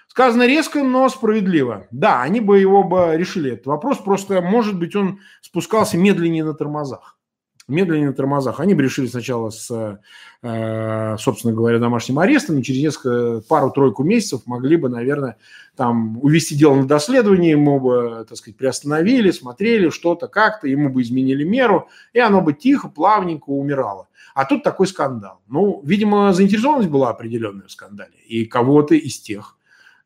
Сказано 0.07 0.47
резко, 0.47 0.83
но 0.83 1.07
справедливо. 1.09 1.87
Да, 1.91 2.23
они 2.23 2.39
бы 2.39 2.59
его 2.59 2.83
бы 2.83 3.13
решили 3.15 3.51
этот 3.51 3.67
вопрос, 3.67 3.99
просто, 3.99 4.41
может 4.41 4.79
быть, 4.79 4.95
он 4.95 5.19
спускался 5.41 5.97
медленнее 5.97 6.43
на 6.43 6.55
тормозах 6.55 7.19
медленнее 7.67 8.07
на 8.07 8.13
тормозах. 8.13 8.59
Они 8.59 8.73
бы 8.73 8.83
решили 8.83 9.07
сначала 9.07 9.49
с, 9.49 9.99
э, 10.41 11.17
собственно 11.17 11.53
говоря, 11.53 11.79
домашним 11.79 12.19
арестом, 12.19 12.57
и 12.57 12.63
через 12.63 12.81
несколько, 12.81 13.41
пару-тройку 13.47 14.03
месяцев 14.03 14.41
могли 14.45 14.77
бы, 14.77 14.89
наверное, 14.89 15.37
там 15.75 16.23
увести 16.23 16.55
дело 16.55 16.75
на 16.75 16.87
доследование, 16.87 17.51
ему 17.51 17.79
бы, 17.79 18.25
так 18.27 18.37
сказать, 18.37 18.57
приостановили, 18.57 19.31
смотрели 19.31 19.89
что-то 19.89 20.27
как-то, 20.27 20.67
ему 20.67 20.89
бы 20.89 21.01
изменили 21.01 21.43
меру, 21.43 21.89
и 22.13 22.19
оно 22.19 22.41
бы 22.41 22.53
тихо, 22.53 22.89
плавненько 22.89 23.49
умирало. 23.49 24.07
А 24.33 24.45
тут 24.45 24.63
такой 24.63 24.87
скандал. 24.87 25.41
Ну, 25.47 25.81
видимо, 25.83 26.33
заинтересованность 26.33 26.89
была 26.89 27.09
определенная 27.09 27.67
в 27.67 27.71
скандале. 27.71 28.17
И 28.27 28.45
кого-то 28.45 28.95
из 28.95 29.19
тех, 29.19 29.57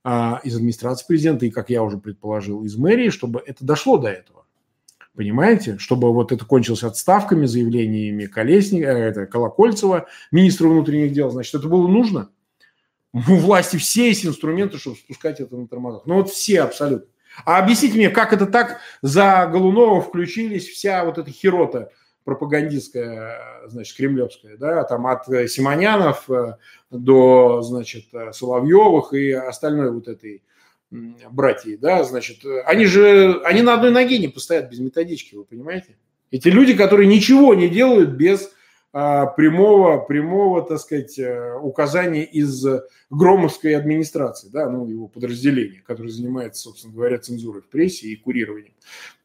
э, 0.03 0.33
из 0.43 0.55
администрации 0.55 1.05
президента, 1.07 1.45
и, 1.45 1.49
как 1.49 1.69
я 1.69 1.83
уже 1.83 1.97
предположил, 1.97 2.63
из 2.63 2.77
мэрии, 2.77 3.09
чтобы 3.09 3.41
это 3.45 3.65
дошло 3.65 3.97
до 3.97 4.09
этого. 4.09 4.36
Понимаете? 5.17 5.79
Чтобы 5.79 6.13
вот 6.13 6.31
это 6.31 6.45
кончилось 6.45 6.83
отставками, 6.83 7.47
заявлениями 7.47 8.27
Колесника, 8.27 8.85
э, 8.85 9.09
это, 9.09 9.25
Колокольцева, 9.25 10.05
министра 10.31 10.67
внутренних 10.67 11.11
дел. 11.11 11.31
Значит, 11.31 11.55
это 11.55 11.67
было 11.67 11.87
нужно. 11.87 12.29
У 13.13 13.35
власти 13.37 13.77
все 13.77 14.09
есть 14.09 14.27
инструменты, 14.27 14.77
чтобы 14.77 14.95
спускать 14.95 15.39
это 15.39 15.57
на 15.57 15.67
тормозах. 15.67 16.03
Ну 16.05 16.17
вот 16.17 16.29
все 16.29 16.61
абсолютно. 16.61 17.07
А 17.45 17.57
объясните 17.57 17.97
мне, 17.97 18.11
как 18.11 18.31
это 18.31 18.45
так 18.45 18.79
за 19.01 19.49
Голунова 19.51 20.01
включились 20.01 20.67
вся 20.67 21.03
вот 21.03 21.17
эта 21.17 21.31
херота 21.31 21.89
пропагандистская, 22.23 23.39
значит, 23.65 23.97
кремлевская, 23.97 24.55
да, 24.57 24.83
там 24.83 25.07
от 25.07 25.25
Симонянов 25.49 26.29
до, 26.91 27.61
значит, 27.63 28.05
Соловьевых 28.33 29.13
и 29.13 29.31
остальной 29.31 29.91
вот 29.91 30.07
этой 30.07 30.43
братьев, 30.91 31.79
да, 31.79 32.03
значит, 32.03 32.39
они 32.65 32.85
же, 32.85 33.41
они 33.43 33.61
на 33.61 33.73
одной 33.73 33.91
ноге 33.91 34.19
не 34.19 34.27
постоят 34.27 34.69
без 34.69 34.79
методички, 34.79 35.35
вы 35.35 35.43
понимаете? 35.45 35.97
Эти 36.31 36.47
люди, 36.49 36.75
которые 36.75 37.07
ничего 37.07 37.53
не 37.53 37.69
делают 37.69 38.11
без 38.11 38.49
а, 38.93 39.25
прямого, 39.27 39.99
прямого, 39.99 40.61
так 40.61 40.79
сказать, 40.79 41.19
э, 41.19 41.53
указания 41.61 42.23
из 42.23 42.65
Громовской 43.09 43.75
администрации, 43.75 44.49
да, 44.49 44.69
ну, 44.69 44.87
его 44.87 45.07
подразделения, 45.07 45.83
которое 45.85 46.09
занимается, 46.09 46.63
собственно 46.63 46.93
говоря, 46.93 47.19
цензурой 47.19 47.61
в 47.61 47.67
прессе 47.67 48.07
и 48.07 48.15
курированием 48.15 48.73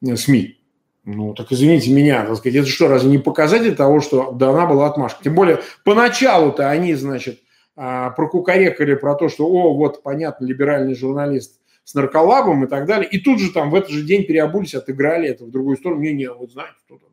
э, 0.07 0.17
СМИ. 0.17 0.59
Ну, 1.05 1.35
так 1.35 1.51
извините 1.51 1.91
меня, 1.91 2.25
так 2.27 2.37
сказать, 2.37 2.57
это 2.57 2.69
что, 2.69 2.87
разве 2.87 3.11
не 3.11 3.19
показатель 3.19 3.75
того, 3.75 4.01
что 4.01 4.33
дана 4.33 4.67
была 4.67 4.89
отмашка? 4.89 5.25
Тем 5.25 5.35
более, 5.35 5.61
поначалу-то 5.85 6.69
они, 6.69 6.95
значит, 6.95 7.41
а, 7.75 8.11
прокукарекали 8.11 8.95
про 8.95 9.15
то, 9.15 9.29
что, 9.29 9.47
о, 9.47 9.75
вот, 9.75 10.03
понятно, 10.03 10.45
либеральный 10.45 10.95
журналист 10.95 11.61
с 11.85 11.95
нарколабом 11.95 12.65
и 12.65 12.69
так 12.69 12.87
далее. 12.87 13.09
И 13.09 13.19
тут 13.19 13.41
же 13.41 13.53
там 13.53 13.71
в 13.71 13.75
этот 13.75 13.91
же 13.91 14.03
день 14.03 14.25
переобулись, 14.25 14.75
отыграли 14.75 15.29
это 15.29 15.45
в 15.45 15.51
другую 15.51 15.77
сторону. 15.77 16.03
Не-не, 16.03 16.31
вот 16.33 16.53
знаете, 16.53 16.77
кто 16.85 16.99
там. 16.99 17.09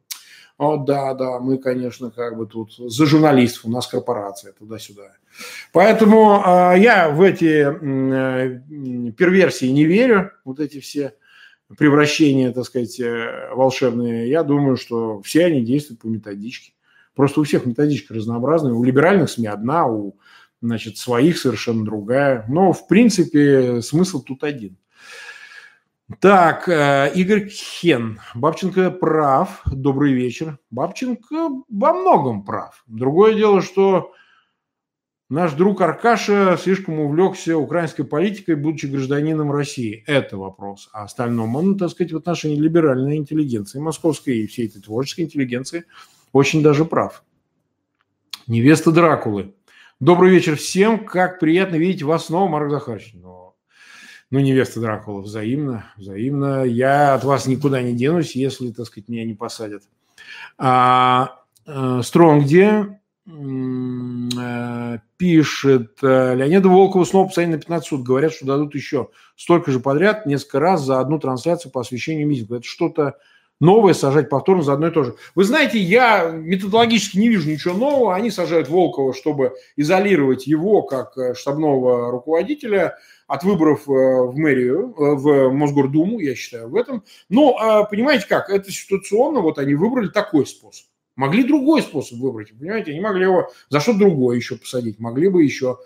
О, 0.57 0.76
да, 0.76 1.14
да, 1.14 1.39
мы, 1.39 1.57
конечно, 1.57 2.12
как 2.12 2.38
бы 2.38 2.45
тут 2.45 2.74
за 2.76 3.05
журналистов, 3.05 3.66
у 3.66 3.70
нас 3.70 3.88
корпорация, 3.88 4.51
туда-сюда. 4.51 5.14
Поэтому 5.72 6.43
э, 6.45 6.80
я 6.80 7.10
в 7.10 7.22
эти 7.22 7.66
э, 7.66 9.12
перверсии 9.14 9.68
не 9.68 9.86
верю, 9.86 10.32
вот 10.43 10.60
эти 10.60 10.82
все 10.82 11.14
превращения, 11.78 12.51
так 12.51 12.66
сказать, 12.66 12.99
э, 12.99 13.49
волшебные. 13.53 14.30
Я 14.30 14.43
думаю, 14.43 14.76
что 14.76 15.22
все 15.22 15.45
они 15.45 15.62
действуют 15.62 16.01
по 16.01 16.07
методичке. 16.07 16.74
Просто 17.16 17.39
у 17.39 17.43
всех 17.43 17.66
методичка 17.66 18.14
разнообразная. 18.14 18.74
У 18.74 18.84
либеральных 18.84 19.30
СМИ 19.30 19.47
одна, 19.47 19.88
у 19.88 20.18
значит, 20.62 20.97
своих 20.97 21.38
совершенно 21.38 21.86
другая. 21.86 22.45
Но, 22.47 22.74
в 22.74 22.88
принципе, 22.88 23.82
смысл 23.82 24.22
тут 24.24 24.43
один. 24.43 24.78
Так, 26.20 26.68
э, 26.68 27.12
Игорь 27.14 27.49
Хен. 27.49 28.20
Бабченко 28.34 28.89
прав. 28.89 29.62
Добрый 29.66 30.14
вечер. 30.14 30.57
Бабченко 30.72 31.49
во 31.70 31.93
многом 31.93 32.43
прав. 32.43 32.84
Другое 32.88 33.36
дело, 33.36 33.62
что 33.62 34.12
наш 35.30 35.53
друг 35.53 35.82
Аркаша 35.82 36.57
слишком 36.60 36.99
увлекся 36.99 37.55
украинской 37.57 38.03
политикой, 38.03 38.55
будучи 38.55 38.88
гражданином 38.88 39.51
России. 39.51 40.03
Это 40.07 40.38
вопрос. 40.38 40.89
А 40.93 41.03
остальном 41.03 41.55
он, 41.55 41.78
так 41.78 41.91
сказать, 41.91 42.12
в 42.12 42.18
отношении 42.18 42.60
либеральной 42.60 43.18
интеллигенции, 43.18 43.78
московской 43.78 44.39
и 44.39 44.47
всей 44.47 44.66
этой 44.66 44.82
творческой 44.82 45.22
интеллигенции 45.22 45.86
очень 46.34 46.64
даже 46.64 46.86
прав. 46.86 47.24
Невеста 48.47 48.91
Дракулы. 48.91 49.53
Добрый 50.00 50.32
вечер 50.32 50.56
всем. 50.56 51.06
Как 51.06 51.41
приятно 51.41 51.76
видеть 51.76 52.04
вас 52.04 52.28
снова, 52.28 52.47
Марк 52.47 52.72
Захарович. 52.72 53.12
Но, 53.16 53.54
ну, 54.32 54.39
невеста 54.39 54.80
Дракула, 54.80 55.20
взаимно, 55.20 55.91
взаимно. 55.97 56.64
Я 56.64 57.16
от 57.16 57.26
вас 57.26 57.47
никуда 57.47 57.82
не 57.82 57.93
денусь, 57.93 58.34
если, 58.34 58.72
так 58.72 58.86
сказать, 58.86 59.10
меня 59.10 59.26
не 59.26 59.34
посадят. 59.34 59.84
А, 60.58 61.41
а 61.68 62.02
Стронг 62.02 62.47
пишет, 65.18 65.97
э, 66.02 66.36
Леонида 66.36 66.70
Волкова 66.70 67.04
снова 67.04 67.28
посадили 67.28 67.52
на 67.52 67.60
15 67.60 67.89
суд. 67.89 68.04
Говорят, 68.04 68.32
что 68.32 68.45
дадут 68.45 68.76
еще 68.76 69.10
столько 69.36 69.70
же 69.70 69.82
подряд, 69.82 70.26
несколько 70.26 70.62
раз 70.62 70.82
за 70.82 71.02
одну 71.02 71.20
трансляцию 71.20 71.74
по 71.74 71.82
освещению 71.82 72.26
митинга. 72.26 72.56
Это 72.56 72.66
что-то 72.66 73.18
новое 73.60 73.93
сажать 73.93 74.30
повторно 74.30 74.64
за 74.64 74.74
одно 74.74 74.88
и 74.88 74.91
то 74.91 75.03
же. 75.03 75.16
Вы 75.36 75.43
знаете, 75.43 75.80
я 75.80 76.30
методологически 76.32 77.18
не 77.18 77.30
вижу 77.30 77.49
ничего 77.49 77.74
нового. 77.74 78.16
Они 78.16 78.32
сажают 78.32 78.70
Волкова, 78.70 79.14
чтобы 79.14 79.53
изолировать 79.76 80.47
его 80.47 80.82
как 80.84 81.18
э, 81.18 81.34
штабного 81.34 82.12
руководителя 82.12 82.97
от 83.28 83.43
выборов 83.43 83.88
э, 83.88 83.91
в 83.91 84.38
мэрию, 84.38 84.93
э, 84.97 85.16
в 85.16 85.51
Мосгордуму, 85.51 86.20
я 86.20 86.36
считаю, 86.36 86.70
в 86.70 86.76
этом. 86.76 87.03
Но, 87.30 87.57
а, 87.60 87.84
понимаете 87.84 88.26
как, 88.28 88.49
это 88.49 88.72
ситуационно, 88.72 89.41
вот 89.41 89.60
они 89.60 89.76
выбрали 89.76 90.07
такой 90.07 90.45
способ. 90.45 90.88
Могли 91.16 91.43
другой 91.43 91.82
способ 91.82 92.18
выбрать, 92.20 92.57
понимаете, 92.57 92.91
они 92.91 93.01
могли 93.01 93.24
его 93.24 93.51
за 93.70 93.82
что 93.82 93.93
другое 93.93 94.38
еще 94.38 94.55
посадить, 94.55 94.99
могли 94.99 95.28
бы 95.28 95.43
еще 95.43 95.78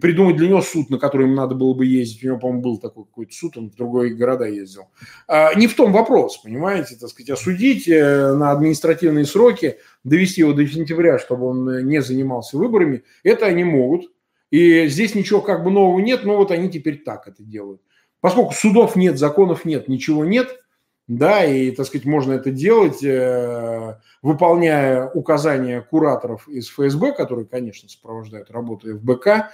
придумать 0.00 0.36
для 0.36 0.48
него 0.48 0.62
суд, 0.62 0.88
на 0.90 0.98
который 0.98 1.26
ему 1.26 1.34
надо 1.34 1.54
было 1.54 1.74
бы 1.74 1.84
ездить. 1.84 2.22
У 2.22 2.26
него, 2.26 2.38
по-моему, 2.38 2.62
был 2.62 2.78
такой 2.78 3.04
какой-то 3.04 3.34
суд, 3.34 3.56
он 3.56 3.70
в 3.70 3.74
другие 3.74 4.14
города 4.14 4.46
ездил. 4.46 4.88
А, 5.28 5.54
не 5.54 5.66
в 5.66 5.74
том 5.74 5.92
вопрос, 5.92 6.38
понимаете, 6.38 6.96
так 6.96 7.10
сказать, 7.10 7.30
осудить 7.30 7.86
э, 7.88 8.32
на 8.32 8.50
административные 8.50 9.26
сроки, 9.26 9.78
довести 10.02 10.40
его 10.40 10.52
до 10.52 10.66
сентября, 10.66 11.18
чтобы 11.18 11.46
он 11.46 11.68
э, 11.68 11.82
не 11.82 12.00
занимался 12.00 12.56
выборами, 12.56 13.04
это 13.22 13.46
они 13.46 13.64
могут. 13.64 14.10
И 14.50 14.86
здесь 14.86 15.14
ничего 15.14 15.40
как 15.40 15.64
бы 15.64 15.70
нового 15.70 16.00
нет, 16.00 16.24
но 16.24 16.36
вот 16.36 16.50
они 16.50 16.70
теперь 16.70 17.02
так 17.02 17.28
это 17.28 17.42
делают. 17.42 17.82
Поскольку 18.20 18.54
судов 18.54 18.96
нет, 18.96 19.18
законов 19.18 19.64
нет, 19.64 19.88
ничего 19.88 20.24
нет– 20.24 20.48
да, 21.06 21.44
и, 21.44 21.70
так 21.70 21.86
сказать, 21.86 22.06
можно 22.06 22.32
это 22.32 22.50
делать, 22.50 23.04
э, 23.04 23.98
выполняя 24.24 25.10
указания 25.10 25.82
кураторов 25.82 26.48
из 26.48 26.70
ФСБ, 26.70 27.12
которые, 27.12 27.46
конечно, 27.46 27.90
сопровождают 27.90 28.50
работу 28.50 28.98
ФБК, 28.98 29.50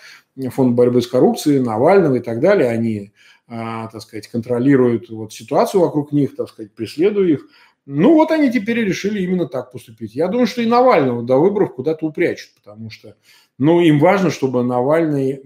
Фонд 0.55 0.77
борьбы 0.77 1.03
с 1.03 1.09
коррупцией, 1.09 1.59
Навального 1.59 2.15
и 2.15 2.21
так 2.21 2.39
далее. 2.39 2.71
Они, 2.71 3.13
а, 3.49 3.89
так 3.89 4.01
сказать, 4.01 4.29
контролируют 4.29 5.11
вот 5.11 5.33
ситуацию 5.33 5.81
вокруг 5.81 6.13
них, 6.13 6.37
так 6.37 6.49
сказать, 6.49 6.73
преследуя 6.73 7.27
их. 7.27 7.49
Ну, 7.85 8.15
вот 8.15 8.31
они 8.31 8.53
теперь 8.53 8.79
решили 8.85 9.21
именно 9.21 9.47
так 9.47 9.73
поступить. 9.73 10.15
Я 10.15 10.29
думаю, 10.29 10.47
что 10.47 10.63
и 10.63 10.67
Навального 10.67 11.25
до 11.25 11.39
выборов 11.39 11.75
куда-то 11.75 12.07
упрячут, 12.07 12.51
потому 12.55 12.91
что, 12.91 13.17
ну, 13.59 13.81
им 13.81 13.99
важно, 13.99 14.31
чтобы 14.31 14.63
Навальный 14.63 15.41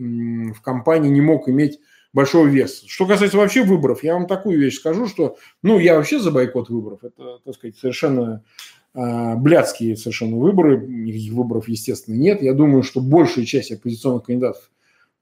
в 0.52 0.60
кампании 0.60 1.08
не 1.08 1.22
мог 1.22 1.48
иметь 1.48 1.80
большого 2.12 2.46
веса. 2.46 2.86
Что 2.86 3.06
касается 3.06 3.38
вообще 3.38 3.64
выборов, 3.64 4.04
я 4.04 4.14
вам 4.14 4.26
такую 4.26 4.58
вещь 4.58 4.76
скажу, 4.76 5.08
что, 5.08 5.36
ну, 5.62 5.78
я 5.78 5.96
вообще 5.96 6.20
за 6.20 6.30
бойкот 6.30 6.68
выборов. 6.68 7.00
Это, 7.02 7.38
так 7.44 7.54
сказать, 7.54 7.76
совершенно 7.76 8.44
блядские 8.94 9.96
совершенно 9.96 10.36
выборы. 10.36 10.78
Никаких 10.86 11.32
выборов, 11.32 11.68
естественно, 11.68 12.14
нет. 12.14 12.42
Я 12.42 12.54
думаю, 12.54 12.82
что 12.82 13.00
большая 13.00 13.44
часть 13.44 13.72
оппозиционных 13.72 14.24
кандидатов 14.24 14.70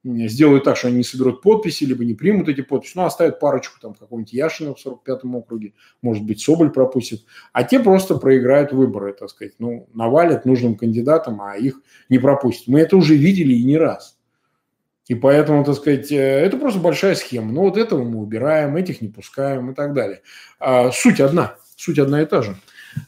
сделают 0.03 0.65
так, 0.65 0.75
что 0.77 0.87
они 0.87 0.97
не 0.97 1.03
соберут 1.03 1.41
подписи, 1.41 1.85
либо 1.85 2.03
не 2.03 2.13
примут 2.13 2.49
эти 2.49 2.61
подписи, 2.61 2.93
ну, 2.95 3.03
оставят 3.03 3.39
парочку, 3.39 3.79
там, 3.79 3.93
какого-нибудь 3.93 4.33
Яшина 4.33 4.75
в 4.75 4.85
45-м 4.85 5.35
округе, 5.35 5.73
может 6.01 6.23
быть, 6.23 6.41
Соболь 6.41 6.71
пропустит, 6.71 7.23
а 7.53 7.63
те 7.63 7.79
просто 7.79 8.15
проиграют 8.17 8.73
выборы, 8.73 9.13
так 9.13 9.29
сказать, 9.29 9.53
ну, 9.59 9.87
навалят 9.93 10.45
нужным 10.45 10.75
кандидатам, 10.75 11.41
а 11.41 11.55
их 11.55 11.81
не 12.09 12.19
пропустят. 12.19 12.67
Мы 12.67 12.81
это 12.81 12.97
уже 12.97 13.15
видели 13.15 13.53
и 13.53 13.63
не 13.63 13.77
раз. 13.77 14.17
И 15.07 15.15
поэтому, 15.15 15.65
так 15.65 15.75
сказать, 15.75 16.11
э, 16.11 16.15
это 16.15 16.57
просто 16.57 16.79
большая 16.79 17.15
схема. 17.15 17.51
Ну, 17.51 17.61
вот 17.61 17.77
этого 17.77 18.03
мы 18.03 18.19
убираем, 18.19 18.75
этих 18.77 19.01
не 19.01 19.09
пускаем 19.09 19.71
и 19.71 19.73
так 19.73 19.93
далее. 19.93 20.21
А 20.59 20.91
суть 20.91 21.19
одна, 21.19 21.55
суть 21.75 21.99
одна 21.99 22.21
и 22.21 22.25
та 22.25 22.41
же. 22.41 22.55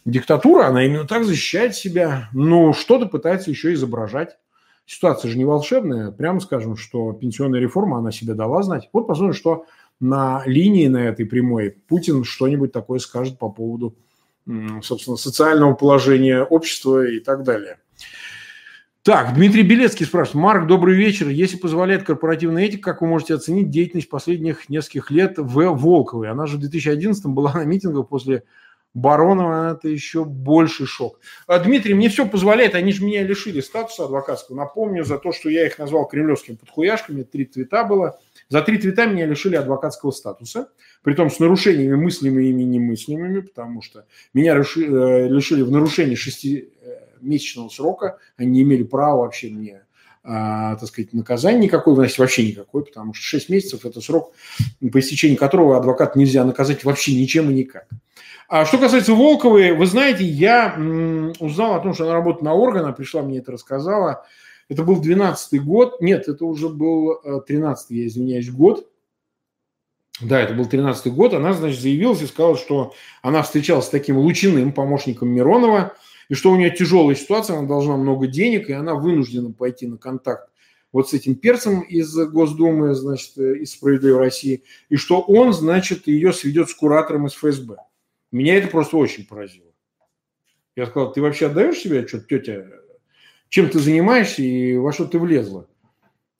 Диктатура, 0.05 0.67
она 0.67 0.85
именно 0.85 1.05
так 1.05 1.23
защищает 1.23 1.75
себя, 1.75 2.29
но 2.33 2.73
что-то 2.73 3.05
пытается 3.05 3.49
еще 3.49 3.73
изображать. 3.73 4.37
Ситуация 4.85 5.31
же 5.31 5.37
не 5.37 5.45
волшебная. 5.45 6.11
Прямо 6.11 6.39
скажем, 6.39 6.77
что 6.77 7.11
пенсионная 7.13 7.59
реформа, 7.59 7.97
она 7.97 8.11
себе 8.11 8.33
дала 8.33 8.61
знать. 8.61 8.89
Вот 8.93 9.07
посмотрим, 9.07 9.33
что 9.33 9.65
на 9.99 10.43
линии 10.45 10.87
на 10.87 10.97
этой 10.97 11.25
прямой 11.25 11.71
Путин 11.87 12.23
что-нибудь 12.23 12.71
такое 12.71 12.99
скажет 12.99 13.39
по 13.39 13.49
поводу, 13.49 13.95
собственно, 14.83 15.17
социального 15.17 15.73
положения 15.73 16.43
общества 16.43 17.07
и 17.07 17.19
так 17.19 17.43
далее. 17.43 17.79
Так, 19.01 19.35
Дмитрий 19.35 19.61
Белецкий 19.61 20.05
спрашивает. 20.05 20.43
Марк, 20.43 20.67
добрый 20.67 20.95
вечер. 20.95 21.29
Если 21.29 21.57
позволяет 21.57 22.03
корпоративная 22.03 22.63
этика, 22.63 22.91
как 22.91 23.01
вы 23.01 23.07
можете 23.07 23.35
оценить 23.35 23.69
деятельность 23.69 24.09
последних 24.09 24.67
нескольких 24.67 25.11
лет 25.11 25.37
в 25.37 25.53
Волковой? 25.53 26.29
Она 26.29 26.47
же 26.47 26.57
в 26.57 26.61
2011 26.61 27.25
была 27.27 27.53
на 27.53 27.65
митингах 27.65 28.07
после 28.07 28.43
Баронова, 28.95 29.73
это 29.73 29.89
еще 29.89 30.25
больше 30.25 30.87
шок. 30.87 31.19
А, 31.45 31.59
Дмитрий, 31.59 31.93
мне 31.93 32.09
все 32.09 32.25
позволяет, 32.25 32.73
они 32.73 32.93
же 32.93 33.03
меня 33.03 33.21
лишили 33.23 33.61
статуса 33.61 34.05
адвокатского. 34.05 34.55
Напомню, 34.55 35.03
за 35.03 35.19
то, 35.19 35.31
что 35.31 35.49
я 35.49 35.67
их 35.67 35.77
назвал 35.77 36.07
кремлевскими 36.07 36.55
подхуяшками, 36.55 37.23
три 37.23 37.45
твита 37.45 37.83
было. 37.83 38.17
За 38.49 38.61
три 38.61 38.77
твита 38.77 39.05
меня 39.05 39.25
лишили 39.25 39.55
адвокатского 39.55 40.11
статуса, 40.11 40.69
притом 41.03 41.29
с 41.29 41.39
нарушениями 41.39 41.95
мыслимыми 41.95 42.45
и 42.45 42.53
немыслимыми, 42.53 43.41
потому 43.41 43.81
что 43.81 44.05
меня 44.33 44.55
э, 44.55 44.57
лишили 44.57 45.61
в 45.61 45.71
нарушении 45.71 46.15
шести 46.15 46.69
месячного 47.21 47.69
срока, 47.69 48.17
они 48.37 48.51
не 48.51 48.61
имели 48.61 48.83
права 48.83 49.21
вообще 49.21 49.49
мне 49.49 49.81
а, 50.27 50.75
так 50.75 50.89
сказать, 50.89 51.13
наказание 51.13 51.61
никакой 51.61 51.93
выносить, 51.93 52.17
вообще 52.17 52.47
никакой, 52.47 52.83
потому 52.83 53.13
что 53.13 53.23
6 53.23 53.49
месяцев– 53.49 53.81
это 53.85 54.01
срок, 54.01 54.33
по 54.91 54.99
истечении 54.99 55.35
которого 55.35 55.77
адвокат 55.77 56.15
нельзя 56.15 56.43
наказать 56.43 56.83
вообще 56.83 57.13
ничем 57.13 57.51
и 57.51 57.53
никак. 57.53 57.87
А 58.47 58.65
что 58.65 58.79
касается 58.79 59.13
Волковой, 59.13 59.73
вы 59.73 59.85
знаете, 59.85 60.23
я 60.23 60.75
узнал 61.39 61.75
о 61.75 61.79
том, 61.79 61.93
что 61.93 62.05
она 62.05 62.13
работает 62.13 62.43
на 62.43 62.53
органа, 62.53 62.91
пришла 62.91 63.21
мне 63.21 63.39
это 63.39 63.51
рассказала. 63.51 64.25
Это 64.67 64.83
был 64.83 64.99
12-й 64.99 65.59
год, 65.59 66.01
нет, 66.01 66.27
это 66.27 66.43
уже 66.45 66.69
был 66.69 67.21
13-й, 67.23 67.95
э, 67.95 68.01
я 68.01 68.07
извиняюсь, 68.07 68.49
год. 68.49 68.87
Да, 70.21 70.39
это 70.39 70.55
был 70.55 70.65
13-й 70.65 71.11
год. 71.11 71.33
Она, 71.33 71.53
значит, 71.53 71.79
заявилась 71.79 72.21
и 72.21 72.25
сказала, 72.25 72.57
что 72.57 72.93
она 73.21 73.43
встречалась 73.43 73.85
с 73.85 73.89
таким 73.89 74.17
Лучиным, 74.17 74.71
помощником 74.71 75.29
Миронова, 75.29 75.93
и 76.29 76.33
что 76.33 76.51
у 76.51 76.55
нее 76.55 76.71
тяжелая 76.71 77.15
ситуация, 77.15 77.57
она 77.57 77.67
должна 77.67 77.97
много 77.97 78.27
денег, 78.27 78.69
и 78.69 78.73
она 78.73 78.95
вынуждена 78.95 79.51
пойти 79.51 79.87
на 79.87 79.97
контакт 79.97 80.49
вот 80.95 81.09
с 81.09 81.13
этим 81.13 81.35
перцем 81.35 81.81
из 81.81 82.15
Госдумы, 82.15 82.95
значит, 82.95 83.37
из 83.37 83.73
«Справедливой 83.73 84.19
России», 84.19 84.63
и 84.87 84.95
что 84.95 85.19
он, 85.19 85.51
значит, 85.51 86.07
ее 86.07 86.31
сведет 86.31 86.69
с 86.69 86.73
куратором 86.73 87.27
из 87.27 87.33
ФСБ. 87.33 87.75
Меня 88.31 88.55
это 88.55 88.69
просто 88.69 88.95
очень 88.95 89.27
поразило. 89.27 89.73
Я 90.73 90.85
сказал, 90.85 91.11
ты 91.11 91.21
вообще 91.21 91.47
отдаешь 91.47 91.79
себе 91.79 91.99
отчет, 91.99 92.29
тетя, 92.29 92.65
чем 93.49 93.69
ты 93.69 93.79
занимаешься 93.79 94.41
и 94.41 94.77
во 94.77 94.93
что 94.93 95.03
ты 95.03 95.19
влезла? 95.19 95.67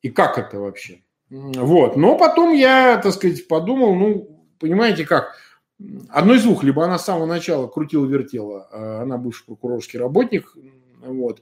И 0.01 0.09
как 0.09 0.37
это 0.37 0.57
вообще? 0.57 1.01
Вот. 1.29 1.97
Но 1.97 2.17
потом 2.17 2.53
я, 2.53 2.97
так 2.97 3.13
сказать, 3.13 3.49
подумал, 3.49 3.93
ну, 3.93 4.45
понимаете 4.59 5.05
как, 5.05 5.35
одно 6.09 6.35
из 6.35 6.43
двух, 6.43 6.63
либо 6.63 6.83
она 6.83 6.97
с 6.97 7.05
самого 7.05 7.25
начала 7.25 7.67
крутила-вертела, 7.67 8.67
а 8.71 9.01
она 9.03 9.17
бывший 9.17 9.45
прокурорский 9.45 9.99
работник, 9.99 10.55
вот, 11.01 11.41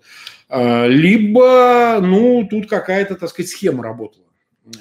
а, 0.50 0.88
либо, 0.88 2.00
ну, 2.02 2.48
тут 2.50 2.70
какая-то, 2.70 3.16
так 3.16 3.30
сказать, 3.30 3.50
схема 3.50 3.84
работала. 3.84 4.26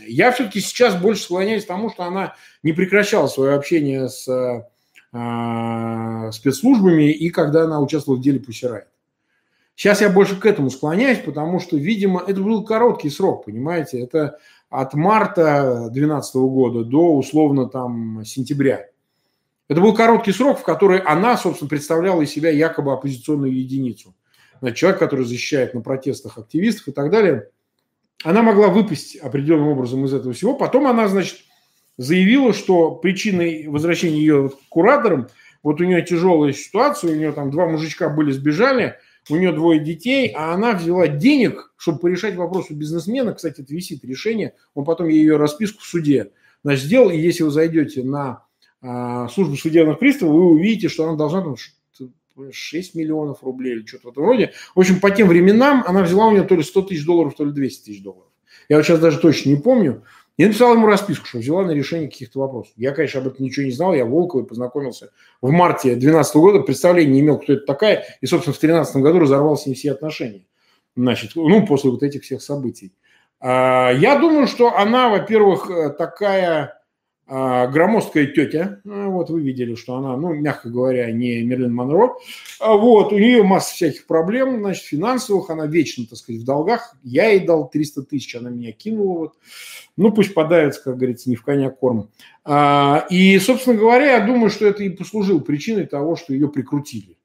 Я 0.06 0.30
все-таки 0.32 0.60
сейчас 0.60 1.00
больше 1.00 1.24
склоняюсь 1.24 1.64
к 1.64 1.68
тому, 1.68 1.90
что 1.90 2.04
она 2.04 2.34
не 2.62 2.72
прекращала 2.72 3.26
свое 3.26 3.54
общение 3.54 4.08
с 4.08 4.28
а, 5.12 6.30
спецслужбами 6.32 7.10
и 7.12 7.30
когда 7.30 7.64
она 7.64 7.80
участвовала 7.80 8.18
в 8.18 8.22
деле 8.22 8.40
Пусирайт. 8.40 8.86
Сейчас 9.74 10.00
я 10.00 10.10
больше 10.10 10.38
к 10.38 10.46
этому 10.46 10.70
склоняюсь, 10.70 11.18
потому 11.18 11.58
что, 11.58 11.76
видимо, 11.76 12.22
это 12.26 12.40
был 12.40 12.64
короткий 12.64 13.10
срок, 13.10 13.46
понимаете, 13.46 14.00
это 14.00 14.38
от 14.68 14.94
марта 14.94 15.88
2012 15.90 16.34
года 16.36 16.84
до 16.84 17.16
условно 17.16 17.68
там 17.68 18.24
сентября. 18.24 18.86
Это 19.72 19.80
был 19.80 19.94
короткий 19.94 20.32
срок, 20.32 20.58
в 20.58 20.64
который 20.64 20.98
она, 20.98 21.34
собственно, 21.38 21.70
представляла 21.70 22.20
из 22.20 22.30
себя 22.30 22.50
якобы 22.50 22.92
оппозиционную 22.92 23.56
единицу. 23.56 24.14
Значит, 24.60 24.76
человек, 24.76 24.98
который 25.00 25.24
защищает 25.24 25.72
на 25.72 25.80
протестах 25.80 26.36
активистов 26.36 26.88
и 26.88 26.92
так 26.92 27.10
далее. 27.10 27.48
Она 28.22 28.42
могла 28.42 28.68
выпасть 28.68 29.16
определенным 29.16 29.68
образом 29.68 30.04
из 30.04 30.12
этого 30.12 30.34
всего. 30.34 30.52
Потом 30.52 30.86
она, 30.86 31.08
значит, 31.08 31.38
заявила, 31.96 32.52
что 32.52 32.90
причиной 32.96 33.66
возвращения 33.66 34.18
ее 34.18 34.50
к 34.50 34.68
кураторам, 34.68 35.28
вот 35.62 35.80
у 35.80 35.84
нее 35.84 36.02
тяжелая 36.02 36.52
ситуация, 36.52 37.10
у 37.10 37.14
нее 37.14 37.32
там 37.32 37.50
два 37.50 37.66
мужичка 37.66 38.10
были, 38.10 38.30
сбежали, 38.30 38.96
у 39.30 39.36
нее 39.36 39.52
двое 39.52 39.80
детей, 39.80 40.34
а 40.36 40.52
она 40.52 40.72
взяла 40.72 41.08
денег, 41.08 41.72
чтобы 41.78 41.98
порешать 41.98 42.36
вопрос 42.36 42.66
у 42.68 42.74
бизнесмена, 42.74 43.32
кстати, 43.32 43.62
это 43.62 43.72
висит 43.72 44.04
решение, 44.04 44.52
он 44.74 44.84
потом 44.84 45.08
ее 45.08 45.38
расписку 45.38 45.80
в 45.80 45.86
суде 45.86 46.30
значит, 46.62 46.84
сделал, 46.84 47.08
и 47.08 47.16
если 47.16 47.42
вы 47.42 47.50
зайдете 47.50 48.02
на 48.02 48.44
службу 48.82 49.56
судебных 49.56 49.98
приставов, 49.98 50.34
вы 50.34 50.44
увидите, 50.50 50.88
что 50.88 51.04
она 51.04 51.16
должна 51.16 51.42
там 51.42 51.56
6 52.50 52.94
миллионов 52.94 53.42
рублей 53.42 53.74
или 53.74 53.86
что-то 53.86 54.08
в 54.08 54.10
этом 54.12 54.24
роде. 54.24 54.52
В 54.74 54.80
общем, 54.80 55.00
по 55.00 55.10
тем 55.10 55.28
временам 55.28 55.84
она 55.86 56.02
взяла 56.02 56.26
у 56.26 56.32
нее 56.32 56.42
то 56.42 56.54
ли 56.54 56.62
100 56.62 56.82
тысяч 56.82 57.04
долларов, 57.04 57.34
то 57.36 57.44
ли 57.44 57.52
200 57.52 57.84
тысяч 57.84 58.02
долларов. 58.02 58.28
Я 58.68 58.76
вот 58.76 58.84
сейчас 58.84 59.00
даже 59.00 59.18
точно 59.18 59.50
не 59.50 59.56
помню. 59.56 60.02
Я 60.38 60.46
написал 60.46 60.72
ему 60.72 60.86
расписку, 60.86 61.26
что 61.26 61.38
взяла 61.38 61.64
на 61.64 61.72
решение 61.72 62.08
каких-то 62.08 62.40
вопросов. 62.40 62.72
Я, 62.76 62.92
конечно, 62.92 63.20
об 63.20 63.26
этом 63.28 63.44
ничего 63.44 63.66
не 63.66 63.72
знал. 63.72 63.94
Я 63.94 64.06
Волковой 64.06 64.46
познакомился 64.46 65.10
в 65.42 65.50
марте 65.50 65.90
2012 65.90 66.36
года. 66.36 66.60
Представления 66.60 67.12
не 67.12 67.20
имел, 67.20 67.38
кто 67.38 67.52
это 67.52 67.66
такая. 67.66 68.04
И, 68.22 68.26
собственно, 68.26 68.54
в 68.54 68.58
2013 68.58 68.96
году 68.96 69.18
разорвал 69.18 69.56
с 69.56 69.70
все 69.70 69.92
отношения. 69.92 70.46
Значит, 70.96 71.32
ну, 71.34 71.66
после 71.66 71.90
вот 71.90 72.02
этих 72.02 72.22
всех 72.22 72.40
событий. 72.40 72.94
А, 73.40 73.90
я 73.92 74.18
думаю, 74.18 74.46
что 74.46 74.74
она, 74.74 75.10
во-первых, 75.10 75.70
э, 75.70 75.90
такая 75.90 76.62
а, 76.62 76.81
громоздкая 77.32 78.26
тетя, 78.26 78.80
а, 78.84 79.08
вот 79.08 79.30
вы 79.30 79.40
видели, 79.40 79.74
что 79.74 79.96
она, 79.96 80.16
ну, 80.16 80.34
мягко 80.34 80.68
говоря, 80.68 81.10
не 81.10 81.42
Мерлин 81.42 81.74
Монро, 81.74 82.14
а 82.60 82.74
вот, 82.74 83.12
у 83.12 83.18
нее 83.18 83.42
масса 83.42 83.74
всяких 83.74 84.06
проблем, 84.06 84.60
значит, 84.60 84.84
финансовых, 84.84 85.48
она 85.48 85.66
вечно, 85.66 86.04
так 86.04 86.18
сказать, 86.18 86.42
в 86.42 86.44
долгах, 86.44 86.94
я 87.02 87.30
ей 87.30 87.46
дал 87.46 87.70
300 87.70 88.02
тысяч, 88.02 88.34
она 88.34 88.50
меня 88.50 88.72
кинула, 88.72 89.18
вот, 89.18 89.32
ну, 89.96 90.12
пусть 90.12 90.34
подавится, 90.34 90.82
как 90.82 90.96
говорится, 90.96 91.30
не 91.30 91.36
в 91.36 91.42
коня 91.42 91.70
корм. 91.70 92.10
И, 93.10 93.38
собственно 93.38 93.76
говоря, 93.76 94.16
я 94.16 94.26
думаю, 94.26 94.50
что 94.50 94.66
это 94.66 94.82
и 94.82 94.90
послужило 94.90 95.38
причиной 95.38 95.86
того, 95.86 96.16
что 96.16 96.34
ее 96.34 96.48
прикрутили. 96.48 97.16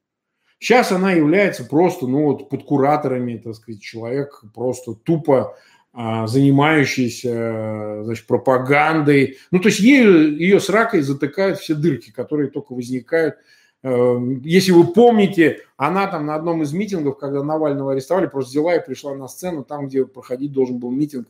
Сейчас 0.60 0.92
она 0.92 1.12
является 1.12 1.66
просто, 1.66 2.08
ну, 2.08 2.24
вот, 2.24 2.50
под 2.50 2.64
кураторами, 2.64 3.38
так 3.38 3.56
сказать, 3.56 3.82
человек 3.82 4.42
просто 4.54 4.94
тупо 4.94 5.56
а, 5.94 6.28
занимающийся 6.28 8.04
значит, 8.04 8.28
пропагандой. 8.28 9.38
Ну, 9.50 9.60
то 9.60 9.70
есть 9.70 9.80
ею, 9.80 10.38
ее 10.38 10.60
с 10.60 10.70
ракой 10.70 11.02
затыкают 11.02 11.58
все 11.60 11.74
дырки, 11.74 12.12
которые 12.12 12.52
только 12.52 12.74
возникают. 12.74 13.36
Э, 13.84 14.18
если 14.44 14.72
вы 14.74 14.94
помните, 14.94 15.62
она 15.76 16.08
там 16.08 16.26
на 16.26 16.36
одном 16.36 16.62
из 16.62 16.72
митингов, 16.72 17.18
когда 17.18 17.42
Навального 17.42 17.94
арестовали, 17.94 18.28
просто 18.28 18.52
взяла 18.52 18.76
и 18.76 18.86
пришла 18.86 19.16
на 19.16 19.28
сцену, 19.28 19.64
там, 19.64 19.88
где 19.88 20.06
проходить 20.06 20.52
должен 20.52 20.78
был 20.78 20.92
митинг, 20.92 21.28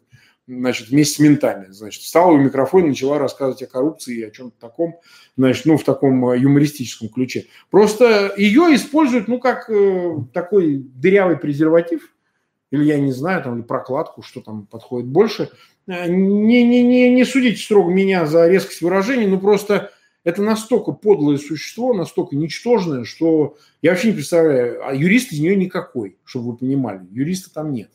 значит, 0.48 0.90
вместе 0.90 1.16
с 1.16 1.20
ментами. 1.20 1.68
Значит, 1.70 2.04
встала 2.04 2.32
у 2.32 2.38
микрофона, 2.38 2.88
начала 2.88 3.20
рассказывать 3.20 3.64
о 3.64 3.68
коррупции 3.68 4.18
и 4.18 4.24
о 4.24 4.32
чем-то 4.32 4.60
таком, 4.60 4.96
значит, 5.38 5.66
ну, 5.66 5.78
в 5.78 5.84
таком 5.84 6.30
э, 6.30 6.40
юмористическом 6.40 7.10
ключе. 7.10 7.46
Просто 7.70 8.34
ее 8.36 8.76
используют, 8.76 9.30
ну, 9.30 9.40
как 9.40 9.70
э, 9.70 10.18
такой 10.34 10.78
дырявый 10.78 11.38
презерватив– 11.38 12.14
или 12.72 12.84
я 12.84 13.00
не 13.00 13.12
знаю, 13.12 13.44
там, 13.44 13.56
или 13.56 13.64
прокладку, 13.64 14.22
что 14.22 14.42
там 14.42 14.66
подходит 14.66 15.08
больше. 15.08 15.50
Э, 15.88 16.08
не, 16.08 16.64
не, 16.64 16.84
не, 16.84 17.10
не 17.14 17.26
судите 17.26 17.62
строго 17.62 17.92
меня 17.92 18.26
за 18.26 18.48
резкость 18.48 18.82
выражений, 18.82 19.28
но 19.28 19.40
просто 19.40 19.92
это 20.24 20.42
настолько 20.42 20.92
подлое 20.92 21.38
существо, 21.38 21.94
настолько 21.94 22.36
ничтожное, 22.36 23.06
что 23.06 23.56
я 23.82 23.92
вообще 23.92 24.10
не 24.10 24.16
представляю, 24.16 24.86
а 24.86 24.94
юрист 24.94 25.32
из 25.32 25.40
нее 25.40 25.56
никакой, 25.56 26.18
чтобы 26.26 26.52
вы 26.52 26.58
понимали, 26.58 27.02
юриста 27.12 27.54
там 27.54 27.72
нет. 27.72 27.90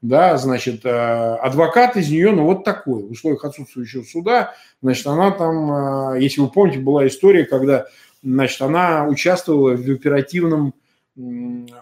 Да, 0.00 0.36
значит, 0.36 0.84
э, 0.84 0.90
адвокат 0.90 1.96
из 1.96 2.08
нее, 2.08 2.30
ну, 2.30 2.44
вот 2.44 2.62
такой, 2.62 3.02
в 3.02 3.10
условиях 3.10 3.44
отсутствующего 3.44 4.02
суда, 4.02 4.54
значит, 4.80 5.06
она 5.06 5.32
там, 5.32 6.12
э, 6.12 6.20
если 6.22 6.40
вы 6.40 6.50
помните, 6.50 6.78
была 6.78 7.06
история, 7.06 7.44
когда, 7.44 7.86
значит, 8.22 8.60
она 8.62 9.06
участвовала 9.06 9.74
в 9.74 9.90
оперативном 9.90 10.74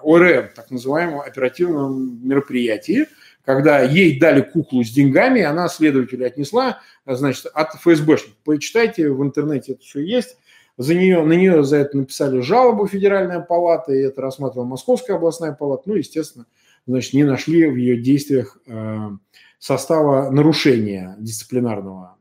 ОРМ, 0.02 0.48
так 0.54 0.70
называемом 0.70 1.20
оперативном 1.20 2.26
мероприятии, 2.26 3.06
когда 3.44 3.80
ей 3.80 4.18
дали 4.18 4.40
куклу 4.40 4.82
с 4.82 4.90
деньгами, 4.90 5.42
она 5.42 5.68
следователя 5.68 6.26
отнесла, 6.26 6.80
значит, 7.06 7.46
от 7.46 7.74
ФСБшников. 7.74 8.36
Почитайте, 8.44 9.10
в 9.10 9.22
интернете 9.22 9.72
это 9.72 9.82
все 9.82 10.00
есть. 10.00 10.36
За 10.78 10.94
нее, 10.94 11.22
на 11.22 11.32
нее 11.32 11.62
за 11.64 11.76
это 11.78 11.96
написали 11.96 12.40
жалобу 12.40 12.86
Федеральная 12.86 13.40
палата, 13.40 13.92
и 13.92 14.02
это 14.02 14.20
рассматривала 14.20 14.66
Московская 14.66 15.14
областная 15.14 15.52
палата. 15.52 15.84
Ну, 15.86 15.94
естественно, 15.94 16.46
значит, 16.86 17.14
не 17.14 17.24
нашли 17.24 17.66
в 17.66 17.76
ее 17.76 17.96
действиях 17.96 18.58
э, 18.66 19.10
состава 19.58 20.30
нарушения 20.30 21.14
дисциплинарного 21.18 22.15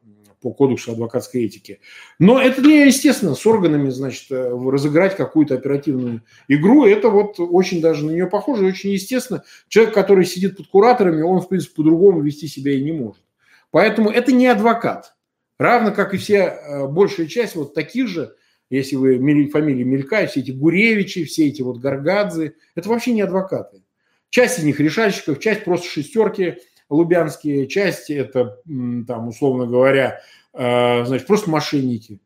по 0.45 0.51
кодексу 0.51 0.91
адвокатской 0.91 1.45
этики. 1.45 1.79
Но 2.19 2.39
это 2.39 2.61
не 2.61 2.85
естественно 2.85 3.33
с 3.33 3.47
органами, 3.47 3.89
значит, 3.89 4.29
э, 4.29 4.55
разыграть 4.69 5.17
какую-то 5.17 5.55
оперативную 5.55 6.21
игру. 6.47 6.85
Это 6.85 7.09
вот 7.09 7.39
очень 7.39 7.81
даже 7.81 8.05
на 8.05 8.11
нее 8.11 8.27
похоже, 8.27 8.65
очень 8.65 8.91
естественно. 8.91 9.43
Человек, 9.69 9.95
который 9.95 10.23
сидит 10.23 10.55
под 10.55 10.67
кураторами, 10.67 11.23
он, 11.23 11.41
в 11.41 11.49
принципе, 11.49 11.77
по-другому 11.77 12.21
вести 12.21 12.45
себя 12.47 12.73
и 12.73 12.83
не 12.83 12.91
может. 12.91 13.23
Поэтому 13.71 14.11
это 14.11 14.31
не 14.31 14.45
адвокат. 14.45 15.15
Равно 15.57 15.91
как 15.91 16.13
и 16.13 16.17
все, 16.17 16.35
э, 16.37 16.87
большая 16.89 17.25
часть 17.25 17.55
вот 17.55 17.73
таких 17.73 18.07
же, 18.07 18.35
если 18.69 18.97
вы 18.97 19.17
фамилии 19.49 19.83
мелькают, 19.83 20.29
все 20.29 20.41
эти 20.41 20.51
Гуревичи, 20.51 21.23
все 21.23 21.47
эти 21.47 21.63
вот 21.63 21.79
Гаргадзе, 21.79 22.53
это 22.75 22.87
вообще 22.87 23.13
не 23.13 23.21
адвокаты. 23.21 23.81
Часть 24.29 24.59
из 24.59 24.63
них 24.63 24.79
решальщиков, 24.79 25.39
часть 25.39 25.63
просто 25.63 25.87
шестерки– 25.87 26.57
лубянские 26.89 27.67
части, 27.67 28.13
это, 28.13 28.61
там, 29.07 29.27
условно 29.27 29.65
говоря, 29.65 30.21
э, 30.53 31.05
значит, 31.05 31.27
просто 31.27 31.49
мошенники. 31.49 32.21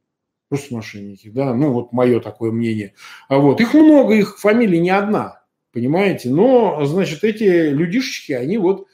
Просто 0.49 0.74
мошенники, 0.74 1.30
да, 1.30 1.53
ну 1.53 1.72
вот 1.74 1.93
мое 1.93 2.20
такое 2.20 2.51
мнение. 2.51 2.95
А 3.28 3.38
вот 3.38 3.62
их 3.62 3.76
много, 3.76 4.16
их 4.16 4.39
фамилия 4.39 4.80
не 4.80 4.89
одна, 4.89 5.43
понимаете? 5.72 6.32
Но, 6.32 6.84
значит, 6.86 7.24
эти 7.24 7.70
людишечки, 7.70 8.32
они 8.32 8.57
вот 8.57 8.88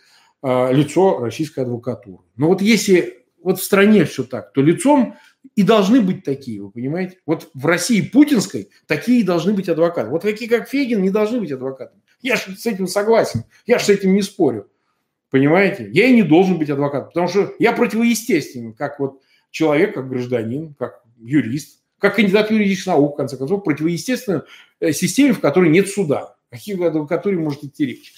э, 0.44 0.74
лицо 0.74 1.20
российской 1.20 1.62
адвокатуры. 1.62 2.24
Но 2.36 2.50
вот 2.50 2.62
если 2.62 3.26
вот 3.42 3.60
в 3.60 3.64
стране 3.64 4.06
все 4.06 4.24
так, 4.24 4.52
то 4.54 4.62
лицом 4.62 5.16
и 5.56 5.64
должны 5.64 6.02
быть 6.02 6.24
такие, 6.24 6.62
вы 6.62 6.72
понимаете? 6.72 7.20
Вот 7.26 7.50
в 7.54 7.66
России 7.66 8.02
путинской 8.02 8.70
такие 8.88 9.24
должны 9.24 9.54
быть 9.54 9.70
адвокаты. 9.70 10.10
Вот 10.10 10.24
такие, 10.24 10.50
как 10.50 10.68
Фегин, 10.68 11.02
не 11.02 11.12
должны 11.12 11.40
быть 11.40 11.52
адвокатами. 11.52 12.02
Я 12.22 12.36
же 12.36 12.56
с 12.58 12.66
этим 12.66 12.88
согласен, 12.88 13.44
я 13.66 13.78
же 13.78 13.86
с 13.86 13.90
этим 13.90 14.14
не 14.14 14.24
спорю. 14.24 14.70
Понимаете? 15.36 15.90
Я 15.92 16.08
и 16.08 16.16
не 16.16 16.24
должен 16.24 16.58
быть 16.58 16.70
адвокатом, 16.70 17.10
потому 17.10 17.28
что 17.28 17.54
я 17.60 17.74
противоестественен, 17.74 18.72
как 18.72 19.02
вот 19.02 19.20
человек, 19.52 19.94
как 19.94 20.08
гражданин, 20.08 20.74
как 20.80 21.04
юрист, 21.18 21.82
как 22.00 22.16
кандидат 22.16 22.52
юридических 22.52 22.94
наук, 22.94 23.16
в 23.16 23.18
конце 23.18 23.36
концов, 23.36 23.66
противоестественно 23.66 24.46
э, 24.80 24.94
системе, 24.94 25.34
в 25.34 25.42
которой 25.42 25.70
нет 25.70 25.90
суда. 25.90 26.38
О 26.52 26.56
каких 26.56 26.80
адвокатуре 26.80 27.38
может 27.38 27.66
идти 27.66 27.86
речь? 27.86 28.14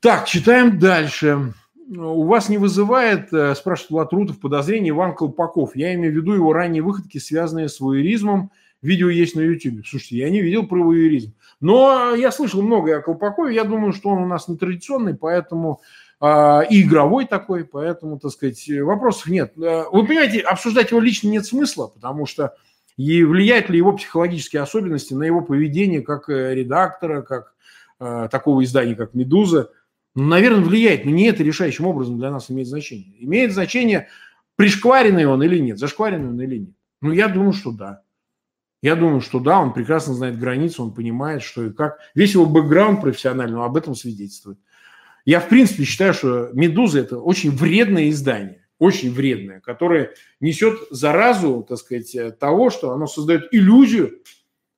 Так, 0.00 0.26
читаем 0.26 0.78
дальше. 0.78 1.52
У 1.90 2.24
вас 2.24 2.48
не 2.48 2.56
вызывает, 2.56 3.30
э, 3.30 3.54
спрашивает 3.54 3.90
Латрутов, 3.90 4.40
подозрение 4.40 4.92
Иван 4.92 5.14
Колпаков. 5.14 5.76
Я 5.76 5.92
имею 5.92 6.14
в 6.14 6.16
виду 6.16 6.32
его 6.32 6.54
ранние 6.54 6.80
выходки, 6.80 7.18
связанные 7.18 7.68
с 7.68 7.80
вуэризмом 7.80 8.50
видео 8.82 9.08
есть 9.08 9.36
на 9.36 9.40
YouTube. 9.40 9.86
Слушайте, 9.86 10.18
я 10.18 10.30
не 10.30 10.40
видел 10.40 10.66
про 10.66 10.82
воеризм. 10.82 11.34
Но 11.60 12.14
я 12.14 12.32
слышал 12.32 12.62
многое 12.62 12.98
о 12.98 13.02
Колпакове. 13.02 13.54
Я 13.54 13.64
думаю, 13.64 13.92
что 13.92 14.10
он 14.10 14.22
у 14.22 14.26
нас 14.26 14.48
нетрадиционный, 14.48 15.14
поэтому 15.14 15.80
а, 16.20 16.62
и 16.68 16.82
игровой 16.82 17.26
такой, 17.26 17.64
поэтому, 17.64 18.18
так 18.18 18.32
сказать, 18.32 18.68
вопросов 18.68 19.28
нет. 19.28 19.52
Э, 19.56 19.84
вы 19.90 20.06
понимаете, 20.06 20.40
обсуждать 20.40 20.90
его 20.90 21.00
лично 21.00 21.28
нет 21.28 21.46
смысла, 21.46 21.88
потому 21.88 22.26
что 22.26 22.54
и 22.96 23.24
влияют 23.24 23.70
ли 23.70 23.78
его 23.78 23.92
психологические 23.92 24.62
особенности 24.62 25.14
на 25.14 25.24
его 25.24 25.40
поведение 25.40 26.02
как 26.02 26.28
э, 26.28 26.54
редактора, 26.54 27.22
как 27.22 27.54
э, 27.98 28.28
такого 28.30 28.62
издания, 28.62 28.94
как 28.94 29.14
«Медуза», 29.14 29.70
ну, 30.14 30.24
наверное, 30.24 30.62
влияет, 30.62 31.04
но 31.04 31.10
не 31.10 31.26
это 31.26 31.42
решающим 31.42 31.86
образом 31.86 32.18
для 32.18 32.30
нас 32.30 32.50
имеет 32.50 32.68
значение. 32.68 33.14
Имеет 33.18 33.52
значение, 33.52 34.08
пришкваренный 34.56 35.26
он 35.26 35.42
или 35.42 35.58
нет, 35.58 35.78
зашкваренный 35.78 36.28
он 36.28 36.40
или 36.40 36.58
нет. 36.58 36.74
Ну, 37.00 37.12
я 37.12 37.28
думаю, 37.28 37.52
что 37.52 37.72
да. 37.72 38.02
Я 38.82 38.96
думаю, 38.96 39.20
что 39.20 39.38
да, 39.38 39.60
он 39.60 39.72
прекрасно 39.72 40.12
знает 40.12 40.38
границы, 40.38 40.82
он 40.82 40.92
понимает, 40.92 41.42
что 41.42 41.64
и 41.64 41.72
как. 41.72 41.98
Весь 42.14 42.34
его 42.34 42.46
бэкграунд 42.46 43.00
профессиональный 43.00 43.64
об 43.64 43.76
этом 43.76 43.94
свидетельствует. 43.94 44.58
Я, 45.24 45.38
в 45.38 45.48
принципе, 45.48 45.84
считаю, 45.84 46.12
что 46.14 46.50
«Медуза»– 46.52 46.98
это 47.00 47.18
очень 47.18 47.52
вредное 47.52 48.10
издание, 48.10 48.66
очень 48.80 49.12
вредное, 49.12 49.60
которое 49.60 50.10
несет 50.40 50.80
заразу, 50.90 51.64
так 51.66 51.78
сказать, 51.78 52.38
того, 52.40 52.70
что 52.70 52.90
оно 52.90 53.06
создает 53.06 53.46
иллюзию, 53.52 54.20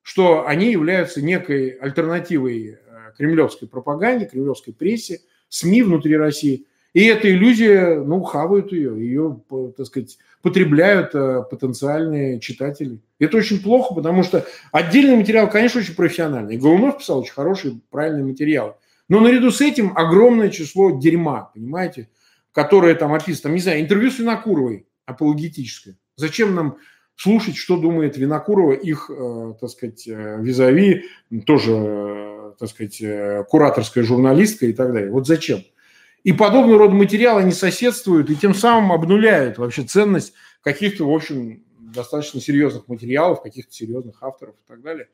что 0.02 0.46
они 0.46 0.70
являются 0.70 1.22
некой 1.22 1.70
альтернативой 1.70 2.78
кремлевской 3.16 3.68
пропаганде, 3.68 4.26
кремлевской 4.26 4.74
прессе, 4.74 5.20
СМИ 5.48 5.82
внутри 5.82 6.16
России. 6.18 6.66
И 6.94 7.06
эта 7.06 7.28
иллюзия, 7.28 7.96
ну, 7.96 8.22
хавают 8.22 8.70
ее, 8.70 8.96
ее, 8.96 9.40
так 9.76 9.84
сказать, 9.86 10.16
потребляют 10.42 11.12
э, 11.12 11.42
потенциальные 11.50 12.38
читатели. 12.38 13.00
Это 13.18 13.36
очень 13.36 13.60
плохо, 13.60 13.94
потому 13.94 14.22
что 14.22 14.46
отдельный 14.70 15.16
материал, 15.16 15.50
конечно, 15.50 15.80
очень 15.80 15.96
профессиональный. 15.96 16.56
Голунов 16.56 16.98
писал 16.98 17.18
очень 17.18 17.32
хороший, 17.32 17.80
правильный 17.90 18.22
материал. 18.22 18.78
Но 19.08 19.18
наряду 19.18 19.50
с 19.50 19.60
этим 19.60 19.92
огромное 19.96 20.50
число 20.50 21.00
дерьма, 21.00 21.50
понимаете, 21.52 22.08
которое 22.52 22.94
там 22.94 23.12
описано. 23.12 23.42
Там, 23.42 23.54
не 23.54 23.60
знаю, 23.60 23.80
интервью 23.80 24.12
с 24.12 24.20
Винокуровой 24.20 24.86
апологетическое. 25.04 25.98
Зачем 26.14 26.54
нам 26.54 26.76
слушать, 27.16 27.56
что 27.56 27.76
думает 27.76 28.16
Винокурова, 28.16 28.72
их, 28.72 29.10
э, 29.10 29.54
так 29.60 29.68
сказать, 29.68 30.06
э, 30.06 30.38
визави, 30.40 31.06
тоже 31.44 32.54
так 32.56 32.68
сказать, 32.68 33.02
кураторская 33.48 34.04
журналистка 34.04 34.66
и 34.66 34.72
так 34.72 34.92
далее. 34.92 35.10
Вот 35.10 35.26
зачем? 35.26 35.64
И 36.24 36.32
подобного 36.32 36.78
рода 36.78 36.94
материалы 36.94 37.42
они 37.42 37.52
соседствуют 37.52 38.30
и 38.30 38.36
тем 38.36 38.54
самым 38.54 38.92
обнуляют 38.92 39.58
вообще 39.58 39.82
ценность 39.82 40.32
каких-то, 40.62 41.06
в 41.06 41.14
общем, 41.14 41.62
достаточно 41.78 42.40
серьезных 42.40 42.88
материалов, 42.88 43.42
каких-то 43.42 43.72
серьезных 43.72 44.22
авторов 44.22 44.54
и 44.54 44.68
так 44.68 44.80
далее. 44.82 45.08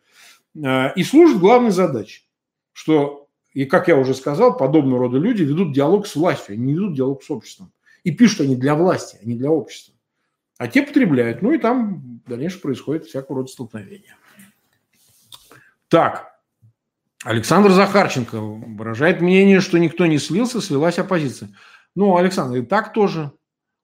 Э, 0.54 0.94
и 0.94 1.02
служат 1.02 1.38
главной 1.38 1.72
задачей, 1.72 2.28
что, 2.72 3.28
и 3.52 3.64
как 3.64 3.88
я 3.88 3.96
уже 3.96 4.14
сказал, 4.14 4.56
подобного 4.56 5.00
рода 5.00 5.18
люди 5.18 5.42
ведут 5.42 5.74
диалог 5.74 6.06
с 6.06 6.14
властью, 6.14 6.54
они 6.54 6.66
не 6.66 6.72
ведут 6.74 6.94
диалог 6.94 7.22
с 7.24 7.30
обществом. 7.30 7.72
И 8.04 8.12
пишут 8.12 8.42
они 8.42 8.54
для 8.54 8.76
власти, 8.76 9.18
а 9.20 9.26
не 9.26 9.34
для 9.34 9.50
общества. 9.50 9.94
А 10.58 10.68
те 10.68 10.82
потребляют. 10.82 11.42
Ну 11.42 11.52
и 11.52 11.58
там 11.58 12.22
дальше 12.26 12.60
происходит 12.60 13.06
всякого 13.06 13.38
рода 13.38 13.50
столкновения. 13.50 14.16
Так, 15.88 16.29
Александр 17.24 17.70
Захарченко 17.72 18.40
выражает 18.40 19.20
мнение, 19.20 19.60
что 19.60 19.78
никто 19.78 20.06
не 20.06 20.18
слился, 20.18 20.60
слилась 20.60 20.98
оппозиция. 20.98 21.50
Ну, 21.94 22.16
Александр, 22.16 22.58
и 22.58 22.62
так 22.62 22.92
тоже. 22.92 23.32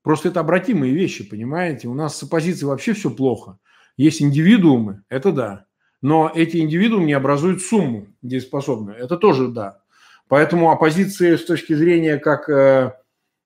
Просто 0.03 0.28
это 0.28 0.41
обратимые 0.41 0.95
вещи, 0.95 1.28
понимаете? 1.28 1.89
У 1.89 1.95
нас 1.95 2.16
с 2.16 2.22
оппозицией 2.22 2.68
вообще 2.68 2.93
все 2.93 3.11
плохо. 3.11 3.59
Есть 3.97 4.22
индивидуумы, 4.22 5.03
это 5.09 5.32
да. 5.32 5.66
Но 6.01 6.30
эти 6.34 6.59
индивидуумы 6.59 7.07
не 7.07 7.12
образуют 7.12 7.62
сумму 7.62 8.07
дееспособную. 8.22 8.97
Это 8.97 9.16
тоже 9.16 9.49
да. 9.49 9.80
Поэтому 10.28 10.70
оппозиция 10.70 11.37
с 11.37 11.45
точки 11.45 11.72
зрения 11.74 12.18
как 12.18 12.49
э, 12.49 12.93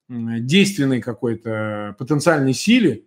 действенной 0.09 1.01
какой-то 1.01 1.95
потенциальной 1.99 2.53
силе, 2.53 3.05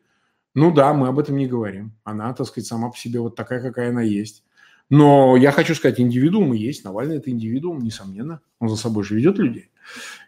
ну 0.55 0.71
да, 0.71 0.93
мы 0.93 1.07
об 1.07 1.19
этом 1.19 1.37
не 1.37 1.47
говорим. 1.47 1.93
Она, 2.03 2.33
так 2.33 2.47
сказать, 2.47 2.67
сама 2.67 2.89
по 2.89 2.97
себе 2.97 3.19
вот 3.19 3.35
такая, 3.35 3.61
какая 3.61 3.89
она 3.89 4.01
есть. 4.01 4.43
Но 4.89 5.35
я 5.37 5.51
хочу 5.51 5.75
сказать, 5.75 5.99
индивидуумы 5.99 6.57
есть. 6.57 6.83
Навальный– 6.83 7.17
это 7.17 7.31
индивидуум, 7.31 7.79
несомненно. 7.79 8.41
Он 8.59 8.69
за 8.69 8.75
собой 8.75 9.03
же 9.03 9.15
ведет 9.15 9.37
людей. 9.37 9.69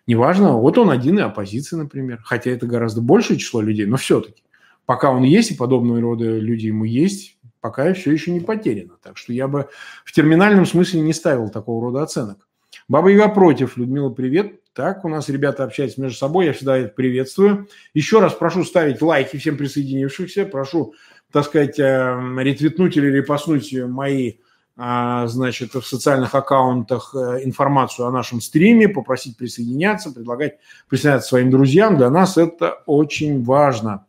Неважно, 0.08 0.58
вот 0.58 0.78
он 0.78 0.90
один 0.90 1.20
и 1.20 1.22
оппозиция, 1.22 1.78
например. 1.78 2.22
Хотя 2.24 2.52
это 2.52 2.66
гораздо 2.66 3.02
большее 3.02 3.38
число 3.38 3.62
людей, 3.62 3.86
но 3.86 3.98
все-таки. 3.98 4.44
Пока 4.86 5.12
он 5.12 5.24
есть, 5.24 5.52
и 5.52 5.56
подобного 5.56 6.00
рода 6.00 6.38
люди 6.38 6.68
ему 6.68 6.84
есть, 6.86 7.40
пока 7.60 7.94
все 7.94 8.12
еще 8.12 8.32
не 8.32 8.40
потеряно. 8.40 8.94
Так 9.02 9.18
что 9.18 9.34
я 9.34 9.48
бы 9.48 9.70
в 10.04 10.12
терминальном 10.12 10.66
смысле 10.66 11.02
не 11.02 11.14
ставил 11.14 11.50
такого 11.50 11.84
рода 11.84 12.04
оценок. 12.04 12.48
Баба 12.88 13.10
Яга 13.10 13.30
против. 13.30 13.78
Людмила, 13.78 14.10
привет. 14.10 14.62
Так, 14.74 15.06
у 15.06 15.10
нас 15.10 15.30
ребята 15.30 15.64
общаются 15.64 16.02
между 16.02 16.18
собой, 16.18 16.48
я 16.48 16.54
всегда 16.54 16.78
это 16.78 16.94
приветствую. 16.94 17.70
Еще 17.94 18.20
раз 18.20 18.34
прошу 18.34 18.66
ставить 18.66 19.02
лайки 19.02 19.38
всем 19.38 19.56
присоединившихся, 19.56 20.46
прошу, 20.46 20.94
так 21.32 21.46
сказать, 21.46 21.80
э, 21.80 22.20
ретвитнуть 22.40 22.98
или 22.98 23.08
репостнуть 23.08 23.74
мои 23.74 24.34
значит, 24.78 25.74
в 25.74 25.84
социальных 25.84 26.36
аккаунтах 26.36 27.16
э, 27.16 27.46
информацию 27.46 28.08
о 28.08 28.12
нашем 28.12 28.42
стриме, 28.42 28.90
попросить 28.90 29.38
присоединяться, 29.38 30.12
предлагать 30.12 30.58
присоединяться 30.90 31.30
своим 31.30 31.50
друзьям. 31.50 31.98
Для 31.98 32.10
нас 32.10 32.38
это 32.38 32.82
очень 32.86 33.42
важно. 33.44 34.06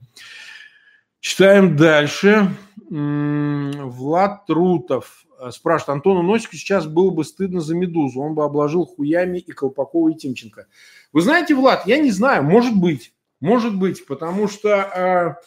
Читаем 1.21 1.77
дальше. 1.77 2.51
Влад 2.89 4.47
Трутов 4.47 5.25
э, 5.41 5.51
спрашивает, 5.51 5.97
Антону 5.97 6.23
Носику 6.23 6.57
сейчас 6.57 6.87
было 6.87 7.11
бы 7.11 7.25
стыдно 7.25 7.61
за 7.61 7.75
«Медузу», 7.75 8.21
он 8.21 8.35
бы 8.35 8.45
обложил 8.45 8.87
хуями 8.87 9.39
и 9.39 9.53
Колпакова, 9.53 10.11
и 10.11 10.15
Тимченко. 10.15 10.67
Вы 11.13 11.21
знаете, 11.21 11.55
Влад, 11.55 11.87
я 11.87 11.99
не 11.99 12.11
знаю, 12.11 12.45
может 12.45 12.77
быть, 12.77 13.13
может 13.41 13.77
быть, 13.77 14.07
потому 14.07 14.49
что, 14.49 15.39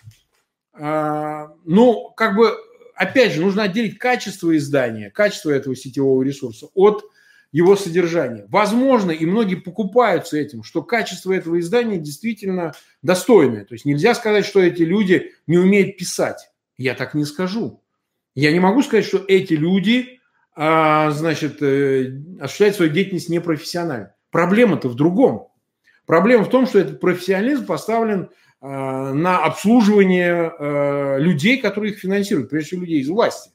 э, 0.75 0.81
э, 0.81 1.47
ну, 1.65 2.13
как 2.15 2.35
бы 2.35 2.57
опять 2.99 3.31
же, 3.31 3.41
нужно 3.41 3.63
отделить 3.63 3.97
качество 3.97 4.55
издания, 4.55 5.09
качество 5.09 5.49
этого 5.49 5.73
сетевого 5.75 6.21
ресурса 6.21 6.67
от 6.75 7.05
его 7.51 7.77
содержания. 7.77 8.45
Возможно, 8.49 9.11
и 9.11 9.25
многие 9.25 9.55
покупаются 9.55 10.37
этим, 10.37 10.63
что 10.63 10.83
качество 10.83 11.31
этого 11.31 11.59
издания 11.59 11.97
действительно 11.97 12.73
достойное. 13.01 13.63
То 13.63 13.73
есть 13.73 13.85
нельзя 13.85 14.13
сказать, 14.13 14.45
что 14.45 14.59
эти 14.59 14.83
люди 14.83 15.31
не 15.47 15.57
умеют 15.57 15.97
писать. 15.97 16.51
Я 16.77 16.93
так 16.93 17.13
не 17.13 17.23
скажу. 17.23 17.81
Я 18.35 18.51
не 18.51 18.59
могу 18.59 18.83
сказать, 18.83 19.05
что 19.05 19.23
эти 19.27 19.53
люди, 19.53 20.19
а, 20.53 21.11
значит, 21.11 21.61
э, 21.61 22.21
осуществляют 22.39 22.75
свою 22.75 22.91
деятельность 22.91 23.29
непрофессионально. 23.29 24.13
Проблема-то 24.29 24.89
в 24.89 24.95
другом. 24.95 25.47
Проблема 26.05 26.43
в 26.43 26.49
том, 26.49 26.67
что 26.67 26.79
этот 26.79 26.99
профессионализм 26.99 27.65
поставлен 27.65 28.29
на 28.61 29.45
обслуживание 29.45 30.51
э, 30.57 31.19
людей, 31.19 31.59
которые 31.59 31.93
их 31.93 31.99
финансируют, 31.99 32.49
прежде 32.49 32.67
всего 32.67 32.81
людей 32.81 32.99
из 32.99 33.09
власти. 33.09 33.51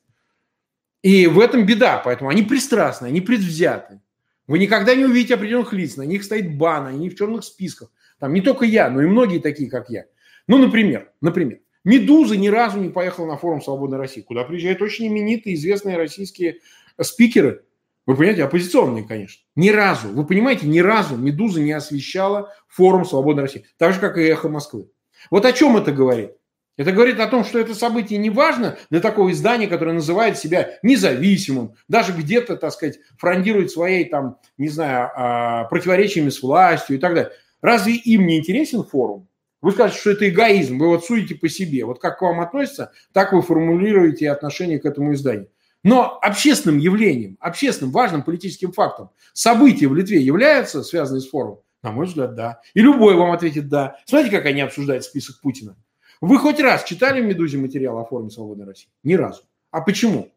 И 1.02 1.26
в 1.26 1.38
этом 1.38 1.66
беда, 1.66 2.00
поэтому 2.02 2.30
они 2.30 2.42
пристрастны, 2.42 3.06
они 3.06 3.20
предвзяты. 3.20 4.00
Вы 4.46 4.58
никогда 4.58 4.94
не 4.94 5.04
увидите 5.04 5.34
определенных 5.34 5.72
лиц, 5.74 5.96
на 5.96 6.02
них 6.02 6.24
стоит 6.24 6.56
бан, 6.56 6.86
они 6.86 7.10
в 7.10 7.16
черных 7.16 7.44
списках. 7.44 7.90
Там 8.18 8.32
не 8.32 8.40
только 8.40 8.64
я, 8.64 8.88
но 8.88 9.02
и 9.02 9.06
многие 9.06 9.38
такие, 9.38 9.68
как 9.68 9.90
я. 9.90 10.06
Ну, 10.46 10.58
например, 10.58 11.12
например, 11.20 11.60
«Медуза» 11.84 12.36
ни 12.36 12.48
разу 12.48 12.80
не 12.80 12.88
поехала 12.88 13.26
на 13.26 13.36
форум 13.36 13.60
«Свободной 13.60 13.98
России», 13.98 14.22
куда 14.22 14.44
приезжают 14.44 14.80
очень 14.80 15.06
именитые, 15.08 15.56
известные 15.56 15.98
российские 15.98 16.60
спикеры. 17.00 17.64
Вы 18.06 18.16
понимаете, 18.16 18.44
оппозиционные, 18.44 19.04
конечно. 19.04 19.44
Ни 19.56 19.70
разу, 19.70 20.08
вы 20.08 20.26
понимаете, 20.26 20.66
ни 20.66 20.80
разу 20.80 21.16
«Медуза» 21.16 21.60
не 21.60 21.72
освещала 21.72 22.54
форум 22.68 23.04
«Свободной 23.04 23.44
России», 23.44 23.66
так 23.76 23.92
же, 23.92 24.00
как 24.00 24.16
и 24.16 24.22
«Эхо 24.22 24.48
Москвы». 24.48 24.88
Вот 25.30 25.44
о 25.44 25.52
чем 25.52 25.76
это 25.76 25.92
говорит? 25.92 26.32
Это 26.76 26.90
говорит 26.90 27.20
о 27.20 27.28
том, 27.28 27.44
что 27.44 27.58
это 27.60 27.74
событие 27.74 28.18
не 28.18 28.30
важно 28.30 28.76
для 28.90 29.00
такого 29.00 29.30
издания, 29.30 29.68
которое 29.68 29.92
называет 29.92 30.38
себя 30.38 30.70
независимым, 30.82 31.74
даже 31.88 32.12
где-то, 32.12 32.56
так 32.56 32.72
сказать, 32.72 32.98
фрондирует 33.16 33.70
своей, 33.70 34.08
там, 34.08 34.38
не 34.58 34.68
знаю, 34.68 35.10
а, 35.14 35.64
противоречиями 35.64 36.30
с 36.30 36.42
властью 36.42 36.96
и 36.96 36.98
так 36.98 37.14
далее. 37.14 37.32
Разве 37.62 37.94
им 37.94 38.26
не 38.26 38.38
интересен 38.38 38.82
форум? 38.82 39.28
Вы 39.62 39.72
скажете, 39.72 40.00
что 40.00 40.10
это 40.10 40.28
эгоизм, 40.28 40.78
вы 40.78 40.88
вот 40.88 41.04
судите 41.06 41.36
по 41.36 41.48
себе. 41.48 41.84
Вот 41.84 42.00
как 42.00 42.18
к 42.18 42.22
вам 42.22 42.40
относятся, 42.40 42.92
так 43.12 43.32
вы 43.32 43.40
формулируете 43.40 44.30
отношение 44.30 44.78
к 44.78 44.84
этому 44.84 45.14
изданию. 45.14 45.48
Но 45.84 46.18
общественным 46.20 46.78
явлением, 46.78 47.36
общественным 47.40 47.92
важным 47.92 48.22
политическим 48.22 48.72
фактом 48.72 49.10
события 49.32 49.86
в 49.86 49.94
Литве 49.94 50.20
являются 50.20 50.82
связанные 50.82 51.20
с 51.20 51.28
форумом? 51.28 51.63
На 51.84 51.92
мой 51.92 52.06
взгляд, 52.06 52.34
да. 52.34 52.62
И 52.72 52.80
любой 52.80 53.14
вам 53.14 53.32
ответит 53.32 53.68
«да». 53.68 53.98
Смотрите, 54.06 54.34
как 54.34 54.46
они 54.46 54.62
обсуждают 54.62 55.04
список 55.04 55.42
Путина. 55.42 55.76
Вы 56.22 56.38
хоть 56.38 56.58
раз 56.58 56.82
читали 56.82 57.20
в 57.20 57.26
«Медузе» 57.26 57.58
материал 57.58 57.98
о 57.98 58.06
форуме 58.06 58.30
«Свободной 58.30 58.64
России»? 58.64 58.88
Ни 59.02 59.12
разу. 59.12 59.42
А 59.70 59.82
почему? 59.82 60.32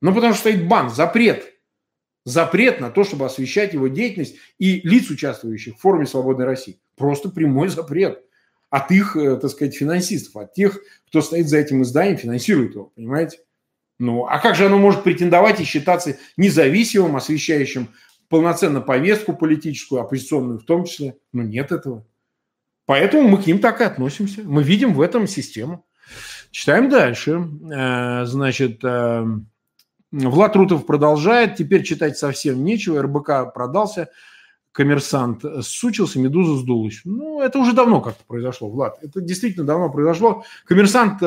Ну, 0.00 0.14
потому 0.14 0.32
что 0.32 0.40
стоит 0.40 0.66
бан, 0.66 0.88
запрет. 0.88 1.52
Запрет 2.24 2.80
на 2.80 2.90
то, 2.90 3.04
чтобы 3.04 3.26
освещать 3.26 3.74
его 3.74 3.88
деятельность 3.88 4.36
и 4.58 4.80
лиц, 4.88 5.10
участвующих 5.10 5.76
в 5.76 5.80
форуме 5.80 6.06
«Свободной 6.06 6.46
России». 6.46 6.80
Просто 6.96 7.28
прямой 7.28 7.68
запрет 7.68 8.24
от 8.70 8.90
их, 8.90 9.16
э, 9.16 9.36
так 9.36 9.50
сказать, 9.50 9.76
финансистов, 9.76 10.34
от 10.36 10.54
тех, 10.54 10.80
кто 11.08 11.20
стоит 11.20 11.50
за 11.50 11.58
этим 11.58 11.82
изданием, 11.82 12.16
финансирует 12.16 12.74
его, 12.74 12.84
понимаете? 12.96 13.40
Ну, 13.98 14.24
а 14.26 14.38
как 14.38 14.54
же 14.54 14.64
оно 14.64 14.78
может 14.78 15.04
претендовать 15.04 15.60
и 15.60 15.64
считаться 15.64 16.16
независимым, 16.38 17.16
освещающим 17.16 17.88
полноценно 18.28 18.80
повестку 18.80 19.34
политическую, 19.34 20.00
оппозиционную 20.00 20.58
в 20.58 20.64
том 20.64 20.84
числе? 20.84 21.16
Ну, 21.32 21.42
нет 21.42 21.72
этого. 21.72 22.04
Поэтому 22.86 23.28
мы 23.28 23.42
к 23.42 23.46
ним 23.46 23.58
так 23.58 23.80
и 23.80 23.84
относимся. 23.84 24.42
Мы 24.44 24.62
видим 24.62 24.94
в 24.94 25.00
этом 25.00 25.26
систему. 25.26 25.84
Читаем 26.50 26.88
дальше. 26.88 27.48
Э, 27.72 28.24
значит, 28.24 28.82
э, 28.84 29.24
Влад 30.12 30.56
Рутов 30.56 30.86
продолжает. 30.86 31.56
Теперь 31.56 31.82
читать 31.82 32.16
совсем 32.16 32.64
нечего. 32.64 33.02
РБК 33.02 33.52
продался 33.52 34.08
коммерсант 34.76 35.42
сучился, 35.62 36.20
медуза 36.20 36.60
сдулась. 36.60 37.00
Ну, 37.04 37.40
это 37.40 37.58
уже 37.58 37.72
давно 37.72 38.02
как-то 38.02 38.22
произошло, 38.26 38.68
Влад. 38.68 38.98
Это 39.02 39.22
действительно 39.22 39.64
давно 39.64 39.88
произошло. 39.90 40.44
Коммерсант 40.66 41.22
э, 41.22 41.26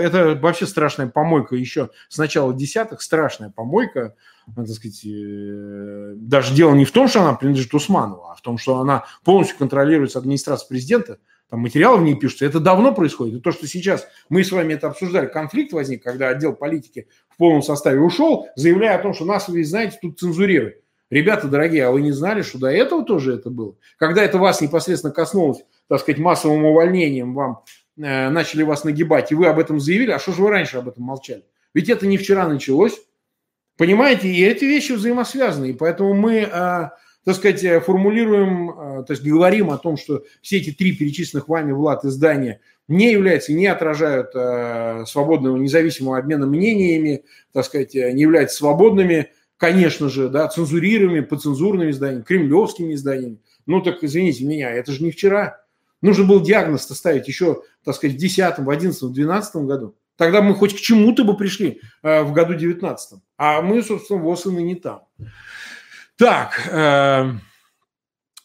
–это 0.04 0.38
вообще 0.40 0.66
страшная 0.66 1.06
помойка 1.06 1.56
еще 1.56 1.88
с 2.10 2.18
начала 2.18 2.52
десятых. 2.52 3.00
Страшная 3.00 3.48
помойка, 3.48 4.16
так 4.54 4.68
сказать. 4.68 5.00
Э, 5.06 6.12
даже 6.16 6.54
дело 6.54 6.74
не 6.74 6.84
в 6.84 6.92
том, 6.92 7.08
что 7.08 7.22
она 7.22 7.32
принадлежит 7.32 7.72
Усманову, 7.72 8.26
а 8.30 8.34
в 8.34 8.42
том, 8.42 8.58
что 8.58 8.80
она 8.80 9.04
полностью 9.24 9.56
контролируется 9.56 10.18
администрацией 10.18 10.68
президента. 10.68 11.18
Там 11.48 11.60
материалы 11.60 12.00
в 12.00 12.02
ней 12.02 12.16
пишутся. 12.16 12.44
Это 12.44 12.60
давно 12.60 12.94
происходит. 12.94 13.36
И 13.36 13.40
то, 13.40 13.50
что 13.50 13.66
сейчас 13.66 14.06
мы 14.28 14.44
с 14.44 14.52
вами 14.52 14.74
это 14.74 14.88
обсуждали, 14.88 15.26
конфликт 15.26 15.72
возник, 15.72 16.02
когда 16.02 16.28
отдел 16.28 16.52
политики 16.52 17.08
в 17.30 17.38
полном 17.38 17.62
составе 17.62 17.98
ушел, 17.98 18.46
заявляя 18.56 18.98
о 18.98 19.02
том, 19.02 19.14
что 19.14 19.24
нас, 19.24 19.48
вы 19.48 19.64
знаете, 19.64 19.98
тут 20.02 20.20
цензурируют. 20.20 20.79
Ребята 21.10 21.48
дорогие, 21.48 21.86
а 21.86 21.90
вы 21.90 22.02
не 22.02 22.12
знали, 22.12 22.42
что 22.42 22.58
до 22.58 22.68
этого 22.68 23.04
тоже 23.04 23.34
это 23.34 23.50
было? 23.50 23.74
Когда 23.98 24.22
это 24.22 24.38
вас 24.38 24.60
непосредственно 24.60 25.12
коснулось, 25.12 25.58
так 25.88 26.00
сказать, 26.00 26.20
массовым 26.20 26.64
увольнением, 26.64 27.34
вам 27.34 27.64
э, 27.98 28.30
начали 28.30 28.62
вас 28.62 28.84
нагибать, 28.84 29.32
и 29.32 29.34
вы 29.34 29.48
об 29.48 29.58
этом 29.58 29.80
заявили, 29.80 30.12
а 30.12 30.20
что 30.20 30.32
же 30.32 30.42
вы 30.42 30.50
раньше 30.50 30.78
об 30.78 30.88
этом 30.88 31.02
молчали? 31.02 31.44
Ведь 31.74 31.88
это 31.88 32.06
не 32.06 32.16
вчера 32.16 32.48
началось. 32.48 33.00
Понимаете, 33.76 34.28
и 34.28 34.44
эти 34.44 34.64
вещи 34.64 34.92
взаимосвязаны. 34.92 35.70
И 35.70 35.72
поэтому 35.72 36.14
мы, 36.14 36.36
э, 36.42 36.48
так 36.50 37.34
сказать, 37.34 37.64
э, 37.64 37.80
формулируем, 37.80 38.70
э, 38.70 39.04
то 39.04 39.12
есть 39.12 39.24
говорим 39.24 39.70
о 39.70 39.78
том, 39.78 39.96
что 39.96 40.22
все 40.42 40.58
эти 40.58 40.70
три 40.70 40.92
перечисленных 40.92 41.48
вами, 41.48 41.72
Влад, 41.72 42.04
издания 42.04 42.60
не 42.86 43.10
являются, 43.10 43.52
не 43.52 43.66
отражают 43.66 44.30
э, 44.34 45.04
свободного, 45.06 45.56
независимого 45.56 46.18
обмена 46.18 46.46
мнениями, 46.46 47.24
так 47.52 47.64
сказать, 47.64 47.96
э, 47.96 48.12
не 48.12 48.22
являются 48.22 48.58
свободными 48.58 49.30
конечно 49.60 50.08
же, 50.08 50.30
да, 50.30 50.48
цензурируемыми, 50.48 51.20
подцензурными 51.20 51.90
изданиями, 51.90 52.22
кремлевскими 52.22 52.94
изданиями. 52.94 53.38
Ну 53.66 53.82
так, 53.82 54.02
извините 54.02 54.44
меня, 54.44 54.70
это 54.70 54.90
же 54.90 55.04
не 55.04 55.10
вчера. 55.10 55.60
Нужно 56.00 56.24
был 56.24 56.40
диагноз 56.40 56.84
ставить 56.84 57.28
еще, 57.28 57.62
так 57.84 57.94
сказать, 57.94 58.16
в 58.16 58.18
10, 58.18 58.58
в 58.58 58.70
11, 58.70 59.02
в 59.02 59.12
12 59.12 59.56
году. 59.56 59.94
Тогда 60.16 60.40
мы 60.40 60.54
хоть 60.54 60.74
к 60.74 60.80
чему-то 60.80 61.24
бы 61.24 61.36
пришли 61.36 61.80
э, 62.02 62.22
в 62.22 62.32
году 62.32 62.54
19. 62.54 63.20
А 63.36 63.60
мы, 63.60 63.82
собственно, 63.82 64.18
вот 64.20 64.44
и 64.46 64.50
не 64.50 64.76
там. 64.76 65.02
Так, 66.16 66.66
э, 66.70 67.32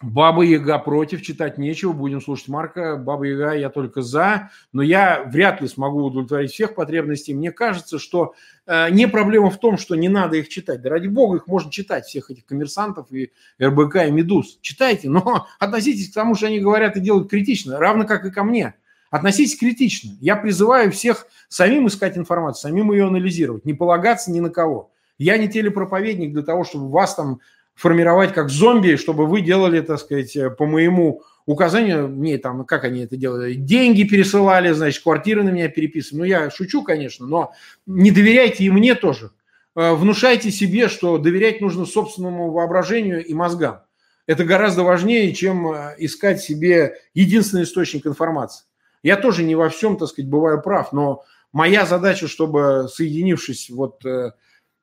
Баба 0.06 0.44
Яга 0.44 0.78
против, 0.78 1.24
читать 1.24 1.58
нечего, 1.58 1.92
будем 1.92 2.22
слушать 2.22 2.48
Марка. 2.48 2.96
Баба 2.96 3.24
Яга 3.26 3.54
я 3.54 3.70
только 3.70 4.04
за, 4.04 4.52
но 4.72 4.84
я 4.84 5.24
вряд 5.24 5.62
ли 5.62 5.68
смогу 5.68 6.04
удовлетворить 6.04 6.52
всех 6.52 6.76
потребностей. 6.76 7.34
Мне 7.34 7.52
кажется, 7.52 7.98
что 7.98 8.36
э, 8.68 8.92
не 8.92 9.08
проблема 9.08 9.50
в 9.50 9.60
том, 9.60 9.80
что 9.80 9.96
не 9.96 10.08
надо 10.08 10.38
их 10.38 10.48
читать. 10.48 10.82
Да 10.84 10.92
ради 10.92 11.08
бога, 11.08 11.38
их 11.38 11.48
можно 11.48 11.72
читать, 11.72 12.06
всех 12.06 12.30
этих 12.30 12.46
коммерсантов 12.46 13.12
и 13.12 13.32
РБК 13.60 13.96
и 14.08 14.12
Медуз. 14.12 14.60
Читайте, 14.62 15.10
но 15.10 15.48
относитесь 15.60 16.12
к 16.12 16.14
тому, 16.14 16.36
что 16.36 16.48
они 16.48 16.60
говорят 16.60 16.96
и 16.98 17.00
делают 17.00 17.28
критично, 17.28 17.80
равно 17.80 18.06
как 18.06 18.26
и 18.26 18.32
ко 18.32 18.44
мне. 18.44 18.76
Относитесь 19.10 19.58
критично. 19.58 20.12
Я 20.20 20.36
призываю 20.36 20.92
всех 20.92 21.26
самим 21.48 21.88
искать 21.88 22.16
информацию, 22.16 22.70
самим 22.70 22.92
ее 22.92 23.08
анализировать, 23.08 23.66
не 23.66 23.74
полагаться 23.74 24.32
ни 24.32 24.40
на 24.40 24.52
кого. 24.52 24.92
Я 25.18 25.38
не 25.38 25.48
телепроповедник 25.48 26.34
для 26.34 26.44
того, 26.44 26.64
чтобы 26.64 26.90
вас 26.90 27.16
там 27.16 27.40
формировать 27.76 28.34
как 28.34 28.50
зомби, 28.50 28.96
чтобы 28.96 29.28
вы 29.28 29.42
делали, 29.42 29.82
так 29.82 30.00
сказать, 30.00 30.36
э, 30.36 30.50
по 30.50 30.66
моему 30.66 31.22
указанию, 31.46 32.08
мне 32.08 32.38
там, 32.38 32.66
как 32.66 32.86
они 32.86 33.02
это 33.02 33.18
делали, 33.18 33.54
деньги 33.54 34.04
пересылали, 34.04 34.72
значит, 34.72 35.04
квартиры 35.04 35.44
на 35.44 35.50
меня 35.50 35.68
переписывали. 35.68 36.20
Ну, 36.20 36.26
я 36.26 36.50
шучу, 36.50 36.84
конечно, 36.84 37.28
но 37.28 37.54
не 37.86 38.12
доверяйте 38.12 38.64
и 38.64 38.70
мне 38.70 38.96
тоже. 38.96 39.32
Э, 39.76 39.94
внушайте 39.94 40.52
себе, 40.52 40.88
что 40.88 41.18
доверять 41.18 41.62
нужно 41.62 41.86
собственному 41.86 42.52
воображению 42.52 43.24
и 43.24 43.34
мозгам. 43.34 43.82
Это 44.26 44.44
гораздо 44.44 44.84
важнее, 44.84 45.34
чем 45.34 45.72
э, 45.72 45.96
искать 45.98 46.42
себе 46.42 46.96
единственный 47.14 47.64
источник 47.64 48.08
информации. 48.08 48.66
Я 49.04 49.18
тоже 49.18 49.44
не 49.44 49.54
во 49.54 49.70
всем, 49.70 49.98
так 49.98 50.08
сказать, 50.08 50.30
бываю 50.30 50.62
прав, 50.62 50.94
но 50.94 51.24
моя 51.52 51.86
задача, 51.86 52.28
чтобы, 52.28 52.88
соединившись 52.92 53.70
вот 53.70 54.02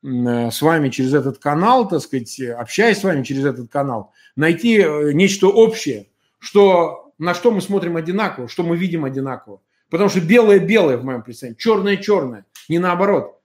с 0.02 0.62
вами 0.62 0.88
через 0.88 1.14
этот 1.14 1.38
канал, 1.38 1.88
так 1.88 2.00
сказать, 2.00 2.40
общаясь 2.40 2.98
с 2.98 3.04
вами 3.04 3.22
через 3.22 3.44
этот 3.44 3.70
канал, 3.70 4.12
найти 4.34 4.78
э, 4.78 5.12
нечто 5.12 5.46
общее, 5.48 6.08
что, 6.38 7.12
на 7.18 7.34
что 7.34 7.52
мы 7.52 7.60
смотрим 7.60 7.96
одинаково, 7.96 8.48
что 8.48 8.64
мы 8.64 8.76
видим 8.76 9.04
одинаково. 9.04 9.60
Потому 9.90 10.08
что 10.08 10.20
белое-белое 10.20 10.96
в 10.96 11.04
моем 11.04 11.22
представлении, 11.22 11.58
черное-черное, 11.58 12.46
не 12.68 12.78
наоборот. 12.78 13.38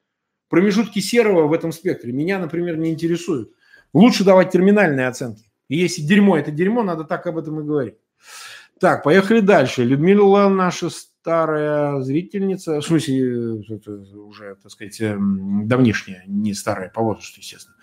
Промежутки 0.49 0.99
серого 0.99 1.47
в 1.47 1.53
этом 1.53 1.71
спектре 1.71 2.11
меня, 2.11 2.39
например, 2.39 2.77
не 2.77 2.89
интересуют. 2.91 3.51
Лучше 3.93 4.23
давать 4.23 4.51
терминальные 4.51 5.07
оценки. 5.07 5.43
И 5.67 5.77
если 5.77 6.01
дерьмо– 6.01 6.37
это 6.39 6.51
дерьмо, 6.51 6.83
надо 6.83 7.03
так 7.03 7.27
об 7.27 7.37
этом 7.37 7.59
и 7.59 7.63
говорить. 7.63 7.95
Так, 8.79 9.03
поехали 9.03 9.41
дальше. 9.41 9.83
Людмила 9.83 10.47
наша 10.49 10.89
старая 11.27 11.99
зрительница, 11.99 12.79
в 12.79 12.85
смысле, 12.85 13.61
уже, 14.15 14.55
так 14.63 14.71
сказать, 14.71 15.01
эм, 15.01 15.67
давнишняя, 15.67 16.23
не 16.25 16.53
старая 16.53 16.89
по 16.89 17.01
возрасту, 17.01 17.41
естественно. 17.41 17.75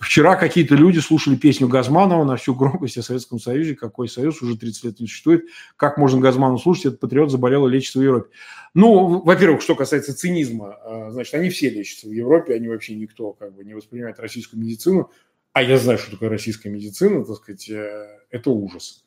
Вчера 0.00 0.34
какие-то 0.34 0.76
люди 0.76 1.00
слушали 1.00 1.36
песню 1.36 1.68
Газманова 1.68 2.24
на 2.24 2.36
всю 2.36 2.54
громкость 2.54 2.96
о 2.96 3.02
Советском 3.02 3.38
Союзе. 3.38 3.74
Какой 3.74 4.08
союз 4.08 4.40
уже 4.40 4.56
30 4.56 4.84
лет 4.84 5.00
не 5.00 5.08
существует. 5.08 5.44
Как 5.76 5.98
можно 5.98 6.22
Газманова 6.22 6.56
слушать? 6.56 6.86
Этот 6.86 7.00
патриот 7.00 7.30
заболел 7.30 7.66
и 7.66 7.70
лечится 7.70 7.98
в 7.98 8.02
Европе. 8.02 8.30
Ну, 8.72 9.20
во-первых, 9.20 9.60
что 9.60 9.74
касается 9.74 10.16
цинизма, 10.16 10.78
э, 10.82 11.10
значит, 11.10 11.34
они 11.34 11.50
все 11.50 11.68
лечатся 11.68 12.08
в 12.08 12.12
Европе, 12.12 12.54
они 12.54 12.68
вообще 12.68 12.94
никто 12.94 13.32
как 13.32 13.54
бы 13.54 13.62
не 13.62 13.74
воспринимает 13.74 14.18
российскую 14.20 14.62
медицину. 14.62 15.10
А 15.52 15.62
я 15.62 15.76
знаю, 15.76 15.98
что 15.98 16.12
такое 16.12 16.30
российская 16.30 16.70
медицина, 16.70 17.26
так 17.26 17.36
сказать, 17.36 17.68
э, 17.68 18.06
это 18.30 18.48
ужас. 18.48 19.04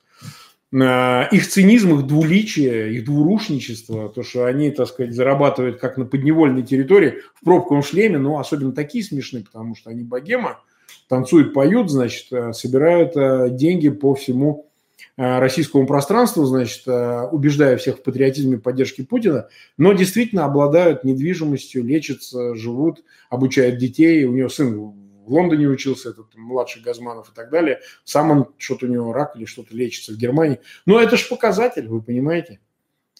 Э, 0.71 1.27
их 1.31 1.47
цинизм, 1.47 1.95
их 1.95 2.05
двуличие, 2.05 2.93
их 2.93 3.05
двурушничество, 3.05 4.09
то, 4.09 4.21
что 4.21 4.45
они, 4.45 4.69
так 4.69 4.87
сказать, 4.87 5.15
зарабатывают 5.15 5.79
как 5.79 5.97
на 5.97 6.05
подневольной 6.05 6.63
территории 6.63 7.15
в 7.33 7.43
пробковом 7.43 7.81
шлеме, 7.81 8.19
но 8.19 8.37
особенно 8.37 8.71
такие 8.71 9.03
смешные, 9.03 9.43
потому 9.43 9.75
что 9.75 9.89
они 9.89 10.03
богема, 10.03 10.59
танцуют, 11.07 11.53
поют, 11.53 11.89
значит, 11.89 12.31
э, 12.31 12.53
собирают 12.53 13.17
э, 13.17 13.49
деньги 13.49 13.89
по 13.89 14.13
всему 14.15 14.65
российскому 15.15 15.85
пространству, 15.85 16.45
значит, 16.45 16.83
убеждая 16.87 17.75
всех 17.75 17.97
в 17.97 18.03
патриотизме 18.03 18.55
и 18.55 18.59
поддержке 18.59 19.03
Путина, 19.03 19.49
но 19.77 19.91
действительно 19.91 20.45
обладают 20.45 21.03
недвижимостью, 21.03 21.83
лечатся, 21.83 22.55
живут, 22.55 23.03
обучают 23.29 23.77
детей. 23.77 24.23
У 24.23 24.33
него 24.33 24.47
сын 24.47 24.93
в 25.29 25.33
Лондоне 25.33 25.67
учился, 25.67 26.09
этот 26.09 26.35
младший 26.35 26.81
Газманов 26.81 27.29
и 27.29 27.35
так 27.35 27.51
далее. 27.51 27.79
Сам 28.03 28.31
он, 28.31 28.47
что-то 28.57 28.87
у 28.87 28.89
него 28.89 29.13
рак 29.13 29.35
или 29.35 29.45
что-то 29.45 29.75
лечится 29.75 30.11
в 30.11 30.17
Германии. 30.17 30.59
Но 30.87 30.99
это 30.99 31.17
же 31.17 31.27
показатель, 31.29 31.87
вы 31.87 32.01
понимаете? 32.01 32.59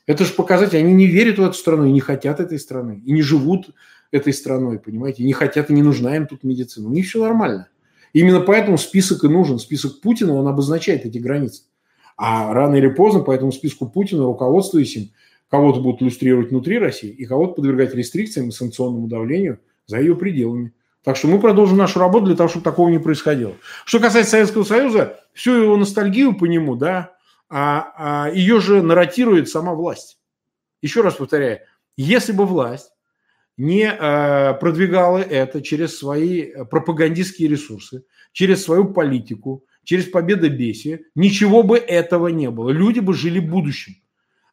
Это 0.08 0.26
же 0.26 0.34
показатель. 0.34 0.80
Они 0.80 0.94
не 0.94 1.06
верят 1.06 1.38
в 1.38 1.44
эту 1.44 1.54
страну 1.54 1.86
и 1.86 1.92
не 1.92 2.00
хотят 2.00 2.40
этой 2.40 2.58
страны. 2.58 3.04
И 3.06 3.12
не 3.12 3.22
живут 3.22 3.70
этой 4.10 4.34
страной, 4.34 4.80
понимаете? 4.80 5.22
И 5.22 5.26
не 5.28 5.34
хотят, 5.34 5.70
и 5.70 5.74
не 5.74 5.84
нужна 5.84 6.16
им 6.16 6.26
тут 6.26 6.44
медицина. 6.44 6.88
У 6.88 6.92
них 6.92 7.06
все 7.06 7.22
нормально. 7.22 7.70
Именно 8.12 8.42
поэтому 8.42 8.80
список 8.80 9.24
и 9.24 9.28
нужен. 9.28 9.60
Список 9.60 10.02
Путина, 10.02 10.34
он 10.34 10.48
обозначает 10.48 11.06
эти 11.06 11.20
границы. 11.20 11.64
А 12.18 12.52
рано 12.56 12.76
или 12.76 12.90
поздно 12.90 13.22
по 13.22 13.32
этому 13.32 13.52
списку 13.52 13.88
Путина, 13.88 14.24
руководствуясь 14.24 14.96
им, 14.98 15.12
кого-то 15.48 15.80
будут 15.80 16.02
иллюстрировать 16.02 16.50
внутри 16.50 16.80
России 16.80 17.12
и 17.12 17.26
кого-то 17.26 17.54
подвергать 17.54 17.94
рестрикциям 17.94 18.50
и 18.50 18.52
санкционному 18.52 19.08
давлению 19.08 19.60
за 19.86 20.00
ее 20.00 20.16
пределами. 20.16 20.74
Так 21.04 21.16
что 21.16 21.28
мы 21.28 21.40
продолжим 21.40 21.78
нашу 21.78 22.00
работу 22.00 22.26
для 22.26 22.36
того, 22.36 22.50
чтобы 22.50 22.64
такого 22.64 22.90
не 22.90 23.00
происходило. 23.00 23.56
Что 23.86 24.00
касается 24.00 24.32
Советского 24.32 24.64
Союза, 24.64 25.20
всю 25.34 25.54
его 25.54 25.78
ностальгию 25.78 26.38
по 26.38 26.46
нему, 26.46 26.76
да, 26.76 27.14
а, 27.50 27.94
а 27.98 28.32
ее 28.32 28.60
же 28.60 28.82
нарратирует 28.82 29.50
сама 29.50 29.74
власть. 29.74 30.20
Еще 30.82 31.02
раз 31.02 31.16
повторяю, 31.16 31.62
если 31.98 32.32
бы 32.32 32.46
власть 32.46 32.92
не 33.58 33.84
э, 33.84 34.54
продвигала 34.54 35.18
это 35.18 35.62
через 35.62 35.98
свои 35.98 36.64
пропагандистские 36.70 37.50
ресурсы, 37.50 38.04
через 38.32 38.64
свою 38.64 38.94
политику, 38.94 39.66
через 39.84 40.06
победобесие, 40.06 41.02
ничего 41.16 41.64
бы 41.64 41.78
этого 41.78 42.28
не 42.28 42.50
было. 42.52 42.70
Люди 42.70 43.00
бы 43.00 43.14
жили 43.14 43.40
будущим. 43.40 43.96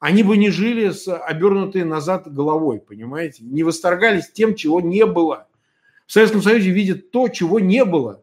Они 0.01 0.23
бы 0.23 0.37
не 0.37 0.51
жили 0.51 0.91
с 0.91 1.09
обернутой 1.15 1.85
назад 1.85 2.33
головой, 2.33 2.81
понимаете? 2.81 3.45
Не 3.45 3.63
восторгались 3.63 4.31
тем, 4.33 4.55
чего 4.55 4.81
не 4.81 5.07
было 5.07 5.47
в 6.07 6.13
Советском 6.13 6.43
Союзе 6.43 6.71
видят 6.71 7.11
то, 7.11 7.29
чего 7.29 7.61
не 7.61 7.85
было. 7.85 8.23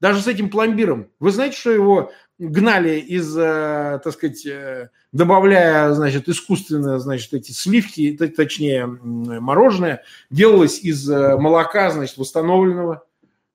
Даже 0.00 0.20
с 0.20 0.26
этим 0.26 0.50
пломбиром. 0.50 1.08
Вы 1.20 1.30
знаете, 1.30 1.56
что 1.56 1.70
его 1.70 2.12
гнали 2.38 2.98
из, 2.98 3.36
э, 3.36 4.00
так 4.02 4.12
сказать, 4.12 4.44
э, 4.46 4.90
добавляя, 5.12 5.92
значит, 5.92 6.28
искусственно, 6.28 6.98
значит, 6.98 7.32
эти 7.34 7.52
сливки, 7.52 8.16
точнее, 8.36 8.86
мороженое, 8.86 10.02
делалось 10.28 10.80
из 10.80 11.08
э, 11.08 11.36
молока, 11.36 11.90
значит, 11.90 12.16
восстановленного, 12.18 13.04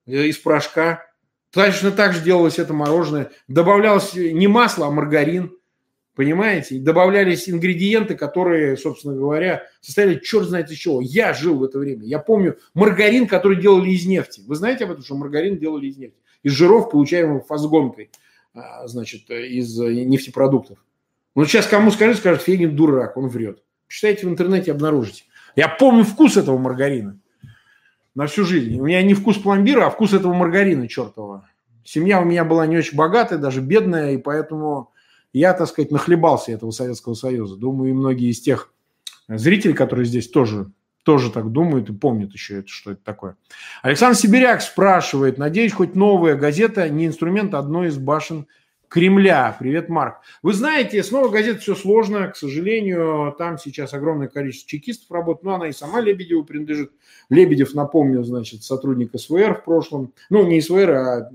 из 0.06 0.38
порошка. 0.38 1.04
Точно 1.50 1.90
так 1.90 2.14
же 2.14 2.22
делалось 2.22 2.58
это 2.58 2.72
мороженое. 2.72 3.30
Добавлялось 3.46 4.14
не 4.14 4.48
масло, 4.48 4.86
а 4.86 4.90
маргарин. 4.90 5.57
Понимаете? 6.18 6.80
добавлялись 6.80 7.48
ингредиенты, 7.48 8.16
которые, 8.16 8.76
собственно 8.76 9.14
говоря, 9.14 9.62
состояли 9.80 10.18
черт 10.18 10.48
знает 10.48 10.68
из 10.68 10.76
чего. 10.76 11.00
Я 11.00 11.32
жил 11.32 11.58
в 11.58 11.62
это 11.62 11.78
время. 11.78 12.06
Я 12.06 12.18
помню 12.18 12.58
маргарин, 12.74 13.28
который 13.28 13.62
делали 13.62 13.90
из 13.90 14.04
нефти. 14.04 14.42
Вы 14.44 14.56
знаете 14.56 14.82
об 14.82 14.90
этом, 14.90 15.04
что 15.04 15.14
маргарин 15.14 15.58
делали 15.58 15.86
из 15.86 15.96
нефти? 15.96 16.16
Из 16.42 16.50
жиров, 16.50 16.90
получаемых 16.90 17.46
фазгонкой, 17.46 18.10
а, 18.52 18.88
значит, 18.88 19.30
из 19.30 19.78
нефтепродуктов. 19.78 20.78
Ну, 21.36 21.44
сейчас 21.44 21.68
кому 21.68 21.92
скажи, 21.92 22.16
скажет, 22.16 22.42
Фегин 22.42 22.74
дурак, 22.74 23.16
он 23.16 23.28
врет. 23.28 23.62
Читайте 23.86 24.26
в 24.26 24.30
интернете, 24.30 24.72
обнаружите. 24.72 25.22
Я 25.54 25.68
помню 25.68 26.02
вкус 26.02 26.36
этого 26.36 26.58
маргарина 26.58 27.20
на 28.16 28.26
всю 28.26 28.44
жизнь. 28.44 28.76
У 28.80 28.86
меня 28.86 29.04
не 29.04 29.14
вкус 29.14 29.38
пломбира, 29.38 29.86
а 29.86 29.90
вкус 29.90 30.12
этого 30.14 30.34
маргарина 30.34 30.88
чертового. 30.88 31.48
Семья 31.84 32.20
у 32.20 32.24
меня 32.24 32.44
была 32.44 32.66
не 32.66 32.76
очень 32.76 32.96
богатая, 32.96 33.38
даже 33.38 33.60
бедная, 33.60 34.14
и 34.14 34.16
поэтому 34.16 34.90
я, 35.32 35.52
так 35.52 35.68
сказать, 35.68 35.90
нахлебался 35.90 36.52
этого 36.52 36.70
Советского 36.70 37.14
Союза. 37.14 37.56
Думаю, 37.56 37.90
и 37.90 37.94
многие 37.94 38.30
из 38.30 38.40
тех 38.40 38.72
зрителей, 39.28 39.74
которые 39.74 40.06
здесь 40.06 40.28
тоже, 40.28 40.70
тоже 41.02 41.30
так 41.30 41.50
думают 41.52 41.90
и 41.90 41.92
помнят 41.92 42.32
еще, 42.32 42.60
это, 42.60 42.68
что 42.68 42.92
это 42.92 43.02
такое. 43.04 43.36
Александр 43.82 44.16
Сибиряк 44.16 44.62
спрашивает, 44.62 45.38
надеюсь, 45.38 45.72
хоть 45.72 45.94
новая 45.94 46.34
газета 46.34 46.88
не 46.88 47.06
инструмент 47.06 47.54
одной 47.54 47.88
из 47.88 47.98
башен 47.98 48.46
Кремля. 48.88 49.54
Привет, 49.58 49.90
Марк. 49.90 50.22
Вы 50.42 50.54
знаете, 50.54 51.02
с 51.02 51.10
новой 51.10 51.30
газетой 51.30 51.60
все 51.60 51.74
сложно, 51.74 52.28
к 52.28 52.36
сожалению, 52.36 53.34
там 53.36 53.58
сейчас 53.58 53.92
огромное 53.92 54.28
количество 54.28 54.70
чекистов 54.70 55.10
работает, 55.10 55.44
но 55.44 55.54
она 55.56 55.68
и 55.68 55.72
сама 55.72 56.00
Лебедеву 56.00 56.42
принадлежит. 56.42 56.92
Лебедев, 57.28 57.74
напомню, 57.74 58.24
значит, 58.24 58.64
сотрудник 58.64 59.10
СВР 59.14 59.60
в 59.60 59.64
прошлом, 59.64 60.14
ну, 60.30 60.46
не 60.46 60.62
СВР, 60.62 60.90
а 60.90 61.30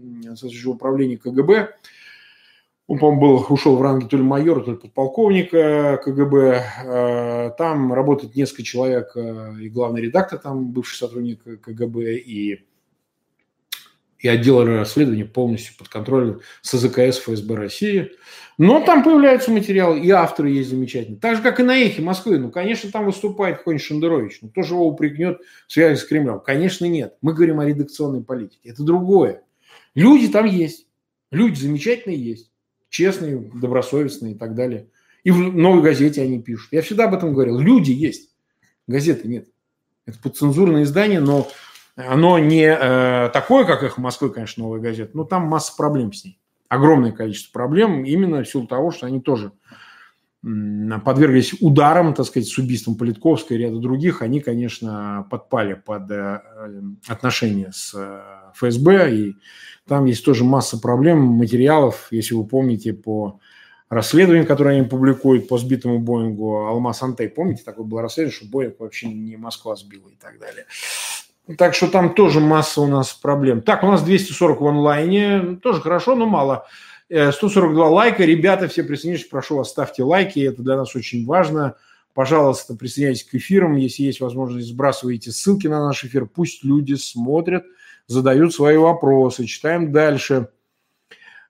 управления 0.65 1.17
КГБ. 1.17 1.75
Он, 2.93 2.99
по-моему, 2.99 3.21
был, 3.21 3.45
ушел 3.49 3.75
в 3.75 3.81
ранге 3.81 4.05
то 4.05 4.17
ли 4.17 4.21
майора, 4.21 4.61
то 4.61 4.71
ли 4.71 4.77
подполковника 4.77 5.99
КГБ. 6.05 6.63
Э, 6.85 7.49
там 7.57 7.91
работает 7.91 8.35
несколько 8.35 8.61
человек, 8.61 9.13
э, 9.15 9.55
и 9.61 9.69
главный 9.69 9.99
редактор 9.99 10.37
там, 10.37 10.71
бывший 10.71 10.97
сотрудник 10.97 11.43
КГБ, 11.43 12.17
и, 12.17 12.63
и 14.19 14.27
отдел 14.27 14.63
расследования 14.63 15.25
полностью 15.25 15.75
под 15.75 15.89
контролем 15.89 16.41
СЗКС 16.61 17.17
ФСБ 17.17 17.55
России. 17.55 18.11
Но 18.59 18.79
там 18.79 19.03
появляются 19.03 19.49
материалы, 19.49 19.99
и 19.99 20.11
авторы 20.11 20.51
есть 20.51 20.69
замечательные. 20.69 21.19
Так 21.19 21.37
же, 21.37 21.41
как 21.41 21.59
и 21.59 21.63
на 21.63 21.75
Эхе 21.75 22.03
Москвы. 22.03 22.37
Ну, 22.37 22.51
конечно, 22.51 22.91
там 22.91 23.07
выступает 23.07 23.57
какой-нибудь 23.57 23.83
Шендерович. 23.83 24.37
Ну, 24.43 24.49
кто 24.49 24.61
его 24.61 24.87
упрекнет 24.87 25.39
в 25.67 25.71
связи 25.73 25.99
с 25.99 26.05
Кремлем? 26.05 26.41
Конечно, 26.41 26.85
нет. 26.85 27.15
Мы 27.23 27.33
говорим 27.33 27.59
о 27.59 27.65
редакционной 27.65 28.23
политике. 28.23 28.69
Это 28.69 28.83
другое. 28.83 29.41
Люди 29.95 30.27
там 30.27 30.45
есть. 30.45 30.85
Люди 31.31 31.59
замечательные 31.59 32.23
есть 32.23 32.52
честные, 32.93 33.37
добросовестные 33.37 34.33
и 34.33 34.37
так 34.37 34.53
далее. 34.53 34.87
И 35.23 35.31
в 35.31 35.39
новой 35.39 35.81
газете 35.81 36.21
они 36.21 36.39
пишут. 36.41 36.71
Я 36.71 36.83
всегда 36.83 37.05
об 37.05 37.15
этом 37.15 37.33
говорил. 37.33 37.57
Люди 37.57 37.91
есть, 37.91 38.29
газеты 38.87 39.27
нет. 39.27 39.47
Это 40.05 40.19
подцензурное 40.19 40.83
издание, 40.83 41.19
но 41.19 41.47
оно 41.95 42.37
не 42.37 42.65
э, 42.65 43.29
такое, 43.33 43.65
как 43.65 43.81
«Эхо 43.81 43.99
Москвы», 43.99 44.29
конечно, 44.29 44.63
новая 44.63 44.79
газета, 44.79 45.11
но 45.15 45.23
там 45.23 45.43
масса 45.43 45.73
проблем 45.75 46.13
с 46.13 46.23
ней. 46.23 46.39
Огромное 46.67 47.11
количество 47.11 47.51
проблем 47.51 48.03
именно 48.03 48.43
в 48.43 48.47
силу 48.47 48.67
того, 48.67 48.91
что 48.91 49.07
они 49.07 49.21
тоже 49.21 49.53
подверглись 50.43 51.53
ударам, 51.61 52.13
так 52.13 52.25
сказать, 52.25 52.49
с 52.49 52.57
убийством 52.57 52.95
Политковской 52.95 53.57
и 53.57 53.59
ряда 53.61 53.77
других, 53.77 54.21
они, 54.21 54.41
конечно, 54.41 55.25
подпали 55.29 55.73
под 55.73 56.11
э, 56.11 56.41
отношения 57.07 57.71
с 57.71 57.93
э, 57.95 58.21
ФСБ, 58.55 59.15
и 59.15 59.35
там 59.87 60.05
есть 60.05 60.25
тоже 60.25 60.43
масса 60.43 60.77
проблем, 60.79 61.19
материалов, 61.19 62.07
если 62.11 62.35
вы 62.35 62.45
помните, 62.45 62.93
по 62.93 63.39
расследованию, 63.89 64.45
которое 64.45 64.79
они 64.79 64.87
публикуют 64.87 65.47
по 65.47 65.57
сбитому 65.57 65.99
Боингу 65.99 66.65
Алмаз 66.65 67.01
Антей. 67.03 67.29
Помните, 67.29 67.63
такое 67.63 67.85
было 67.85 68.01
расследование, 68.01 68.35
что 68.35 68.45
Боинг 68.49 68.79
вообще 68.79 69.07
не 69.07 69.37
Москва 69.37 69.75
сбила 69.75 70.09
и 70.09 70.15
так 70.15 70.39
далее. 70.39 70.65
Так 71.57 71.73
что 71.73 71.87
там 71.87 72.15
тоже 72.15 72.39
масса 72.39 72.81
у 72.81 72.87
нас 72.87 73.13
проблем. 73.13 73.61
Так, 73.61 73.83
у 73.83 73.87
нас 73.87 74.01
240 74.01 74.61
в 74.61 74.67
онлайне, 74.67 75.57
тоже 75.61 75.81
хорошо, 75.81 76.15
но 76.15 76.25
мало. 76.25 76.65
142 77.13 77.85
э, 77.85 77.89
лайка. 77.89 78.25
Ребята, 78.25 78.67
все 78.67 78.83
присоединитесь, 78.83 79.27
прошу 79.27 79.57
вас, 79.57 79.69
ставьте 79.69 80.03
лайки, 80.03 80.39
это 80.39 80.61
для 80.63 80.77
нас 80.77 80.95
очень 80.95 81.25
важно. 81.25 81.75
Пожалуйста, 82.13 82.75
присоединяйтесь 82.75 83.23
к 83.23 83.35
эфирам, 83.35 83.75
если 83.75 84.03
есть 84.03 84.19
возможность, 84.19 84.67
сбрасывайте 84.67 85.31
ссылки 85.31 85.67
на 85.67 85.85
наш 85.85 86.05
эфир, 86.05 86.25
пусть 86.25 86.63
люди 86.63 86.93
смотрят, 86.93 87.65
задают 88.07 88.53
свои 88.53 88.77
вопросы. 88.77 89.45
Читаем 89.45 89.91
дальше. 89.91 90.49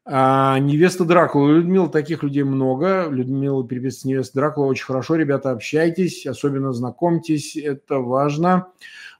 А, 0.05 0.59
невеста 0.59 1.05
Дракула. 1.05 1.51
Людмила, 1.51 1.87
таких 1.89 2.23
людей 2.23 2.43
много. 2.43 3.07
Людмила 3.09 3.65
переписывается 3.65 4.07
невеста 4.07 4.35
Дракула. 4.35 4.65
Очень 4.65 4.85
хорошо, 4.85 5.15
ребята, 5.15 5.51
общайтесь, 5.51 6.25
особенно 6.25 6.73
знакомьтесь, 6.73 7.55
это 7.55 7.99
важно. 7.99 8.67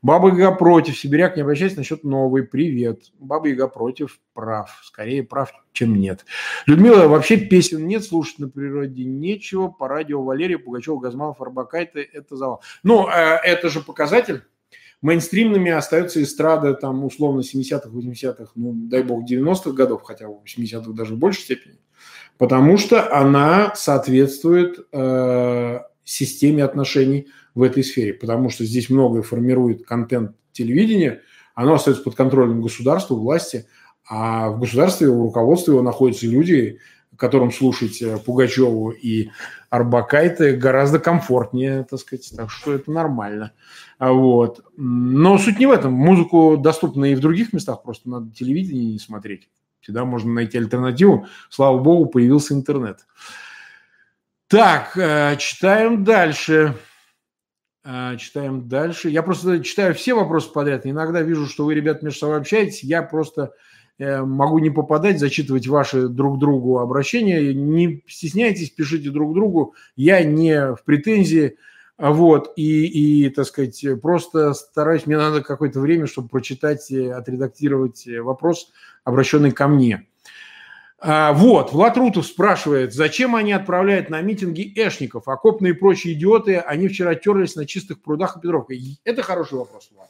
Баба 0.02 0.28
Яга 0.28 0.52
против. 0.52 0.98
Сибиряк, 0.98 1.38
не 1.38 1.44
обращайся 1.44 1.78
насчет 1.78 2.04
новой. 2.04 2.44
Привет. 2.44 3.04
Баба 3.20 3.48
Яга 3.48 3.70
против. 3.70 4.20
Прав. 4.34 4.82
Скорее 4.84 5.24
прав, 5.24 5.54
чем 5.72 5.96
нет. 5.96 6.26
Людмила, 6.66 7.08
вообще 7.08 7.38
песен 7.38 7.88
нет, 7.88 8.04
слушать 8.04 8.40
на 8.40 8.50
природе 8.50 9.06
нечего. 9.06 9.70
По 9.70 9.88
радио 9.88 10.22
Валерия 10.22 10.58
Пугачева, 10.58 11.00
Газманов, 11.00 11.40
Арбакайте. 11.40 12.02
Это 12.02 12.36
завал. 12.36 12.62
Ну, 12.84 13.08
э, 13.08 13.38
это 13.46 13.70
же 13.70 13.80
показатель. 13.80 14.44
Мейнстримными 15.04 15.70
остаются 15.70 16.24
эстрады, 16.24 16.74
там, 16.76 17.04
условно, 17.04 17.42
70-х, 17.42 17.90
80-х, 17.90 18.54
ну, 18.56 18.72
дай 18.74 19.04
бог, 19.04 19.30
90-х 19.30 19.72
годов, 19.72 20.02
хотя 20.04 20.30
в 20.30 20.42
80-х 20.46 20.94
даже 20.94 21.16
в 21.16 21.18
большей 21.18 21.44
степени. 21.44 21.78
Потому 22.38 22.78
что 22.78 23.14
она 23.14 23.76
соответствует 23.76 24.80
э, 24.94 25.80
системе 26.06 26.64
отношений 26.64 27.28
в 27.54 27.64
этой 27.64 27.84
сфере, 27.84 28.14
потому 28.14 28.50
что 28.50 28.64
здесь 28.64 28.90
многое 28.90 29.24
формирует 29.24 29.86
контент 29.86 30.38
телевидения, 30.54 31.20
оно 31.54 31.74
остается 31.74 32.02
под 32.02 32.16
контролем 32.16 32.62
государства, 32.62 33.16
власти, 33.16 33.68
а 34.10 34.52
в 34.52 34.60
государстве, 34.62 35.10
у 35.10 35.24
руководства 35.24 35.74
его 35.74 35.82
находятся 35.82 36.28
люди, 36.28 36.80
которым 37.18 37.52
слушать 37.52 38.02
э, 38.02 38.18
Пугачеву 38.18 38.92
и 38.92 39.30
Арбакайте 39.70 40.54
гораздо 40.54 41.00
комфортнее, 41.00 41.84
так 41.90 42.00
сказать, 42.00 42.32
так 42.36 42.50
что 42.50 42.74
это 42.74 42.92
нормально. 42.92 43.54
А 43.98 44.12
вот. 44.12 44.64
Но 44.78 45.38
суть 45.38 45.60
не 45.60 45.66
в 45.66 45.72
этом. 45.72 45.94
Музыку 45.94 46.58
доступна 46.58 47.06
и 47.06 47.16
в 47.16 47.20
других 47.20 47.54
местах, 47.54 47.84
просто 47.84 48.10
надо 48.10 48.32
телевидение 48.32 48.94
не 48.94 49.00
смотреть. 49.00 49.50
Всегда 49.82 50.06
можно 50.06 50.32
найти 50.32 50.58
альтернативу. 50.58 51.28
Слава 51.50 51.78
богу, 51.80 52.06
появился 52.06 52.54
интернет. 52.54 53.06
Так, 54.48 54.98
э, 54.98 55.36
читаем 55.38 56.04
дальше. 56.04 56.76
Э, 57.84 58.16
читаем 58.18 58.70
дальше. 58.70 59.10
Я 59.10 59.24
просто 59.24 59.62
читаю 59.64 59.94
все 59.94 60.14
вопросы 60.14 60.52
подряд. 60.52 60.86
Иногда 60.86 61.22
вижу, 61.22 61.48
что 61.48 61.66
вы, 61.66 61.74
ребят, 61.74 62.02
между 62.02 62.20
собой 62.20 62.38
общаетесь. 62.38 62.84
Я 62.84 63.02
просто 63.02 63.54
могу 64.00 64.60
не 64.60 64.70
попадать, 64.70 65.20
зачитывать 65.20 65.68
ваши 65.68 66.08
друг 66.08 66.40
другу 66.40 66.80
обращения. 66.80 67.54
Не 67.54 68.04
стесняйтесь, 68.08 68.70
пишите 68.70 69.10
друг 69.10 69.34
другу. 69.34 69.76
Я 69.96 70.24
не 70.24 70.74
в 70.76 70.84
претензии. 70.84 71.58
Вот, 71.98 72.54
и, 72.56 72.86
и, 72.86 73.30
так 73.30 73.46
сказать, 73.46 73.86
просто 74.02 74.54
стараюсь, 74.54 75.06
мне 75.06 75.16
надо 75.16 75.42
какое-то 75.42 75.80
время, 75.80 76.08
чтобы 76.08 76.28
прочитать, 76.28 76.92
отредактировать 76.92 78.08
вопрос, 78.20 78.72
обращенный 79.04 79.52
ко 79.52 79.68
мне. 79.68 80.08
А, 81.06 81.34
вот, 81.34 81.72
Влад 81.72 81.98
Рутов 81.98 82.26
спрашивает, 82.26 82.94
зачем 82.94 83.36
они 83.36 83.52
отправляют 83.52 84.10
на 84.10 84.22
митинги 84.22 84.72
эшников, 84.76 85.28
окопные 85.28 85.74
и 85.74 85.76
прочие 85.76 86.14
идиоты, 86.14 86.58
они 86.58 86.88
вчера 86.88 87.14
терлись 87.14 87.56
на 87.56 87.66
чистых 87.66 88.02
прудах 88.02 88.38
и 88.38 88.40
Петровкой. 88.40 89.00
Это 89.04 89.22
хороший 89.22 89.60
вопрос, 89.60 89.90
Влад. 89.94 90.10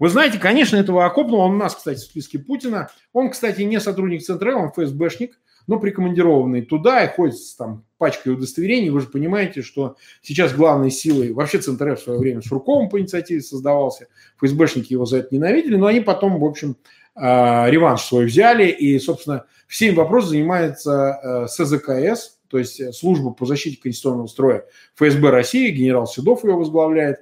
Вы 0.00 0.08
знаете, 0.08 0.38
конечно, 0.38 0.76
этого 0.76 1.04
окопного, 1.04 1.42
он 1.42 1.52
у 1.52 1.58
нас, 1.58 1.76
кстати, 1.76 1.98
в 1.98 2.02
списке 2.02 2.38
Путина, 2.38 2.88
он, 3.12 3.30
кстати, 3.30 3.60
не 3.62 3.78
сотрудник 3.80 4.22
Центра, 4.22 4.56
он 4.56 4.72
ФСБшник, 4.72 5.38
но 5.66 5.78
прикомандированный 5.78 6.62
туда 6.62 7.04
и 7.04 7.14
ходит 7.14 7.36
с 7.36 7.54
там, 7.54 7.84
пачкой 7.98 8.32
удостоверений. 8.32 8.88
Вы 8.88 9.02
же 9.02 9.08
понимаете, 9.08 9.60
что 9.60 9.96
сейчас 10.22 10.54
главной 10.54 10.90
силой, 10.90 11.32
вообще 11.32 11.58
Центр 11.58 11.94
в 11.94 12.00
свое 12.00 12.18
время 12.18 12.40
с 12.40 12.50
Руковым 12.50 12.88
по 12.88 12.98
инициативе 12.98 13.42
создавался, 13.42 14.08
ФСБшники 14.38 14.94
его 14.94 15.04
за 15.04 15.18
это 15.18 15.34
ненавидели, 15.34 15.76
но 15.76 15.86
они 15.86 16.00
потом, 16.00 16.40
в 16.40 16.44
общем, 16.44 16.76
а, 17.14 17.68
реванш 17.68 18.00
свой 18.00 18.24
взяли, 18.24 18.68
и, 18.68 18.98
собственно, 18.98 19.44
всем 19.66 19.94
вопросом 19.94 20.30
занимается 20.30 21.20
э, 21.22 21.46
СЗКС, 21.46 22.38
то 22.48 22.58
есть 22.58 22.80
э, 22.80 22.92
служба 22.92 23.30
по 23.30 23.44
защите 23.46 23.80
конституционного 23.80 24.26
строя 24.26 24.64
ФСБ 24.94 25.30
России, 25.30 25.70
генерал 25.70 26.06
Седов 26.06 26.42
ее 26.42 26.54
возглавляет. 26.54 27.18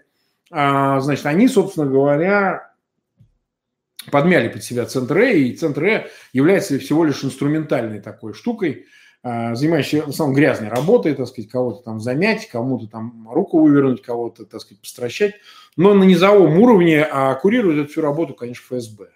А, 0.50 1.00
значит, 1.00 1.26
они, 1.26 1.48
собственно 1.48 1.86
говоря, 1.86 2.67
подмяли 4.10 4.48
под 4.48 4.64
себя 4.64 4.86
Центр 4.86 5.18
Э, 5.18 5.38
и 5.38 5.54
Центр 5.54 5.84
Э 5.84 6.06
является 6.32 6.78
всего 6.78 7.04
лишь 7.04 7.24
инструментальной 7.24 8.00
такой 8.00 8.34
штукой, 8.34 8.86
а, 9.22 9.54
занимающейся 9.54 10.06
в 10.06 10.10
основном 10.10 10.36
грязной 10.36 10.68
работой, 10.68 11.14
так 11.14 11.26
сказать, 11.26 11.50
кого-то 11.50 11.82
там 11.82 12.00
замять, 12.00 12.48
кому-то 12.48 12.86
там 12.86 13.28
руку 13.30 13.60
вывернуть, 13.60 14.00
кого-то, 14.00 14.44
так 14.44 14.60
сказать, 14.60 14.80
постращать. 14.80 15.34
Но 15.76 15.92
на 15.94 16.04
низовом 16.04 16.58
уровне 16.58 17.02
а 17.02 17.34
курирует 17.34 17.78
эту 17.78 17.90
всю 17.90 18.00
работу, 18.00 18.34
конечно, 18.34 18.76
ФСБ. 18.76 19.08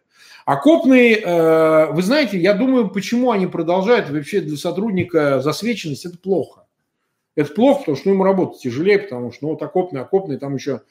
Окопные, 0.44 1.18
э, 1.18 1.92
вы 1.92 2.02
знаете, 2.02 2.38
я 2.38 2.54
думаю, 2.54 2.90
почему 2.90 3.30
они 3.30 3.46
продолжают, 3.46 4.10
вообще 4.10 4.40
для 4.40 4.56
сотрудника 4.56 5.40
засвеченность 5.40 6.04
это 6.04 6.18
плохо. 6.18 6.66
Это 7.36 7.54
плохо, 7.54 7.80
потому 7.80 7.96
что 7.96 8.08
ну, 8.08 8.14
ему 8.14 8.24
работать 8.24 8.60
тяжелее, 8.60 8.98
потому 8.98 9.32
что 9.32 9.46
ну, 9.46 9.52
вот 9.52 9.62
окопный, 9.62 10.00
окопный, 10.00 10.36
там 10.36 10.56
еще 10.56 10.82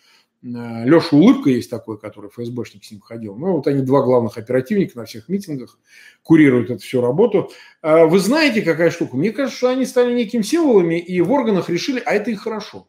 Леша 0.44 1.16
Улыбка 1.16 1.52
есть 1.52 1.70
такой, 1.70 2.00
который 2.00 2.32
ФСБшник 2.32 2.84
с 2.84 2.92
ним 2.92 3.02
ходил. 3.02 3.36
Ну, 3.36 3.54
вот 3.58 3.68
они 3.68 3.84
два 3.84 4.02
главных 4.02 4.38
оперативника 4.38 4.98
на 4.98 5.06
всех 5.06 5.30
митингах, 5.30 5.78
курируют 6.24 6.72
эту 6.72 6.82
всю 6.82 7.00
работу. 7.02 7.52
А 7.82 8.06
вы 8.06 8.18
знаете, 8.18 8.64
какая 8.64 8.90
штука? 8.90 9.16
Мне 9.16 9.32
кажется, 9.32 9.58
что 9.58 9.70
они 9.70 9.86
стали 9.86 10.14
неким 10.14 10.42
символами, 10.42 11.00
и 11.00 11.22
в 11.22 11.32
органах 11.32 11.70
решили, 11.70 12.02
а 12.04 12.14
это 12.14 12.32
и 12.32 12.36
хорошо. 12.36 12.88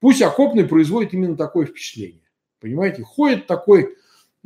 Пусть 0.00 0.22
окопный 0.22 0.64
производит 0.64 1.12
именно 1.12 1.36
такое 1.36 1.66
впечатление. 1.66 2.22
Понимаете? 2.60 3.02
Ходит 3.02 3.46
такой 3.46 3.94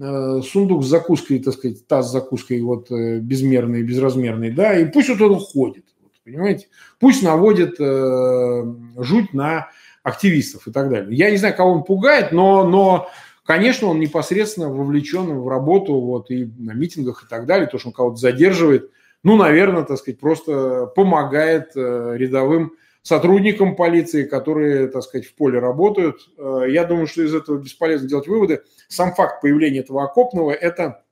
э, 0.01 0.40
сундук 0.43 0.82
с 0.82 0.89
закуской, 0.89 1.39
так 1.39 1.55
сказать, 1.55 1.86
таз 1.86 2.09
с 2.09 2.12
закуской 2.12 2.60
вот 2.62 2.90
э, 2.90 3.20
безмерный, 3.20 3.82
безразмерный, 3.82 4.51
да, 4.51 4.77
и 4.77 4.86
пусть 4.86 5.09
вот 5.09 5.20
он 5.20 5.39
ходит. 5.39 5.85
Вот, 6.02 6.12
понимаете? 6.24 6.68
Пусть 6.98 7.22
наводит 7.22 7.77
э, 7.78 8.74
жуть 8.97 9.32
на 9.35 9.68
активистов 10.11 10.66
и 10.69 10.73
так 10.73 10.91
далее. 10.91 11.16
Я 11.16 11.31
не 11.31 11.37
знаю, 11.37 11.57
кого 11.57 11.73
он 11.73 11.85
пугает, 11.85 12.32
но, 12.32 12.66
но 12.66 13.09
конечно, 13.45 13.89
он 13.89 13.99
непосредственно 13.99 14.69
вовлечен 14.69 15.41
в 15.41 15.49
работу 15.49 15.95
вот, 16.01 16.31
и 16.31 16.51
на 16.59 16.73
митингах 16.73 17.24
и 17.24 17.28
так 17.28 17.47
далее, 17.47 17.66
то, 17.66 17.78
что 17.78 17.89
он 17.89 17.95
кого-то 17.95 18.16
задерживает, 18.16 18.91
ну, 19.23 19.37
наверное, 19.37 19.85
так 19.85 19.99
сказать, 19.99 20.20
просто 20.20 20.87
помогает 20.95 21.73
э, 21.74 22.12
рядовым 22.16 22.73
сотрудникам 23.03 23.77
полиции, 23.77 24.24
которые, 24.24 24.89
так 24.89 25.03
сказать, 25.03 25.27
в 25.27 25.35
поле 25.35 25.59
работают. 25.59 26.28
Э, 26.39 26.65
я 26.69 26.85
думаю, 26.85 27.07
что 27.07 27.23
из 27.23 27.35
этого 27.35 27.59
бесполезно 27.59 28.09
делать 28.09 28.28
выводы. 28.28 28.62
Сам 28.89 29.15
факт 29.15 29.41
появления 29.41 29.81
этого 29.81 30.05
окопного– 30.05 30.51
это 30.53 31.05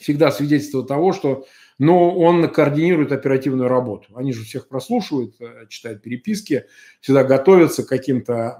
всегда 0.00 0.30
свидетельство 0.30 0.86
того, 0.86 1.12
что 1.12 1.46
но 1.78 2.16
он 2.16 2.48
координирует 2.50 3.12
оперативную 3.12 3.68
работу. 3.68 4.08
Они 4.16 4.32
же 4.32 4.44
всех 4.44 4.68
прослушивают, 4.68 5.40
э, 5.40 5.66
читают 5.68 6.02
переписки, 6.02 6.64
всегда 7.00 7.24
готовятся 7.24 7.84
к 7.84 7.88
каким-то 7.88 8.58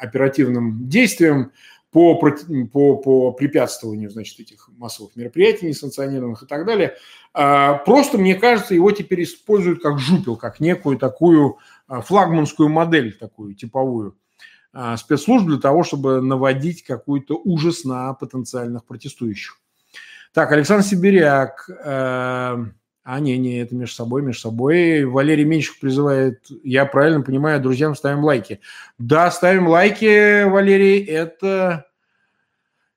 оперативным 0.00 0.88
действиям 0.88 1.52
по, 1.90 2.14
по, 2.14 2.96
по 2.96 3.32
препятствованию 3.32 4.10
значит, 4.10 4.40
этих 4.40 4.68
массовых 4.76 5.16
мероприятий 5.16 5.66
несанкционированных 5.66 6.42
и 6.42 6.46
так 6.46 6.66
далее. 6.66 6.94
А, 7.32 7.74
просто, 7.74 8.18
мне 8.18 8.34
кажется, 8.34 8.74
его 8.74 8.90
теперь 8.90 9.22
используют 9.22 9.82
как 9.82 9.98
жупел, 9.98 10.36
как 10.36 10.60
некую 10.60 10.98
такую 10.98 11.58
а, 11.86 12.00
флагманскую 12.02 12.68
модель, 12.68 13.16
такую 13.16 13.54
типовую 13.54 14.18
а, 14.72 14.96
спецслужб 14.98 15.46
для 15.46 15.58
того, 15.58 15.84
чтобы 15.84 16.20
наводить 16.20 16.82
какой-то 16.82 17.40
ужас 17.42 17.84
на 17.84 18.12
потенциальных 18.12 18.84
протестующих. 18.84 19.58
Так, 20.36 20.52
Александр 20.52 20.84
Сибиряк. 20.84 21.66
Э, 21.66 22.58
а, 23.04 23.20
не, 23.20 23.38
не, 23.38 23.62
это 23.62 23.74
между 23.74 23.94
собой, 23.94 24.20
между 24.20 24.42
собой. 24.42 25.06
Валерий 25.06 25.46
Меньших 25.46 25.80
призывает, 25.80 26.44
я 26.62 26.84
правильно 26.84 27.22
понимаю, 27.22 27.58
друзьям 27.58 27.94
ставим 27.94 28.22
лайки. 28.22 28.60
Да, 28.98 29.30
ставим 29.30 29.66
лайки, 29.66 30.44
Валерий, 30.44 31.02
это, 31.06 31.86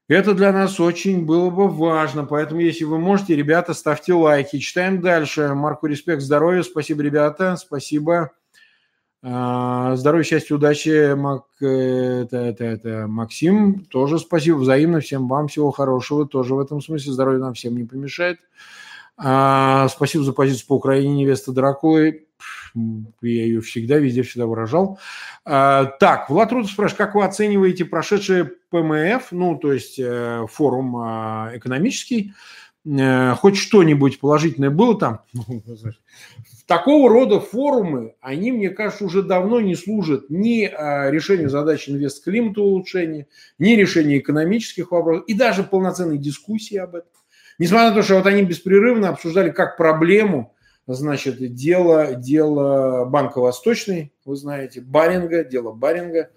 это 0.09 0.33
для 0.33 0.51
нас 0.51 0.81
очень 0.81 1.25
было 1.25 1.49
бы 1.49 1.69
важно. 1.69 2.25
Поэтому, 2.25 2.59
если 2.59 2.83
вы 2.83 2.99
можете, 2.99 3.37
ребята, 3.37 3.73
ставьте 3.73 4.11
лайки. 4.11 4.59
Читаем 4.59 4.99
дальше. 4.99 5.53
Марку 5.53 5.85
респект, 5.87 6.21
здоровья. 6.21 6.61
Спасибо, 6.63 7.03
ребята. 7.03 7.55
Спасибо. 7.55 8.31
А, 9.21 9.95
здоровья, 9.97 10.23
счастья, 10.23 10.55
удачи, 10.55 11.13
Мак... 11.13 11.45
это, 11.59 12.37
это, 12.37 12.63
это 12.63 13.05
Максим. 13.07 13.85
Тоже 13.85 14.19
спасибо 14.19 14.57
взаимно. 14.57 15.01
Всем 15.01 15.27
вам 15.27 15.47
всего 15.47 15.71
хорошего. 15.71 16.27
Тоже 16.27 16.55
в 16.55 16.59
этом 16.59 16.81
смысле. 16.81 17.11
Здоровье 17.11 17.39
нам 17.39 17.53
всем 17.53 17.75
не 17.75 17.83
помешает. 17.83 18.39
А, 19.17 19.89
спасибо 19.89 20.23
за 20.23 20.31
позицию 20.31 20.67
по 20.67 20.75
Украине 20.75 21.13
невеста 21.15 21.51
Дракулы. 21.51 22.25
Я 22.73 23.45
ее 23.45 23.59
всегда, 23.59 23.97
везде 23.97 24.21
всегда 24.21 24.45
выражал. 24.45 24.99
А, 25.43 25.85
так, 25.85 26.29
Влад 26.29 26.53
Рудов 26.53 26.71
спрашивает, 26.71 26.97
как 26.97 27.15
вы 27.15 27.25
оцениваете 27.25 27.83
прошедший 27.83 28.45
ПМФ, 28.69 29.31
ну, 29.31 29.57
то 29.57 29.73
есть 29.73 29.99
э, 29.99 30.45
форум 30.49 30.95
а, 30.97 31.51
экономический, 31.55 32.33
э, 32.85 33.33
хоть 33.35 33.57
что-нибудь 33.57 34.19
положительное 34.19 34.69
было 34.69 34.97
там? 34.97 35.21
Такого 36.69 37.09
рода 37.09 37.39
форумы, 37.39 38.13
они, 38.21 38.51
мне 38.51 38.69
кажется, 38.69 39.03
уже 39.03 39.23
давно 39.23 39.59
не 39.59 39.73
служат 39.75 40.29
ни 40.29 40.65
а, 40.65 41.09
решению 41.09 41.49
задач 41.49 41.89
инвест-климата 41.89 42.61
улучшения, 42.61 43.25
ни 43.57 43.71
решению 43.71 44.19
экономических 44.19 44.91
вопросов, 44.91 45.25
и 45.25 45.33
даже 45.33 45.63
полноценной 45.63 46.19
дискуссии 46.19 46.77
об 46.77 46.93
этом. 46.93 47.09
Несмотря 47.57 47.89
на 47.89 47.95
то, 47.95 48.03
что 48.03 48.17
вот 48.17 48.27
они 48.27 48.43
беспрерывно 48.43 49.09
обсуждали 49.09 49.49
как 49.49 49.77
проблему, 49.77 50.55
значит, 50.85 51.55
дело, 51.55 52.13
дело 52.13 53.05
Банка 53.05 53.39
Восточный, 53.39 54.13
вы 54.23 54.35
знаете, 54.35 54.79
Баринга, 54.79 55.43
дело 55.43 55.71
Баринга. 55.71 56.29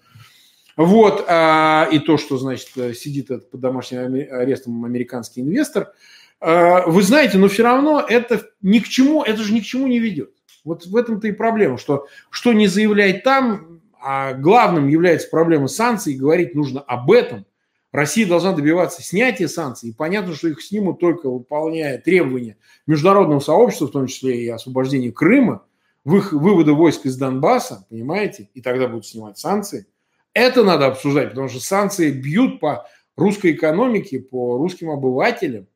Вот, 0.75 1.25
а, 1.27 1.87
и 1.91 1.99
то, 1.99 2.17
что, 2.17 2.39
значит, 2.39 2.69
сидит 2.97 3.27
под 3.27 3.59
домашним 3.59 4.15
арестом 4.31 4.83
американский 4.83 5.41
инвестор– 5.41 5.93
вы 6.43 7.01
знаете, 7.03 7.37
но 7.37 7.47
все 7.47 7.63
равно 7.63 8.01
это 8.01 8.43
ни 8.61 8.79
к 8.79 8.87
чему, 8.89 9.23
это 9.23 9.41
же 9.41 9.53
ни 9.53 9.61
к 9.61 9.63
чему 9.63 9.87
не 9.87 9.99
ведет. 9.99 10.31
Вот 10.65 10.85
в 10.85 10.95
этом-то 10.95 11.27
и 11.27 11.31
проблема, 11.31 11.77
что 11.77 12.07
что 12.29 12.53
не 12.53 12.67
заявляет 12.67 13.23
там, 13.23 13.81
а 14.01 14.33
главным 14.33 14.89
является 14.89 15.29
проблема 15.29 15.67
санкций, 15.67 16.15
говорить 16.15 16.55
нужно 16.55 16.81
об 16.81 17.11
этом. 17.11 17.45
Россия 17.93 18.27
должна 18.27 18.53
добиваться 18.53 19.01
снятия 19.01 19.47
санкций. 19.47 19.89
И 19.89 19.93
понятно, 19.93 20.33
что 20.33 20.49
их 20.49 20.61
снимут 20.61 20.99
только 20.99 21.29
выполняя 21.29 21.97
требования 21.99 22.57
международного 22.87 23.39
сообщества, 23.39 23.85
в 23.85 23.91
том 23.91 24.07
числе 24.07 24.43
и 24.43 24.49
освобождения 24.49 25.11
Крыма, 25.11 25.63
в 26.03 26.17
их 26.17 26.33
вывода 26.33 26.73
войск 26.73 27.05
из 27.05 27.15
Донбасса, 27.15 27.85
понимаете, 27.89 28.49
и 28.53 28.61
тогда 28.61 28.87
будут 28.87 29.05
снимать 29.05 29.37
санкции. 29.37 29.85
Это 30.33 30.63
надо 30.63 30.87
обсуждать, 30.87 31.29
потому 31.29 31.47
что 31.47 31.61
санкции 31.61 32.11
бьют 32.11 32.59
по 32.59 32.85
русской 33.15 33.51
экономике, 33.51 34.19
по 34.19 34.57
русским 34.57 34.89
обывателям 34.89 35.67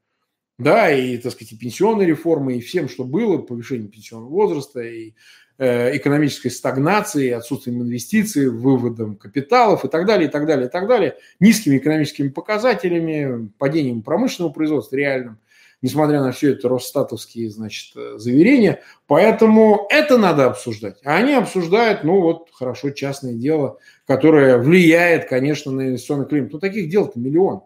да, 0.57 0.91
и, 0.91 1.17
так 1.17 1.33
сказать, 1.33 1.53
и 1.53 1.57
пенсионной 1.57 2.05
реформы, 2.05 2.57
и 2.57 2.61
всем, 2.61 2.89
что 2.89 3.03
было, 3.03 3.37
повышение 3.37 3.89
пенсионного 3.89 4.29
возраста, 4.29 4.81
и 4.81 5.13
э, 5.59 5.95
экономической 5.97 6.49
стагнации, 6.49 7.29
отсутствием 7.29 7.83
инвестиций, 7.83 8.49
выводом 8.49 9.15
капиталов 9.15 9.85
и 9.85 9.87
так 9.87 10.07
далее, 10.07 10.27
и 10.27 10.31
так 10.31 10.47
далее, 10.47 10.67
и 10.67 10.69
так 10.69 10.87
далее, 10.87 11.15
низкими 11.39 11.77
экономическими 11.77 12.29
показателями, 12.29 13.49
падением 13.59 14.01
промышленного 14.01 14.51
производства 14.51 14.95
реальным, 14.95 15.39
несмотря 15.83 16.21
на 16.21 16.31
все 16.31 16.53
это 16.53 16.69
Росстатовские, 16.69 17.51
значит, 17.51 17.93
заверения. 18.15 18.81
Поэтому 19.05 19.85
это 19.91 20.17
надо 20.17 20.47
обсуждать. 20.47 20.97
А 21.03 21.17
они 21.17 21.33
обсуждают, 21.33 22.03
ну 22.03 22.19
вот, 22.21 22.49
хорошо, 22.51 22.89
частное 22.89 23.33
дело, 23.33 23.77
которое 24.07 24.57
влияет, 24.57 25.29
конечно, 25.29 25.71
на 25.71 25.81
инвестиционный 25.89 26.25
климат. 26.25 26.53
Но 26.53 26.59
таких 26.59 26.89
дел-то 26.89 27.19
миллион. 27.19 27.61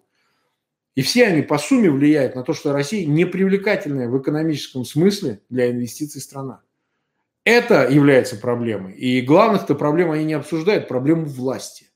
И 1.02 1.04
все 1.04 1.26
они 1.26 1.42
по 1.42 1.58
сумме 1.58 1.90
влияют 1.90 2.36
на 2.36 2.44
то, 2.44 2.54
что 2.54 2.74
Россия 2.74 3.08
непривлекательная 3.08 4.08
в 4.08 4.22
экономическом 4.22 4.86
смысле 4.86 5.42
для 5.50 5.72
инвестиций 5.72 6.22
страна. 6.22 6.62
Это 7.44 7.90
является 7.90 8.36
проблемой. 8.36 8.94
И 8.94 9.22
главных-то 9.22 9.74
проблем 9.74 10.12
они 10.12 10.26
не 10.26 10.34
обсуждают, 10.34 10.88
проблему 10.88 11.26
власти. 11.26 11.88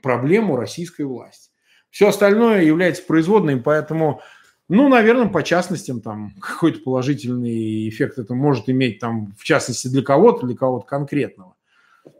Проблему 0.00 0.54
российской 0.54 1.02
власти. 1.02 1.50
Все 1.90 2.06
остальное 2.06 2.62
является 2.62 3.02
производным, 3.02 3.64
поэтому, 3.64 4.20
ну, 4.68 4.88
наверное, 4.88 5.26
по 5.26 5.42
частностям 5.42 6.00
там 6.00 6.30
какой-то 6.40 6.78
положительный 6.82 7.88
эффект 7.88 8.20
это 8.20 8.34
может 8.34 8.68
иметь 8.68 9.00
там, 9.00 9.34
в 9.36 9.42
частности, 9.42 9.88
для 9.88 10.02
кого-то, 10.02 10.46
для 10.46 10.56
кого-то 10.56 10.86
конкретного. 10.86 11.56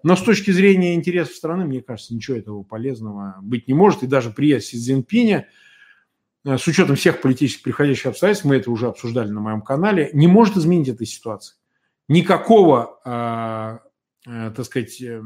Но 0.02 0.16
с 0.16 0.22
точки 0.22 0.50
зрения 0.50 0.96
интересов 0.96 1.36
страны, 1.36 1.66
мне 1.66 1.82
кажется, 1.82 2.12
ничего 2.12 2.36
этого 2.36 2.64
полезного 2.64 3.36
быть 3.42 3.68
не 3.68 3.74
может. 3.74 4.02
И 4.02 4.08
даже 4.08 4.30
приезд 4.30 4.66
Си 4.66 4.76
Цзиньпиня– 4.76 5.46
с 6.46 6.66
учетом 6.68 6.94
всех 6.94 7.20
политических 7.20 7.64
приходящих 7.64 8.06
обстоятельств, 8.06 8.44
мы 8.44 8.56
это 8.56 8.70
уже 8.70 8.86
обсуждали 8.86 9.30
на 9.30 9.40
моем 9.40 9.62
канале, 9.62 10.10
не 10.12 10.28
может 10.28 10.56
изменить 10.56 10.88
этой 10.88 11.06
ситуации. 11.06 11.56
Никакого, 12.08 13.00
э, 13.04 14.30
э, 14.30 14.52
так 14.54 14.64
сказать, 14.64 15.02
э, 15.02 15.20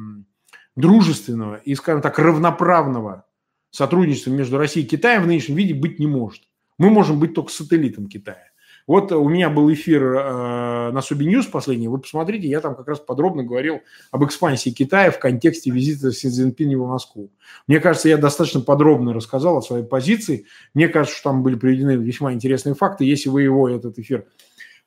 дружественного 0.77 1.57
и, 1.57 1.75
скажем 1.75 2.01
так, 2.01 2.19
равноправного 2.19 3.27
сотрудничества 3.71 4.31
между 4.31 4.57
Россией 4.57 4.87
и 4.87 4.89
Китаем 4.89 5.25
в 5.25 5.27
нынешнем 5.27 5.57
виде 5.57 5.75
быть 5.75 5.99
не 5.99 6.07
может. 6.07 6.45
Мы 6.79 6.89
можем 6.89 7.21
быть 7.21 7.35
только 7.35 7.53
сателлитом 7.53 8.09
Китая. 8.09 8.49
Вот 8.91 9.12
у 9.12 9.29
меня 9.29 9.51
был 9.51 9.73
эфир 9.73 10.03
э, 10.03 10.91
на 10.91 11.01
Sobi 11.01 11.24
News 11.24 11.47
последний, 11.47 11.87
вы 11.87 11.99
посмотрите, 11.99 12.49
я 12.49 12.61
там 12.61 12.75
как 12.75 12.89
раз 12.89 12.99
подробно 12.99 13.45
говорил 13.45 13.83
об 14.11 14.25
экспансии 14.25 14.71
Китая 14.71 15.12
в 15.12 15.21
контексте 15.21 15.71
визита 15.71 16.11
Си 16.11 16.29
Цзиньпиня 16.29 16.77
в 16.77 16.89
Москву. 16.89 17.31
Мне 17.69 17.79
кажется, 17.79 18.09
я 18.09 18.17
достаточно 18.17 18.62
подробно 18.62 19.15
рассказал 19.15 19.59
о 19.59 19.62
своей 19.62 19.85
позиции. 19.85 20.47
Мне 20.75 20.89
кажется, 20.89 21.17
что 21.17 21.31
там 21.31 21.45
были 21.45 21.55
приведены 21.55 21.93
весьма 21.93 22.33
интересные 22.33 22.75
факты. 22.75 23.05
Если 23.05 23.29
вы 23.29 23.43
его, 23.43 23.69
этот 23.69 23.97
эфир, 24.01 24.27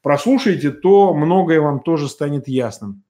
прослушаете, 0.01 0.71
то 0.71 1.13
многое 1.13 1.61
вам 1.61 1.79
тоже 1.79 2.09
станет 2.09 2.49
ясным. 2.49 3.03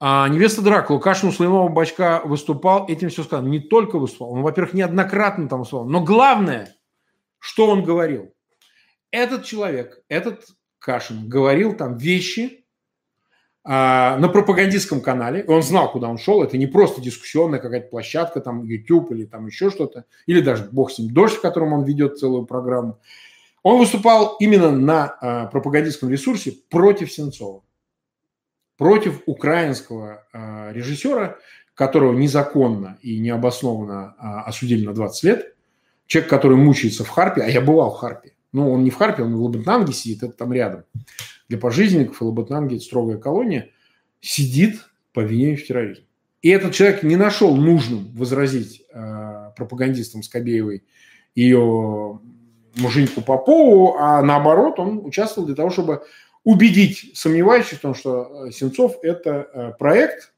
А 0.00 0.28
невеста 0.28 0.60
Дракула, 0.60 0.98
Кашин 0.98 1.30
у 1.30 1.32
Слоиного 1.32 1.70
Бачка 1.70 2.20
выступал, 2.26 2.86
этим 2.88 3.08
все 3.08 3.22
сказано. 3.22 3.48
Не 3.48 3.60
только 3.60 3.98
выступал, 3.98 4.34
он, 4.34 4.42
во-первых, 4.42 4.74
неоднократно 4.74 5.48
там 5.48 5.60
выступал, 5.60 5.88
но 5.88 6.04
главное, 6.04 6.76
что 7.38 7.68
он 7.68 7.84
говорил. 7.84 8.34
Этот 9.12 9.44
человек, 9.44 10.02
этот 10.08 10.46
Кашин 10.80 11.28
говорил 11.28 11.76
там 11.76 11.96
вещи 11.96 12.64
а, 13.62 14.16
на 14.18 14.28
пропагандистском 14.28 15.00
канале, 15.00 15.44
он 15.46 15.62
знал, 15.62 15.92
куда 15.92 16.08
он 16.08 16.18
шел, 16.18 16.42
это 16.42 16.58
не 16.58 16.66
просто 16.66 17.00
дискуссионная 17.00 17.60
какая-то 17.60 17.88
площадка, 17.88 18.40
там 18.40 18.64
YouTube 18.64 19.12
или 19.12 19.24
там 19.24 19.46
еще 19.46 19.70
что-то, 19.70 20.06
или 20.26 20.40
даже, 20.40 20.68
бог 20.72 20.90
с 20.90 20.98
ним, 20.98 21.14
дождь, 21.14 21.36
в 21.36 21.40
котором 21.40 21.72
он 21.72 21.84
ведет 21.84 22.18
целую 22.18 22.46
программу. 22.46 22.98
Он 23.62 23.78
выступал 23.78 24.34
именно 24.40 24.72
на 24.72 25.06
а, 25.20 25.46
пропагандистском 25.46 26.10
ресурсе 26.10 26.56
против 26.68 27.12
Сенцова 27.12 27.62
против 28.82 29.22
украинского 29.26 30.26
э, 30.32 30.72
режиссера, 30.72 31.36
которого 31.74 32.12
незаконно 32.14 32.98
и 33.00 33.20
необоснованно 33.20 34.16
э, 34.18 34.48
осудили 34.48 34.84
на 34.84 34.92
20 34.92 35.22
лет. 35.22 35.54
Человек, 36.06 36.28
который 36.28 36.56
мучается 36.56 37.04
в 37.04 37.08
Харпе, 37.08 37.42
а 37.42 37.48
я 37.48 37.60
бывал 37.60 37.94
в 37.94 37.98
Харпе. 37.98 38.32
Ну, 38.52 38.70
он 38.70 38.84
не 38.84 38.90
в 38.90 38.96
Харпе, 38.96 39.22
он 39.22 39.34
в 39.34 39.42
Лабытнанге 39.42 39.92
сидит, 39.92 40.22
это 40.22 40.32
там 40.32 40.52
рядом. 40.52 40.84
Для 41.48 41.58
пожизненников 41.58 42.20
и 42.20 42.24
Лабытнанге 42.24 42.76
это 42.76 42.84
строгая 42.84 43.18
колония. 43.18 43.70
Сидит 44.20 44.80
по 45.12 45.22
обвинению 45.22 45.58
в 45.58 45.66
терроризме. 45.66 46.04
И 46.42 46.48
этот 46.48 46.74
человек 46.74 47.02
не 47.02 47.16
нашел 47.16 47.56
нужным 47.56 48.12
возразить 48.14 48.82
э, 48.92 49.50
пропагандистам 49.56 50.22
Скобеевой 50.22 50.84
ее 51.34 52.20
муженьку 52.76 53.20
Попову, 53.20 53.96
а 53.98 54.22
наоборот, 54.22 54.78
он 54.78 55.04
участвовал 55.04 55.46
для 55.46 55.56
того, 55.56 55.70
чтобы 55.70 56.02
убедить 56.44 57.12
сомневающихся 57.14 57.76
в 57.76 57.80
том, 57.80 57.94
что 57.94 58.46
э, 58.46 58.50
Сенцов– 58.50 58.96
это 59.02 59.48
э, 59.52 59.72
проект, 59.78 60.32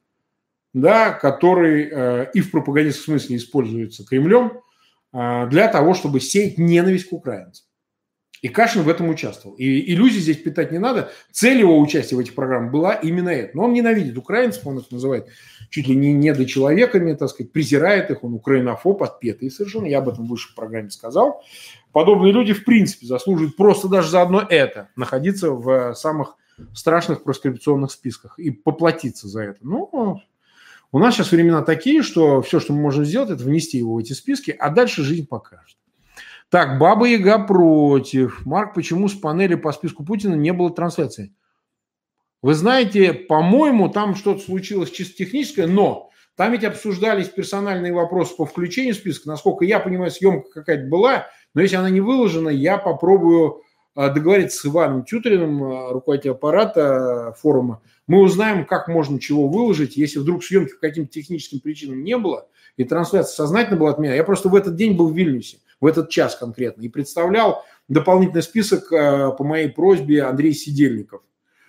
да, 0.73 1.13
который 1.13 1.89
э, 1.91 2.31
и 2.35 2.41
в 2.41 2.51
пропагандистском 2.51 3.19
смысле 3.19 3.37
используется 3.37 4.05
Кремлем 4.05 4.61
для 5.13 5.69
того, 5.69 5.95
чтобы 5.95 6.19
сеять 6.19 6.59
ненависть 6.59 7.09
к 7.09 7.13
украинцам. 7.13 7.65
И 8.45 8.49
Кашин 8.49 8.83
в 8.83 8.91
этом 8.91 9.09
участвовал. 9.09 9.57
И 9.57 9.93
иллюзий 9.93 10.21
здесь 10.21 10.37
питать 10.37 10.71
не 10.71 10.79
надо. 10.79 11.11
Цель 11.33 11.61
его 11.61 11.81
участия 11.81 12.15
в 12.15 12.19
этих 12.19 12.35
программах 12.35 12.73
была 12.73 12.93
именно 12.95 13.31
это. 13.31 13.57
Но 13.57 13.65
он 13.65 13.73
ненавидит 13.73 14.19
украинцев, 14.19 14.67
он 14.67 14.79
их 14.79 14.91
называет 14.91 15.29
чуть 15.71 15.89
ли 15.89 15.97
не 15.97 16.13
недочеловеками, 16.13 17.15
так 17.15 17.31
сказать, 17.31 17.53
презирает 17.53 18.11
их, 18.11 18.23
он 18.23 18.35
украинофоб, 18.35 19.03
отпетый 19.03 19.51
совершенно. 19.51 19.87
Я 19.87 19.99
об 19.99 20.11
этом 20.11 20.27
выше 20.27 20.51
в 20.51 20.55
программе 20.55 20.91
сказал 20.91 21.43
подобные 21.95 22.33
люди 22.33 22.53
в 22.53 22.65
принципе 22.65 23.07
заслуживают 23.07 23.57
просто 23.57 23.89
даже 23.89 24.11
за 24.11 24.21
одно 24.21 24.45
это 24.47 24.91
находиться 24.97 25.53
в 25.53 25.95
самых 25.95 26.37
страшных 26.75 27.23
проскрипционных 27.23 27.93
списках 27.93 28.39
и 28.39 28.51
поплатиться 28.51 29.29
за 29.29 29.43
это. 29.43 29.59
Ну, 29.63 30.21
у 30.93 30.99
нас 30.99 31.15
сейчас 31.15 31.33
времена 31.33 31.63
такие, 31.63 32.03
что 32.03 32.43
все, 32.43 32.61
что 32.61 32.73
мы 32.73 32.81
можем 32.83 33.05
сделать, 33.05 33.31
это 33.31 33.43
внести 33.45 33.79
его 33.79 33.95
в 33.95 33.99
эти 33.99 34.13
списки, 34.13 34.55
а 34.59 34.71
дальше 34.71 35.03
жизнь 35.03 35.27
покажет. 35.27 35.79
Так, 36.55 36.79
Баба 36.79 37.07
Яга 37.07 37.41
против. 37.41 38.47
Марк, 38.47 38.75
почему 38.75 39.09
с 39.09 39.15
панели 39.15 39.57
по 39.57 39.73
списку 39.73 40.05
Путина 40.05 40.35
не 40.35 40.53
было 40.53 40.71
трансляции? 40.73 41.35
Вы 42.43 42.55
знаете, 42.55 43.13
по-моему, 43.13 43.89
там 43.89 44.15
что-то 44.15 44.41
случилось 44.41 44.93
чисто 44.93 45.17
техническое, 45.17 45.67
но 45.67 46.11
там 46.37 46.53
ведь 46.53 46.63
обсуждались 46.63 47.29
персональные 47.29 47.93
вопросы 47.93 48.37
по 48.37 48.47
включению 48.47 48.95
списка. 48.95 49.29
Насколько 49.29 49.65
я 49.65 49.81
понимаю, 49.81 50.13
съемка 50.13 50.49
какая-то 50.49 50.87
была, 50.87 51.27
но 51.55 51.61
если 51.61 51.75
она 51.75 51.91
не 51.91 52.01
выложена, 52.01 52.51
я 52.51 52.79
попробую 52.79 53.61
а, 53.97 54.11
договориться 54.11 54.61
с 54.61 54.67
Иваном 54.67 55.05
Тютериным, 55.05 55.61
а, 55.65 55.93
руководителем 55.93 56.35
аппарата 56.35 57.31
а, 57.31 57.33
форума. 57.33 57.83
Мы 58.07 58.21
узнаем, 58.21 58.65
как 58.65 58.87
можно 58.87 59.19
чего 59.19 59.49
выложить. 59.49 59.97
Если 59.97 60.21
вдруг 60.21 60.45
съемки 60.45 60.75
по 60.75 60.87
каким-то 60.87 61.11
техническим 61.11 61.59
причинам 61.59 62.05
не 62.05 62.17
было, 62.17 62.47
и 62.77 62.85
трансляция 62.85 63.35
сознательно 63.35 63.77
была 63.77 63.91
от 63.91 63.99
меня, 63.99 64.15
я 64.15 64.23
просто 64.23 64.49
в 64.49 64.55
этот 64.55 64.77
день 64.77 64.97
был 64.97 65.09
в 65.09 65.17
Вильнюсе, 65.17 65.59
в 65.85 65.87
этот 65.87 66.09
час 66.09 66.35
конкретно, 66.35 66.81
и 66.81 66.89
представлял 66.89 67.63
дополнительный 67.89 68.43
список 68.43 68.89
по 68.89 69.45
моей 69.45 69.69
просьбе 69.69 70.23
Андрей 70.23 70.55
Сидельников. 70.55 71.21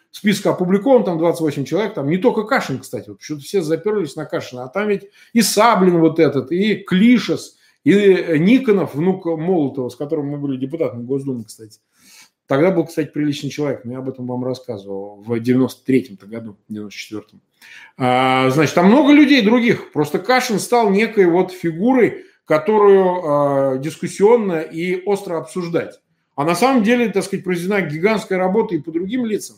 Список 0.09 0.45
опубликован, 0.45 1.03
там 1.03 1.17
28 1.17 1.65
человек, 1.65 1.93
там 1.93 2.07
не 2.07 2.17
только 2.17 2.43
Кашин, 2.43 2.79
кстати, 2.79 3.09
вот 3.09 3.17
почему-то 3.17 3.43
все 3.43 3.61
заперлись 3.61 4.15
на 4.15 4.23
Кашина, 4.23 4.63
а 4.63 4.69
там 4.69 4.87
ведь 4.87 5.09
и 5.33 5.41
Саблин 5.41 5.99
вот 5.99 6.19
этот, 6.19 6.53
и 6.53 6.75
Клишес, 6.75 7.57
и 7.83 7.91
Никонов, 8.39 8.95
внук 8.95 9.25
Молотова, 9.25 9.89
с 9.89 9.97
которым 9.97 10.27
мы 10.27 10.37
были 10.37 10.55
депутатами 10.55 11.03
Госдумы, 11.03 11.43
кстати. 11.43 11.81
Тогда 12.47 12.71
был, 12.71 12.85
кстати, 12.85 13.11
приличный 13.11 13.49
человек, 13.49 13.83
но 13.83 13.91
я 13.91 13.97
об 13.97 14.07
этом 14.07 14.25
вам 14.27 14.45
рассказывал 14.45 15.21
в 15.21 15.33
93-м 15.33 16.29
году, 16.29 16.55
94-м. 16.71 17.41
А, 17.97 18.49
значит, 18.51 18.75
там 18.75 18.85
много 18.85 19.11
людей 19.11 19.41
других. 19.43 19.91
Просто 19.91 20.19
Кашин 20.19 20.59
стал 20.59 20.91
некой 20.91 21.25
вот 21.25 21.51
фигурой, 21.51 22.23
которую 22.45 23.21
а, 23.23 23.77
дискуссионно 23.77 24.61
и 24.61 25.03
остро 25.03 25.37
обсуждать. 25.37 25.99
А 26.35 26.43
на 26.43 26.55
самом 26.55 26.83
деле, 26.83 27.09
так 27.09 27.23
сказать, 27.23 27.43
произведена 27.43 27.81
гигантская 27.81 28.37
работа 28.37 28.75
и 28.75 28.79
по 28.79 28.91
другим 28.91 29.25
лицам. 29.25 29.57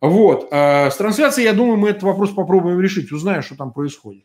Вот. 0.00 0.48
А, 0.50 0.90
с 0.90 0.96
трансляцией, 0.96 1.46
я 1.46 1.52
думаю, 1.52 1.76
мы 1.76 1.90
этот 1.90 2.02
вопрос 2.02 2.30
попробуем 2.30 2.80
решить, 2.80 3.12
узнаем, 3.12 3.42
что 3.42 3.56
там 3.56 3.72
происходит. 3.72 4.24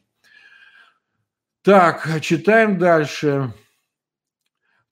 Так, 1.62 2.22
читаем 2.22 2.78
дальше. 2.78 3.54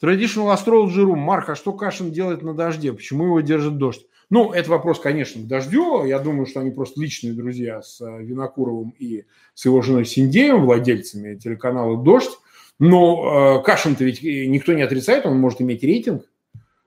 Traditional 0.03 0.53
Astrology 0.53 1.05
Room. 1.05 1.15
Марк, 1.15 1.49
а 1.49 1.55
что 1.55 1.71
Кашин 1.71 2.11
делает 2.11 2.43
на 2.43 2.53
дожде? 2.53 2.91
Почему 2.91 3.25
его 3.25 3.39
держит 3.39 3.77
дождь? 3.77 4.05
Ну, 4.29 4.51
это 4.51 4.69
вопрос, 4.71 4.99
конечно, 4.99 5.41
к 5.41 5.47
дождю. 5.47 6.03
Я 6.05 6.19
думаю, 6.19 6.45
что 6.45 6.59
они 6.59 6.71
просто 6.71 6.99
личные 6.99 7.33
друзья 7.33 7.81
с 7.81 8.01
э, 8.01 8.23
Винокуровым 8.23 8.89
и 8.97 9.25
с 9.53 9.65
его 9.65 9.81
женой 9.81 10.05
Синдеем, 10.05 10.65
владельцами 10.65 11.35
телеканала 11.35 11.95
«Дождь». 12.03 12.31
Но 12.79 13.59
э, 13.59 13.63
Кашин-то 13.63 14.03
ведь 14.03 14.21
никто 14.21 14.73
не 14.73 14.81
отрицает, 14.81 15.25
он 15.25 15.39
может 15.39 15.61
иметь 15.61 15.83
рейтинг. 15.83 16.23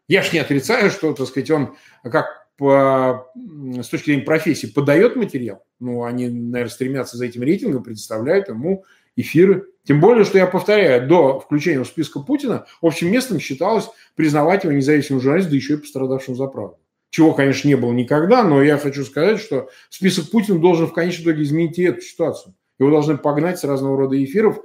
Я 0.06 0.22
ж 0.22 0.32
не 0.32 0.38
отрицаю, 0.38 0.90
что, 0.90 1.12
так 1.12 1.26
сказать, 1.26 1.50
он 1.50 1.76
как 2.02 2.46
по, 2.56 3.30
с 3.34 3.88
точки 3.88 4.06
зрения 4.06 4.24
профессии 4.24 4.66
подает 4.66 5.16
материал. 5.16 5.62
Ну, 5.80 6.02
они, 6.02 6.28
наверное, 6.28 6.72
стремятся 6.72 7.16
за 7.16 7.26
этим 7.26 7.42
рейтингом, 7.42 7.84
предоставляют 7.84 8.48
ему 8.48 8.84
эфиры. 9.16 9.66
Тем 9.84 10.00
более, 10.00 10.24
что 10.24 10.38
я 10.38 10.46
повторяю, 10.46 11.08
до 11.08 11.40
включения 11.40 11.82
в 11.82 11.86
списка 11.86 12.20
Путина 12.20 12.66
общим 12.82 13.10
местом 13.10 13.38
считалось 13.38 13.88
признавать 14.16 14.64
его 14.64 14.72
независимым 14.72 15.22
журналистом, 15.22 15.52
да 15.52 15.56
еще 15.56 15.74
и 15.74 15.78
пострадавшим 15.78 16.34
за 16.34 16.46
правду. 16.46 16.78
Чего, 17.10 17.32
конечно, 17.32 17.68
не 17.68 17.76
было 17.76 17.92
никогда, 17.92 18.42
но 18.42 18.62
я 18.62 18.76
хочу 18.76 19.04
сказать, 19.04 19.40
что 19.40 19.70
список 19.88 20.30
Путина 20.30 20.58
должен 20.58 20.88
в 20.88 20.92
конечном 20.92 21.24
итоге 21.24 21.42
изменить 21.44 21.78
и 21.78 21.84
эту 21.84 22.02
ситуацию. 22.02 22.54
Его 22.78 22.90
должны 22.90 23.16
погнать 23.16 23.58
с 23.58 23.64
разного 23.64 23.96
рода 23.96 24.22
эфиров 24.22 24.58
э, 24.58 24.60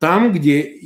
там, 0.00 0.32
где, 0.32 0.78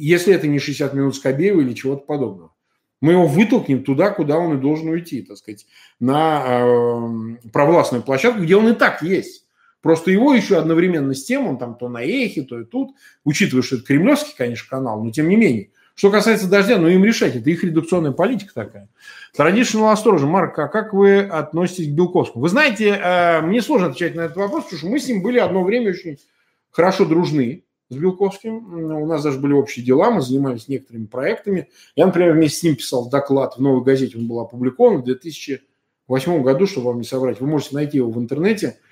если 0.00 0.34
это 0.34 0.46
не 0.46 0.58
60 0.58 0.94
минут 0.94 1.16
Скобеева 1.16 1.60
или 1.60 1.74
чего-то 1.74 2.04
подобного. 2.04 2.52
Мы 3.00 3.12
его 3.12 3.26
вытолкнем 3.26 3.82
туда, 3.82 4.10
куда 4.10 4.38
он 4.38 4.58
и 4.58 4.60
должен 4.60 4.88
уйти, 4.88 5.22
так 5.22 5.38
сказать, 5.38 5.66
на 6.00 6.44
э, 6.46 7.48
провластную 7.50 8.02
площадку, 8.02 8.42
где 8.42 8.56
он 8.56 8.68
и 8.68 8.74
так 8.74 9.02
есть. 9.02 9.46
Просто 9.80 10.10
его 10.10 10.34
еще 10.34 10.58
одновременно 10.58 11.14
с 11.14 11.24
тем, 11.24 11.46
он 11.46 11.56
там 11.56 11.76
то 11.76 11.88
на 11.88 12.02
эхе, 12.02 12.42
то 12.42 12.60
и 12.60 12.64
тут, 12.64 12.94
учитывая, 13.24 13.62
что 13.62 13.76
это 13.76 13.86
кремлевский, 13.86 14.34
конечно, 14.36 14.68
канал, 14.68 15.02
но 15.02 15.10
тем 15.10 15.28
не 15.28 15.36
менее. 15.36 15.70
Что 15.94 16.10
касается 16.10 16.48
«Дождя», 16.48 16.78
ну 16.78 16.88
им 16.88 17.04
решать, 17.04 17.36
это 17.36 17.48
их 17.50 17.64
редукционная 17.64 18.12
политика 18.12 18.52
такая. 18.54 18.88
Traditional 19.36 19.94
Astrology. 19.94 20.26
Марк, 20.26 20.58
а 20.58 20.68
как 20.68 20.92
вы 20.92 21.20
относитесь 21.20 21.88
к 21.88 21.94
Белковскому? 21.94 22.42
Вы 22.42 22.48
знаете, 22.50 22.88
э, 22.90 23.40
мне 23.40 23.62
сложно 23.62 23.88
отвечать 23.88 24.14
на 24.14 24.22
этот 24.22 24.36
вопрос, 24.36 24.64
потому 24.64 24.78
что 24.78 24.88
мы 24.88 24.98
с 24.98 25.08
ним 25.08 25.22
были 25.22 25.38
одно 25.38 25.62
время 25.62 25.90
очень 25.90 26.18
хорошо 26.70 27.06
дружны 27.06 27.64
с 27.90 27.96
Белковским. 27.96 28.94
У 29.02 29.06
нас 29.06 29.22
даже 29.22 29.38
были 29.38 29.52
общие 29.52 29.84
дела, 29.84 30.10
мы 30.10 30.22
занимались 30.22 30.68
некоторыми 30.68 31.06
проектами. 31.06 31.68
Я, 31.96 32.06
например, 32.06 32.32
вместе 32.32 32.58
с 32.58 32.62
ним 32.62 32.76
писал 32.76 33.10
доклад 33.10 33.56
в 33.56 33.60
«Новой 33.60 33.84
газете», 33.84 34.16
он 34.16 34.26
был 34.26 34.40
опубликован 34.40 35.02
в 35.02 35.04
2008 35.04 36.42
году, 36.42 36.66
чтобы 36.66 36.88
вам 36.88 36.98
не 36.98 37.04
соврать. 37.04 37.40
Вы 37.40 37.46
можете 37.46 37.74
найти 37.74 37.98
его 37.98 38.10
в 38.10 38.18
интернете– 38.18 38.78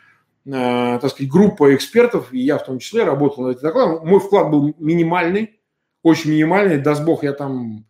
Э, 0.51 0.99
так 0.99 1.11
сказать, 1.11 1.31
группа 1.31 1.75
экспертов, 1.75 2.33
и 2.33 2.39
я 2.39 2.57
в 2.57 2.65
том 2.65 2.79
числе 2.79 3.05
работал 3.05 3.45
над 3.45 3.57
этим 3.57 3.69
докладом. 3.69 4.07
Мой 4.07 4.19
вклад 4.19 4.51
был 4.51 4.75
минимальный, 4.79 5.61
очень 6.03 6.31
минимальный. 6.31 6.79
Даст 6.79 7.05
бог, 7.05 7.23
я 7.23 7.35
там, 7.35 7.85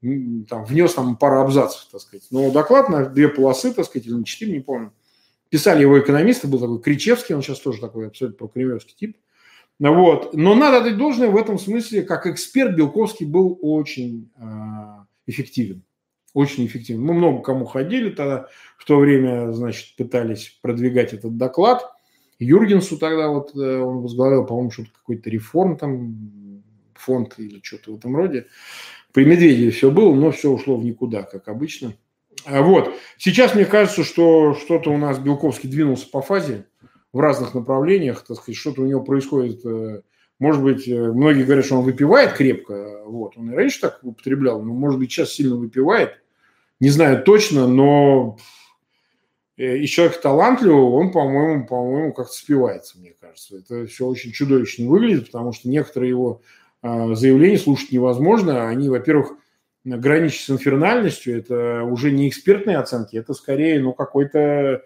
там 0.00 0.64
внес 0.64 0.94
там 0.94 1.16
пару 1.16 1.40
абзацев, 1.40 1.86
так 1.92 2.00
сказать. 2.00 2.26
Но 2.30 2.50
доклад 2.50 2.88
на 2.88 3.04
две 3.04 3.28
полосы, 3.28 3.74
так 3.74 3.84
сказать, 3.84 4.06
или 4.06 4.14
на 4.14 4.24
четыре, 4.24 4.52
не 4.52 4.60
помню. 4.60 4.94
Писали 5.50 5.82
его 5.82 6.00
экономисты, 6.00 6.48
был 6.48 6.58
такой 6.58 6.80
Кричевский, 6.80 7.34
он 7.34 7.42
сейчас 7.42 7.60
тоже 7.60 7.80
такой 7.80 8.06
абсолютно 8.06 8.38
прокремлевский 8.38 8.94
тип. 8.96 9.18
Вот. 9.80 10.34
Но 10.34 10.54
надо 10.54 10.82
дать 10.82 10.98
должное 10.98 11.30
в 11.30 11.36
этом 11.36 11.58
смысле, 11.58 12.02
как 12.02 12.26
эксперт 12.26 12.76
Белковский 12.76 13.24
был 13.24 13.58
очень 13.62 14.30
э, 14.36 14.42
эффективен. 15.26 15.82
Очень 16.34 16.66
эффективен. 16.66 17.00
Мы 17.02 17.14
много 17.14 17.42
кому 17.42 17.64
ходили 17.64 18.10
тогда, 18.10 18.48
в 18.76 18.84
то 18.84 18.98
время, 18.98 19.52
значит, 19.52 19.96
пытались 19.96 20.58
продвигать 20.60 21.14
этот 21.14 21.36
доклад. 21.38 21.90
Юргенсу 22.38 22.98
тогда 22.98 23.28
вот 23.28 23.56
э, 23.56 23.78
он 23.80 24.02
возглавлял, 24.02 24.44
по-моему, 24.44 24.70
что-то 24.70 24.90
какой-то 24.92 25.30
реформ 25.30 25.78
там, 25.78 26.62
фонд 26.94 27.34
или 27.38 27.60
что-то 27.62 27.92
в 27.92 27.96
этом 27.96 28.14
роде. 28.14 28.46
При 29.12 29.24
Медведеве 29.24 29.70
все 29.70 29.90
было, 29.90 30.14
но 30.14 30.30
все 30.30 30.50
ушло 30.50 30.76
в 30.76 30.84
никуда, 30.84 31.22
как 31.22 31.48
обычно. 31.48 31.94
А 32.44 32.62
вот. 32.62 32.94
Сейчас 33.16 33.54
мне 33.54 33.64
кажется, 33.64 34.04
что 34.04 34.54
что-то 34.54 34.90
у 34.90 34.98
нас 34.98 35.18
Белковский 35.18 35.70
двинулся 35.70 36.08
по 36.08 36.20
фазе 36.20 36.66
в 37.12 37.20
разных 37.20 37.54
направлениях, 37.54 38.24
так 38.26 38.36
сказать, 38.36 38.56
что-то 38.56 38.82
у 38.82 38.86
него 38.86 39.02
происходит. 39.02 39.64
Э, 39.64 40.02
может 40.38 40.62
быть, 40.62 40.88
э, 40.88 41.12
многие 41.12 41.44
говорят, 41.44 41.64
что 41.64 41.78
он 41.78 41.84
выпивает 41.84 42.34
крепко, 42.34 43.02
вот, 43.04 43.36
он 43.36 43.50
и 43.50 43.54
раньше 43.54 43.80
так 43.80 43.98
употреблял, 44.02 44.62
но, 44.62 44.72
может 44.72 44.98
быть, 44.98 45.10
сейчас 45.10 45.32
сильно 45.32 45.56
выпивает, 45.56 46.22
не 46.78 46.88
знаю 46.88 47.22
точно, 47.24 47.66
но 47.66 48.38
э, 49.56 49.78
и 49.78 49.86
человек 49.86 50.20
талантливый, 50.20 50.82
он, 50.82 51.12
по-моему, 51.12 51.66
по-моему, 51.66 52.12
как-то 52.12 52.32
спивается, 52.32 52.98
мне 52.98 53.14
кажется. 53.20 53.58
Это 53.58 53.86
все 53.86 54.06
очень 54.06 54.32
чудовищно 54.32 54.88
выглядит, 54.88 55.26
потому 55.26 55.52
что 55.52 55.68
некоторые 55.68 56.10
его 56.10 56.40
заявления 56.82 57.58
слушать 57.58 57.92
невозможно. 57.92 58.66
Они, 58.66 58.88
во-первых, 58.88 59.34
граничат 59.84 60.40
с 60.40 60.50
инфернальностью. 60.50 61.38
Это 61.38 61.82
уже 61.82 62.10
не 62.10 62.28
экспертные 62.28 62.78
оценки, 62.78 63.16
это 63.16 63.34
скорее, 63.34 63.80
ну, 63.80 63.92
какой-то, 63.92 64.82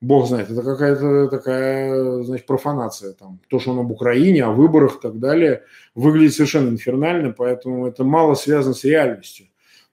бог 0.00 0.26
знает, 0.26 0.50
это 0.50 0.62
какая-то 0.62 1.28
такая, 1.28 2.22
значит, 2.22 2.46
профанация. 2.46 3.12
Там, 3.14 3.40
то, 3.48 3.58
что 3.58 3.72
он 3.72 3.80
об 3.80 3.90
Украине, 3.90 4.44
о 4.44 4.50
выборах 4.50 4.96
и 4.96 5.00
так 5.00 5.18
далее, 5.18 5.62
выглядит 5.94 6.34
совершенно 6.34 6.68
инфернально, 6.68 7.32
поэтому 7.32 7.86
это 7.86 8.04
мало 8.04 8.34
связано 8.34 8.74
с 8.74 8.84
реальностью. 8.84 9.46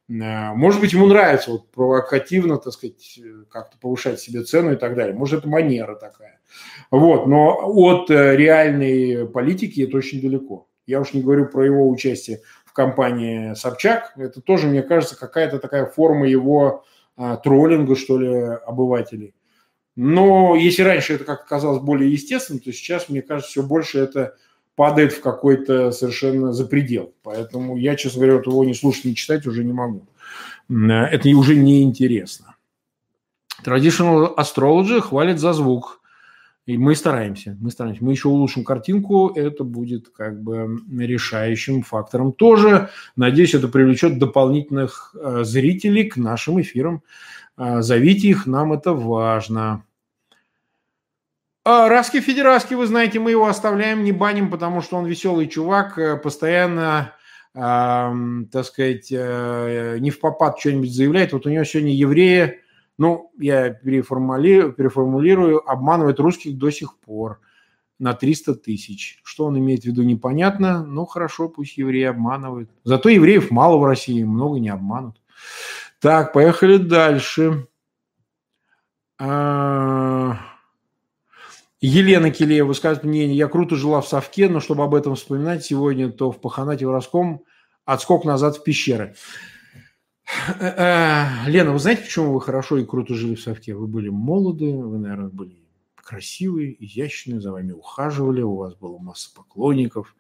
А, 0.10 0.54
может 0.54 0.82
быть, 0.82 0.94
ему 0.94 1.08
нравится 1.08 1.52
вот 1.52 1.72
провокативно, 1.72 2.58
так 2.58 2.74
сказать, 2.74 3.20
как-то 3.50 3.78
повышать 3.78 4.20
себе 4.20 4.44
цену 4.44 4.74
и 4.74 4.76
так 4.76 4.96
далее. 4.96 5.16
Может, 5.16 5.40
это 5.40 5.50
манера 5.50 5.96
такая. 5.96 6.40
Вот, 6.92 7.26
но 7.28 7.66
от 7.66 8.12
э, 8.12 8.36
реальной 8.36 9.28
политики 9.28 9.82
это 9.82 9.98
очень 9.98 10.22
далеко. 10.22 10.68
Я 10.86 11.00
уж 11.00 11.14
не 11.14 11.22
говорю 11.22 11.48
про 11.48 11.66
его 11.66 11.90
участие 11.90 12.42
в 12.66 12.74
компании 12.74 13.54
Собчак. 13.54 14.14
Это 14.18 14.42
тоже, 14.42 14.68
мне 14.68 14.84
кажется, 14.84 15.18
какая-то 15.18 15.60
такая 15.60 15.86
форма 15.86 16.28
его 16.28 16.84
а, 17.16 17.38
троллинга, 17.38 17.96
что 17.96 18.18
ли, 18.18 18.30
обывателей. 18.66 19.34
Но 19.96 20.56
если 20.56 20.82
раньше 20.82 21.14
это 21.14 21.24
как 21.24 21.48
казалось 21.48 21.82
более 21.82 22.12
естественно, 22.12 22.60
то 22.60 22.72
сейчас, 22.72 23.10
мне 23.10 23.22
кажется, 23.22 23.52
все 23.52 23.64
больше 23.64 24.00
это 24.00 24.36
падает 24.76 25.14
в 25.14 25.22
какой-то 25.22 25.92
совершенно 25.92 26.52
запредел. 26.52 27.14
Поэтому 27.22 27.78
я, 27.78 27.96
честно 27.96 28.20
говоря, 28.20 28.38
вот 28.38 28.48
его 28.48 28.64
не 28.64 28.74
слушать, 28.74 29.06
не 29.06 29.16
читать 29.16 29.46
уже 29.46 29.64
не 29.64 29.74
могу. 29.74 30.08
Это 30.70 31.30
уже 31.30 31.56
неинтересно. 31.56 32.56
Traditional 33.64 34.36
Astrology 34.36 35.00
хвалит 35.00 35.40
за 35.40 35.54
звук. 35.54 36.00
И 36.66 36.78
мы 36.78 36.96
стараемся, 36.96 37.58
мы 37.60 37.72
стараемся. 37.72 38.06
Мы 38.06 38.14
еще 38.14 38.30
улучшим 38.30 38.64
картинку, 38.64 39.34
это 39.36 39.66
будет 39.66 40.10
как 40.10 40.42
бы 40.42 40.80
решающим 40.98 41.84
фактором 41.84 42.32
тоже. 42.32 42.90
Надеюсь, 43.18 43.54
это 43.54 43.68
привлечет 43.68 44.18
дополнительных 44.18 45.14
э, 45.14 45.44
зрителей 45.44 46.06
к 46.06 46.16
нашим 46.16 46.62
эфирам. 46.62 47.04
Э, 47.58 47.82
зовите 47.82 48.28
их, 48.30 48.46
нам 48.46 48.74
это 48.74 48.94
важно. 48.94 49.86
А 51.66 51.88
Раски 51.88 52.20
Федераски, 52.20 52.74
вы 52.74 52.88
знаете, 52.88 53.20
мы 53.20 53.32
его 53.32 53.48
оставляем, 53.48 54.04
не 54.04 54.12
баним, 54.12 54.50
потому 54.52 54.82
что 54.82 54.98
он 54.98 55.06
веселый 55.06 55.48
чувак, 55.48 55.98
э, 55.98 56.18
постоянно, 56.18 57.14
э, 57.54 57.60
так 58.52 58.66
сказать, 58.66 59.08
э, 59.12 59.98
не 60.00 60.10
в 60.10 60.20
попад 60.20 60.60
что-нибудь 60.60 60.94
заявляет. 60.94 61.34
Вот 61.34 61.46
у 61.46 61.50
него 61.50 61.64
сегодня 61.64 61.94
евреи 61.94 62.60
ну, 62.98 63.32
я 63.40 63.72
переформулирую, 63.72 64.74
переформулирую, 64.74 65.70
обманывает 65.70 66.20
русских 66.20 66.58
до 66.58 66.70
сих 66.70 66.98
пор 67.00 67.40
на 68.00 68.14
300 68.14 68.56
тысяч. 68.56 69.20
Что 69.24 69.46
он 69.46 69.58
имеет 69.58 69.82
в 69.82 69.86
виду, 69.86 70.04
непонятно. 70.04 70.84
Ну, 70.84 71.06
хорошо, 71.06 71.50
пусть 71.50 71.78
евреи 71.78 72.04
обманывают. 72.04 72.70
Зато 72.84 73.10
евреев 73.10 73.52
мало 73.52 73.78
в 73.78 73.86
России, 73.86 74.24
много 74.24 74.60
не 74.60 74.70
обманут. 74.70 75.18
Так, 76.04 76.34
поехали 76.34 76.76
дальше. 76.76 77.66
А, 79.18 80.38
Елена 81.80 82.30
Килеева 82.30 82.68
высказывает 82.68 83.06
мнение. 83.06 83.38
Я 83.38 83.48
круто 83.48 83.78
жила 83.78 84.02
в 84.02 84.08
Совке, 84.10 84.50
но 84.50 84.60
чтобы 84.60 84.84
об 84.84 84.96
этом 84.96 85.16
вспоминать 85.16 85.64
сегодня, 85.64 86.12
то 86.12 86.30
в 86.30 86.42
Паханате 86.42 86.86
Воровском 86.86 87.46
отскок 87.86 88.26
назад 88.26 88.58
в 88.58 88.64
пещеры. 88.64 89.16
Э, 90.60 90.66
э, 90.66 91.50
Лена, 91.50 91.72
вы 91.72 91.80
знаете, 91.80 92.02
почему 92.02 92.34
вы 92.34 92.42
хорошо 92.42 92.80
и 92.80 92.86
круто 92.86 93.14
жили 93.14 93.36
в 93.36 93.42
Совке? 93.42 93.74
Вы 93.74 93.88
были 93.88 94.10
молоды, 94.10 94.74
вы, 94.74 94.98
наверное, 94.98 95.30
были 95.30 95.56
красивые, 95.96 96.76
изящные, 96.84 97.40
за 97.40 97.54
вами 97.54 97.72
ухаживали, 97.72 98.42
у 98.42 98.58
вас 98.58 98.76
была 98.76 99.00
масса 99.00 99.34
поклонников. 99.34 100.14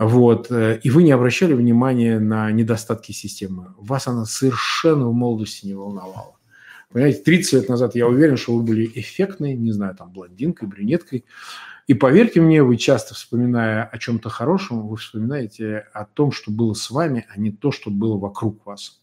Вот. 0.00 0.50
Э, 0.50 0.80
и 0.82 0.88
вы 0.88 1.02
не 1.02 1.12
обращали 1.12 1.52
внимания 1.52 2.18
на 2.18 2.50
недостатки 2.50 3.12
системы. 3.12 3.74
Вас 3.76 4.08
она 4.08 4.24
совершенно 4.24 5.06
в 5.06 5.12
молодости 5.12 5.66
не 5.66 5.74
волновала. 5.74 6.36
Понимаете, 6.90 7.22
30 7.22 7.52
лет 7.52 7.68
назад 7.68 7.94
я 7.94 8.08
уверен, 8.08 8.38
что 8.38 8.56
вы 8.56 8.62
были 8.62 8.90
эффектной, 8.94 9.54
не 9.54 9.72
знаю, 9.72 9.94
там, 9.94 10.10
блондинкой, 10.10 10.68
брюнеткой. 10.68 11.26
И 11.86 11.92
поверьте 11.92 12.40
мне, 12.40 12.62
вы 12.62 12.78
часто, 12.78 13.14
вспоминая 13.14 13.84
о 13.84 13.98
чем-то 13.98 14.30
хорошем, 14.30 14.88
вы 14.88 14.96
вспоминаете 14.96 15.84
о 15.92 16.06
том, 16.06 16.32
что 16.32 16.50
было 16.50 16.72
с 16.72 16.90
вами, 16.90 17.26
а 17.28 17.38
не 17.38 17.52
то, 17.52 17.70
что 17.70 17.90
было 17.90 18.16
вокруг 18.16 18.64
вас. 18.64 19.02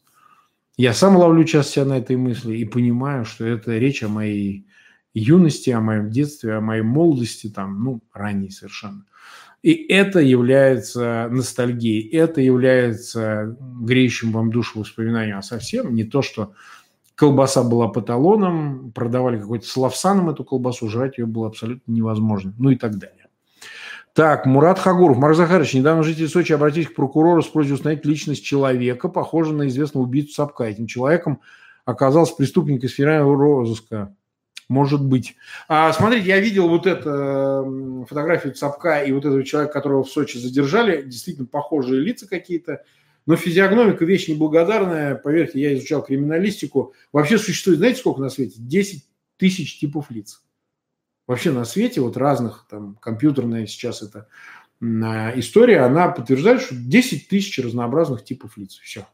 Я 0.77 0.93
сам 0.93 1.15
ловлю 1.15 1.43
часто 1.43 1.73
себя 1.73 1.85
на 1.85 1.97
этой 1.99 2.15
мысли 2.15 2.57
и 2.57 2.65
понимаю, 2.65 3.23
что 3.23 3.45
это 3.45 3.77
речь 3.77 4.01
о 4.01 4.09
моей 4.09 4.65
юности, 5.13 5.69
о 5.69 5.79
моем 5.79 6.09
детстве, 6.09 6.55
о 6.55 6.61
моей 6.61 6.81
молодости, 6.81 7.49
там, 7.49 7.83
ну, 7.83 8.01
ранней 8.13 8.49
совершенно. 8.49 9.05
И 9.63 9.73
это 9.73 10.19
является 10.19 11.27
ностальгией, 11.31 12.07
это 12.09 12.41
является 12.41 13.57
греющим 13.81 14.31
вам 14.31 14.51
душу 14.51 14.79
воспоминанием, 14.79 15.39
а 15.39 15.41
совсем 15.41 15.95
не 15.95 16.03
то, 16.03 16.21
что 16.21 16.53
колбаса 17.15 17.63
была 17.63 17.87
по 17.87 18.01
талонам, 18.01 18.91
продавали 18.93 19.39
какой-то 19.39 19.65
с 19.65 20.05
эту 20.29 20.43
колбасу, 20.43 20.87
жрать 20.87 21.17
ее 21.17 21.25
было 21.25 21.47
абсолютно 21.47 21.91
невозможно, 21.91 22.53
ну 22.59 22.69
и 22.69 22.75
так 22.75 22.97
далее. 22.97 23.27
Так, 24.17 24.47
Мурат 24.47 24.79
Хагуров. 24.79 25.17
Марк 25.17 25.35
Захарович, 25.35 25.75
недавно 25.75 26.01
жители 26.01 26.25
Сочи 26.25 26.51
обратились 26.51 26.87
к 26.87 26.95
прокурору 26.95 27.43
с 27.43 27.47
просьбой 27.47 27.75
установить 27.75 28.03
личность 28.03 28.43
человека, 28.43 29.09
похожего 29.09 29.57
на 29.57 29.67
известного 29.67 30.05
убийцу 30.05 30.33
Сапка. 30.33 30.63
Этим 30.63 30.87
человеком 30.87 31.41
оказался 31.85 32.35
преступник 32.35 32.83
из 32.83 32.93
федерального 32.93 33.35
розыска. 33.37 34.15
Может 34.69 35.03
быть. 35.03 35.35
А, 35.67 35.93
смотрите, 35.93 36.27
я 36.27 36.39
видел 36.39 36.67
вот 36.67 36.87
эту 36.87 38.05
фотографию 38.09 38.53
Цапка 38.53 39.01
и 39.01 39.11
вот 39.11 39.25
этого 39.25 39.43
человека, 39.43 39.73
которого 39.73 40.03
в 40.03 40.09
Сочи 40.09 40.37
задержали. 40.37 41.03
Действительно 41.03 41.47
похожие 41.47 42.01
лица 42.01 42.27
какие-то. 42.27 42.83
Но 43.25 43.35
физиогномика 43.35 44.03
вещь 44.03 44.27
неблагодарная. 44.27 45.15
Поверьте, 45.15 45.61
я 45.61 45.73
изучал 45.75 46.03
криминалистику. 46.03 46.93
Вообще 47.13 47.37
существует, 47.37 47.79
знаете, 47.79 47.99
сколько 47.99 48.19
на 48.19 48.29
свете? 48.29 48.55
10 48.57 49.05
тысяч 49.37 49.79
типов 49.79 50.11
лиц 50.11 50.41
вообще 51.27 51.51
на 51.51 51.65
свете, 51.65 52.01
вот 52.01 52.17
разных, 52.17 52.65
там, 52.69 52.95
компьютерная 52.95 53.67
сейчас 53.67 54.01
это 54.01 54.27
история, 54.79 55.79
она 55.81 56.07
подтверждает, 56.09 56.61
что 56.61 56.75
10 56.75 57.27
тысяч 57.27 57.57
разнообразных 57.59 58.23
типов 58.23 58.57
лиц. 58.57 58.75
Все. 58.75 59.07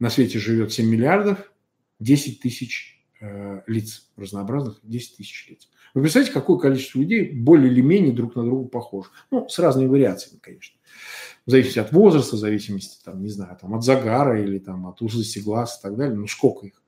На 0.00 0.10
свете 0.10 0.40
живет 0.40 0.72
7 0.72 0.86
миллиардов, 0.86 1.52
10 2.00 2.40
тысяч 2.40 2.95
э, 3.20 3.62
лиц 3.66 4.08
разнообразных, 4.16 4.80
10 4.82 5.16
тысяч 5.16 5.48
лиц. 5.48 5.68
Вы 5.94 6.02
представляете, 6.02 6.34
какое 6.34 6.58
количество 6.58 6.98
людей 6.98 7.32
более 7.32 7.72
или 7.72 7.80
менее 7.80 8.12
друг 8.12 8.36
на 8.36 8.44
друга 8.44 8.68
похожи? 8.68 9.08
Ну, 9.30 9.48
с 9.48 9.58
разными 9.58 9.88
вариациями, 9.88 10.38
конечно. 10.40 10.78
В 11.46 11.50
зависимости 11.50 11.78
от 11.78 11.92
возраста, 11.92 12.36
в 12.36 12.38
зависимости, 12.38 13.02
там, 13.04 13.22
не 13.22 13.28
знаю, 13.28 13.56
там, 13.60 13.74
от 13.74 13.84
загара 13.84 14.42
или 14.42 14.58
там, 14.58 14.86
от 14.86 15.00
узости 15.00 15.38
глаз 15.38 15.78
и 15.78 15.82
так 15.82 15.96
далее. 15.96 16.16
Ну, 16.16 16.26
сколько 16.26 16.66
их? 16.66 16.82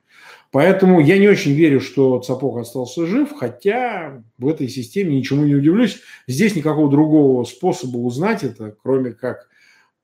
Поэтому 0.50 1.00
я 1.00 1.18
не 1.18 1.28
очень 1.28 1.52
верю, 1.52 1.80
что 1.80 2.20
Цапок 2.20 2.58
остался 2.58 3.06
жив, 3.06 3.32
хотя 3.36 4.24
в 4.38 4.48
этой 4.48 4.68
системе 4.68 5.16
ничему 5.16 5.44
не 5.44 5.54
удивлюсь. 5.54 6.00
Здесь 6.26 6.56
никакого 6.56 6.90
другого 6.90 7.44
способа 7.44 7.98
узнать 7.98 8.44
это, 8.44 8.74
кроме 8.82 9.12
как 9.12 9.48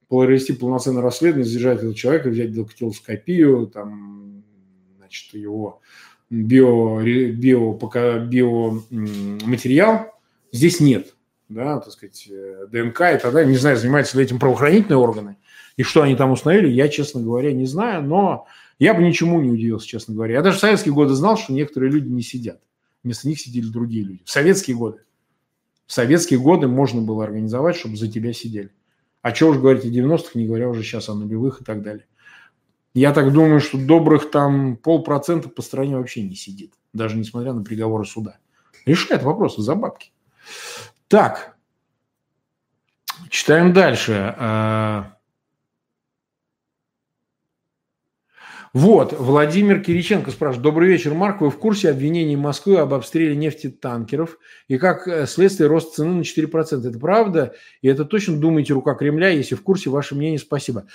провести 0.09 0.52
полноценное 0.52 1.02
расследование, 1.02 1.46
задержать 1.46 1.78
этого 1.78 1.94
человека, 1.94 2.28
взять 2.28 2.52
дактилоскопию, 2.52 3.66
там, 3.68 4.44
значит, 4.98 5.34
его 5.34 5.80
био, 6.30 7.02
био, 7.02 7.72
пока 7.72 8.18
биоматериал. 8.18 10.12
Здесь 10.52 10.80
нет, 10.80 11.14
да, 11.48 11.80
так 11.80 11.92
сказать, 11.92 12.28
э, 12.30 12.66
ДНК 12.70 13.01
и 13.01 13.18
так 13.18 13.32
далее. 13.32 13.51
Не 13.51 13.59
знаю, 13.59 13.76
занимаются 13.76 14.16
ли 14.18 14.24
этим 14.24 14.38
правоохранительные 14.38 14.98
органы 14.98 15.36
и 15.76 15.82
что 15.82 16.02
они 16.02 16.14
там 16.14 16.30
установили, 16.30 16.68
я, 16.68 16.88
честно 16.88 17.20
говоря, 17.20 17.52
не 17.52 17.66
знаю, 17.66 18.02
но 18.02 18.46
я 18.78 18.94
бы 18.94 19.02
ничему 19.02 19.40
не 19.40 19.51
удивился, 19.51 19.86
честно 19.86 20.14
говоря. 20.14 20.34
Я 20.34 20.42
даже 20.42 20.59
в 20.59 20.60
советские 20.60 20.94
годы 20.94 21.14
знал, 21.14 21.36
что 21.36 21.52
некоторые 21.52 21.90
люди 21.90 22.09
не 22.09 22.22
сидят. 22.22 22.60
Вместо 23.02 23.28
них 23.28 23.40
сидели 23.40 23.66
другие 23.66 24.05
люди. 24.05 24.22
В 24.24 24.30
советские 24.30 24.76
годы. 24.76 25.01
В 25.86 25.92
советские 25.92 26.38
годы 26.38 26.68
можно 26.68 27.02
было 27.02 27.24
организовать, 27.24 27.76
чтобы 27.76 27.96
за 27.96 28.10
тебя 28.10 28.32
сидели. 28.32 28.70
А 29.20 29.34
что 29.34 29.48
уж 29.48 29.59
говорить 29.59 29.84
о 29.84 29.88
90-х, 29.88 30.30
не 30.34 30.46
говоря 30.46 30.68
уже 30.68 30.82
сейчас 30.82 31.09
о 31.09 31.14
нулевых 31.14 31.60
и 31.60 31.64
так 31.64 31.82
далее. 31.82 32.06
Я 32.94 33.12
так 33.12 33.32
думаю, 33.32 33.60
что 33.60 33.76
добрых 33.76 34.30
там 34.30 34.76
полпроцента 34.76 35.48
по 35.48 35.62
стране 35.62 35.96
вообще 35.96 36.22
не 36.22 36.36
сидит, 36.36 36.72
даже 36.92 37.16
несмотря 37.16 37.52
на 37.52 37.64
приговоры 37.64 38.04
суда. 38.04 38.38
Решает 38.86 39.24
вопросы 39.24 39.62
за 39.62 39.74
бабки. 39.74 40.12
Так, 41.08 41.56
читаем 43.30 43.72
дальше. 43.72 44.34
А, 44.38 45.14
Вот, 48.74 49.12
Владимир 49.16 49.80
Кириченко 49.80 50.32
спрашивает. 50.32 50.64
Добрый 50.64 50.88
вечер, 50.88 51.14
Марк. 51.14 51.40
Вы 51.40 51.50
в 51.50 51.58
курсе 51.58 51.90
обвинений 51.90 52.34
Москвы 52.34 52.78
об 52.78 52.92
обстреле 52.92 53.36
нефтетанкеров 53.36 54.36
и 54.66 54.78
как 54.78 55.06
э, 55.06 55.28
следствие 55.28 55.68
рост 55.68 55.94
цены 55.94 56.14
на 56.14 56.22
4%? 56.22 56.88
Это 56.88 56.98
правда? 56.98 57.54
И 57.82 57.88
это 57.88 58.04
точно 58.04 58.36
думаете 58.36 58.74
рука 58.74 58.94
Кремля? 58.94 59.28
Если 59.28 59.54
в 59.54 59.62
курсе, 59.62 59.90
ваше 59.90 60.16
мнение, 60.16 60.40
спасибо. 60.40 60.86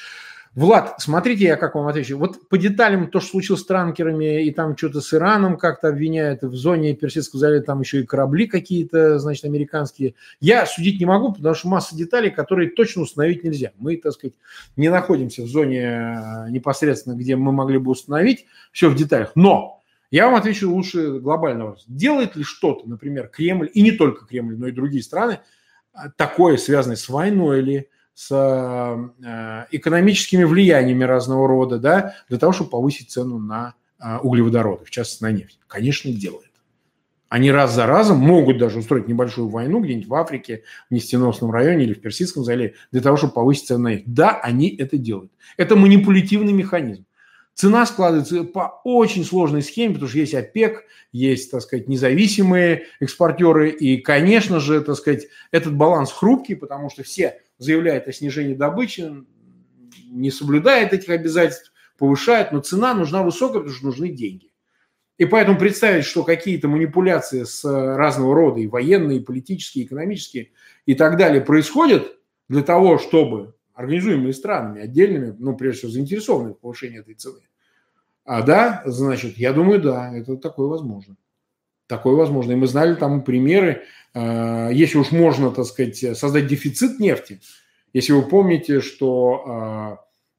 Влад, 0.55 0.95
смотрите, 0.97 1.45
я 1.45 1.57
как 1.57 1.76
вам 1.76 1.88
отвечу. 1.88 2.17
Вот 2.17 2.49
по 2.49 2.57
деталям 2.57 3.09
то, 3.09 3.19
что 3.19 3.31
случилось 3.31 3.61
с 3.61 3.65
транкерами, 3.65 4.43
и 4.45 4.51
там 4.51 4.76
что-то 4.76 4.99
с 4.99 5.13
Ираном 5.13 5.57
как-то 5.57 5.89
обвиняют, 5.89 6.41
в 6.41 6.55
зоне 6.55 6.95
Персидского 6.95 7.39
залива 7.39 7.63
там 7.63 7.81
еще 7.81 7.99
и 7.99 8.05
корабли 8.05 8.47
какие-то, 8.47 9.19
значит, 9.19 9.45
американские. 9.45 10.15
Я 10.39 10.65
судить 10.65 10.99
не 10.99 11.05
могу, 11.05 11.34
потому 11.34 11.53
что 11.53 11.67
масса 11.67 11.95
деталей, 11.95 12.31
которые 12.31 12.71
точно 12.71 13.03
установить 13.03 13.43
нельзя. 13.43 13.71
Мы, 13.77 13.97
так 13.97 14.13
сказать, 14.13 14.34
не 14.76 14.89
находимся 14.89 15.43
в 15.43 15.47
зоне 15.47 15.81
э, 15.81 16.49
непосредственно, 16.49 17.13
где 17.13 17.35
мы 17.35 17.51
могли 17.51 17.77
бы 17.77 17.91
установить 17.91 18.47
все 18.71 18.89
в 18.89 18.95
деталях. 18.95 19.34
Но 19.35 19.81
я 20.09 20.26
вам 20.26 20.35
отвечу 20.35 20.71
лучше 20.71 21.19
глобально. 21.19 21.76
Делает 21.88 22.35
ли 22.35 22.43
что-то, 22.43 22.89
например, 22.89 23.27
Кремль, 23.27 23.69
и 23.71 23.84
не 23.84 23.91
только 23.91 24.26
Кремль, 24.26 24.57
но 24.57 24.67
и 24.67 24.71
другие 24.71 25.03
страны, 25.03 25.41
э, 25.93 26.09
такое, 26.17 26.57
связанное 26.57 26.97
с 26.97 27.07
войной 27.07 27.59
или 27.59 27.89
с 28.20 28.34
э, 28.34 29.66
экономическими 29.72 30.44
влияниями 30.44 31.06
разного 31.06 31.48
рода, 31.48 31.78
да, 31.78 32.16
для 32.28 32.38
того, 32.38 32.52
чтобы 32.52 32.70
повысить 32.70 33.10
цену 33.10 33.40
на 33.40 33.76
э, 33.98 34.18
углеводороды, 34.18 34.84
в 34.84 34.90
частности 34.90 35.24
на 35.24 35.32
нефть. 35.32 35.58
Конечно, 35.68 36.12
делает. 36.12 36.52
Они 37.30 37.50
раз 37.50 37.74
за 37.74 37.86
разом 37.86 38.18
могут 38.18 38.58
даже 38.58 38.80
устроить 38.80 39.08
небольшую 39.08 39.48
войну 39.48 39.80
где-нибудь 39.80 40.10
в 40.10 40.14
Африке, 40.16 40.64
в 40.90 40.94
нефтеносном 40.94 41.50
районе 41.50 41.86
или 41.86 41.94
в 41.94 42.02
Персидском 42.02 42.44
заливе, 42.44 42.74
для 42.91 43.00
того, 43.00 43.16
чтобы 43.16 43.32
повысить 43.32 43.68
цену 43.68 43.84
на 43.84 43.94
нефть. 43.94 44.04
Да, 44.08 44.38
они 44.41 44.68
это 44.76 44.98
делают. 44.98 45.32
Это 45.56 45.78
манипулятивный 45.78 46.52
механизм. 46.52 47.06
Цена 47.54 47.86
складывается 47.86 48.44
по 48.44 48.82
очень 48.84 49.24
сложной 49.24 49.62
схеме, 49.62 49.94
потому 49.94 50.10
что 50.10 50.20
есть 50.20 50.34
ОПЕК, 50.34 50.84
есть, 51.14 51.52
так 51.52 51.62
сказать, 51.62 51.88
независимые 51.88 52.84
экспортеры, 53.00 53.70
и, 53.70 53.96
конечно 53.96 54.60
же, 54.60 54.82
так 54.82 54.98
сказать, 54.98 55.28
этот 55.52 55.74
баланс 55.74 56.12
хрупкий, 56.12 56.56
потому 56.56 56.90
что 56.90 57.04
все 57.04 57.38
заявляют 57.60 58.07
о 58.07 58.11
снижении 58.11 58.56
добычи, 58.56 59.14
не 60.10 60.31
соблюдает 60.31 60.94
этих 60.94 61.10
обязательств, 61.10 61.72
повышает, 61.98 62.52
но 62.52 62.61
цена 62.61 62.95
нужна 62.95 63.22
высокая, 63.22 63.60
потому 63.60 63.76
что 63.76 63.86
нужны 63.86 64.10
деньги. 64.10 64.52
И 65.19 65.26
поэтому 65.26 65.60
представить, 65.60 66.06
что 66.06 66.23
какие-то 66.23 66.69
манипуляции 66.69 67.44
с 67.44 67.64
разного 67.64 68.34
рода, 68.34 68.61
и 68.61 68.68
военные, 68.68 69.19
и 69.19 69.23
политические, 69.23 69.84
и 69.84 69.88
экономические, 69.88 70.52
и 70.86 70.95
так 70.95 71.18
далее, 71.18 71.41
происходят 71.41 72.18
для 72.48 72.64
того, 72.64 72.98
чтобы 72.98 73.53
организуемые 73.73 74.34
странами, 74.34 74.81
отдельными, 74.81 75.36
ну, 75.38 75.56
прежде 75.56 75.80
всего, 75.80 75.91
заинтересованы 75.91 76.53
в 76.53 76.60
повышении 76.60 76.99
этой 76.99 77.15
цены. 77.15 77.41
А 78.23 78.41
да, 78.44 78.81
значит, 78.86 79.38
я 79.38 79.52
думаю, 79.52 79.81
да, 79.81 80.15
это 80.15 80.38
такое 80.38 80.68
возможно. 80.68 81.18
Такое 81.90 82.14
возможно. 82.14 82.52
И 82.52 82.56
мы 82.56 82.68
знали 82.68 82.94
там 82.94 83.24
примеры, 83.24 83.82
э, 84.14 84.70
если 84.72 84.99
уж 84.99 85.10
можно, 85.10 85.49
так 85.49 85.66
сказать, 85.66 85.98
создать 86.16 86.45
дефицит 86.45 86.99
нефти, 86.99 87.41
если 87.94 88.14
вы 88.14 88.22
помните, 88.22 88.80
что 88.80 89.98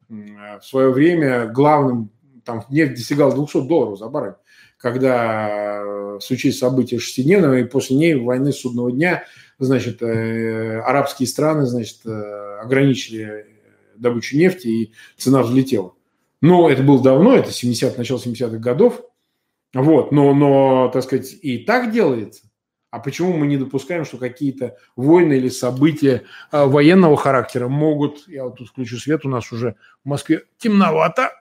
э, 0.09 0.57
в 0.61 0.65
свое 0.65 0.91
время 0.91 1.47
главным, 1.47 2.09
там 2.45 2.63
нефть 2.69 2.93
достигала 2.93 3.35
200 3.35 3.67
долларов 3.67 3.99
за 3.99 4.07
баррель, 4.07 4.35
когда 4.77 5.81
э, 5.83 6.19
случились 6.21 6.57
события 6.57 6.99
шестидневного, 6.99 7.59
и 7.59 7.65
после 7.65 7.97
ней 7.97 8.15
войны 8.15 8.53
судного 8.53 8.89
дня, 8.89 9.25
значит, 9.59 10.01
арабские 10.01 11.27
страны, 11.27 11.65
значит, 11.65 11.97
ограничили 12.05 13.45
добычу 13.97 14.37
нефти, 14.37 14.67
и 14.67 14.93
цена 15.17 15.43
взлетела. 15.43 15.95
Но 16.39 16.69
это 16.69 16.81
было 16.81 17.03
давно, 17.03 17.35
это 17.35 17.51
70 17.51 17.97
начало 17.97 18.19
70-х 18.19 18.57
годов. 18.57 19.01
Вот, 19.73 20.11
но, 20.11 20.33
но, 20.33 20.89
так 20.89 21.03
сказать, 21.03 21.33
и 21.41 21.59
так 21.59 21.91
делается. 21.91 22.51
А 22.89 22.99
почему 22.99 23.37
мы 23.37 23.47
не 23.47 23.55
допускаем, 23.55 24.03
что 24.03 24.17
какие-то 24.17 24.77
войны 24.97 25.35
или 25.35 25.47
события 25.47 26.23
э, 26.51 26.65
военного 26.65 27.15
характера 27.15 27.69
могут, 27.69 28.27
я 28.27 28.43
вот 28.43 28.57
тут 28.57 28.67
включу 28.67 28.97
свет, 28.97 29.25
у 29.25 29.29
нас 29.29 29.49
уже 29.53 29.77
в 30.03 30.09
Москве 30.09 30.43
темновато, 30.57 31.31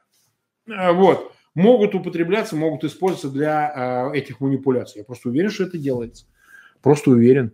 э, 0.68 0.92
вот, 0.92 1.32
могут 1.56 1.96
употребляться, 1.96 2.54
могут 2.54 2.84
использоваться 2.84 3.30
для 3.30 4.12
э, 4.12 4.16
этих 4.16 4.38
манипуляций. 4.38 5.00
Я 5.00 5.04
просто 5.04 5.28
уверен, 5.28 5.50
что 5.50 5.64
это 5.64 5.76
делается. 5.76 6.26
Просто 6.82 7.10
уверен. 7.10 7.52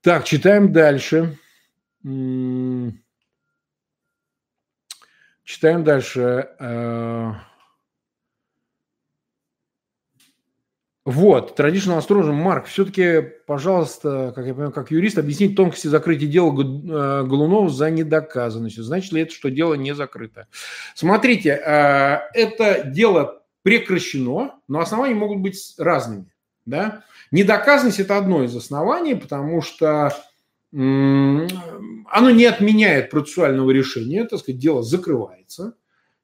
Так, 0.00 0.24
читаем 0.24 0.72
дальше. 0.72 1.38
Читаем 5.44 5.84
дальше. 5.84 7.42
Вот, 11.04 11.56
традиционно 11.56 11.98
осторожно. 11.98 12.32
Марк, 12.32 12.66
все-таки, 12.66 13.22
пожалуйста, 13.46 14.32
как 14.36 14.46
я 14.46 14.54
понимаю, 14.54 14.72
как 14.72 14.92
юрист, 14.92 15.18
объяснить 15.18 15.56
тонкости 15.56 15.88
закрытия 15.88 16.28
дела 16.28 16.52
э, 16.52 17.24
Голунова 17.24 17.68
за 17.68 17.90
недоказанностью. 17.90 18.84
Значит 18.84 19.12
ли 19.12 19.22
это, 19.22 19.32
что 19.32 19.50
дело 19.50 19.74
не 19.74 19.96
закрыто? 19.96 20.46
Смотрите, 20.94 21.50
э, 21.50 22.18
это 22.34 22.84
дело 22.84 23.42
прекращено, 23.62 24.60
но 24.68 24.80
основания 24.80 25.14
могут 25.14 25.38
быть 25.38 25.74
разными. 25.76 26.32
Да? 26.66 27.02
Недоказанность– 27.32 27.98
это 28.00 28.16
одно 28.16 28.44
из 28.44 28.54
оснований, 28.54 29.16
потому 29.16 29.60
что 29.60 30.12
оно 30.72 32.30
не 32.30 32.44
отменяет 32.46 33.10
процессуального 33.10 33.70
решения, 33.72 34.24
так 34.24 34.38
сказать, 34.38 34.58
дело 34.58 34.82
закрывается. 34.82 35.74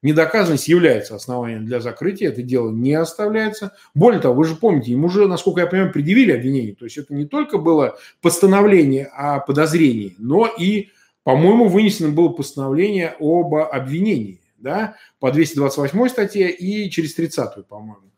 Недоказанность 0.01 0.69
является 0.69 1.17
основанием 1.17 1.67
для 1.67 1.81
закрытия, 1.81 2.29
это 2.29 2.43
дело 2.43 2.71
не 2.71 2.95
оставляется. 2.95 3.73
Более 3.95 4.21
того, 4.21 4.35
вы 4.35 4.45
же 4.45 4.55
помните, 4.55 4.93
ему 4.93 5.07
уже, 5.07 5.27
насколько 5.27 5.61
я 5.61 5.67
понимаю, 5.67 5.93
предъявили 5.93 6.31
обвинение. 6.31 6.77
То 6.77 6.85
есть 6.85 6.99
это 6.99 7.13
не 7.15 7.27
только 7.27 7.59
было 7.59 7.99
постановление 8.23 9.07
о 9.07 9.41
подозрении, 9.41 10.15
но 10.19 10.47
и, 10.47 10.91
по-моему, 11.25 11.67
вынесено 11.67 12.11
было 12.11 12.29
постановление 12.29 13.17
об 13.19 13.55
обвинении 13.55 14.41
да, 14.59 14.95
по 15.19 15.33
228 15.33 16.09
статье 16.09 16.51
и 16.51 16.91
через 16.91 17.15
30 17.15 17.67
по-моему. 17.67 18.13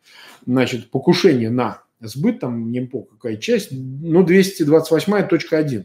Значит, 0.46 0.90
покушение 0.90 1.50
на 1.50 1.82
сбыт, 2.00 2.40
там 2.40 2.70
не 2.70 2.80
помню 2.80 3.08
какая 3.08 3.36
часть, 3.36 3.68
ну, 3.72 4.22
228.1. 4.24 5.84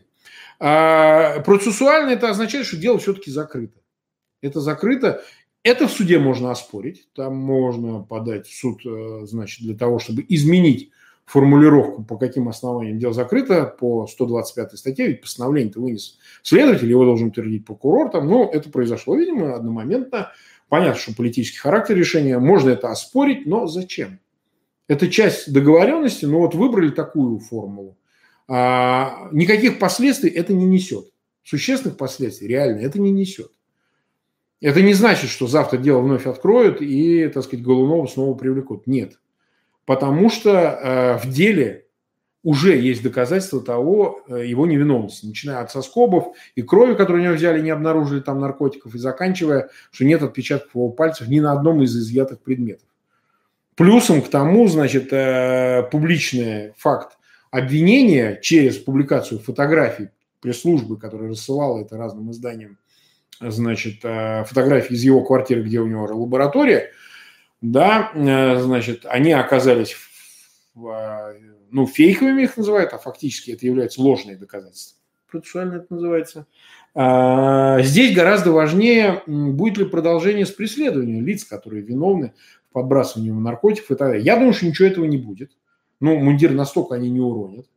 А 0.59 1.39
процессуально 1.41 2.11
это 2.11 2.29
означает, 2.29 2.65
что 2.65 2.77
дело 2.77 2.97
все-таки 2.99 3.31
закрыто. 3.31 3.79
Это 4.41 4.61
закрыто. 4.61 5.23
Это 5.65 5.87
в 5.87 5.91
суде 5.91 6.19
можно 6.19 6.51
оспорить. 6.51 7.07
Там 7.15 7.35
можно 7.35 7.99
подать 7.99 8.45
в 8.45 8.55
суд, 8.55 8.85
э, 8.85 9.25
значит, 9.25 9.65
для 9.65 9.75
того, 9.75 9.97
чтобы 9.97 10.23
изменить 10.29 10.91
формулировку, 11.25 12.03
по 12.03 12.17
каким 12.17 12.47
основаниям 12.47 12.99
дело 12.99 13.13
закрыто, 13.13 13.65
по 13.79 14.05
125 14.05 14.77
статье, 14.77 15.07
ведь 15.07 15.21
постановление-то 15.21 15.81
вынес 15.81 16.19
следователь, 16.43 16.87
его 16.87 17.03
должен 17.03 17.29
утвердить 17.29 17.65
прокурор, 17.65 18.11
там, 18.11 18.27
но 18.27 18.47
это 18.53 18.69
произошло, 18.69 19.15
видимо, 19.15 19.55
одномоментно. 19.55 20.31
Понятно, 20.69 21.01
что 21.01 21.15
политический 21.15 21.57
характер 21.57 21.97
решения, 21.97 22.37
можно 22.37 22.69
это 22.69 22.91
оспорить, 22.91 23.47
но 23.47 23.65
зачем? 23.65 24.19
Это 24.87 25.09
часть 25.09 25.51
договоренности, 25.51 26.25
но 26.25 26.41
вот 26.41 26.53
выбрали 26.53 26.91
такую 26.91 27.39
формулу. 27.39 27.97
А, 28.47 29.29
никаких 29.31 29.79
последствий 29.79 30.29
это 30.29 30.53
не 30.53 30.65
несет. 30.65 31.07
Существенных 31.43 31.97
последствий 31.97 32.47
реально 32.47 32.81
это 32.81 33.01
не 33.01 33.09
несет. 33.09 33.49
Это 34.65 34.81
не 34.81 34.95
значит, 34.95 35.29
что 35.29 35.45
завтра 35.45 35.77
дело 35.77 36.01
вновь 36.01 36.25
откроют 36.25 36.81
и, 36.81 37.27
так 37.27 37.43
сказать, 37.43 37.63
Голунова 37.63 38.07
снова 38.07 38.33
привлекут. 38.35 38.87
Нет. 38.87 39.19
Потому 39.85 40.31
что 40.31 40.49
э, 40.49 41.17
в 41.19 41.31
деле 41.31 41.85
уже 42.41 42.75
есть 42.75 43.03
доказательства 43.03 43.61
того, 43.61 44.21
э, 44.27 44.43
его 44.47 44.65
невиновности, 44.65 45.27
начиная 45.27 45.59
от 45.59 45.69
соскобов 45.69 46.35
и 46.55 46.63
крови, 46.63 46.95
которую 46.95 47.21
у 47.21 47.25
него 47.25 47.35
взяли, 47.35 47.61
не 47.61 47.69
обнаружили 47.69 48.21
там 48.21 48.39
наркотиков, 48.39 48.95
и 48.95 48.97
заканчивая, 48.97 49.69
что 49.91 50.03
нет 50.03 50.23
отпечатков 50.23 50.73
его 50.73 50.89
пальцев 50.89 51.27
ни 51.27 51.39
на 51.39 51.51
одном 51.51 51.83
из 51.83 51.95
изъятых 51.95 52.39
предметов. 52.39 52.87
Плюсом 53.75 54.23
к 54.23 54.29
тому, 54.29 54.67
значит, 54.67 55.13
э, 55.13 55.87
публичный 55.91 56.73
факт 56.75 57.19
обвинение 57.51 58.39
через 58.41 58.77
публикацию 58.79 59.39
фотографий 59.39 60.09
пресс-службы, 60.41 60.97
которая 60.97 61.29
рассылала 61.29 61.81
это 61.81 61.97
разным 61.97 62.31
изданиям, 62.31 62.79
значит, 63.39 63.99
э, 64.03 64.43
фотографии 64.45 64.93
из 64.93 65.03
его 65.03 65.23
квартиры, 65.23 65.63
где 65.63 65.79
у 65.79 65.87
него 65.87 66.05
лаборатория, 66.05 66.91
да, 67.61 68.11
э, 68.13 68.59
значит, 68.59 69.05
они 69.05 69.31
оказались, 69.31 69.95
ну, 70.75 71.87
фейковыми 71.87 72.43
их 72.43 72.57
называют, 72.57 72.93
а 72.93 72.97
фактически 72.97 73.51
это 73.51 73.65
является 73.65 74.01
ложные 74.01 74.37
доказательства. 74.37 74.97
процессуально 75.29 75.75
это 75.77 75.87
называется. 75.89 76.47
А, 76.97 77.81
здесь 77.81 78.15
гораздо 78.15 78.51
важнее, 78.51 79.21
будет 79.27 79.77
ли 79.77 79.85
продолжение 79.85 80.45
с 80.45 80.51
преследованием 80.51 81.25
лиц, 81.25 81.43
которые 81.43 81.81
виновны 81.81 82.33
в 82.69 82.73
подбрасывании 82.73 83.31
наркотиков 83.31 83.91
и 83.91 83.95
так 83.95 84.07
далее. 84.09 84.23
Я 84.23 84.37
думаю, 84.37 84.53
что 84.53 84.65
ничего 84.65 84.87
этого 84.87 85.03
не 85.05 85.17
будет. 85.17 85.51
Ну, 85.99 86.17
мундир 86.17 86.51
настолько 86.51 86.95
они 86.95 87.09
не 87.09 87.19
уронят. 87.19 87.67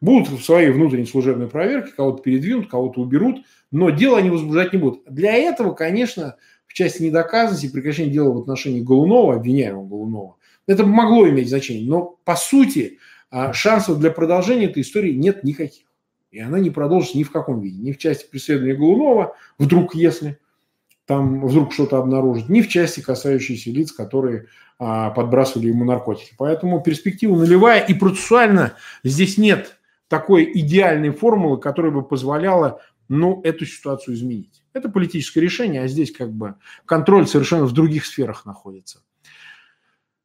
Будут 0.00 0.28
в 0.28 0.44
своей 0.44 0.70
внутренней 0.70 1.06
служебной 1.06 1.48
проверке, 1.48 1.92
кого-то 1.92 2.22
передвинут, 2.22 2.68
кого-то 2.68 3.00
уберут, 3.00 3.44
но 3.70 3.90
дело 3.90 4.18
они 4.18 4.30
возбуждать 4.30 4.72
не 4.72 4.78
будут. 4.78 5.02
Для 5.08 5.32
этого, 5.32 5.72
конечно, 5.72 6.36
в 6.66 6.74
части 6.74 7.02
недоказанности 7.02 7.70
прекращения 7.70 8.10
дела 8.10 8.32
в 8.32 8.38
отношении 8.38 8.80
Голунова, 8.80 9.36
обвиняемого 9.36 9.86
Голунова, 9.86 10.36
это 10.66 10.84
могло 10.84 11.28
иметь 11.28 11.48
значение. 11.48 11.88
Но, 11.88 12.18
по 12.24 12.36
сути, 12.36 12.98
а, 13.30 13.52
шансов 13.52 13.98
для 13.98 14.10
продолжения 14.10 14.66
этой 14.66 14.82
истории 14.82 15.12
нет 15.12 15.44
никаких. 15.44 15.84
И 16.30 16.40
она 16.40 16.58
не 16.58 16.70
продолжится 16.70 17.16
ни 17.16 17.22
в 17.22 17.32
каком 17.32 17.60
виде. 17.60 17.80
Ни 17.80 17.92
в 17.92 17.98
части 17.98 18.28
преследования 18.28 18.74
Голунова, 18.74 19.34
вдруг 19.58 19.94
если 19.94 20.38
там 21.06 21.46
вдруг 21.46 21.72
что-то 21.72 21.98
обнаружит, 21.98 22.48
ни 22.48 22.62
в 22.62 22.68
части, 22.68 23.00
касающейся 23.00 23.70
лиц, 23.70 23.92
которые 23.92 24.46
а, 24.78 25.10
подбрасывали 25.10 25.68
ему 25.68 25.84
наркотики. 25.84 26.34
Поэтому 26.36 26.82
перспектива 26.82 27.36
нулевая. 27.36 27.80
И 27.80 27.94
процессуально 27.94 28.74
здесь 29.04 29.38
нет 29.38 29.75
такой 30.08 30.50
идеальной 30.52 31.10
формулы, 31.10 31.58
которая 31.58 31.92
бы 31.92 32.02
позволяла 32.02 32.80
ну, 33.08 33.40
эту 33.42 33.66
ситуацию 33.66 34.14
изменить. 34.14 34.62
Это 34.72 34.88
политическое 34.88 35.40
решение, 35.40 35.82
а 35.82 35.88
здесь 35.88 36.12
как 36.12 36.32
бы 36.32 36.56
контроль 36.84 37.26
совершенно 37.26 37.64
в 37.64 37.72
других 37.72 38.06
сферах 38.06 38.44
находится. 38.44 39.02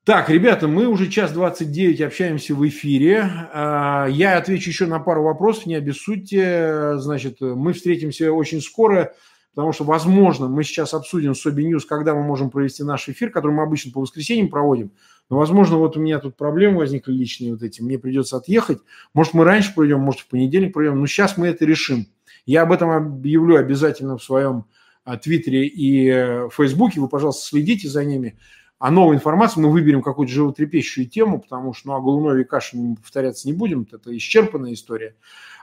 Так, 0.04 0.32
ребята, 0.32 0.68
мы 0.68 0.88
уже 0.88 1.10
час 1.10 1.32
29 1.32 2.02
общаемся 2.02 2.56
в 2.56 2.68
эфире. 2.68 3.30
А, 3.54 4.08
я 4.08 4.38
отвечу 4.38 4.72
еще 4.72 4.88
на 4.88 5.00
пару 5.00 5.24
вопросов, 5.24 5.68
не 5.68 5.76
обессудьте. 5.76 6.98
Значит, 6.98 7.40
мы 7.40 7.74
встретимся 7.74 8.34
очень 8.34 8.62
скоро, 8.62 9.14
потому 9.54 9.74
что, 9.74 9.84
возможно, 9.84 10.48
мы 10.48 10.64
сейчас 10.64 10.94
обсудим 10.94 11.36
Sobi 11.36 11.66
News, 11.66 11.86
когда 11.86 12.14
мы 12.14 12.24
можем 12.24 12.50
провести 12.50 12.84
наш 12.84 13.10
эфир, 13.10 13.30
который 13.32 13.52
мы 13.52 13.64
обычно 13.64 13.92
по 13.92 14.02
воскресеньям 14.02 14.50
проводим. 14.50 14.92
Но, 15.30 15.38
возможно, 15.38 15.78
вот 15.78 15.98
у 15.98 16.00
меня 16.00 16.20
тут 16.20 16.36
проблемы 16.36 16.80
возникли 16.80 17.12
личные 17.14 17.54
вот 17.54 17.64
эти, 17.64 17.82
мне 17.82 17.98
придется 17.98 18.38
отъехать. 18.38 18.80
Может, 19.14 19.34
мы 19.34 19.44
раньше 19.46 19.74
пройдем, 19.74 20.00
может, 20.00 20.22
в 20.22 20.28
понедельник 20.28 20.74
пройдем, 20.74 21.00
но 21.00 21.08
сейчас 21.08 21.38
мы 21.38 21.48
это 21.48 21.66
решим. 21.66 22.08
Я 22.46 22.64
об 22.64 22.72
этом 22.72 22.90
объявлю 22.90 23.58
обязательно 23.58 24.18
в 24.18 24.24
своем 24.24 24.66
а, 25.04 25.18
Твиттере 25.18 25.68
и 25.68 26.10
э, 26.10 26.50
Фейсбуке. 26.52 27.00
Вы, 27.00 27.08
пожалуйста, 27.08 27.46
следите 27.46 27.88
за 27.88 28.04
ними 28.04 28.38
а 28.82 28.90
новой 28.90 29.16
информации 29.16 29.60
мы 29.60 29.72
выберем 29.72 30.02
какую-то 30.02 30.34
животрепещущую 30.34 31.08
тему, 31.08 31.40
потому 31.40 31.72
что 31.72 31.90
ну, 31.90 31.94
о 31.94 32.02
Голунове 32.02 32.42
и 32.42 32.46
Кашине 32.46 32.96
повторяться 32.96 33.48
не 33.48 33.54
будем, 33.54 33.88
это 33.92 34.18
исчерпанная 34.18 34.74
история. 34.74 35.16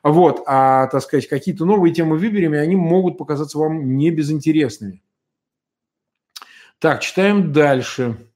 Вот, 0.03 0.43
а, 0.47 0.87
так 0.87 1.03
сказать, 1.03 1.29
какие-то 1.29 1.65
новые 1.65 1.93
темы 1.93 2.17
выберем, 2.17 2.55
и 2.55 2.59
они 2.59 2.77
могут 2.77 3.19
показаться 3.19 3.59
вам 3.59 3.97
не 3.97 4.11
безинтересными. 4.11 5.03
Так, 6.79 7.01
читаем 7.01 7.53
дальше. 7.53 8.31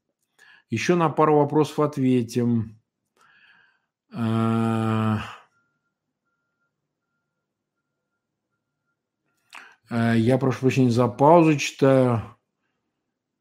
Еще 0.69 0.95
на 0.95 1.09
пару 1.09 1.37
вопросов 1.37 1.79
ответим. 1.79 2.79
А, 4.11 5.19
а, 9.89 10.13
я 10.15 10.37
прошу 10.37 10.59
прощения 10.59 10.91
за 10.91 11.07
паузу, 11.07 11.57
читаю. 11.57 12.21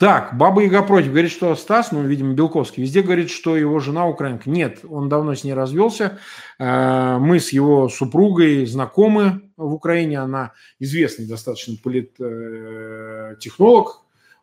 Так, 0.03 0.37
Баба 0.37 0.65
Яга 0.65 0.83
против. 0.83 1.11
Говорит, 1.11 1.31
что 1.31 1.55
Стас, 1.55 1.93
ну, 1.93 2.03
видимо, 2.03 2.35
Белковский, 2.35 2.83
везде 2.83 3.03
говорит, 3.03 3.31
что 3.31 3.57
его 3.57 3.79
жена 3.79 4.09
украинка. 4.09 4.51
Нет, 4.51 4.81
он 4.83 5.09
давно 5.09 5.37
с 5.37 5.45
ней 5.45 5.55
развелся. 5.55 6.19
Э, 6.59 7.19
мы 7.21 7.39
с 7.39 7.53
его 7.53 7.89
супругой 7.89 8.67
знакомы 8.67 9.43
в 9.57 9.73
Украине. 9.73 10.19
Она 10.19 10.55
известный 10.81 11.29
достаточно 11.29 11.77
политтехнолог, 11.81 13.91
э, 13.91 13.93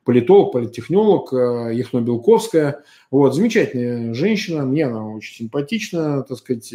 политолог, 0.06 0.54
политтехнолог, 0.54 1.34
э, 1.34 1.72
Ехно 1.74 2.00
Белковская. 2.00 2.86
Вот, 3.12 3.36
замечательная 3.36 4.14
женщина, 4.14 4.64
мне 4.64 4.86
она 4.86 5.10
очень 5.10 5.36
симпатична, 5.36 6.24
так 6.24 6.38
сказать. 6.38 6.74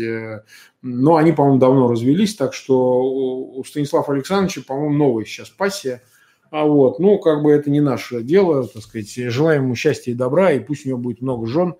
Но 0.82 1.16
они, 1.16 1.32
по-моему, 1.32 1.59
давно 1.59 1.89
развелись, 1.89 2.36
так 2.36 2.52
что 2.52 3.02
у 3.02 3.65
Станислава 3.65 4.12
Александровича, 4.12 4.61
по-моему, 4.66 4.94
новая 4.94 5.24
сейчас 5.24 5.48
пассия– 5.48 6.02
а 6.55 6.66
вот, 6.66 7.01
ну, 7.01 7.18
как 7.18 7.43
бы 7.43 7.51
это 7.51 7.68
не 7.68 7.81
наше 7.81 8.22
дело, 8.22 8.64
так 8.68 8.81
сказать. 8.81 9.12
Желаем 9.12 9.64
ему 9.64 9.74
счастья 9.74 10.12
и 10.12 10.14
добра, 10.14 10.52
и 10.52 10.60
пусть 10.60 10.86
у 10.86 10.89
него 10.89 10.98
будет 10.98 11.20
много 11.20 11.48
жен, 11.48 11.74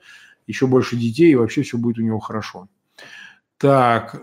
еще 0.49 0.67
больше 0.67 0.97
детей, 0.97 1.31
и 1.31 1.37
вообще 1.37 1.63
все 1.63 1.79
будет 1.79 1.99
у 1.99 2.03
него 2.03 2.19
хорошо. 2.19 2.67
Так, 3.57 4.21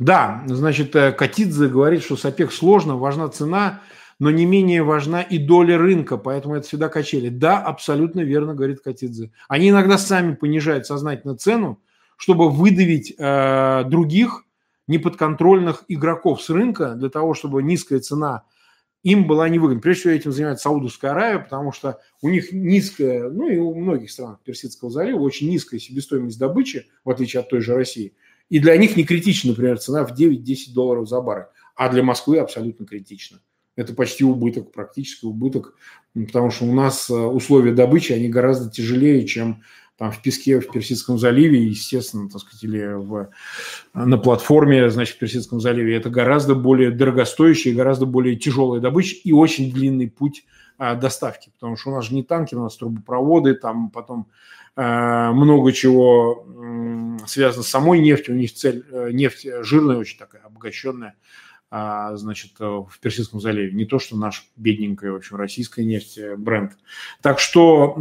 да, 0.00 0.42
значит, 0.46 0.96
э, 0.96 1.12
Катидзе 1.12 1.68
говорит, 1.68 2.02
что 2.02 2.16
с 2.16 2.34
сложно, 2.50 2.96
важна 2.96 3.28
цена, 3.28 3.80
но 4.18 4.32
не 4.32 4.44
менее 4.44 4.82
важна 4.82 5.22
и 5.22 5.38
доля 5.38 5.78
рынка, 5.78 6.16
поэтому 6.16 6.56
это 6.56 6.66
всегда 6.66 6.88
качели. 6.88 7.28
Да, 7.28 7.60
абсолютно 7.60 8.22
верно, 8.22 8.54
говорит 8.54 8.80
Катидзе. 8.80 9.30
Они 9.46 9.70
иногда 9.70 9.98
сами 9.98 10.34
понижают 10.34 10.84
сознательно 10.84 11.36
цену, 11.36 11.80
чтобы 12.16 12.50
выдавить 12.50 13.14
э, 13.16 13.84
других 13.86 14.42
неподконтрольных 14.88 15.84
игроков 15.86 16.42
с 16.42 16.50
рынка 16.50 16.96
для 16.96 17.08
того, 17.08 17.34
чтобы 17.34 17.62
низкая 17.62 18.00
цена 18.00 18.42
им 19.04 19.26
была 19.26 19.48
невыгодна. 19.48 19.80
Прежде 19.80 20.00
всего 20.00 20.12
этим 20.14 20.32
занимается 20.32 20.64
Саудовская 20.64 21.12
Аравия, 21.12 21.38
потому 21.38 21.72
что 21.72 22.00
у 22.22 22.30
них 22.30 22.52
низкая, 22.52 23.28
ну 23.28 23.48
и 23.48 23.58
у 23.58 23.74
многих 23.74 24.10
стран 24.10 24.38
Персидского 24.42 24.90
залива 24.90 25.20
очень 25.20 25.48
низкая 25.50 25.78
себестоимость 25.78 26.38
добычи, 26.38 26.86
в 27.04 27.10
отличие 27.10 27.40
от 27.40 27.50
той 27.50 27.60
же 27.60 27.74
России. 27.74 28.14
И 28.48 28.58
для 28.58 28.76
них 28.78 28.96
не 28.96 29.04
критична, 29.04 29.50
например, 29.50 29.78
цена 29.78 30.04
в 30.04 30.18
9-10 30.18 30.72
долларов 30.74 31.08
за 31.08 31.20
баррель, 31.20 31.46
а 31.76 31.90
для 31.90 32.02
Москвы 32.02 32.38
абсолютно 32.38 32.86
критично. 32.86 33.40
Это 33.76 33.92
почти 33.92 34.24
убыток, 34.24 34.72
практически 34.72 35.26
убыток, 35.26 35.76
потому 36.14 36.50
что 36.50 36.64
у 36.64 36.72
нас 36.72 37.10
э, 37.10 37.14
условия 37.14 37.72
добычи, 37.72 38.12
они 38.12 38.28
гораздо 38.28 38.70
тяжелее, 38.70 39.26
чем 39.26 39.64
там 39.96 40.10
в 40.10 40.20
песке 40.22 40.60
в 40.60 40.70
Персидском 40.70 41.18
заливе, 41.18 41.62
естественно, 41.62 42.28
так 42.28 42.40
сказать, 42.40 42.64
или 42.64 42.94
в, 42.94 43.30
на 43.94 44.18
платформе, 44.18 44.90
значит, 44.90 45.16
в 45.16 45.18
Персидском 45.18 45.60
заливе. 45.60 45.96
Это 45.96 46.10
гораздо 46.10 46.54
более 46.54 46.90
дорогостоящая, 46.90 47.74
гораздо 47.74 48.06
более 48.06 48.36
тяжелая 48.36 48.80
добыча 48.80 49.16
и 49.22 49.32
очень 49.32 49.72
длинный 49.72 50.10
путь 50.10 50.44
а, 50.78 50.96
доставки, 50.96 51.50
потому 51.54 51.76
что 51.76 51.90
у 51.90 51.94
нас 51.94 52.06
же 52.06 52.14
не 52.14 52.24
танки, 52.24 52.56
у 52.56 52.62
нас 52.62 52.76
трубопроводы, 52.76 53.54
там 53.54 53.90
потом 53.90 54.26
а, 54.74 55.32
много 55.32 55.72
чего 55.72 56.44
м, 56.48 57.20
связано 57.26 57.62
с 57.62 57.68
самой 57.68 58.00
нефтью. 58.00 58.34
У 58.34 58.38
них 58.38 58.52
цель, 58.52 58.84
э, 58.90 59.10
нефть 59.12 59.46
жирная, 59.60 59.98
очень 59.98 60.18
такая 60.18 60.42
обогащенная. 60.42 61.14
А, 61.76 62.14
значит, 62.14 62.52
э, 62.60 62.64
в 62.64 63.00
Персидском 63.00 63.40
заливе. 63.40 63.72
Не 63.72 63.84
то, 63.84 63.98
что 63.98 64.16
наш 64.16 64.48
бедненькая, 64.54 65.10
в 65.10 65.16
общем, 65.16 65.34
российская 65.34 65.84
нефть, 65.84 66.18
э, 66.18 66.36
бренд. 66.36 66.70
Так 67.20 67.40
что, 67.40 67.96
э, 67.98 68.00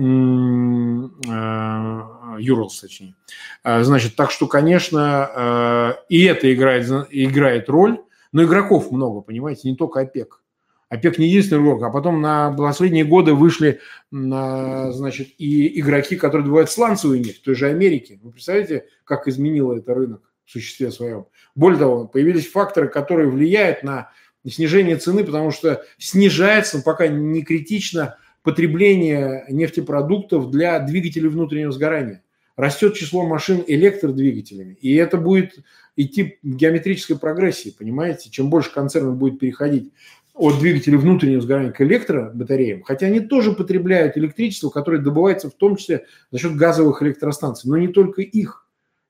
Юрлс, 2.40 2.80
точнее. 2.80 3.16
Значит, 3.64 4.16
так 4.16 4.30
что, 4.30 4.46
конечно, 4.46 5.98
и 6.08 6.24
это 6.24 6.54
играет, 6.54 6.88
играет 7.10 7.68
роль, 7.68 8.00
но 8.32 8.44
игроков 8.44 8.92
много, 8.92 9.22
понимаете, 9.22 9.68
не 9.68 9.76
только 9.76 10.02
ОПЕК. 10.02 10.44
ОПЕК 10.90 11.18
не 11.18 11.30
единственный 11.30 11.64
игрок, 11.64 11.82
а 11.82 11.90
потом 11.90 12.22
на 12.22 12.52
последние 12.52 13.06
годы 13.06 13.34
вышли, 13.34 13.80
значит, 14.12 15.30
и 15.40 15.80
игроки, 15.80 16.16
которые 16.16 16.46
добывают 16.46 16.70
сланцевую 16.70 17.22
нефть 17.22 17.42
в 17.42 17.46
той 17.46 17.56
же 17.56 17.70
Америке. 17.70 18.20
Вы 18.22 18.34
представляете, 18.34 18.86
как 19.04 19.28
изменило 19.28 19.76
это 19.76 19.96
рынок? 19.96 20.22
В 20.46 20.52
существе 20.52 20.92
своем. 20.92 21.26
Более 21.56 21.80
того, 21.80 22.08
появились 22.08 22.50
факторы, 22.50 22.88
которые 22.88 23.30
влияют 23.30 23.84
на 23.84 24.10
снижение 24.48 24.98
цены, 24.98 25.24
потому 25.24 25.52
что 25.52 25.84
снижается, 25.98 26.82
пока 26.82 27.08
не 27.08 27.44
критично, 27.44 28.18
потребление 28.44 29.46
нефтепродуктов 29.50 30.52
для 30.52 30.80
двигателей 30.80 31.30
внутреннего 31.30 31.72
сгорания. 31.72 32.24
Растет 32.56 32.94
число 32.96 33.26
машин 33.26 33.64
электродвигателями, 33.66 34.74
и 34.74 34.94
это 34.96 35.18
будет 35.18 35.60
идти 35.96 36.38
в 36.44 36.56
геометрической 36.56 37.18
прогрессии, 37.18 37.74
понимаете? 37.76 38.30
Чем 38.30 38.50
больше 38.50 38.72
концернов 38.72 39.18
будет 39.18 39.40
переходить 39.40 39.92
от 40.34 40.60
двигателей 40.60 40.98
внутреннего 40.98 41.42
сгорания 41.42 41.72
к 41.72 41.82
электробатареям, 41.82 42.84
хотя 42.84 43.08
они 43.08 43.22
тоже 43.22 43.54
потребляют 43.54 44.18
электричество, 44.18 44.70
которое 44.70 45.00
добывается 45.00 45.50
в 45.50 45.54
том 45.54 45.76
числе 45.76 46.06
за 46.32 46.40
счет 46.40 46.56
газовых 46.56 47.02
электростанций, 47.02 47.70
но 47.70 47.78
не 47.78 47.88
только 47.88 48.22
их 48.22 48.63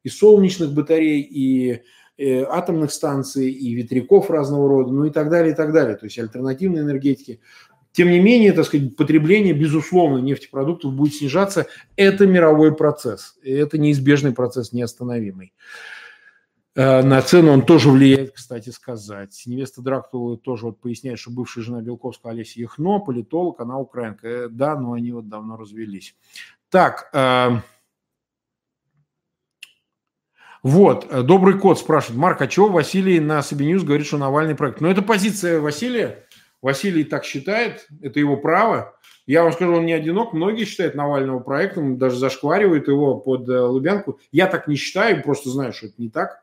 и 0.04 0.10
солнечных 0.10 0.74
батарей, 0.74 1.22
и 1.22 1.82
э, 2.18 2.44
атомных 2.44 2.92
станций, 2.92 3.52
и 3.52 3.74
ветряков 3.74 4.30
разного 4.30 4.70
рода, 4.70 4.92
ну 4.92 5.06
и 5.06 5.10
так 5.10 5.30
далее, 5.30 5.54
и 5.54 5.56
так 5.56 5.74
далее, 5.74 5.96
то 5.96 6.06
есть 6.06 6.20
альтернативной 6.20 6.82
энергетики. 6.82 7.40
Тем 7.94 8.10
не 8.10 8.20
менее, 8.20 8.54
так 8.54 8.66
сказать, 8.66 8.96
потребление, 8.96 9.54
безусловно, 9.54 10.18
нефтепродуктов 10.18 10.94
будет 10.94 11.14
снижаться. 11.14 11.68
Это 11.96 12.26
мировой 12.26 12.76
процесс. 12.76 13.36
Это 13.44 13.78
неизбежный 13.78 14.32
процесс, 14.32 14.74
неостановимый. 14.74 15.54
Э, 16.76 17.04
на 17.04 17.22
цену 17.22 17.52
он 17.52 17.64
тоже 17.64 17.92
влияет, 17.92 18.32
кстати 18.32 18.72
сказать. 18.72 19.44
Невеста 19.46 19.84
Драктулы 19.84 20.38
тоже 20.38 20.66
вот 20.66 20.80
поясняет, 20.80 21.20
что 21.20 21.30
бывшая 21.30 21.62
жена 21.62 21.82
Белковского 21.82 22.32
Олеся 22.32 22.60
Яхно, 22.60 22.98
политолог, 23.00 23.60
она 23.62 23.78
украинка. 23.78 24.28
Э, 24.28 24.48
да, 24.50 24.76
но 24.76 24.94
они 24.94 25.12
вот 25.12 25.30
давно 25.30 25.56
развелись. 25.56 26.16
Так, 26.72 27.12
Вот, 30.64 31.08
э, 31.10 31.24
добрый 31.24 31.60
кот 31.60 31.78
спрашивает, 31.78 32.18
Марк, 32.18 32.42
а 32.42 32.48
чего 32.48 32.70
Василий 32.70 33.20
на 33.20 33.44
Собиньюз 33.44 33.84
говорит, 33.84 34.08
что 34.08 34.18
Навальный 34.18 34.56
проект? 34.56 34.80
Ну, 34.80 34.90
это 34.90 35.02
позиция 35.02 35.60
Василия. 35.60 36.26
Василий 36.62 37.04
так 37.04 37.26
считает, 37.26 37.86
это 38.02 38.22
его 38.22 38.38
право. 38.38 38.96
Я 39.28 39.44
вам 39.44 39.52
скажу, 39.52 39.74
он 39.74 39.86
не 39.86 39.92
одинок. 39.92 40.32
Многие 40.32 40.64
считают 40.64 40.96
Навального 40.96 41.40
проектом, 41.40 41.98
даже 41.98 42.16
зашкваривают 42.16 42.88
его 42.88 43.18
под 43.18 43.48
э, 43.50 43.60
Лубянку. 43.60 44.20
Я 44.32 44.48
так 44.48 44.70
не 44.70 44.78
считаю, 44.78 45.22
просто 45.22 45.50
знаю, 45.50 45.74
что 45.74 45.88
это 45.88 45.96
не 45.98 46.10
так. 46.10 46.42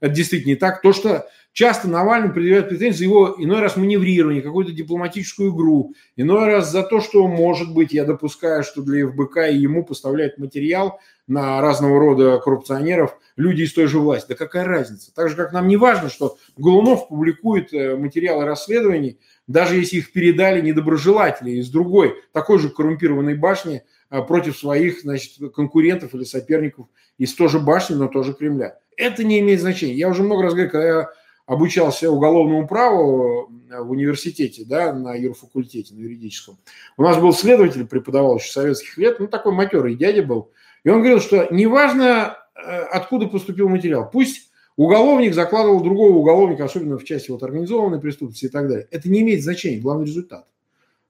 Это 0.00 0.14
действительно 0.14 0.52
не 0.52 0.56
так. 0.56 0.80
То, 0.80 0.94
что 0.94 1.28
часто 1.52 1.88
Навальный 1.88 2.30
предъявляет 2.30 2.70
претензии 2.70 3.04
его 3.04 3.34
иной 3.38 3.60
раз 3.60 3.76
маневрирование, 3.76 4.40
какую-то 4.40 4.72
дипломатическую 4.72 5.50
игру, 5.50 5.92
иной 6.16 6.46
раз 6.46 6.72
за 6.72 6.82
то, 6.84 7.00
что, 7.02 7.28
может 7.28 7.74
быть, 7.74 7.92
я 7.92 8.04
допускаю, 8.04 8.62
что 8.62 8.80
для 8.80 9.06
ФБК 9.06 9.48
и 9.50 9.56
ему 9.56 9.84
поставляет 9.84 10.38
материал 10.38 11.00
на 11.28 11.60
разного 11.60 12.00
рода 12.00 12.38
коррупционеров 12.38 13.16
люди 13.36 13.62
из 13.62 13.72
той 13.74 13.86
же 13.86 14.00
власти. 14.00 14.30
Да 14.30 14.34
какая 14.34 14.64
разница? 14.64 15.14
Так 15.14 15.28
же, 15.28 15.36
как 15.36 15.52
нам 15.52 15.68
не 15.68 15.76
важно, 15.76 16.08
что 16.08 16.36
Голунов 16.56 17.08
публикует 17.08 17.72
э, 17.72 17.96
материалы 17.96 18.44
расследований, 18.44 19.20
даже 19.46 19.76
если 19.76 19.98
их 19.98 20.10
передали 20.12 20.60
недоброжелатели 20.60 21.52
из 21.52 21.70
другой, 21.70 22.16
такой 22.32 22.58
же 22.58 22.70
коррумпированной 22.70 23.34
башни 23.34 23.84
э, 24.10 24.22
против 24.22 24.58
своих 24.58 25.02
значит, 25.02 25.54
конкурентов 25.54 26.14
или 26.14 26.24
соперников 26.24 26.86
из 27.18 27.34
той 27.34 27.48
же 27.48 27.60
башни, 27.60 27.94
но 27.94 28.08
тоже 28.08 28.32
Кремля. 28.32 28.78
Это 28.96 29.22
не 29.22 29.38
имеет 29.40 29.60
значения. 29.60 29.94
Я 29.94 30.08
уже 30.08 30.22
много 30.22 30.42
раз 30.42 30.54
говорил, 30.54 30.70
когда 30.70 30.86
я 30.88 31.08
обучался 31.48 32.10
уголовному 32.10 32.68
праву 32.68 33.50
э, 33.70 33.80
в 33.80 33.90
университете, 33.90 34.64
да, 34.66 34.92
на 34.92 35.14
юрфакультете, 35.14 35.94
на 35.94 36.00
юридическом. 36.00 36.58
У 36.96 37.02
нас 37.02 37.16
был 37.18 37.32
следователь, 37.32 37.86
преподавал 37.86 38.36
еще 38.36 38.50
советских 38.50 38.98
лет, 38.98 39.18
ну, 39.20 39.28
такой 39.28 39.52
матерый 39.52 39.94
дядя 39.94 40.22
был. 40.22 40.50
И 40.88 40.90
он 40.90 41.00
говорил, 41.00 41.20
что 41.20 41.48
неважно, 41.50 42.38
э, 42.54 42.60
откуда 42.62 43.26
поступил 43.26 43.68
материал, 43.68 44.08
пусть 44.10 44.50
уголовник 44.74 45.34
закладывал 45.34 45.82
другого 45.82 46.16
уголовника, 46.16 46.64
особенно 46.64 46.96
в 46.96 47.04
части 47.04 47.30
вот 47.30 47.42
организованной 47.42 48.00
преступности 48.00 48.46
и 48.46 48.48
так 48.48 48.68
далее. 48.68 48.88
Это 48.90 49.10
не 49.10 49.20
имеет 49.20 49.42
значения, 49.42 49.80
главный 49.80 50.06
результат. 50.06 50.46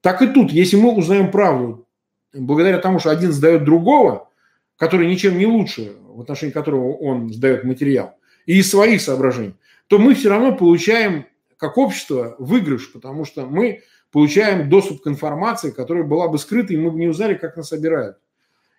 Так 0.01 0.21
и 0.21 0.27
тут, 0.27 0.51
если 0.51 0.77
мы 0.77 0.97
узнаем 0.97 1.31
правду, 1.31 1.87
благодаря 2.35 2.79
тому, 2.79 2.99
что 2.99 3.11
один 3.11 3.31
сдает 3.31 3.63
другого, 3.63 4.29
который 4.77 5.07
ничем 5.07 5.39
не 5.39 5.47
лучше, 5.47 5.93
в 6.09 6.23
отношении 6.23 6.53
которого 6.53 6.97
он 6.97 7.33
сдает 7.33 7.63
материал, 7.63 8.17
и 8.47 8.59
из 8.59 8.69
своих 8.69 9.01
соображений, 9.01 9.55
то 9.87 10.01
мы 10.01 10.17
все 10.17 10.29
равно 10.29 10.57
получаем 10.57 11.25
как 11.57 11.79
общество 11.79 12.35
выигрыш, 12.41 12.93
потому 12.93 13.25
что 13.25 13.47
мы 13.47 13.83
получаем 14.11 14.69
доступ 14.69 15.03
к 15.03 15.07
информации, 15.07 15.71
которая 15.71 16.03
была 16.03 16.27
бы 16.27 16.37
скрыта, 16.37 16.75
и 16.75 16.77
мы 16.77 16.91
бы 16.91 16.99
не 16.99 17.07
узнали, 17.07 17.35
как 17.35 17.57
нас 17.57 17.69
собирают. 17.69 18.17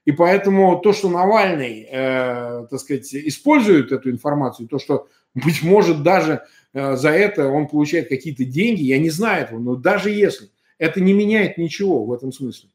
И 0.05 0.11
поэтому 0.11 0.79
то, 0.81 0.93
что 0.93 1.09
Навальный, 1.09 1.87
э, 1.89 2.67
так 2.69 2.79
сказать, 2.79 3.13
использует 3.13 3.91
эту 3.91 4.09
информацию, 4.09 4.67
то, 4.67 4.79
что, 4.79 5.07
быть 5.33 5.61
может, 5.61 6.03
даже 6.03 6.43
э, 6.73 6.95
за 6.95 7.09
это 7.09 7.47
он 7.47 7.67
получает 7.67 8.09
какие-то 8.09 8.45
деньги, 8.45 8.83
я 8.83 8.97
не 8.97 9.09
знаю 9.09 9.45
этого, 9.45 9.59
но 9.59 9.75
даже 9.75 10.09
если, 10.09 10.49
это 10.77 11.01
не 11.01 11.13
меняет 11.13 11.57
ничего 11.57 12.05
в 12.05 12.13
этом 12.13 12.31
смысле. 12.31 12.69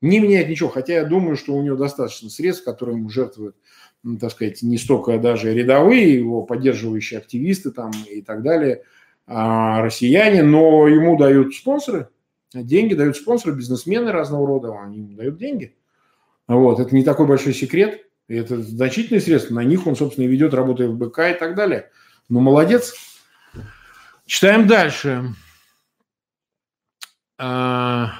Не 0.00 0.20
меняет 0.20 0.48
ничего, 0.48 0.68
хотя 0.68 0.94
я 0.94 1.04
думаю, 1.04 1.36
что 1.36 1.54
у 1.54 1.62
него 1.62 1.76
достаточно 1.76 2.28
средств, 2.28 2.64
которые 2.64 2.96
ему 2.98 3.08
жертвуют 3.08 3.56
так 4.20 4.30
сказать, 4.30 4.62
не 4.62 4.76
столько 4.76 5.18
даже 5.18 5.54
рядовые, 5.54 6.14
его 6.14 6.42
поддерживающие 6.42 7.18
активисты 7.18 7.70
там 7.70 7.90
и 8.10 8.20
так 8.20 8.42
далее, 8.42 8.82
а 9.26 9.80
россияне, 9.82 10.42
но 10.42 10.86
ему 10.86 11.16
дают 11.16 11.54
спонсоры, 11.54 12.08
деньги 12.52 12.94
дают 12.94 13.16
спонсоры, 13.16 13.56
бизнесмены 13.56 14.12
разного 14.12 14.46
рода, 14.46 14.78
они 14.82 14.98
ему 14.98 15.14
дают 15.14 15.38
деньги. 15.38 15.74
Вот, 16.46 16.80
это 16.80 16.94
не 16.94 17.04
такой 17.04 17.26
большой 17.26 17.54
секрет, 17.54 18.06
это 18.28 18.62
значительные 18.62 19.20
средства, 19.20 19.54
на 19.54 19.64
них 19.64 19.86
он, 19.86 19.96
собственно, 19.96 20.24
и 20.24 20.28
ведет 20.28 20.54
работу 20.54 20.92
ФБК 20.92 21.18
и 21.30 21.34
так 21.34 21.54
далее. 21.54 21.90
Ну, 22.28 22.40
молодец. 22.40 22.94
Читаем 24.26 24.66
дальше. 24.66 25.34
А, 27.36 28.12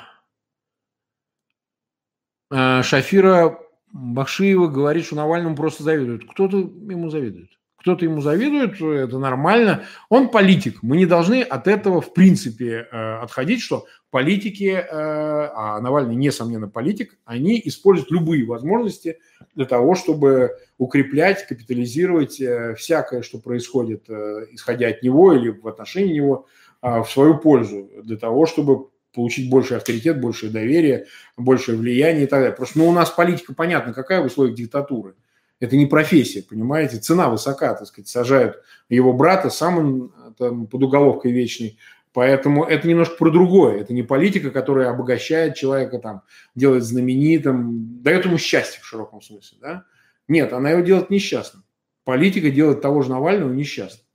а, 2.51 2.83
Шафира 2.83 3.59
Бахшиева 3.93 4.67
говорит, 4.69 5.07
что 5.07 5.17
Навальному 5.17 5.57
просто 5.57 5.83
завидуют. 5.83 6.31
Кто-то 6.31 6.59
ему 6.59 7.11
завидует. 7.11 7.51
Кто-то 7.85 8.07
ему 8.07 8.23
завидует, 8.23 8.81
это 8.81 9.19
нормально. 9.19 9.85
Он 10.09 10.31
политик. 10.31 10.79
Мы 10.81 10.97
не 10.97 11.05
должны 11.05 11.43
от 11.43 11.69
этого, 11.69 12.01
в 12.01 12.15
принципе, 12.15 12.89
э, 12.91 13.17
отходить, 13.19 13.61
что 13.61 13.85
политики, 14.11 14.71
э, 14.71 14.87
а 14.91 15.79
Навальный, 15.83 16.15
несомненно, 16.15 16.67
политик, 16.67 17.19
они 17.27 17.61
используют 17.63 18.11
любые 18.11 18.47
возможности 18.47 19.19
для 19.55 19.67
того, 19.67 19.97
чтобы 19.97 20.57
укреплять, 20.79 21.47
капитализировать 21.47 22.41
э, 22.41 22.75
всякое, 22.75 23.21
что 23.21 23.39
происходит, 23.39 24.09
исходя 24.53 24.89
от 24.89 25.03
него 25.03 25.35
или 25.35 25.51
в 25.51 25.69
отношении 25.69 26.15
него, 26.15 26.47
в 26.81 27.07
свою 27.07 27.37
пользу, 27.37 27.91
для 28.03 28.17
того, 28.17 28.47
чтобы 28.47 28.89
получить 29.15 29.51
больший 29.51 29.77
авторитет, 29.77 30.23
большее 30.23 30.51
доверие, 30.51 31.05
большее 31.37 31.77
влияние 31.77 32.25
и 32.25 32.27
так 32.27 32.41
далее. 32.41 32.57
Просто 32.57 32.79
ну, 32.79 32.89
у 32.89 32.93
нас 32.93 33.11
политика, 33.11 33.55
понятно, 33.55 33.93
какая 33.93 34.23
в 34.23 34.27
условиях 34.27 34.57
диктатуры. 34.57 35.17
Это 35.61 35.77
не 35.77 35.87
профессия, 35.87 36.43
понимаете? 36.43 36.99
Цена 36.99 37.29
высока, 37.29 37.75
так 37.75 37.87
сказать. 37.87 38.09
Сажают 38.09 38.63
его 38.89 39.13
брата, 39.13 39.51
сам 39.51 39.79
он 39.79 40.35
там, 40.37 40.67
под 40.67 40.83
уголовкой 40.83 41.33
вечной. 41.33 41.79
Поэтому 42.13 42.65
это 42.65 42.87
немножко 42.87 43.17
про 43.17 43.31
другое. 43.31 43.81
Это 43.81 43.93
не 43.93 44.03
политика, 44.03 44.51
которая 44.51 44.91
обогащает 44.91 45.57
человека, 45.57 45.99
там, 45.99 46.23
делает 46.55 46.85
знаменитым, 46.85 48.03
дает 48.03 48.25
ему 48.25 48.39
счастье 48.39 48.81
в 48.81 48.87
широком 48.87 49.21
смысле. 49.21 49.59
Да? 49.61 49.85
Нет, 50.29 50.53
она 50.53 50.71
его 50.71 50.83
делает 50.83 51.11
несчастным. 51.11 51.65
Политика 52.05 52.51
делает 52.51 52.83
того 52.83 53.03
же 53.03 53.11
Навального 53.11 53.53
несчастным. 53.53 54.07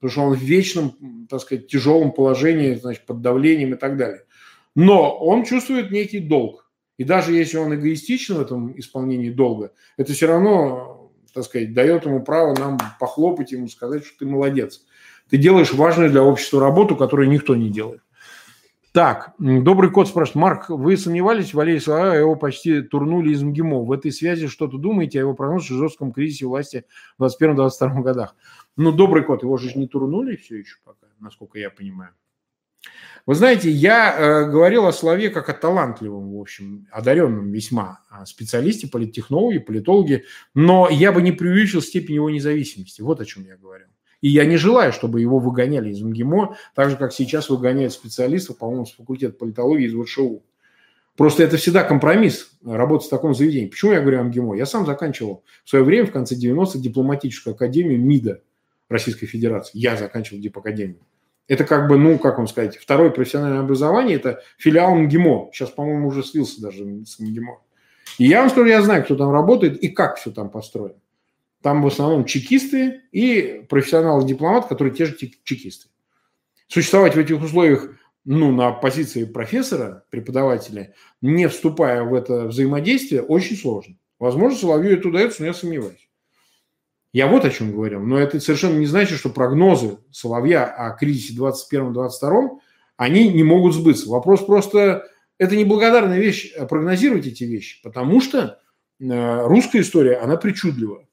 Потому 0.00 0.10
что 0.10 0.22
он 0.22 0.34
в 0.34 0.42
вечном, 0.42 1.26
так 1.28 1.40
сказать, 1.40 1.68
тяжелом 1.68 2.12
положении, 2.12 2.74
значит, 2.74 3.06
под 3.06 3.20
давлением 3.20 3.74
и 3.74 3.76
так 3.76 3.96
далее. 3.96 4.24
Но 4.74 5.16
он 5.16 5.44
чувствует 5.44 5.90
некий 5.90 6.18
долг. 6.18 6.65
И 6.98 7.04
даже 7.04 7.32
если 7.32 7.58
он 7.58 7.74
эгоистичен 7.74 8.36
в 8.36 8.40
этом 8.40 8.78
исполнении 8.78 9.30
долга, 9.30 9.72
это 9.96 10.12
все 10.12 10.26
равно, 10.26 11.12
так 11.34 11.44
сказать, 11.44 11.74
дает 11.74 12.06
ему 12.06 12.22
право 12.22 12.54
нам 12.58 12.78
похлопать 12.98 13.52
ему, 13.52 13.68
сказать, 13.68 14.04
что 14.04 14.18
ты 14.20 14.26
молодец. 14.26 14.84
Ты 15.28 15.38
делаешь 15.38 15.72
важную 15.72 16.10
для 16.10 16.22
общества 16.22 16.60
работу, 16.60 16.96
которую 16.96 17.28
никто 17.28 17.54
не 17.56 17.70
делает. 17.70 18.00
Так, 18.96 19.34
добрый 19.38 19.90
кот 19.90 20.08
спрашивает. 20.08 20.36
Марк, 20.36 20.70
вы 20.70 20.96
сомневались 20.96 21.50
в 21.50 21.54
Валерии 21.54 21.80
Соловьеве, 21.80 22.12
а 22.12 22.20
его 22.20 22.34
почти 22.34 22.80
турнули 22.80 23.30
из 23.34 23.42
МГИМО. 23.42 23.84
В 23.84 23.92
этой 23.92 24.10
связи 24.10 24.46
что-то 24.46 24.78
думаете 24.78 25.18
о 25.18 25.22
его 25.22 25.34
прогнозе 25.34 25.74
о 25.74 25.76
жестком 25.76 26.12
кризисе 26.12 26.46
власти 26.46 26.86
в 27.18 27.24
2021-2022 27.24 28.02
годах? 28.02 28.36
Ну, 28.78 28.92
добрый 28.92 29.22
кот, 29.22 29.42
его 29.42 29.58
же 29.58 29.78
не 29.78 29.86
турнули 29.86 30.36
все 30.36 30.60
еще 30.60 30.76
пока, 30.82 31.08
насколько 31.20 31.58
я 31.58 31.68
понимаю. 31.68 32.12
Вы 33.26 33.34
знаете, 33.34 33.68
я 33.70 34.14
э, 34.16 34.50
говорил 34.50 34.86
о 34.86 34.92
Соловье 34.92 35.30
как 35.30 35.48
о 35.48 35.52
талантливом, 35.52 36.32
в 36.32 36.40
общем, 36.40 36.86
одаренном 36.92 37.50
весьма 37.50 38.00
а, 38.08 38.24
специалисте, 38.24 38.86
политтехнологе, 38.86 39.58
политологе, 39.58 40.24
но 40.54 40.88
я 40.88 41.10
бы 41.10 41.22
не 41.22 41.32
преувеличил 41.32 41.82
степень 41.82 42.14
его 42.14 42.30
независимости. 42.30 43.02
Вот 43.02 43.20
о 43.20 43.24
чем 43.24 43.44
я 43.44 43.56
говорил. 43.56 43.88
И 44.20 44.28
я 44.28 44.44
не 44.44 44.56
желаю, 44.56 44.92
чтобы 44.92 45.20
его 45.20 45.40
выгоняли 45.40 45.90
из 45.90 46.00
МГИМО, 46.02 46.56
так 46.74 46.90
же, 46.90 46.96
как 46.96 47.12
сейчас 47.12 47.50
выгоняют 47.50 47.92
специалистов, 47.92 48.58
по-моему, 48.58 48.86
с 48.86 48.94
факультета 48.94 49.34
политологии 49.34 49.86
из 49.86 49.94
ВШУ. 49.94 50.44
Просто 51.16 51.42
это 51.42 51.56
всегда 51.56 51.82
компромисс, 51.82 52.50
работать 52.64 53.08
в 53.08 53.10
таком 53.10 53.34
заведении. 53.34 53.68
Почему 53.68 53.92
я 53.92 54.00
говорю 54.00 54.20
о 54.20 54.22
МГИМО? 54.24 54.54
Я 54.54 54.66
сам 54.66 54.86
заканчивал 54.86 55.42
в 55.64 55.70
свое 55.70 55.84
время, 55.84 56.06
в 56.06 56.12
конце 56.12 56.36
90-х, 56.36 56.78
дипломатическую 56.78 57.54
академию 57.54 58.00
МИДа 58.00 58.42
Российской 58.88 59.26
Федерации. 59.26 59.78
Я 59.78 59.96
заканчивал 59.96 60.40
дипакадемию. 60.40 61.00
Это 61.48 61.64
как 61.64 61.88
бы, 61.88 61.96
ну, 61.96 62.18
как 62.18 62.38
вам 62.38 62.48
сказать, 62.48 62.76
второе 62.76 63.10
профессиональное 63.10 63.60
образование– 63.60 64.16
это 64.18 64.42
филиал 64.58 64.96
МГИМО. 64.96 65.50
Сейчас, 65.52 65.70
по-моему, 65.70 66.08
уже 66.08 66.24
слился 66.24 66.60
даже 66.60 66.84
с 67.04 67.20
МГИМО. 67.20 67.60
И 68.18 68.24
я 68.24 68.40
вам 68.40 68.50
скажу, 68.50 68.66
я 68.66 68.82
знаю, 68.82 69.04
кто 69.04 69.14
там 69.14 69.30
работает 69.30 69.80
и 69.82 69.88
как 69.88 70.16
все 70.16 70.30
там 70.30 70.50
построено. 70.50 70.98
Там 71.62 71.82
в 71.82 71.86
основном 71.86 72.24
чекисты 72.24 73.02
и 73.12 73.64
профессионалы-дипломаты, 73.68 74.68
которые 74.68 74.94
те 74.94 75.06
же 75.06 75.16
чекисты. 75.16 75.88
Существовать 76.68 77.14
в 77.14 77.18
этих 77.18 77.40
условиях 77.42 77.90
ну, 78.24 78.50
на 78.50 78.72
позиции 78.72 79.24
профессора, 79.24 80.04
преподавателя, 80.10 80.94
не 81.20 81.48
вступая 81.48 82.02
в 82.02 82.12
это 82.14 82.46
взаимодействие, 82.46 83.22
очень 83.22 83.56
сложно. 83.56 83.96
Возможно, 84.18 84.58
Соловью 84.58 84.98
это 84.98 85.08
удается, 85.08 85.42
но 85.42 85.46
я 85.46 85.54
сомневаюсь. 85.54 86.05
Я 87.16 87.28
вот 87.28 87.46
о 87.46 87.50
чем 87.50 87.72
говорил. 87.72 88.02
Но 88.02 88.18
это 88.18 88.38
совершенно 88.40 88.76
не 88.76 88.84
значит, 88.84 89.18
что 89.18 89.30
прогнозы 89.30 89.96
Соловья 90.10 90.66
о 90.66 90.90
кризисе 90.90 91.32
21-22, 91.34 92.58
они 92.98 93.28
не 93.32 93.42
могут 93.42 93.72
сбыться. 93.72 94.10
Вопрос 94.10 94.44
просто, 94.44 95.06
это 95.38 95.56
неблагодарная 95.56 96.20
вещь 96.20 96.52
э, 96.54 96.66
прогнозировать 96.66 97.26
эти 97.26 97.44
вещи, 97.44 97.80
потому 97.82 98.20
что 98.20 98.60
э, 99.00 99.46
русская 99.46 99.80
история, 99.80 100.16
она 100.16 100.36
причудлива. 100.36 101.06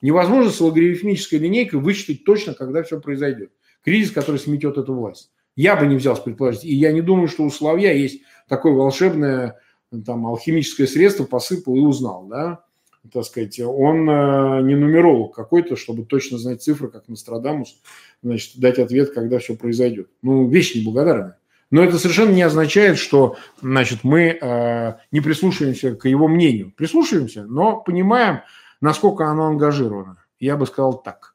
Невозможно 0.00 0.52
с 0.52 0.60
логарифмической 0.60 1.40
линейкой 1.40 1.80
вычислить 1.80 2.24
точно, 2.24 2.54
когда 2.54 2.84
все 2.84 3.00
произойдет. 3.00 3.50
Кризис, 3.82 4.12
который 4.12 4.38
сметет 4.38 4.78
эту 4.78 4.94
власть. 4.94 5.32
Я 5.56 5.74
бы 5.74 5.88
не 5.88 5.96
взял 5.96 6.14
предположить. 6.22 6.66
И 6.66 6.72
я 6.72 6.92
не 6.92 7.00
думаю, 7.00 7.26
что 7.26 7.42
у 7.42 7.50
Соловья 7.50 7.92
есть 7.92 8.22
такое 8.46 8.74
волшебное 8.74 9.58
там, 10.06 10.24
алхимическое 10.24 10.86
средство, 10.86 11.24
посыпал 11.24 11.74
и 11.74 11.80
узнал. 11.80 12.28
Да? 12.28 12.64
Так 13.12 13.24
сказать, 13.24 13.60
он 13.60 14.08
э, 14.08 14.62
не 14.62 14.74
нумеролог 14.74 15.34
какой-то, 15.34 15.76
чтобы 15.76 16.04
точно 16.04 16.38
знать 16.38 16.62
цифры, 16.62 16.88
как 16.88 17.08
Нострадамус, 17.08 17.80
значит, 18.22 18.58
дать 18.58 18.78
ответ, 18.78 19.12
когда 19.12 19.38
все 19.38 19.54
произойдет. 19.54 20.08
Ну, 20.22 20.48
вещь 20.48 20.74
неблагодарная. 20.74 21.38
Но 21.70 21.84
это 21.84 21.98
совершенно 21.98 22.30
не 22.30 22.42
означает, 22.42 22.98
что 22.98 23.36
значит, 23.60 24.00
мы 24.02 24.38
э, 24.40 24.94
не 25.12 25.20
прислушиваемся 25.20 25.94
к 25.94 26.08
его 26.08 26.28
мнению. 26.28 26.72
Прислушиваемся, 26.76 27.44
но 27.44 27.80
понимаем, 27.80 28.40
насколько 28.80 29.26
оно 29.26 29.46
ангажировано. 29.46 30.24
Я 30.40 30.56
бы 30.56 30.66
сказал 30.66 31.02
так. 31.02 31.34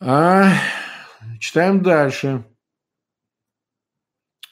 А, 0.00 0.52
читаем 1.38 1.82
дальше. 1.82 2.44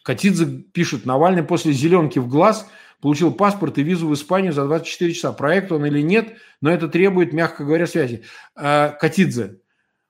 Катидзе 0.02 0.46
пишет, 0.46 1.06
Навальный 1.06 1.42
после 1.42 1.72
зеленки 1.72 2.18
в 2.18 2.28
глаз 2.28 2.68
получил 3.00 3.32
паспорт 3.32 3.78
и 3.78 3.82
визу 3.82 4.08
в 4.08 4.14
Испанию 4.14 4.52
за 4.52 4.64
24 4.64 5.12
часа. 5.12 5.32
Проект 5.32 5.72
он 5.72 5.86
или 5.86 6.00
нет, 6.00 6.36
но 6.60 6.70
это 6.70 6.88
требует, 6.88 7.32
мягко 7.32 7.64
говоря, 7.64 7.86
связи. 7.86 8.22
А, 8.54 8.90
Катидзе, 8.90 9.60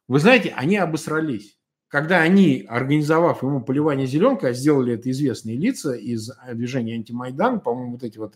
вы 0.06 0.18
знаете, 0.20 0.52
они 0.56 0.76
обосрались 0.76 1.58
когда 1.88 2.20
они, 2.20 2.66
организовав 2.68 3.42
ему 3.42 3.62
поливание 3.62 4.06
зеленкой, 4.06 4.50
а 4.50 4.52
сделали 4.52 4.94
это 4.94 5.10
известные 5.10 5.56
лица 5.56 5.94
из 5.94 6.30
движения 6.52 6.94
антимайдан, 6.94 7.60
по-моему, 7.60 7.92
вот 7.92 8.02
эти 8.02 8.18
вот, 8.18 8.34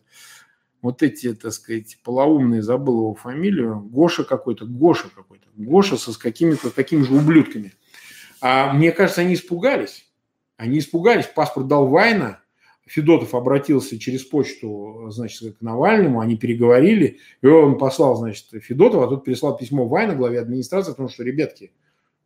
вот 0.80 1.02
эти, 1.02 1.34
так 1.34 1.52
сказать, 1.52 1.98
полоумные, 2.02 2.62
забыл 2.62 3.00
его 3.00 3.14
фамилию, 3.14 3.80
Гоша 3.80 4.24
какой-то, 4.24 4.64
Гоша 4.64 5.08
какой-то, 5.14 5.46
Гоша 5.54 5.98
со 5.98 6.12
с 6.12 6.16
какими-то 6.16 6.70
такими 6.70 7.02
же 7.02 7.14
ублюдками. 7.14 7.74
А 8.40 8.72
мне 8.72 8.90
кажется, 8.90 9.20
они 9.20 9.34
испугались. 9.34 10.06
Они 10.56 10.78
испугались, 10.78 11.26
паспорт 11.26 11.66
дал 11.68 11.88
Вайна, 11.88 12.41
Федотов 12.86 13.34
обратился 13.34 13.98
через 13.98 14.24
почту, 14.24 15.06
значит, 15.10 15.56
к 15.58 15.62
Навальному, 15.62 16.20
они 16.20 16.36
переговорили, 16.36 17.18
и 17.40 17.46
он 17.46 17.78
послал, 17.78 18.16
значит, 18.16 18.46
Федотова, 18.50 19.04
а 19.04 19.08
тот 19.08 19.24
переслал 19.24 19.56
письмо 19.56 19.86
Вайна, 19.86 20.14
главе 20.14 20.40
администрации, 20.40 20.90
потому 20.90 21.08
что, 21.08 21.22
ребятки, 21.22 21.72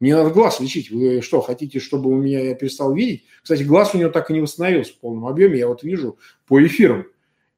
мне 0.01 0.15
надо 0.15 0.31
глаз 0.31 0.61
лечить. 0.61 0.91
Вы 0.91 1.23
что, 1.23 1.41
хотите, 1.41 1.79
чтобы 1.79 2.11
у 2.11 2.17
меня 2.17 2.41
я 2.41 2.55
перестал 2.55 2.95
видеть? 2.95 3.25
Кстати, 3.43 3.63
глаз 3.63 3.95
у 3.95 3.99
него 3.99 4.11
так 4.11 4.31
и 4.31 4.35
не 4.35 4.41
восстановился 4.41 4.93
в 4.93 4.99
полном 4.99 5.27
объеме, 5.27 5.59
я 5.59 5.69
вот 5.69 5.83
вижу 5.83 6.19
по 6.47 6.65
эфирам. 6.65 7.07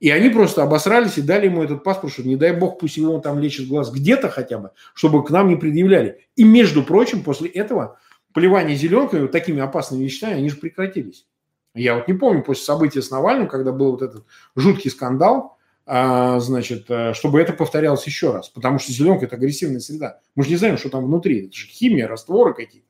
И 0.00 0.10
они 0.10 0.28
просто 0.28 0.62
обосрались 0.62 1.18
и 1.18 1.22
дали 1.22 1.46
ему 1.46 1.62
этот 1.62 1.82
паспорт, 1.82 2.12
что 2.12 2.22
не 2.22 2.36
дай 2.36 2.56
бог, 2.56 2.78
пусть 2.78 2.96
его 2.96 3.18
там 3.18 3.40
лечит 3.40 3.66
глаз 3.66 3.90
где-то 3.90 4.28
хотя 4.28 4.58
бы, 4.58 4.70
чтобы 4.94 5.24
к 5.24 5.30
нам 5.30 5.48
не 5.48 5.56
предъявляли. 5.56 6.28
И, 6.36 6.44
между 6.44 6.84
прочим, 6.84 7.24
после 7.24 7.48
этого 7.48 7.98
поливание 8.32 8.76
зеленкой 8.76 9.22
вот 9.22 9.32
такими 9.32 9.60
опасными 9.60 10.04
вещами, 10.04 10.34
они 10.34 10.50
же 10.50 10.56
прекратились. 10.56 11.26
Я 11.74 11.94
вот 11.94 12.08
не 12.08 12.14
помню 12.14 12.42
после 12.42 12.64
события 12.64 13.02
с 13.02 13.10
Навальным, 13.10 13.48
когда 13.48 13.72
был 13.72 13.92
вот 13.92 14.02
этот 14.02 14.24
жуткий 14.56 14.90
скандал, 14.90 15.58
а, 15.86 16.38
значит, 16.40 16.90
э, 16.90 17.14
чтобы 17.14 17.40
это 17.40 17.52
повторялось 17.52 18.06
еще 18.06 18.32
раз. 18.32 18.48
Потому 18.48 18.78
что 18.78 18.92
зеленка– 18.92 19.24
это 19.26 19.36
агрессивная 19.36 19.80
среда. 19.80 20.20
Мы 20.34 20.44
же 20.44 20.50
не 20.50 20.56
знаем, 20.56 20.76
что 20.76 20.90
там 20.90 21.04
внутри. 21.04 21.46
Это 21.46 21.56
же 21.56 21.66
химия, 21.66 22.06
растворы 22.08 22.52
какие-то. 22.52 22.86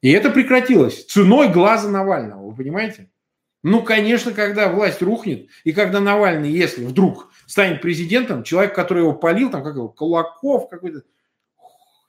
И 0.00 0.10
это 0.10 0.30
прекратилось 0.30 1.04
ценой 1.04 1.52
глаза 1.52 1.88
Навального, 1.88 2.48
вы 2.48 2.56
понимаете? 2.56 3.10
Ну, 3.62 3.82
конечно, 3.82 4.32
когда 4.32 4.68
власть 4.72 5.02
рухнет, 5.02 5.48
и 5.64 5.72
когда 5.72 6.00
Навальный, 6.00 6.50
если 6.50 6.84
вдруг 6.84 7.30
станет 7.46 7.82
президентом, 7.82 8.42
человек, 8.42 8.74
который 8.74 9.00
его 9.00 9.12
полил, 9.12 9.50
там 9.50 9.62
как 9.62 9.74
его, 9.74 9.88
Кулаков 9.88 10.70
какой-то, 10.70 11.02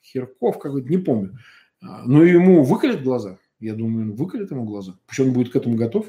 Херков 0.03 0.59
какой-то, 0.59 0.87
не 0.87 0.97
помню, 0.97 1.37
но 1.81 2.23
ему 2.23 2.63
выколят 2.63 3.03
глаза. 3.03 3.37
Я 3.61 3.75
думаю, 3.75 4.13
выколят 4.13 4.51
ему 4.51 4.65
глаза. 4.65 4.95
Причем 5.07 5.27
он 5.27 5.33
будет 5.33 5.53
к 5.53 5.55
этому 5.55 5.75
готов. 5.75 6.07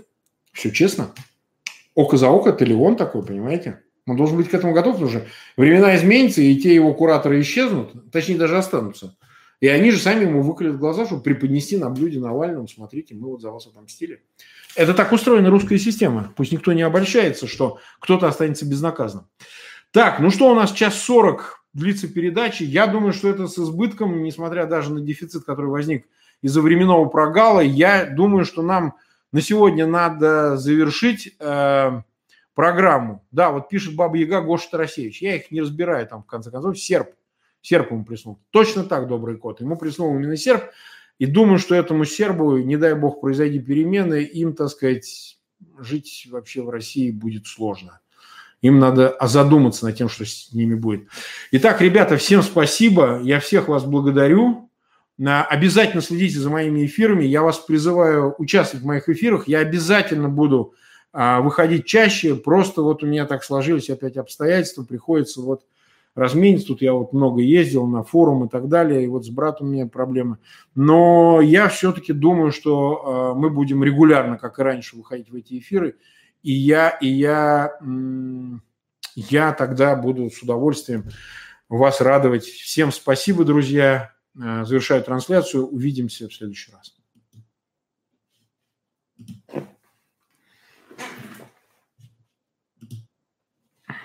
Все 0.53 0.71
честно. 0.71 1.13
Око 1.95 2.17
за 2.17 2.29
око, 2.31 2.49
это 2.49 2.65
ли 2.65 2.75
он 2.75 2.97
такой, 2.97 3.25
понимаете? 3.25 3.83
Он 4.07 4.17
должен 4.17 4.37
быть 4.39 4.49
к 4.49 4.55
этому 4.55 4.73
готов, 4.73 4.95
потому 4.95 5.11
что 5.11 5.27
времена 5.57 5.95
изменятся, 5.95 6.41
и 6.41 6.57
те 6.57 6.75
его 6.75 6.93
кураторы 6.95 7.41
исчезнут, 7.41 8.11
точнее 8.11 8.39
даже 8.39 8.57
останутся. 8.57 9.17
И 9.61 9.69
они 9.69 9.93
же 9.93 9.99
сами 9.99 10.25
ему 10.25 10.43
выколят 10.43 10.79
глаза, 10.79 11.07
чтобы 11.07 11.23
преподнести 11.23 11.77
на 11.77 11.89
блюде 11.89 12.19
Навальному, 12.19 12.67
смотрите, 12.67 13.15
мы 13.15 13.29
вот 13.29 13.43
за 13.43 13.51
вас 13.51 13.67
отомстили. 13.67 14.25
Это 14.75 14.95
так 14.95 15.13
устроена 15.13 15.51
русская 15.51 15.79
система. 15.79 16.33
Пусть 16.35 16.51
никто 16.53 16.73
не 16.73 16.83
обольщается, 16.83 17.47
что 17.47 17.79
кто-то 18.01 18.27
останется 18.27 18.67
безнаказанным. 18.67 19.29
Так, 19.93 20.19
ну 20.21 20.31
что 20.31 20.51
у 20.51 20.55
нас, 20.55 20.73
час 20.73 20.99
сорок 20.99 21.65
длится 21.75 22.09
передачи. 22.09 22.63
Я 22.63 22.87
думаю, 22.87 23.13
что 23.13 23.29
это 23.29 23.47
с 23.47 23.59
избытком, 23.59 24.23
несмотря 24.23 24.67
даже 24.67 24.93
на 24.93 25.01
дефицит, 25.01 25.45
который 25.45 25.71
возник 25.71 26.07
из-за 26.43 26.61
временного 26.61 27.07
прогала. 27.07 27.61
Я 27.61 28.05
думаю, 28.05 28.45
что 28.45 28.63
нам 28.63 28.97
на 29.33 29.41
сегодня 29.41 29.87
надо 29.87 30.57
завершить. 30.57 31.35
Э, 31.39 32.03
программу. 32.55 33.25
Да, 33.31 33.51
вот 33.51 33.69
пишет 33.69 33.97
Баба 33.97 34.17
Яга 34.17 34.41
Гоша 34.41 34.71
Тарасевич. 34.71 35.23
Я 35.23 35.37
их 35.37 35.51
не 35.51 35.61
разбираю 35.61 36.07
там, 36.07 36.23
в 36.23 36.27
конце 36.27 36.51
концов. 36.51 36.79
Серп. 36.79 37.11
Серп 37.61 37.93
ему 37.93 38.05
приснул. 38.05 38.41
Точно 38.51 38.85
так, 38.85 39.07
добрый 39.07 39.37
кот. 39.37 39.61
Ему 39.61 39.77
приснул 39.77 40.15
именно 40.15 40.37
серп. 40.37 40.65
И 41.19 41.27
думаю, 41.27 41.59
что 41.59 41.75
этому 41.75 42.05
сербу, 42.05 42.59
не 42.59 42.77
дай 42.77 42.95
бог, 42.95 43.21
произойди 43.21 43.61
перемены, 43.61 44.23
им, 44.23 44.55
так 44.55 44.71
сказать, 44.71 45.39
жить 45.79 46.27
вообще 46.31 46.63
в 46.63 46.71
России 46.71 47.11
будет 47.11 47.47
сложно. 47.47 48.01
Им 48.61 48.79
надо 48.79 49.17
задуматься 49.21 49.85
над 49.87 49.97
тем, 49.97 50.09
что 50.09 50.25
с 50.25 50.53
ними 50.53 50.75
будет. 50.75 51.09
Итак, 51.53 51.81
ребята, 51.81 52.17
всем 52.17 52.43
спасибо. 52.43 53.21
Я 53.23 53.41
всех 53.41 53.69
вас 53.69 53.85
благодарю. 53.85 54.72
Обязательно 55.25 56.03
следите 56.03 56.39
за 56.39 56.51
моими 56.51 56.87
эфирами. 56.87 57.25
Я 57.25 57.43
вас 57.43 57.59
призываю 57.59 58.35
участвовать 58.39 58.85
в 58.85 58.87
моих 58.87 59.09
эфирах. 59.09 59.49
Я 59.49 59.61
обязательно 59.61 60.29
буду 60.29 60.75
а 61.13 61.41
выходить 61.41 61.85
чаще. 61.85 62.35
Просто 62.35 62.83
вот 62.83 63.03
у 63.03 63.07
меня 63.07 63.27
так 63.27 63.45
сложились 63.45 63.91
опять 63.91 64.17
обстоятельства, 64.17 64.83
приходится 64.83 65.43
вот 65.43 65.67
размениться. 66.15 66.69
Тут 66.69 66.83
я 66.83 66.95
вот 66.95 67.13
много 67.13 67.43
ездил 67.43 67.87
на 67.87 68.03
форум 68.03 68.47
и 68.47 68.49
так 68.49 68.69
далее, 68.69 69.05
и 69.05 69.09
вот 69.09 69.27
с 69.27 69.29
братом 69.29 69.69
у 69.69 69.71
меня 69.71 69.87
проблемы. 69.87 70.39
Но 70.75 71.41
я 71.43 71.69
все-таки 71.69 72.13
думаю, 72.13 72.51
что 72.51 73.33
э, 73.35 73.39
мы 73.39 73.51
будем 73.51 73.85
регулярно, 73.85 74.39
как 74.39 74.59
и 74.59 74.63
раньше, 74.63 74.97
выходить 74.97 75.31
в 75.31 75.37
эти 75.37 75.59
эфиры, 75.59 75.97
и 76.43 76.53
я, 76.53 76.89
и 76.89 77.09
я, 77.09 77.79
я 79.15 79.53
тогда 79.53 79.95
буду 79.97 80.31
с 80.31 80.43
удовольствием 80.43 81.05
вас 81.69 82.01
радовать. 82.01 82.45
Всем 82.45 82.91
спасибо, 82.91 83.45
друзья. 83.45 84.12
Э, 84.41 84.65
завершаю 84.65 85.03
трансляцию. 85.03 85.67
Увидимся 85.67 86.29
в 86.29 86.35
следующий 86.35 86.73
раз. 86.73 86.95